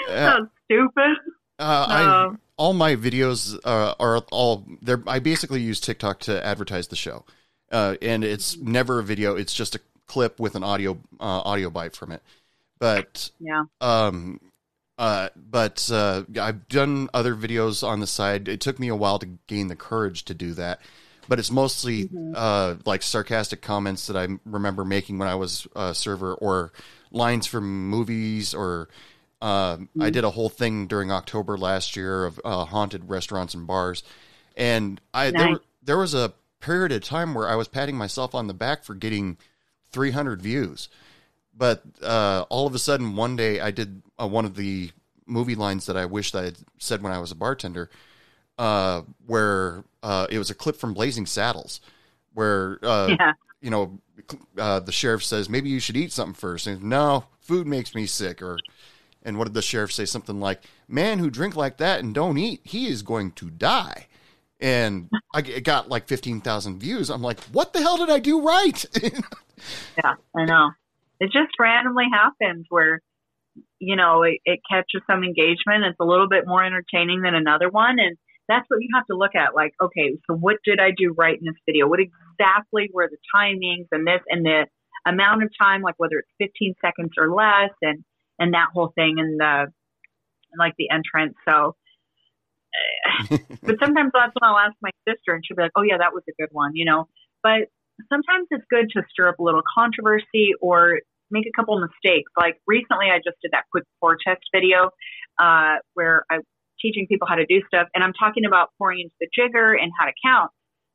So 0.09 0.49
stupid. 0.65 1.17
Uh, 1.59 1.87
I 1.89 2.25
Um, 2.25 2.39
all 2.57 2.73
my 2.75 2.97
videos 2.97 3.59
uh, 3.65 3.95
are 3.99 4.19
all 4.31 4.67
they're. 4.83 5.03
I 5.07 5.19
basically 5.19 5.61
use 5.61 5.81
TikTok 5.81 6.21
to 6.21 6.45
advertise 6.45 6.89
the 6.89 6.97
show, 6.97 7.25
uh, 7.73 7.97
and 8.01 8.25
it's 8.25 8.57
never 8.57 8.99
a 8.99 9.03
video. 9.03 9.37
It's 9.37 9.53
just 9.55 9.75
a 9.75 9.81
clip 10.07 10.39
with 10.41 10.55
an 10.55 10.65
audio 10.65 10.99
uh, 11.21 11.43
audio 11.45 11.71
bite 11.71 11.97
from 11.97 12.13
it. 12.13 12.23
But 12.79 13.31
Yeah. 13.41 13.65
um, 13.81 14.41
uh, 14.99 15.31
but 15.37 15.91
uh, 15.93 16.25
I've 16.41 16.69
done 16.69 17.09
other 17.13 17.35
videos 17.35 17.87
on 17.87 18.01
the 18.01 18.07
side. 18.07 18.49
It 18.49 18.61
took 18.61 18.79
me 18.79 18.89
a 18.89 18.97
while 18.97 19.19
to 19.19 19.27
gain 19.47 19.69
the 19.69 19.77
courage 19.77 20.25
to 20.27 20.35
do 20.35 20.55
that, 20.55 20.81
but 21.31 21.39
it's 21.39 21.51
mostly 21.53 22.09
Mhm. 22.09 22.33
uh, 22.35 22.75
like 22.85 23.03
sarcastic 23.03 23.63
comments 23.63 24.09
that 24.09 24.17
I 24.17 24.27
remember 24.45 24.85
making 24.85 25.17
when 25.19 25.29
I 25.29 25.37
was 25.37 25.69
a 25.77 25.95
server, 25.95 26.35
or 26.35 26.73
lines 27.13 27.47
from 27.47 27.89
movies, 27.89 28.53
or 28.53 28.89
uh, 29.41 29.79
I 30.01 30.11
did 30.11 30.25
a 30.25 30.31
whole 30.31 30.49
thing 30.49 30.89
during 30.89 31.13
October 31.13 31.57
last 31.57 31.95
year 31.95 32.25
of 32.27 32.41
uh, 32.45 32.65
haunted 32.65 33.09
restaurants 33.09 33.55
and 33.55 33.65
bars, 33.65 34.03
and 34.57 35.01
I 35.15 35.31
there, 35.31 35.51
Nice. 35.53 35.59
there 35.83 35.99
was 35.99 36.15
a 36.15 36.35
period 36.59 36.91
of 36.91 37.03
time 37.05 37.33
where 37.33 37.49
I 37.49 37.55
was 37.55 37.69
patting 37.69 37.97
myself 37.97 38.35
on 38.35 38.49
the 38.49 38.53
back 38.55 38.83
for 38.83 38.95
getting 38.95 39.39
300 39.93 40.43
views 40.43 40.89
but 41.57 41.83
uh, 42.03 42.45
all 42.49 42.67
of 42.67 42.75
a 42.75 42.79
sudden 42.79 43.17
one 43.17 43.35
day 43.37 43.61
I 43.61 43.71
did 43.71 44.03
uh, 44.21 44.27
one 44.27 44.45
of 44.45 44.55
the 44.55 44.91
movie 45.27 45.55
lines 45.57 45.87
that 45.87 45.97
I 45.97 46.07
wished 46.07 46.35
I 46.35 46.45
had 46.45 46.59
said 46.79 47.03
when 47.03 47.13
I 47.13 47.19
was 47.19 47.31
a 47.33 47.35
bartender, 47.35 47.91
uh, 48.61 49.03
where 49.27 49.83
uh, 50.03 50.27
it 50.31 50.39
was 50.39 50.51
a 50.51 50.55
clip 50.55 50.77
from 50.77 50.93
Blazing 50.95 51.27
Saddles, 51.27 51.81
where 52.35 52.79
uh, 52.83 53.09
Yeah. 53.19 53.33
you 53.61 53.71
know 53.71 53.99
uh, 54.59 54.81
the 54.81 54.93
sheriff 54.93 55.25
says 55.25 55.49
maybe 55.49 55.71
you 55.71 55.81
should 55.81 55.97
eat 55.97 56.13
something 56.13 56.35
first, 56.35 56.67
and 56.67 56.83
no, 56.85 57.25
food 57.41 57.67
makes 57.67 57.95
me 57.95 58.07
sick, 58.07 58.43
or 58.43 58.59
and 59.23 59.39
what 59.39 59.45
did 59.45 59.55
the 59.55 59.63
sheriff 59.63 59.93
say? 59.93 60.05
Something 60.05 60.41
like, 60.41 60.63
"Man 60.89 61.19
who 61.19 61.31
drink 61.31 61.57
like 61.57 61.79
that 61.79 62.01
and 62.01 62.15
don't 62.15 62.39
eat, 62.39 62.61
he 62.65 62.87
is 62.89 63.03
going 63.03 63.33
to 63.33 63.51
die." 63.51 64.07
And 64.61 65.09
I 65.35 65.39
it 65.41 65.65
got 65.65 65.89
like 65.89 66.07
fifteen 66.07 66.43
thousand 66.43 66.81
views. 66.81 67.09
I'm 67.11 67.23
like, 67.23 67.41
what 67.53 67.73
the 67.73 67.81
hell 67.81 67.97
did 67.97 68.11
I 68.11 68.19
do 68.19 68.43
right? 68.47 68.85
Yeah, 70.03 70.15
I 70.35 70.45
know. 70.47 70.71
It 71.21 71.27
just 71.33 71.53
randomly 71.59 72.07
happens 72.11 72.65
where, 72.71 73.01
you 73.79 73.95
know, 73.95 74.23
it, 74.23 74.39
it 74.47 74.61
catches 74.71 75.03
some 75.07 75.23
engagement. 75.23 75.85
It's 75.85 76.01
a 76.01 76.05
little 76.05 76.29
bit 76.29 76.47
more 76.47 76.65
entertaining 76.65 77.21
than 77.21 77.35
another 77.35 77.69
one. 77.69 77.99
And 77.99 78.17
that's 78.51 78.67
what 78.69 78.81
you 78.81 78.89
have 78.95 79.07
to 79.07 79.17
look 79.17 79.35
at. 79.35 79.55
Like, 79.55 79.75
okay, 79.81 80.19
so 80.29 80.37
what 80.37 80.57
did 80.65 80.81
I 80.81 80.91
do 80.91 81.15
right 81.17 81.39
in 81.39 81.45
this 81.45 81.61
video? 81.65 81.87
What 81.87 82.01
exactly 82.01 82.91
were 82.93 83.09
the 83.09 83.19
timings 83.35 83.87
and 83.93 84.07
this 84.07 84.21
and 84.29 84.45
the 84.45 84.67
amount 85.07 85.45
of 85.45 85.51
time, 85.61 85.83
like 85.83 85.95
whether 85.99 86.19
it's 86.19 86.29
15 86.39 86.75
seconds 86.85 87.13
or 87.17 87.33
less 87.33 87.71
and, 87.81 88.05
and 88.39 88.55
that 88.55 88.69
whole 88.75 88.93
thing 88.95 89.17
and 89.19 89.39
the, 89.39 89.73
like 90.59 90.75
the 90.79 90.91
entrance. 90.91 91.35
So, 91.49 91.77
but 93.63 93.77
sometimes 93.81 94.11
that's 94.13 94.35
when 94.35 94.45
I'll 94.45 94.59
ask 94.59 94.75
my 94.83 94.91
sister 95.09 95.35
and 95.35 95.45
she'll 95.47 95.57
be 95.57 95.63
like, 95.63 95.73
oh 95.77 95.83
yeah, 95.83 95.99
that 95.99 96.13
was 96.13 96.25
a 96.29 96.33
good 96.41 96.51
one, 96.53 96.73
you 96.75 96.85
know, 96.85 97.09
but 97.43 97.71
sometimes 98.09 98.49
it's 98.51 98.65
good 98.69 98.91
to 98.91 99.03
stir 99.11 99.29
up 99.29 99.39
a 99.39 99.43
little 99.43 99.63
controversy 99.79 100.53
or 100.61 101.01
make 101.31 101.47
a 101.47 101.53
couple 101.55 101.81
mistakes. 101.81 102.31
Like 102.37 102.61
recently, 102.67 103.07
I 103.07 103.19
just 103.19 103.37
did 103.43 103.53
that 103.53 103.65
quick 103.71 103.85
pour 104.01 104.17
test 104.27 104.43
video 104.53 104.91
uh, 105.39 105.77
where 105.95 106.25
I'm 106.31 106.43
teaching 106.81 107.07
people 107.07 107.27
how 107.29 107.37
to 107.37 107.47
do 107.47 107.61
stuff, 107.67 107.89
and 107.95 108.03
I'm 108.05 108.13
talking 108.13 108.45
about 108.45 108.71
pouring 108.79 109.01
into 109.01 109.15
the 109.21 109.29
jigger 109.35 109.75
and 109.75 109.93
how 109.99 110.07
to 110.07 110.13
count. 110.25 110.51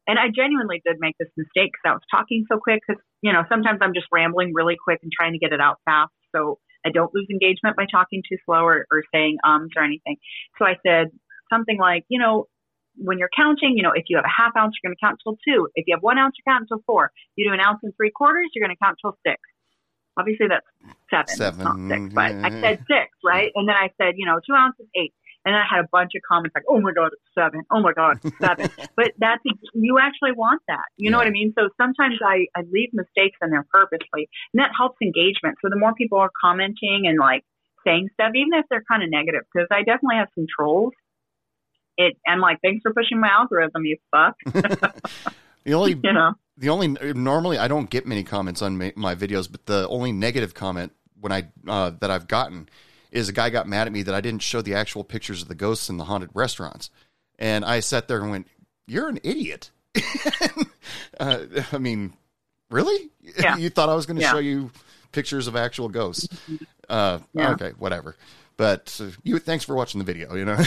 and 0.07 0.19
I 0.19 0.29
genuinely 0.29 0.81
did 0.85 0.97
make 0.99 1.15
this 1.17 1.29
mistake 1.35 1.71
because 1.73 1.85
I 1.85 1.93
was 1.93 2.05
talking 2.11 2.45
so 2.51 2.59
quick. 2.59 2.81
Because 2.85 3.01
you 3.21 3.33
know, 3.33 3.43
sometimes 3.49 3.79
I'm 3.81 3.93
just 3.93 4.07
rambling 4.11 4.53
really 4.53 4.77
quick 4.81 4.99
and 5.01 5.11
trying 5.11 5.33
to 5.33 5.39
get 5.39 5.51
it 5.53 5.61
out 5.61 5.77
fast, 5.85 6.13
so 6.35 6.59
I 6.85 6.89
don't 6.91 7.11
lose 7.13 7.27
engagement 7.31 7.75
by 7.75 7.85
talking 7.89 8.21
too 8.29 8.37
slow 8.45 8.61
or, 8.63 8.85
or 8.91 9.03
saying 9.13 9.37
ums 9.43 9.71
or 9.75 9.83
anything. 9.83 10.17
So 10.59 10.65
I 10.65 10.75
said 10.85 11.07
something 11.51 11.77
like, 11.79 12.05
you 12.09 12.19
know, 12.19 12.45
when 12.97 13.17
you're 13.17 13.33
counting, 13.35 13.73
you 13.75 13.83
know, 13.83 13.91
if 13.95 14.05
you 14.07 14.17
have 14.17 14.25
a 14.25 14.29
half 14.29 14.53
ounce, 14.55 14.75
you're 14.77 14.89
going 14.89 14.95
to 14.95 15.03
count 15.03 15.17
till 15.23 15.37
two. 15.47 15.67
If 15.75 15.85
you 15.87 15.95
have 15.95 16.03
one 16.03 16.17
ounce, 16.17 16.35
you 16.37 16.43
count 16.47 16.61
until 16.69 16.83
four. 16.85 17.11
You 17.35 17.49
do 17.49 17.53
an 17.53 17.59
ounce 17.59 17.79
and 17.83 17.91
three 17.97 18.11
quarters, 18.11 18.49
you're 18.53 18.65
going 18.65 18.75
to 18.75 18.79
count 18.81 18.97
till 19.01 19.17
six. 19.25 19.41
Obviously, 20.17 20.47
that's 20.47 20.65
seven, 21.09 21.35
Seven, 21.35 21.63
not 21.63 21.77
six, 21.89 22.13
but 22.13 22.31
I 22.31 22.49
said 22.61 22.77
six, 22.87 23.09
right? 23.23 23.51
And 23.55 23.67
then 23.67 23.75
I 23.75 23.89
said, 23.99 24.13
you 24.15 24.25
know, 24.25 24.39
two 24.47 24.53
ounces, 24.53 24.87
eight. 24.95 25.13
And 25.45 25.55
I 25.55 25.63
had 25.69 25.85
a 25.85 25.87
bunch 25.91 26.11
of 26.15 26.21
comments 26.27 26.55
like, 26.55 26.63
oh 26.67 26.81
my 26.81 26.91
God, 26.91 27.11
it's 27.13 27.21
seven. 27.37 27.61
Oh 27.71 27.79
my 27.79 27.93
God, 27.93 28.19
it's 28.23 28.37
seven. 28.39 28.69
but 28.95 29.11
that's, 29.19 29.43
you 29.73 29.99
actually 30.01 30.31
want 30.31 30.61
that. 30.67 30.85
You 30.97 31.11
know 31.11 31.17
what 31.17 31.27
I 31.27 31.31
mean? 31.31 31.53
So 31.57 31.69
sometimes 31.77 32.15
I, 32.25 32.47
I 32.57 32.63
leave 32.71 32.89
mistakes 32.93 33.37
in 33.41 33.51
there 33.51 33.65
purposely, 33.71 34.27
and 34.53 34.61
that 34.61 34.71
helps 34.75 34.97
engagement. 35.01 35.57
So 35.61 35.69
the 35.69 35.77
more 35.77 35.93
people 35.93 36.17
are 36.17 36.31
commenting 36.43 37.03
and 37.05 37.19
like 37.19 37.43
saying 37.85 38.09
stuff, 38.13 38.31
even 38.35 38.57
if 38.57 38.65
they're 38.69 38.83
kind 38.89 39.03
of 39.03 39.09
negative, 39.09 39.41
because 39.53 39.67
I 39.71 39.83
definitely 39.83 40.17
have 40.17 40.29
some 40.33 40.47
trolls. 40.49 40.93
It, 41.97 42.17
I'm 42.27 42.41
like, 42.41 42.57
thanks 42.61 42.81
for 42.81 42.93
pushing 42.93 43.21
my 43.21 43.29
algorithm, 43.29 43.85
you 43.85 43.97
fuck. 44.11 44.35
The 45.65 45.73
only 45.73 45.91
you 46.03 46.13
know? 46.13 46.33
the 46.57 46.69
only 46.69 46.87
normally 47.13 47.57
I 47.57 47.67
don't 47.67 47.89
get 47.89 48.05
many 48.05 48.23
comments 48.23 48.61
on 48.61 48.77
ma- 48.77 48.91
my 48.95 49.15
videos, 49.15 49.51
but 49.51 49.65
the 49.65 49.87
only 49.89 50.11
negative 50.11 50.53
comment 50.53 50.93
when 51.19 51.31
I 51.31 51.49
uh, 51.67 51.91
that 51.99 52.09
I've 52.09 52.27
gotten 52.27 52.69
is 53.15 53.29
a 53.29 53.33
guy 53.33 53.49
got 53.49 53.67
mad 53.67 53.87
at 53.87 53.93
me 53.93 54.03
that 54.03 54.13
I 54.13 54.21
didn't 54.21 54.41
show 54.41 54.61
the 54.61 54.75
actual 54.75 55.03
pictures 55.03 55.41
of 55.41 55.47
the 55.47 55.55
ghosts 55.55 55.89
in 55.89 55.97
the 55.97 56.05
haunted 56.05 56.29
restaurants, 56.33 56.89
and 57.39 57.63
I 57.65 57.79
sat 57.79 58.07
there 58.07 58.19
and 58.21 58.29
went, 58.29 58.47
"You're 58.87 59.07
an 59.09 59.19
idiot." 59.23 59.71
uh, 61.19 61.45
I 61.71 61.77
mean, 61.77 62.13
really? 62.69 63.09
Yeah. 63.39 63.57
you 63.57 63.69
thought 63.69 63.89
I 63.89 63.95
was 63.95 64.05
going 64.05 64.17
to 64.17 64.21
Yeah. 64.21 64.31
show 64.31 64.39
you 64.39 64.71
pictures 65.11 65.47
of 65.47 65.55
actual 65.55 65.89
ghosts? 65.89 66.27
Uh, 66.89 67.19
Yeah. 67.33 67.51
Okay, 67.51 67.71
whatever. 67.79 68.15
But 68.57 68.97
uh, 69.01 69.11
you, 69.23 69.39
thanks 69.39 69.65
for 69.65 69.75
watching 69.75 69.99
the 69.99 70.05
video. 70.05 70.35
You 70.35 70.45
know, 70.45 70.57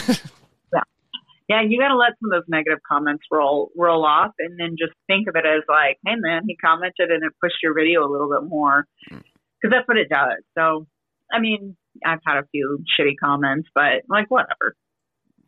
Yeah, 1.47 1.63
you 1.67 1.79
got 1.79 1.87
to 1.87 1.97
let 1.97 2.11
some 2.21 2.31
of 2.31 2.43
those 2.43 2.47
negative 2.47 2.77
comments 2.87 3.23
roll 3.31 3.71
roll 3.75 4.05
off, 4.05 4.33
and 4.37 4.59
then 4.59 4.75
just 4.77 4.93
think 5.07 5.27
of 5.27 5.35
it 5.35 5.45
as 5.47 5.63
like, 5.67 5.97
hey 6.05 6.13
man, 6.15 6.43
he 6.47 6.55
commented 6.55 7.09
and 7.09 7.23
it 7.23 7.31
pushed 7.41 7.55
your 7.63 7.73
video 7.73 8.05
a 8.05 8.09
little 8.09 8.29
bit 8.29 8.47
more, 8.47 8.85
because 9.09 9.71
that's 9.71 9.87
what 9.87 9.97
it 9.97 10.09
does. 10.09 10.43
So, 10.55 10.85
I 11.33 11.39
mean, 11.39 11.75
I've 12.05 12.19
had 12.25 12.37
a 12.37 12.43
few 12.51 12.83
shitty 12.99 13.15
comments, 13.21 13.69
but 13.75 14.03
like 14.09 14.29
whatever, 14.29 14.75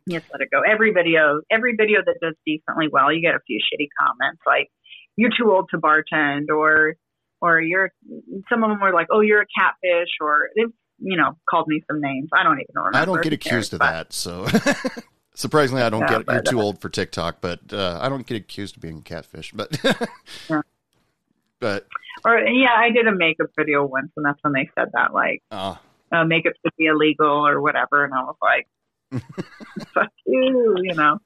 just 0.08 0.26
let 0.32 0.40
it 0.40 0.48
go. 0.50 0.60
Every 0.60 0.92
video, 0.92 1.40
every 1.50 1.74
video 1.76 2.00
that 2.04 2.16
does 2.20 2.34
decently 2.46 2.88
well, 2.90 3.12
you 3.12 3.20
get 3.20 3.34
a 3.34 3.40
few 3.46 3.58
shitty 3.58 3.88
comments 4.00 4.40
like, 4.46 4.68
you're 5.16 5.30
too 5.36 5.50
old 5.52 5.68
to 5.70 5.78
bartend, 5.78 6.48
or 6.48 6.94
or 7.40 7.60
you're. 7.60 7.90
Some 8.48 8.64
of 8.64 8.70
them 8.70 8.80
were 8.80 8.92
like, 8.92 9.08
oh, 9.10 9.20
you're 9.20 9.42
a 9.42 9.46
catfish, 9.58 10.08
or 10.20 10.48
they've 10.56 10.72
you 11.00 11.16
know 11.16 11.36
called 11.50 11.68
me 11.68 11.82
some 11.90 12.00
names. 12.00 12.30
I 12.32 12.42
don't 12.44 12.54
even 12.60 12.74
remember. 12.74 12.98
I 12.98 13.04
don't 13.04 13.22
get 13.22 13.32
Who 13.32 13.38
cares? 13.38 13.66
accused 13.68 13.72
of 13.74 13.78
But- 13.80 13.90
that. 13.92 14.12
So 14.12 14.46
surprisingly, 15.34 15.82
I 15.82 15.90
don't 15.90 16.00
Yeah, 16.00 16.18
get. 16.22 16.32
You're 16.32 16.42
too 16.42 16.60
uh, 16.60 16.64
old 16.64 16.80
for 16.80 16.88
TikTok, 16.88 17.40
but 17.40 17.60
uh, 17.72 17.98
I 18.00 18.08
don't 18.08 18.26
get 18.26 18.36
accused 18.36 18.76
of 18.76 18.82
being 18.82 18.98
a 18.98 19.02
catfish. 19.02 19.52
But 19.52 19.78
Yeah. 20.48 20.62
but 21.60 21.86
Or 22.24 22.38
yeah, 22.38 22.72
I 22.74 22.90
did 22.90 23.06
a 23.06 23.14
makeup 23.14 23.48
video 23.56 23.84
once, 23.84 24.12
and 24.16 24.24
that's 24.24 24.38
when 24.42 24.52
they 24.54 24.70
said 24.78 24.88
that 24.94 25.12
like 25.12 25.42
uh, 25.50 25.76
uh, 26.12 26.24
makeup 26.24 26.52
should 26.64 26.72
be 26.78 26.86
illegal 26.86 27.46
or 27.46 27.60
whatever, 27.60 28.04
and 28.04 28.12
I 28.14 28.22
was 28.22 28.36
like, 28.42 28.68
"Fuck 29.94 30.08
you," 30.26 30.76
you 30.82 30.94
know. 30.94 31.18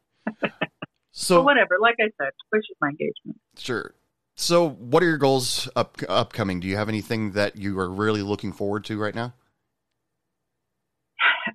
so 1.12 1.38
But 1.38 1.44
whatever. 1.44 1.76
Like 1.80 1.96
I 2.00 2.10
said, 2.20 2.30
pushes 2.52 2.76
my 2.80 2.88
engagement. 2.88 3.40
sure. 3.58 3.94
So 4.38 4.68
what 4.68 5.02
are 5.02 5.06
your 5.06 5.16
goals 5.16 5.66
up 5.76 5.96
upcoming? 6.08 6.60
Do 6.60 6.68
you 6.68 6.76
have 6.76 6.90
anything 6.90 7.32
that 7.32 7.56
you 7.56 7.78
are 7.78 7.88
really 7.88 8.22
looking 8.22 8.52
forward 8.52 8.84
to 8.84 8.98
right 8.98 9.14
now? 9.14 9.32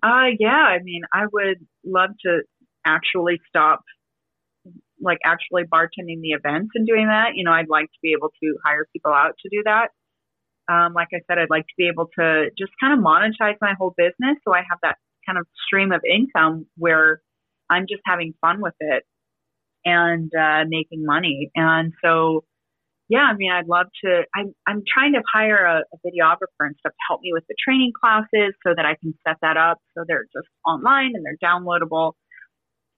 Uh, 0.02 0.34
yeah. 0.40 0.50
I 0.50 0.80
mean, 0.82 1.04
I 1.14 1.26
would 1.32 1.58
love 1.86 2.10
to 2.26 2.42
actually 2.86 3.40
stop, 3.48 3.82
like 5.00 5.20
actually 5.24 5.64
bartending 5.64 6.22
the 6.22 6.30
events 6.32 6.72
and 6.74 6.88
doing 6.88 7.06
that. 7.08 7.36
You 7.36 7.44
know, 7.44 7.52
I'd 7.52 7.70
like 7.70 7.86
to 7.86 8.00
be 8.02 8.14
able 8.18 8.30
to 8.42 8.56
hire 8.66 8.88
people 8.92 9.14
out 9.14 9.36
to 9.44 9.50
do 9.50 9.62
that. 9.66 9.90
Um, 10.72 10.94
like 10.94 11.10
I 11.14 11.20
said, 11.28 11.38
I'd 11.38 11.50
like 11.50 11.68
to 11.68 11.74
be 11.78 11.90
able 11.90 12.08
to 12.18 12.50
just 12.58 12.72
kind 12.80 12.94
of 12.94 13.04
monetize 13.04 13.58
my 13.60 13.74
whole 13.78 13.94
business 13.98 14.38
so 14.48 14.54
I 14.54 14.64
have 14.70 14.80
that 14.84 14.96
kind 15.26 15.38
of 15.38 15.46
stream 15.68 15.92
of 15.92 16.02
income 16.10 16.66
where 16.78 17.22
I'm 17.70 17.84
just 17.90 18.02
having 18.06 18.34
fun 18.40 18.62
with 18.62 18.76
it 18.80 19.04
and 19.84 20.32
uh, 20.34 20.64
making 20.68 21.06
money. 21.06 21.52
And 21.56 21.92
so, 22.04 22.46
yeah, 23.10 23.28
I 23.32 23.36
mean, 23.36 23.52
I'd 23.52 23.68
love 23.68 23.88
to. 24.06 24.24
I'm 24.34 24.56
I'm 24.66 24.84
trying 24.88 25.14
to 25.14 25.22
hire 25.32 25.66
a, 25.66 25.80
a 25.80 25.98
videographer 26.08 26.62
and 26.62 26.76
stuff 26.80 26.94
to 26.94 27.04
help 27.10 27.22
me 27.22 27.32
with 27.34 27.44
the 27.50 27.56
training 27.62 27.92
classes 28.00 28.54
so 28.66 28.74
that 28.76 28.86
I 28.86 28.96
can 29.02 29.14
set 29.28 29.38
that 29.42 29.58
up 29.58 29.80
so 29.98 30.06
they're 30.08 30.28
just 30.34 30.48
online 30.66 31.12
and 31.16 31.26
they're 31.26 31.42
downloadable. 31.44 32.14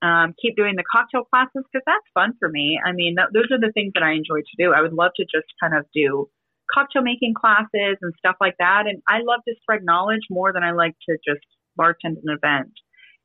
Um, 0.03 0.36
keep 0.39 0.57
doing 0.57 0.76
the 0.76 0.84
cocktail 0.84 1.24
classes 1.24 1.63
because 1.71 1.84
that's 1.86 2.05
fun 2.13 2.34
for 2.38 2.49
me. 2.49 2.78
I 2.86 2.91
mean, 2.91 3.15
th- 3.15 3.30
those 3.34 3.49
are 3.55 3.59
the 3.59 3.71
things 3.71 3.93
that 3.95 4.03
I 4.03 4.11
enjoy 4.11 4.41
to 4.41 4.55
do. 4.59 4.74
I 4.74 4.82
would 4.82 4.91
love 4.91 5.11
to 5.15 5.24
just 5.24 5.47
kind 5.61 5.74
of 5.74 5.86
do 5.95 6.30
cocktail 6.74 7.01
making 7.01 7.34
classes 7.34 7.97
and 8.01 8.14
stuff 8.18 8.36
like 8.39 8.55
that. 8.59 8.84
And 8.88 9.01
I 9.07 9.20
love 9.20 9.41
to 9.47 9.55
spread 9.61 9.84
knowledge 9.84 10.22
more 10.30 10.53
than 10.53 10.64
I 10.64 10.72
like 10.72 10.95
to 11.09 11.18
just 11.28 11.45
bartend 11.80 12.18
an 12.24 12.30
event, 12.30 12.74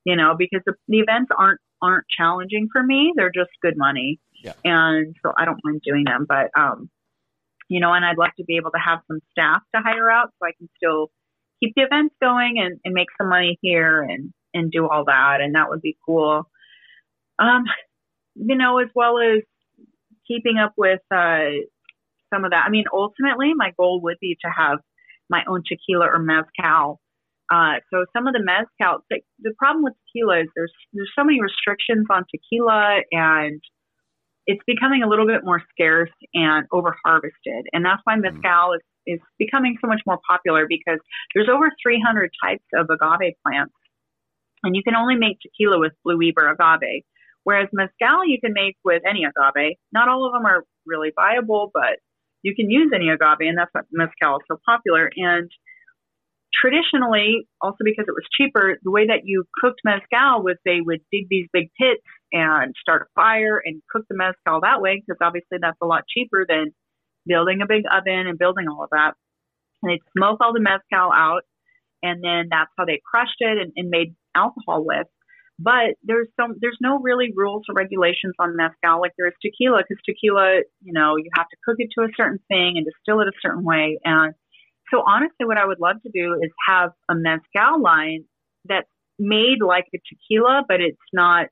you 0.04 0.16
know, 0.16 0.34
because 0.38 0.60
the, 0.66 0.74
the 0.88 0.98
events 0.98 1.30
aren't 1.36 1.60
aren't 1.80 2.06
challenging 2.16 2.68
for 2.72 2.82
me. 2.82 3.12
They're 3.14 3.32
just 3.34 3.50
good 3.62 3.76
money. 3.76 4.18
Yeah. 4.42 4.54
And 4.64 5.14
so 5.22 5.32
I 5.36 5.44
don't 5.44 5.60
mind 5.64 5.82
doing 5.84 6.04
them, 6.04 6.26
but 6.28 6.50
um, 6.58 6.90
you 7.68 7.80
know, 7.80 7.92
and 7.92 8.04
I'd 8.04 8.18
love 8.18 8.30
to 8.38 8.44
be 8.44 8.56
able 8.56 8.70
to 8.70 8.78
have 8.78 9.00
some 9.06 9.20
staff 9.30 9.62
to 9.74 9.82
hire 9.82 10.10
out 10.10 10.30
so 10.38 10.46
I 10.46 10.52
can 10.58 10.68
still 10.76 11.10
keep 11.60 11.74
the 11.76 11.82
events 11.82 12.14
going 12.20 12.56
and, 12.58 12.80
and 12.84 12.94
make 12.94 13.08
some 13.18 13.28
money 13.28 13.58
here 13.60 14.02
and 14.02 14.32
and 14.54 14.72
do 14.72 14.88
all 14.88 15.04
that, 15.04 15.40
and 15.40 15.54
that 15.54 15.68
would 15.68 15.82
be 15.82 15.96
cool. 16.06 16.48
Um, 17.38 17.64
you 18.34 18.56
know, 18.56 18.78
as 18.78 18.88
well 18.94 19.18
as 19.18 19.42
keeping 20.26 20.58
up 20.58 20.72
with 20.76 21.00
uh, 21.14 21.50
some 22.32 22.44
of 22.44 22.50
that. 22.50 22.64
I 22.66 22.70
mean, 22.70 22.84
ultimately, 22.92 23.52
my 23.54 23.72
goal 23.78 24.00
would 24.02 24.16
be 24.20 24.36
to 24.42 24.50
have 24.50 24.78
my 25.30 25.42
own 25.48 25.62
tequila 25.66 26.06
or 26.06 26.18
mezcal. 26.18 27.00
Uh, 27.50 27.80
so 27.92 28.04
some 28.14 28.26
of 28.26 28.34
the 28.34 28.42
mezcal, 28.42 29.04
the, 29.10 29.20
the 29.40 29.54
problem 29.58 29.84
with 29.84 29.94
tequila 30.06 30.40
is 30.40 30.48
there's 30.54 30.72
there's 30.92 31.10
so 31.18 31.24
many 31.24 31.40
restrictions 31.40 32.06
on 32.10 32.24
tequila, 32.30 33.00
and 33.12 33.60
it's 34.46 34.62
becoming 34.66 35.02
a 35.02 35.08
little 35.08 35.26
bit 35.26 35.44
more 35.44 35.62
scarce 35.70 36.10
and 36.34 36.66
over 36.72 36.94
harvested, 37.04 37.64
and 37.72 37.84
that's 37.84 38.02
why 38.04 38.16
mezcal 38.16 38.74
is 38.74 38.82
is 39.06 39.20
becoming 39.38 39.76
so 39.80 39.88
much 39.88 40.02
more 40.06 40.18
popular 40.28 40.66
because 40.68 40.98
there's 41.34 41.48
over 41.48 41.70
300 41.82 42.30
types 42.44 42.64
of 42.74 42.86
agave 42.90 43.32
plants, 43.46 43.72
and 44.62 44.76
you 44.76 44.82
can 44.82 44.94
only 44.94 45.16
make 45.16 45.38
tequila 45.40 45.78
with 45.78 45.92
Blue 46.04 46.18
Weber 46.18 46.48
agave. 46.52 47.02
Whereas 47.44 47.68
mezcal 47.72 48.26
you 48.26 48.38
can 48.38 48.52
make 48.52 48.76
with 48.84 49.02
any 49.08 49.24
agave. 49.24 49.76
Not 49.90 50.08
all 50.08 50.26
of 50.26 50.34
them 50.34 50.44
are 50.44 50.64
really 50.84 51.12
viable, 51.16 51.70
but 51.72 51.96
you 52.42 52.54
can 52.54 52.70
use 52.70 52.90
any 52.94 53.08
agave, 53.08 53.48
and 53.48 53.58
that's 53.58 53.70
why 53.72 53.82
mezcal 53.92 54.36
is 54.36 54.44
so 54.48 54.58
popular. 54.64 55.10
And 55.16 55.50
traditionally, 56.54 57.48
also 57.60 57.78
because 57.84 58.06
it 58.08 58.14
was 58.14 58.26
cheaper, 58.36 58.78
the 58.82 58.90
way 58.90 59.06
that 59.06 59.22
you 59.24 59.44
cooked 59.60 59.80
mezcal 59.84 60.42
was 60.42 60.56
they 60.64 60.80
would 60.80 61.00
dig 61.12 61.26
these 61.28 61.48
big 61.52 61.70
pits 61.80 62.02
and 62.32 62.74
start 62.80 63.02
a 63.02 63.20
fire 63.20 63.60
and 63.64 63.82
cook 63.90 64.04
the 64.08 64.16
mezcal 64.16 64.60
that 64.62 64.80
way, 64.80 65.02
because 65.04 65.18
obviously 65.20 65.58
that's 65.60 65.78
a 65.82 65.86
lot 65.86 66.04
cheaper 66.08 66.46
than 66.48 66.74
building 67.26 67.60
a 67.62 67.66
big 67.66 67.84
oven 67.90 68.26
and 68.26 68.38
building 68.38 68.66
all 68.68 68.84
of 68.84 68.90
that. 68.90 69.12
And 69.82 69.90
they'd 69.90 70.10
smoke 70.16 70.38
all 70.40 70.52
the 70.52 70.60
mezcal 70.60 71.12
out, 71.12 71.42
and 72.02 72.22
then 72.22 72.48
that's 72.50 72.70
how 72.76 72.84
they 72.84 73.00
crushed 73.04 73.40
it 73.40 73.58
and, 73.58 73.72
and 73.76 73.90
made 73.90 74.14
alcohol 74.34 74.84
with. 74.84 75.06
But 75.58 75.96
there's 76.04 76.28
some, 76.38 76.54
there's 76.60 76.78
no 76.80 77.00
really 77.00 77.32
rules 77.34 77.64
or 77.68 77.74
regulations 77.74 78.34
on 78.38 78.54
mezcal 78.54 79.00
like 79.00 79.12
there 79.18 79.26
is 79.26 79.34
tequila, 79.42 79.82
because 79.82 80.00
tequila, 80.06 80.60
you 80.82 80.92
know, 80.92 81.16
you 81.16 81.28
have 81.36 81.48
to 81.48 81.56
cook 81.64 81.76
it 81.78 81.88
to 81.98 82.04
a 82.04 82.08
certain 82.16 82.38
thing 82.48 82.74
and 82.76 82.86
distill 82.86 83.20
it 83.20 83.28
a 83.28 83.32
certain 83.42 83.64
way. 83.64 83.98
And 84.04 84.34
so 84.92 85.02
honestly, 85.06 85.46
what 85.46 85.58
I 85.58 85.66
would 85.66 85.80
love 85.80 85.96
to 86.02 86.10
do 86.14 86.34
is 86.34 86.50
have 86.68 86.90
a 87.08 87.14
mezcal 87.14 87.82
line 87.82 88.24
that's 88.64 88.88
made 89.18 89.58
like 89.60 89.86
a 89.94 89.98
tequila, 90.08 90.62
but 90.68 90.80
it's 90.80 90.96
not 91.12 91.46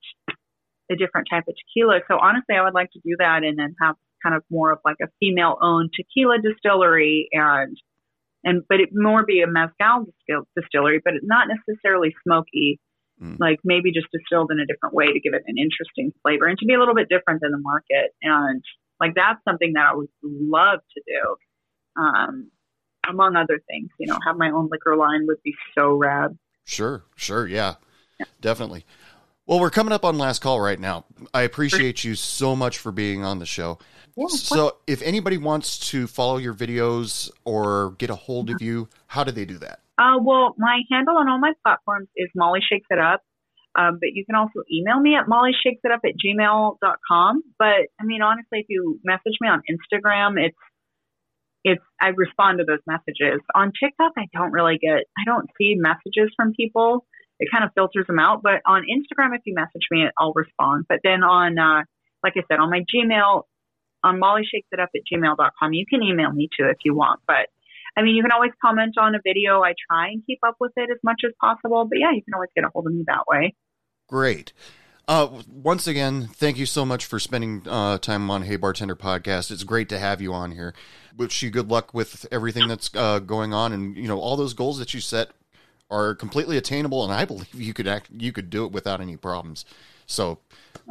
a 0.91 0.95
different 0.95 1.27
type 1.29 1.45
of 1.49 1.55
tequila. 1.57 2.01
So 2.09 2.19
honestly, 2.19 2.55
I 2.55 2.63
would 2.63 2.75
like 2.75 2.91
to 2.93 3.01
do 3.05 3.17
that 3.19 3.43
and 3.43 3.59
then 3.59 3.75
have 3.83 3.97
kind 4.23 4.37
of 4.37 4.43
more 4.51 4.73
of 4.73 4.79
like 4.85 4.97
a 5.03 5.09
female 5.21 5.59
owned 5.61 5.91
tequila 5.95 6.39
distillery 6.39 7.29
and 7.33 7.77
and 8.45 8.63
but 8.69 8.81
it 8.81 8.91
more 8.93 9.25
be 9.25 9.43
a 9.43 9.47
mezcal 9.47 10.05
distill, 10.05 10.47
distillery, 10.57 11.01
but 11.05 11.15
it's 11.15 11.27
not 11.27 11.49
necessarily 11.49 12.15
smoky. 12.23 12.79
Mm. 13.23 13.39
Like 13.39 13.59
maybe 13.65 13.93
just 13.93 14.09
distilled 14.13 14.51
in 14.51 14.61
a 14.61 14.67
different 14.67 14.95
way 14.95 15.07
to 15.07 15.21
give 15.21 15.33
it 15.33 15.43
an 15.47 15.57
interesting 15.59 16.13
flavor 16.23 16.47
and 16.47 16.59
to 16.59 16.67
be 16.67 16.75
a 16.75 16.79
little 16.79 16.95
bit 16.95 17.09
different 17.09 17.41
than 17.41 17.51
the 17.51 17.59
market. 17.59 18.15
And 18.23 18.63
like 19.01 19.15
that's 19.15 19.43
something 19.45 19.73
that 19.75 19.87
I 19.93 19.95
would 19.95 20.09
love 20.23 20.81
to 20.95 21.03
do. 21.07 22.03
Um, 22.03 22.51
among 23.09 23.37
other 23.37 23.61
things, 23.69 23.89
you 23.99 24.07
know, 24.07 24.19
have 24.27 24.37
my 24.37 24.51
own 24.51 24.69
liquor 24.71 24.97
line 24.97 25.27
would 25.27 25.43
be 25.43 25.55
so 25.75 25.95
rad. 25.95 26.37
Sure, 26.65 27.05
sure, 27.15 27.47
yeah, 27.47 27.75
definitely. 28.41 28.85
Well, 29.47 29.61
we're 29.61 29.71
coming 29.71 29.93
up 29.93 30.05
on 30.05 30.19
last 30.19 30.43
call 30.43 30.61
right 30.61 30.79
now. 30.79 31.05
I 31.33 31.43
appreciate 31.43 32.03
you 32.03 32.17
so 32.17 32.57
much 32.57 32.79
for 32.79 32.91
being 32.91 33.25
on 33.25 33.39
the 33.39 33.47
show. 33.47 33.79
Yeah, 34.17 34.27
So, 34.29 34.79
if 34.87 35.03
anybody 35.03 35.39
wants 35.39 35.79
to 35.91 36.09
follow 36.09 36.39
your 36.39 36.55
videos 36.55 37.31
or 37.45 37.93
get 37.99 38.11
a 38.11 38.17
hold 38.17 38.51
of 38.51 38.61
you, 38.61 38.89
how 39.07 39.23
do 39.23 39.31
they 39.31 39.45
do 39.45 39.59
that? 39.59 39.81
Uh, 39.99 40.19
well, 40.21 40.55
my 40.59 40.83
handle 40.91 41.17
on 41.17 41.29
all 41.29 41.39
my 41.39 41.53
platforms 41.65 42.09
is 42.17 42.29
Molly 42.35 42.61
Shakes 42.61 42.87
It 42.91 42.99
Up. 42.99 43.23
Um, 43.77 43.99
but 44.01 44.09
you 44.15 44.25
can 44.25 44.35
also 44.35 44.65
email 44.73 44.99
me 44.99 45.15
at 45.17 45.27
mollyshakesitup 45.27 46.01
at 46.05 46.17
gmail.com. 46.17 47.43
But 47.59 47.93
I 48.01 48.05
mean, 48.05 48.23
honestly, 48.23 48.61
if 48.61 48.67
you 48.69 48.99
message 49.05 49.37
me 49.41 49.49
on 49.49 49.61
Instagram, 49.69 50.43
it's, 50.43 50.57
it's, 51.63 51.83
I 52.01 52.09
respond 52.17 52.59
to 52.59 52.65
those 52.65 52.81
messages. 52.87 53.41
On 53.55 53.73
TikTok, 53.79 54.13
I 54.17 54.27
don't 54.33 54.53
really 54.53 54.79
get, 54.79 55.05
I 55.19 55.25
don't 55.27 55.51
see 55.59 55.75
messages 55.77 56.33
from 56.37 56.53
people. 56.55 57.05
It 57.39 57.51
kind 57.53 57.65
of 57.65 57.71
filters 57.75 58.07
them 58.07 58.19
out. 58.19 58.41
But 58.43 58.63
on 58.67 58.83
Instagram, 58.83 59.35
if 59.35 59.43
you 59.45 59.55
message 59.55 59.87
me, 59.91 60.07
I'll 60.19 60.33
respond. 60.35 60.87
But 60.89 61.01
then 61.05 61.23
on, 61.23 61.59
uh, 61.59 61.83
like 62.25 62.35
I 62.37 62.43
said, 62.49 62.61
on 62.61 62.71
my 62.71 62.81
Gmail, 62.81 63.43
on 64.05 64.21
mollyshakesitup 64.21 64.89
at 64.95 65.03
gmail.com, 65.13 65.73
you 65.73 65.85
can 65.89 66.03
email 66.03 66.33
me 66.33 66.49
too 66.57 66.67
if 66.67 66.79
you 66.85 66.95
want. 66.95 67.21
But 67.27 67.49
I 67.97 68.03
mean, 68.03 68.15
you 68.15 68.23
can 68.23 68.33
always 68.33 68.53
comment 68.63 68.95
on 68.99 69.15
a 69.15 69.19
video. 69.25 69.63
I 69.63 69.75
try 69.91 70.09
and 70.09 70.23
keep 70.27 70.41
up 70.47 70.57
with 70.61 70.73
it 70.77 70.91
as 70.91 70.99
much 71.03 71.23
as 71.27 71.33
possible. 71.41 71.87
But 71.89 71.99
yeah, 71.99 72.13
you 72.13 72.23
can 72.23 72.35
always 72.35 72.51
get 72.55 72.65
a 72.65 72.69
hold 72.69 72.87
of 72.87 72.93
me 72.93 73.05
that 73.07 73.25
way. 73.27 73.55
Great. 74.09 74.53
Uh, 75.09 75.29
once 75.49 75.87
again, 75.87 76.29
thank 76.33 76.59
you 76.59 76.67
so 76.67 76.85
much 76.85 77.07
for 77.07 77.21
spending 77.21 77.63
uh, 77.67 77.97
time 77.99 78.29
on 78.29 78.43
Hey 78.43 78.57
Bartender 78.57 78.97
podcast. 78.97 79.53
It's 79.53 79.63
great 79.63 79.89
to 79.91 79.99
have 79.99 80.21
you 80.21 80.35
on 80.35 80.51
here. 80.51 80.75
Wish 81.17 81.43
you 81.43 81.51
good 81.51 81.69
luck 81.69 81.95
with 81.95 82.27
everything 82.33 82.67
that's 82.67 82.91
uh, 82.95 83.21
going 83.21 83.55
on, 83.55 83.73
and 83.73 83.97
you 83.97 84.09
know 84.09 84.19
all 84.19 84.37
those 84.37 84.53
goals 84.53 84.79
that 84.79 84.95
you 84.95 85.01
set 85.01 85.31
are 85.91 86.15
completely 86.17 86.57
attainable, 86.57 87.05
and 87.05 87.13
I 87.13 87.25
believe 87.25 87.55
you 87.55 87.73
could 87.73 87.87
act, 87.87 88.11
you 88.19 88.33
could 88.33 88.51
do 88.51 88.65
it 88.65 88.73
without 88.73 89.01
any 89.01 89.17
problems. 89.17 89.65
So, 90.07 90.41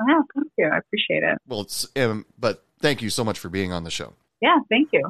Yeah, 0.07 0.22
thank 0.34 0.52
you. 0.57 0.69
I 0.73 0.77
appreciate 0.77 1.23
it. 1.23 1.38
well, 1.48 1.61
it's 1.61 1.86
um, 1.98 2.26
but 2.40 2.64
thank 2.80 3.02
you 3.02 3.10
so 3.10 3.26
much 3.26 3.38
for 3.38 3.49
being 3.49 3.73
on 3.73 3.84
the 3.84 3.91
show. 3.91 4.14
Yeah, 4.41 4.60
thank 4.69 4.90
you. 4.94 5.10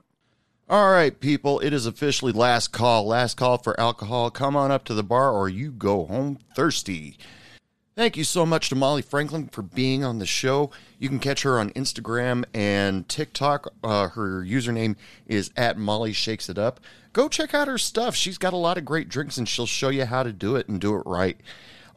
All 0.67 0.89
right, 0.89 1.19
people, 1.19 1.59
it 1.59 1.73
is 1.73 1.85
officially 1.85 2.31
last 2.31 2.69
call. 2.69 3.05
Last 3.05 3.37
call 3.37 3.59
for 3.59 3.79
alcohol. 3.79 4.31
Come 4.31 4.55
on 4.55 4.71
up 4.71 4.83
to 4.85 4.95
the 4.95 5.03
bar 5.03 5.31
or 5.31 5.47
you 5.47 5.69
go 5.69 6.05
home 6.05 6.39
thirsty. 6.55 7.19
Thank 7.95 8.17
you 8.17 8.23
so 8.23 8.47
much 8.47 8.69
to 8.69 8.75
Molly 8.75 9.03
Franklin 9.03 9.47
for 9.47 9.61
being 9.61 10.03
on 10.03 10.17
the 10.17 10.25
show. 10.25 10.71
You 10.97 11.07
can 11.07 11.19
catch 11.19 11.43
her 11.43 11.59
on 11.59 11.69
Instagram 11.71 12.45
and 12.51 13.07
TikTok. 13.07 13.73
Uh, 13.83 14.09
her 14.09 14.43
username 14.43 14.95
is 15.27 15.51
at 15.55 15.77
Molly 15.77 16.13
Shakes 16.13 16.49
It 16.49 16.57
Up. 16.57 16.79
Go 17.13 17.29
check 17.29 17.53
out 17.53 17.67
her 17.67 17.77
stuff. 17.77 18.15
She's 18.15 18.39
got 18.39 18.51
a 18.51 18.57
lot 18.57 18.79
of 18.79 18.85
great 18.85 19.07
drinks 19.07 19.37
and 19.37 19.47
she'll 19.47 19.67
show 19.67 19.89
you 19.89 20.05
how 20.05 20.23
to 20.23 20.33
do 20.33 20.55
it 20.55 20.67
and 20.67 20.81
do 20.81 20.95
it 20.95 21.03
right. 21.05 21.37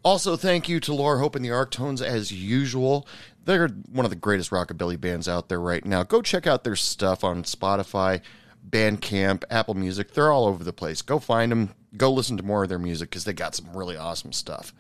Also, 0.05 0.37
thank 0.37 0.69
you 0.69 0.79
to 0.81 0.93
Laura 0.93 1.19
Hope 1.19 1.35
and 1.35 1.45
the 1.45 1.49
Arctones 1.49 2.03
as 2.03 2.31
usual. 2.31 3.09
They're 3.47 3.69
one 3.91 4.05
of 4.05 4.11
the 4.11 4.17
greatest 4.17 4.51
rockabilly 4.51 5.01
bands 5.01 5.27
out 5.27 5.49
there 5.49 5.61
right 5.61 5.87
now. 5.87 6.03
Go 6.03 6.21
check 6.21 6.47
out 6.47 6.65
their 6.65 6.77
stuff 6.77 7.25
on 7.25 7.45
Spotify, 7.45 8.21
Bandcamp, 8.69 9.45
Apple 9.51 9.75
Music. 9.75 10.13
They're 10.13 10.33
all 10.33 10.47
over 10.47 10.65
the 10.65 10.73
place. 10.73 11.03
Go 11.03 11.19
find 11.19 11.53
them. 11.53 11.75
Go 11.97 12.13
listen 12.13 12.37
to 12.37 12.43
more 12.43 12.65
of 12.65 12.69
their 12.69 12.79
music 12.79 13.11
because 13.11 13.25
they 13.25 13.33
got 13.33 13.55
some 13.55 13.77
really 13.77 13.97
awesome 13.97 14.33
stuff. 14.33 14.75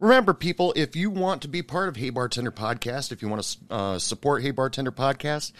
Remember, 0.00 0.34
people, 0.34 0.72
if 0.76 0.96
you 0.96 1.08
want 1.08 1.40
to 1.42 1.48
be 1.48 1.62
part 1.62 1.88
of 1.88 1.96
Hey 1.96 2.10
Bartender 2.10 2.50
Podcast, 2.50 3.10
if 3.12 3.22
you 3.22 3.28
want 3.28 3.42
to 3.42 3.74
uh, 3.74 3.98
support 3.98 4.42
Hey 4.42 4.50
Bartender 4.50 4.92
Podcast, 4.92 5.52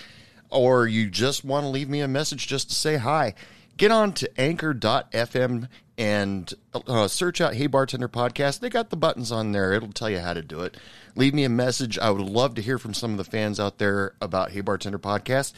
or 0.51 0.87
you 0.87 1.09
just 1.09 1.45
want 1.45 1.65
to 1.65 1.69
leave 1.69 1.89
me 1.89 2.01
a 2.01 2.09
message 2.09 2.47
just 2.47 2.69
to 2.69 2.75
say 2.75 2.97
hi, 2.97 3.35
get 3.77 3.91
on 3.91 4.13
to 4.13 4.41
anchor.fm 4.41 5.69
and 5.97 6.53
uh, 6.75 7.09
search 7.09 7.41
out 7.41 7.55
Hey 7.55 7.69
Bartender 7.69 8.09
Podcast. 8.09 8.61
They 8.61 8.69
got 8.69 8.91
the 8.91 8.97
buttons 8.97 9.33
on 9.33 9.53
there, 9.53 9.73
it'll 9.73 9.93
tell 9.93 10.11
you 10.11 10.19
how 10.19 10.35
to 10.35 10.43
do 10.43 10.61
it. 10.61 10.77
Leave 11.17 11.33
me 11.33 11.45
a 11.45 11.49
message. 11.49 11.99
I 11.99 12.11
would 12.11 12.21
love 12.21 12.57
to 12.57 12.63
hear 12.63 12.79
from 12.79 12.93
some 12.93 13.13
of 13.13 13.17
the 13.17 13.25
fans 13.25 13.61
out 13.61 13.79
there 13.79 14.15
about 14.21 14.51
Hey 14.51 14.61
Bartender 14.61 14.99
Podcast. 14.99 15.53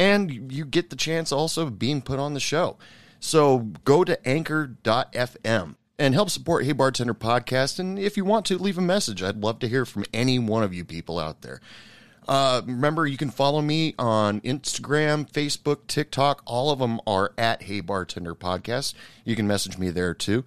And 0.00 0.50
you 0.50 0.64
get 0.64 0.88
the 0.88 0.96
chance 0.96 1.30
also 1.30 1.66
of 1.66 1.78
being 1.78 2.00
put 2.00 2.18
on 2.18 2.32
the 2.32 2.40
show. 2.40 2.78
So 3.20 3.58
go 3.84 4.02
to 4.02 4.26
anchor.fm 4.26 5.74
and 5.98 6.14
help 6.14 6.30
support 6.30 6.64
Hey 6.64 6.72
Bartender 6.72 7.12
Podcast. 7.12 7.78
And 7.78 7.98
if 7.98 8.16
you 8.16 8.24
want 8.24 8.46
to, 8.46 8.56
leave 8.56 8.78
a 8.78 8.80
message. 8.80 9.22
I'd 9.22 9.36
love 9.36 9.58
to 9.58 9.68
hear 9.68 9.84
from 9.84 10.06
any 10.14 10.38
one 10.38 10.62
of 10.62 10.72
you 10.72 10.86
people 10.86 11.18
out 11.18 11.42
there. 11.42 11.60
Uh, 12.26 12.62
remember, 12.64 13.06
you 13.06 13.18
can 13.18 13.30
follow 13.30 13.60
me 13.60 13.94
on 13.98 14.40
Instagram, 14.40 15.30
Facebook, 15.30 15.86
TikTok. 15.86 16.40
All 16.46 16.70
of 16.70 16.78
them 16.78 16.98
are 17.06 17.34
at 17.36 17.64
Hey 17.64 17.80
Bartender 17.80 18.34
Podcast. 18.34 18.94
You 19.26 19.36
can 19.36 19.46
message 19.46 19.76
me 19.76 19.90
there 19.90 20.14
too. 20.14 20.46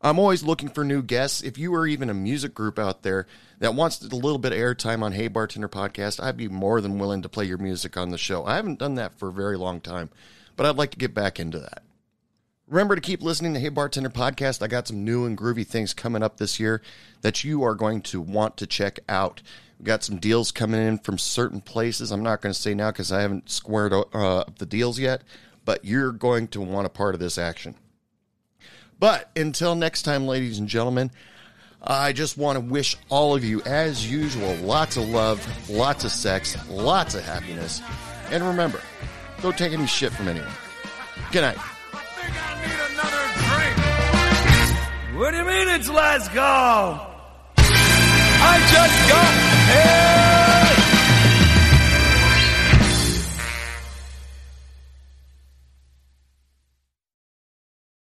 I'm 0.02 0.18
always 0.18 0.42
looking 0.42 0.70
for 0.70 0.86
new 0.86 1.04
guests. 1.04 1.42
If 1.42 1.58
you 1.58 1.76
are 1.76 1.86
even 1.86 2.10
a 2.10 2.14
music 2.14 2.54
group 2.54 2.80
out 2.80 3.04
there 3.04 3.28
that 3.60 3.76
wants 3.76 4.02
a 4.02 4.16
little 4.16 4.38
bit 4.38 4.54
of 4.54 4.58
airtime 4.58 5.04
on 5.04 5.12
Hey 5.12 5.28
Bartender 5.28 5.68
Podcast, 5.68 6.24
I'd 6.24 6.38
be 6.38 6.48
more 6.48 6.80
than 6.80 6.98
willing 6.98 7.22
to 7.24 7.28
play 7.28 7.44
your 7.44 7.58
music 7.58 7.98
on 7.98 8.12
the 8.12 8.18
show. 8.18 8.46
I 8.46 8.56
haven't 8.56 8.80
done 8.80 8.96
that 8.96 9.20
for 9.20 9.28
a 9.28 9.34
very 9.34 9.58
long 9.58 9.82
time, 9.82 10.12
but 10.56 10.66
I'd 10.66 10.78
like 10.78 10.92
to 10.92 10.98
get 10.98 11.14
back 11.14 11.42
into 11.42 11.60
that. 11.60 11.84
Remember 12.66 12.96
to 12.96 13.02
keep 13.02 13.22
listening 13.22 13.54
to 13.56 13.60
Hey 13.60 13.68
Bartender 13.68 14.10
Podcast. 14.10 14.64
I 14.64 14.68
got 14.68 14.88
some 14.88 15.04
new 15.04 15.26
and 15.26 15.38
groovy 15.38 15.68
things 15.68 15.94
coming 15.94 16.24
up 16.24 16.38
this 16.38 16.58
year 16.58 16.82
that 17.20 17.44
you 17.44 17.64
are 17.64 17.76
going 17.76 18.02
to 18.04 18.22
want 18.22 18.56
to 18.56 18.66
check 18.66 19.00
out. 19.10 19.42
We 19.80 19.86
got 19.86 20.04
some 20.04 20.18
deals 20.18 20.52
coming 20.52 20.86
in 20.86 20.98
from 20.98 21.18
certain 21.18 21.62
places. 21.62 22.12
I'm 22.12 22.22
not 22.22 22.42
going 22.42 22.54
to 22.54 22.60
say 22.60 22.74
now 22.74 22.92
because 22.92 23.14
I 23.14 23.22
haven't 23.22 23.50
squared 23.50 23.94
uh, 23.94 24.04
up 24.14 24.60
the 24.60 24.66
deals 24.66 25.00
yet, 25.00 25.22
but 25.64 25.86
you're 25.86 26.12
going 26.12 26.50
to 26.50 26.62
want 26.62 26.86
a 26.86 26.90
part 26.90 27.16
of 27.16 27.22
this 27.22 27.38
action. 27.38 27.76
But 29.00 29.32
until 29.38 29.76
next 29.76 30.02
time, 30.02 30.28
ladies 30.28 30.60
and 30.60 30.68
gentlemen, 30.68 31.12
I 31.82 32.12
just 32.12 32.38
want 32.38 32.58
to 32.58 32.60
wish 32.60 32.98
all 33.08 33.34
of 33.34 33.46
you, 33.46 33.62
as 33.62 34.10
usual, 34.10 34.54
lots 34.56 34.98
of 34.98 35.08
love, 35.08 35.70
lots 35.70 36.04
of 36.04 36.12
sex, 36.12 36.58
lots 36.68 37.16
of 37.16 37.24
happiness. 37.24 37.82
And 38.32 38.44
remember, 38.44 38.82
don't 39.42 39.58
take 39.58 39.72
any 39.72 39.88
shit 39.88 40.12
from 40.12 40.28
anyone. 40.28 40.52
Good 41.32 41.42
night. 41.42 41.58
What 45.16 45.32
do 45.32 45.38
you 45.38 45.46
mean 45.46 45.68
it's 45.70 45.90
last 45.90 46.32
call? 46.34 47.19
I 48.52 48.58
just 48.62 49.10
got 49.10 50.59